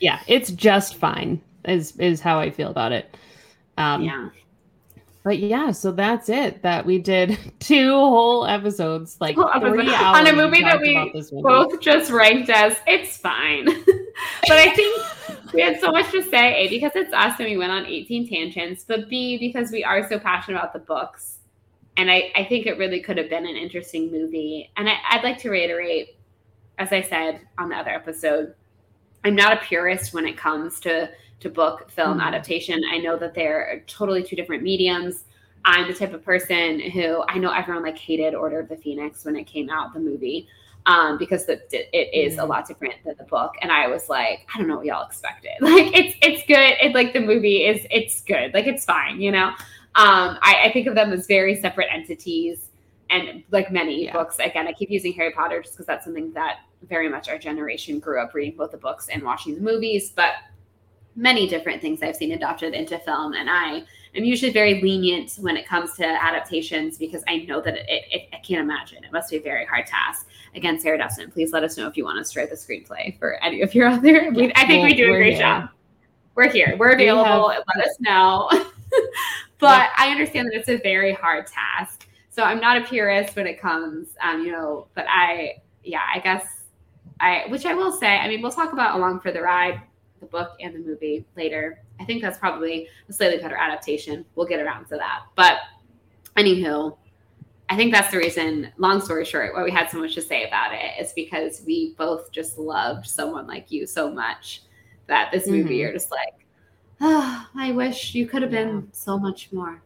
yeah, 0.00 0.20
it's 0.26 0.50
just 0.52 0.96
fine, 0.96 1.40
is, 1.64 1.96
is 1.96 2.20
how 2.20 2.38
I 2.38 2.50
feel 2.50 2.70
about 2.70 2.92
it. 2.92 3.16
Um, 3.78 4.02
yeah. 4.02 4.28
But 5.24 5.40
yeah, 5.40 5.72
so 5.72 5.90
that's 5.90 6.28
it. 6.28 6.62
That 6.62 6.86
we 6.86 6.98
did 6.98 7.36
two 7.58 7.90
whole 7.90 8.46
episodes, 8.46 9.16
like 9.20 9.34
three 9.34 9.92
hours 9.92 10.18
on 10.18 10.26
a 10.28 10.32
movie 10.32 10.62
that 10.62 10.80
we 10.80 10.96
movie. 10.96 11.42
both 11.42 11.80
just 11.80 12.12
ranked 12.12 12.48
as 12.48 12.76
it's 12.86 13.16
fine. 13.16 13.64
but 13.64 14.52
I 14.52 14.70
think 14.70 15.52
we 15.52 15.62
had 15.62 15.80
so 15.80 15.90
much 15.90 16.12
to 16.12 16.22
say, 16.22 16.54
A, 16.54 16.68
because 16.68 16.92
it's 16.94 17.12
us 17.12 17.40
and 17.40 17.48
we 17.48 17.56
went 17.56 17.72
on 17.72 17.86
18 17.86 18.28
tangents, 18.28 18.84
but 18.86 19.08
B, 19.08 19.36
because 19.38 19.72
we 19.72 19.82
are 19.82 20.08
so 20.08 20.20
passionate 20.20 20.58
about 20.58 20.72
the 20.72 20.78
books 20.78 21.35
and 21.96 22.10
I, 22.10 22.32
I 22.36 22.44
think 22.44 22.66
it 22.66 22.78
really 22.78 23.00
could 23.00 23.16
have 23.16 23.30
been 23.30 23.46
an 23.46 23.56
interesting 23.56 24.10
movie. 24.10 24.70
And 24.76 24.88
I, 24.88 24.96
I'd 25.10 25.24
like 25.24 25.38
to 25.38 25.50
reiterate, 25.50 26.18
as 26.78 26.92
I 26.92 27.00
said 27.00 27.40
on 27.58 27.68
the 27.70 27.76
other 27.76 27.90
episode, 27.90 28.54
I'm 29.24 29.34
not 29.34 29.52
a 29.52 29.56
purist 29.56 30.14
when 30.14 30.26
it 30.26 30.36
comes 30.36 30.80
to 30.80 31.10
to 31.40 31.50
book 31.50 31.90
film 31.90 32.12
mm-hmm. 32.12 32.20
adaptation. 32.20 32.82
I 32.90 32.98
know 32.98 33.18
that 33.18 33.34
they're 33.34 33.84
totally 33.86 34.22
two 34.22 34.36
different 34.36 34.62
mediums. 34.62 35.24
I'm 35.64 35.88
the 35.88 35.94
type 35.94 36.14
of 36.14 36.24
person 36.24 36.78
who 36.78 37.24
I 37.28 37.38
know 37.38 37.50
everyone 37.50 37.82
like 37.82 37.98
hated 37.98 38.34
Order 38.34 38.60
of 38.60 38.68
the 38.68 38.76
Phoenix 38.76 39.24
when 39.24 39.36
it 39.36 39.44
came 39.44 39.68
out, 39.68 39.92
the 39.92 40.00
movie, 40.00 40.48
um, 40.86 41.18
because 41.18 41.44
the, 41.44 41.60
it 41.72 42.14
is 42.14 42.34
mm-hmm. 42.34 42.42
a 42.42 42.46
lot 42.46 42.66
different 42.68 42.94
than 43.04 43.16
the 43.18 43.24
book. 43.24 43.54
And 43.60 43.72
I 43.72 43.88
was 43.88 44.08
like, 44.08 44.46
I 44.54 44.58
don't 44.58 44.68
know 44.68 44.76
what 44.76 44.86
y'all 44.86 45.06
expected. 45.06 45.50
Like 45.60 45.94
it's 45.94 46.16
it's 46.22 46.46
good. 46.46 46.76
It 46.80 46.94
like 46.94 47.12
the 47.12 47.20
movie 47.20 47.66
is 47.66 47.84
it's 47.90 48.22
good. 48.22 48.54
Like 48.54 48.66
it's 48.66 48.84
fine, 48.84 49.20
you 49.20 49.32
know. 49.32 49.52
Um, 49.96 50.38
I, 50.42 50.64
I, 50.64 50.72
think 50.72 50.86
of 50.88 50.94
them 50.94 51.10
as 51.10 51.26
very 51.26 51.58
separate 51.58 51.88
entities. 51.90 52.68
And 53.08 53.42
like 53.50 53.72
many 53.72 54.04
yeah. 54.04 54.12
books, 54.12 54.38
again, 54.38 54.68
I 54.68 54.72
keep 54.72 54.90
using 54.90 55.14
Harry 55.14 55.32
Potter 55.32 55.62
just 55.62 55.74
because 55.74 55.86
that's 55.86 56.04
something 56.04 56.32
that 56.34 56.58
very 56.86 57.08
much 57.08 57.30
our 57.30 57.38
generation 57.38 57.98
grew 57.98 58.20
up 58.20 58.34
reading 58.34 58.58
both 58.58 58.72
the 58.72 58.76
books 58.76 59.08
and 59.08 59.22
watching 59.22 59.54
the 59.54 59.60
movies. 59.62 60.10
But 60.10 60.34
many 61.16 61.48
different 61.48 61.80
things 61.80 62.02
I've 62.02 62.14
seen 62.14 62.32
adopted 62.32 62.74
into 62.74 62.98
film. 62.98 63.32
And 63.32 63.48
I 63.48 63.84
am 64.14 64.24
usually 64.24 64.52
very 64.52 64.82
lenient 64.82 65.36
when 65.40 65.56
it 65.56 65.66
comes 65.66 65.94
to 65.94 66.04
adaptations 66.06 66.98
because 66.98 67.24
I 67.26 67.38
know 67.38 67.60
that 67.62 67.76
it, 67.76 68.04
it, 68.10 68.28
I 68.34 68.38
can't 68.38 68.60
imagine. 68.60 69.02
It 69.02 69.12
must 69.12 69.30
be 69.30 69.38
a 69.38 69.40
very 69.40 69.64
hard 69.64 69.86
task. 69.86 70.28
Again, 70.54 70.78
Sarah 70.78 70.98
Dessen, 70.98 71.30
please 71.30 71.52
let 71.52 71.64
us 71.64 71.78
know 71.78 71.86
if 71.86 71.96
you 71.96 72.04
want 72.04 72.18
us 72.18 72.32
to 72.32 72.40
write 72.40 72.50
the 72.50 72.56
screenplay 72.56 73.18
for 73.18 73.42
any 73.42 73.62
of 73.62 73.74
your 73.74 73.88
other. 73.88 74.30
Yeah, 74.30 74.52
I 74.56 74.66
think 74.66 74.82
well, 74.82 74.90
we 74.90 74.94
do 74.94 75.14
a 75.14 75.16
great 75.16 75.32
here. 75.34 75.42
job. 75.42 75.70
We're 76.34 76.50
here. 76.50 76.76
We're 76.78 76.92
available. 76.92 77.48
We 77.48 77.54
have, 77.54 77.64
let 77.74 77.86
us 77.86 77.96
know. 78.00 78.50
but 79.58 79.78
yeah. 79.78 79.90
I 79.96 80.10
understand 80.10 80.48
that 80.48 80.58
it's 80.58 80.68
a 80.68 80.78
very 80.78 81.12
hard 81.12 81.46
task. 81.46 82.08
So 82.30 82.42
I'm 82.42 82.60
not 82.60 82.76
a 82.76 82.84
purist 82.84 83.34
when 83.36 83.46
it 83.46 83.60
comes, 83.60 84.08
um, 84.22 84.44
you 84.44 84.52
know, 84.52 84.88
but 84.94 85.06
I, 85.08 85.62
yeah, 85.82 86.02
I 86.14 86.18
guess 86.18 86.64
I, 87.20 87.44
which 87.48 87.64
I 87.64 87.72
will 87.74 87.92
say, 87.92 88.18
I 88.18 88.28
mean, 88.28 88.42
we'll 88.42 88.52
talk 88.52 88.72
about 88.72 88.96
Along 88.96 89.20
for 89.20 89.32
the 89.32 89.40
Ride, 89.40 89.80
the 90.20 90.26
book 90.26 90.50
and 90.60 90.74
the 90.74 90.80
movie 90.80 91.24
later. 91.36 91.80
I 91.98 92.04
think 92.04 92.20
that's 92.20 92.38
probably 92.38 92.88
a 93.08 93.12
slightly 93.12 93.38
better 93.38 93.56
adaptation. 93.56 94.24
We'll 94.34 94.46
get 94.46 94.60
around 94.60 94.86
to 94.88 94.96
that. 94.96 95.22
But 95.34 95.56
anywho, 96.36 96.96
I 97.68 97.76
think 97.76 97.92
that's 97.92 98.10
the 98.10 98.18
reason, 98.18 98.70
long 98.76 99.00
story 99.00 99.24
short, 99.24 99.54
why 99.54 99.64
we 99.64 99.70
had 99.70 99.90
so 99.90 99.98
much 99.98 100.14
to 100.14 100.22
say 100.22 100.46
about 100.46 100.72
it 100.72 101.00
is 101.00 101.12
because 101.14 101.62
we 101.66 101.94
both 101.96 102.30
just 102.30 102.58
loved 102.58 103.06
someone 103.06 103.46
like 103.46 103.70
you 103.70 103.86
so 103.86 104.10
much 104.10 104.62
that 105.06 105.32
this 105.32 105.46
movie, 105.46 105.62
mm-hmm. 105.62 105.72
you're 105.72 105.92
just 105.92 106.10
like, 106.10 106.45
oh, 107.00 107.46
I 107.54 107.72
wish 107.72 108.14
you 108.14 108.26
could 108.26 108.42
have 108.42 108.50
been 108.50 108.74
yeah. 108.76 108.82
so 108.92 109.18
much 109.18 109.52
more, 109.52 109.82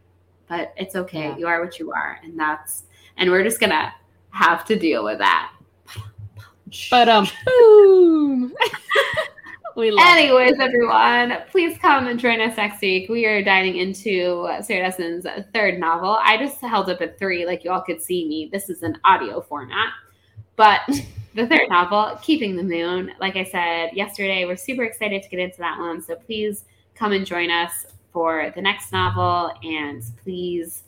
but 0.47 0.73
it's 0.77 0.95
okay. 0.95 1.29
Yeah. 1.29 1.37
You 1.37 1.47
are 1.47 1.63
what 1.63 1.79
you 1.79 1.91
are. 1.91 2.19
And 2.23 2.39
that's, 2.39 2.83
and 3.17 3.29
we're 3.29 3.43
just 3.43 3.59
going 3.59 3.71
to 3.71 3.93
have 4.31 4.65
to 4.65 4.77
deal 4.77 5.03
with 5.03 5.19
that. 5.19 5.53
But, 6.89 7.09
um, 7.09 7.27
boom. 7.45 8.53
we 9.75 9.91
love 9.91 10.05
Anyways, 10.07 10.53
it. 10.53 10.59
everyone, 10.59 11.37
please 11.49 11.77
come 11.77 12.07
and 12.07 12.19
join 12.19 12.39
us 12.41 12.57
next 12.57 12.81
week. 12.81 13.09
We 13.09 13.25
are 13.25 13.43
diving 13.43 13.77
into 13.77 14.49
Sarah 14.61 14.89
Dessen's 14.89 15.25
third 15.53 15.79
novel. 15.79 16.17
I 16.21 16.37
just 16.37 16.61
held 16.61 16.89
up 16.89 17.01
at 17.01 17.19
three, 17.19 17.45
like 17.45 17.63
you 17.63 17.71
all 17.71 17.81
could 17.81 18.01
see 18.01 18.27
me. 18.27 18.49
This 18.51 18.69
is 18.69 18.83
an 18.83 18.97
audio 19.03 19.41
format. 19.41 19.89
But 20.55 20.81
the 21.35 21.47
third 21.47 21.69
novel, 21.69 22.17
Keeping 22.21 22.55
the 22.55 22.63
Moon, 22.63 23.11
like 23.19 23.35
I 23.35 23.43
said 23.43 23.91
yesterday, 23.93 24.45
we're 24.45 24.57
super 24.57 24.83
excited 24.83 25.23
to 25.23 25.29
get 25.29 25.39
into 25.39 25.57
that 25.59 25.77
one. 25.79 26.01
So 26.01 26.15
please 26.15 26.65
come 27.01 27.13
and 27.13 27.25
join 27.25 27.49
us 27.49 27.87
for 28.13 28.51
the 28.53 28.61
next 28.61 28.91
novel. 28.91 29.51
And 29.63 30.03
please, 30.23 30.83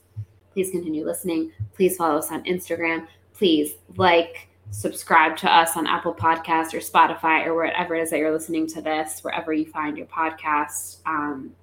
please 0.51 0.69
continue 0.69 1.03
listening. 1.03 1.51
Please 1.73 1.97
follow 1.97 2.19
us 2.19 2.31
on 2.31 2.43
Instagram. 2.43 3.07
Please 3.33 3.73
like, 3.97 4.47
subscribe 4.69 5.35
to 5.37 5.51
us 5.51 5.75
on 5.75 5.87
Apple 5.87 6.13
Podcasts 6.13 6.71
or 6.75 6.77
Spotify 6.77 7.47
or 7.47 7.55
wherever 7.55 7.95
it 7.95 8.03
is 8.03 8.11
that 8.11 8.19
you're 8.19 8.31
listening 8.31 8.67
to 8.67 8.81
this, 8.81 9.23
wherever 9.23 9.53
you 9.53 9.65
find 9.65 9.97
your 9.97 10.05
podcast. 10.05 10.97
Um, 11.07 11.55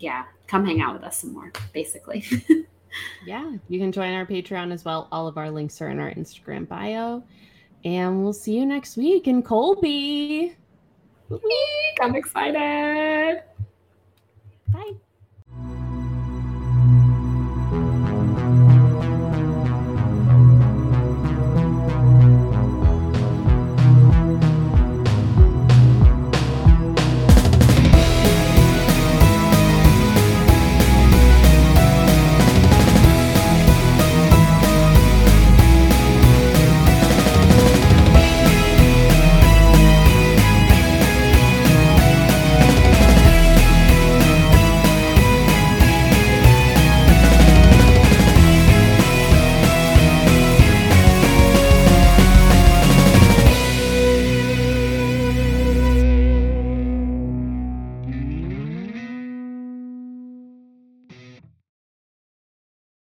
yeah, 0.00 0.24
come 0.48 0.66
hang 0.66 0.80
out 0.80 0.94
with 0.94 1.04
us 1.04 1.18
some 1.18 1.32
more, 1.32 1.52
basically. 1.72 2.24
yeah, 3.24 3.52
you 3.68 3.78
can 3.78 3.92
join 3.92 4.12
our 4.12 4.26
Patreon 4.26 4.72
as 4.72 4.84
well. 4.84 5.06
All 5.12 5.28
of 5.28 5.38
our 5.38 5.52
links 5.52 5.80
are 5.80 5.88
in 5.88 6.00
our 6.00 6.10
Instagram 6.14 6.66
bio. 6.66 7.22
And 7.84 8.24
we'll 8.24 8.32
see 8.32 8.56
you 8.56 8.66
next 8.66 8.96
week 8.96 9.28
in 9.28 9.40
Colby. 9.40 10.56
I'm 12.00 12.16
excited. 12.16 13.44
Bye. 14.74 15.03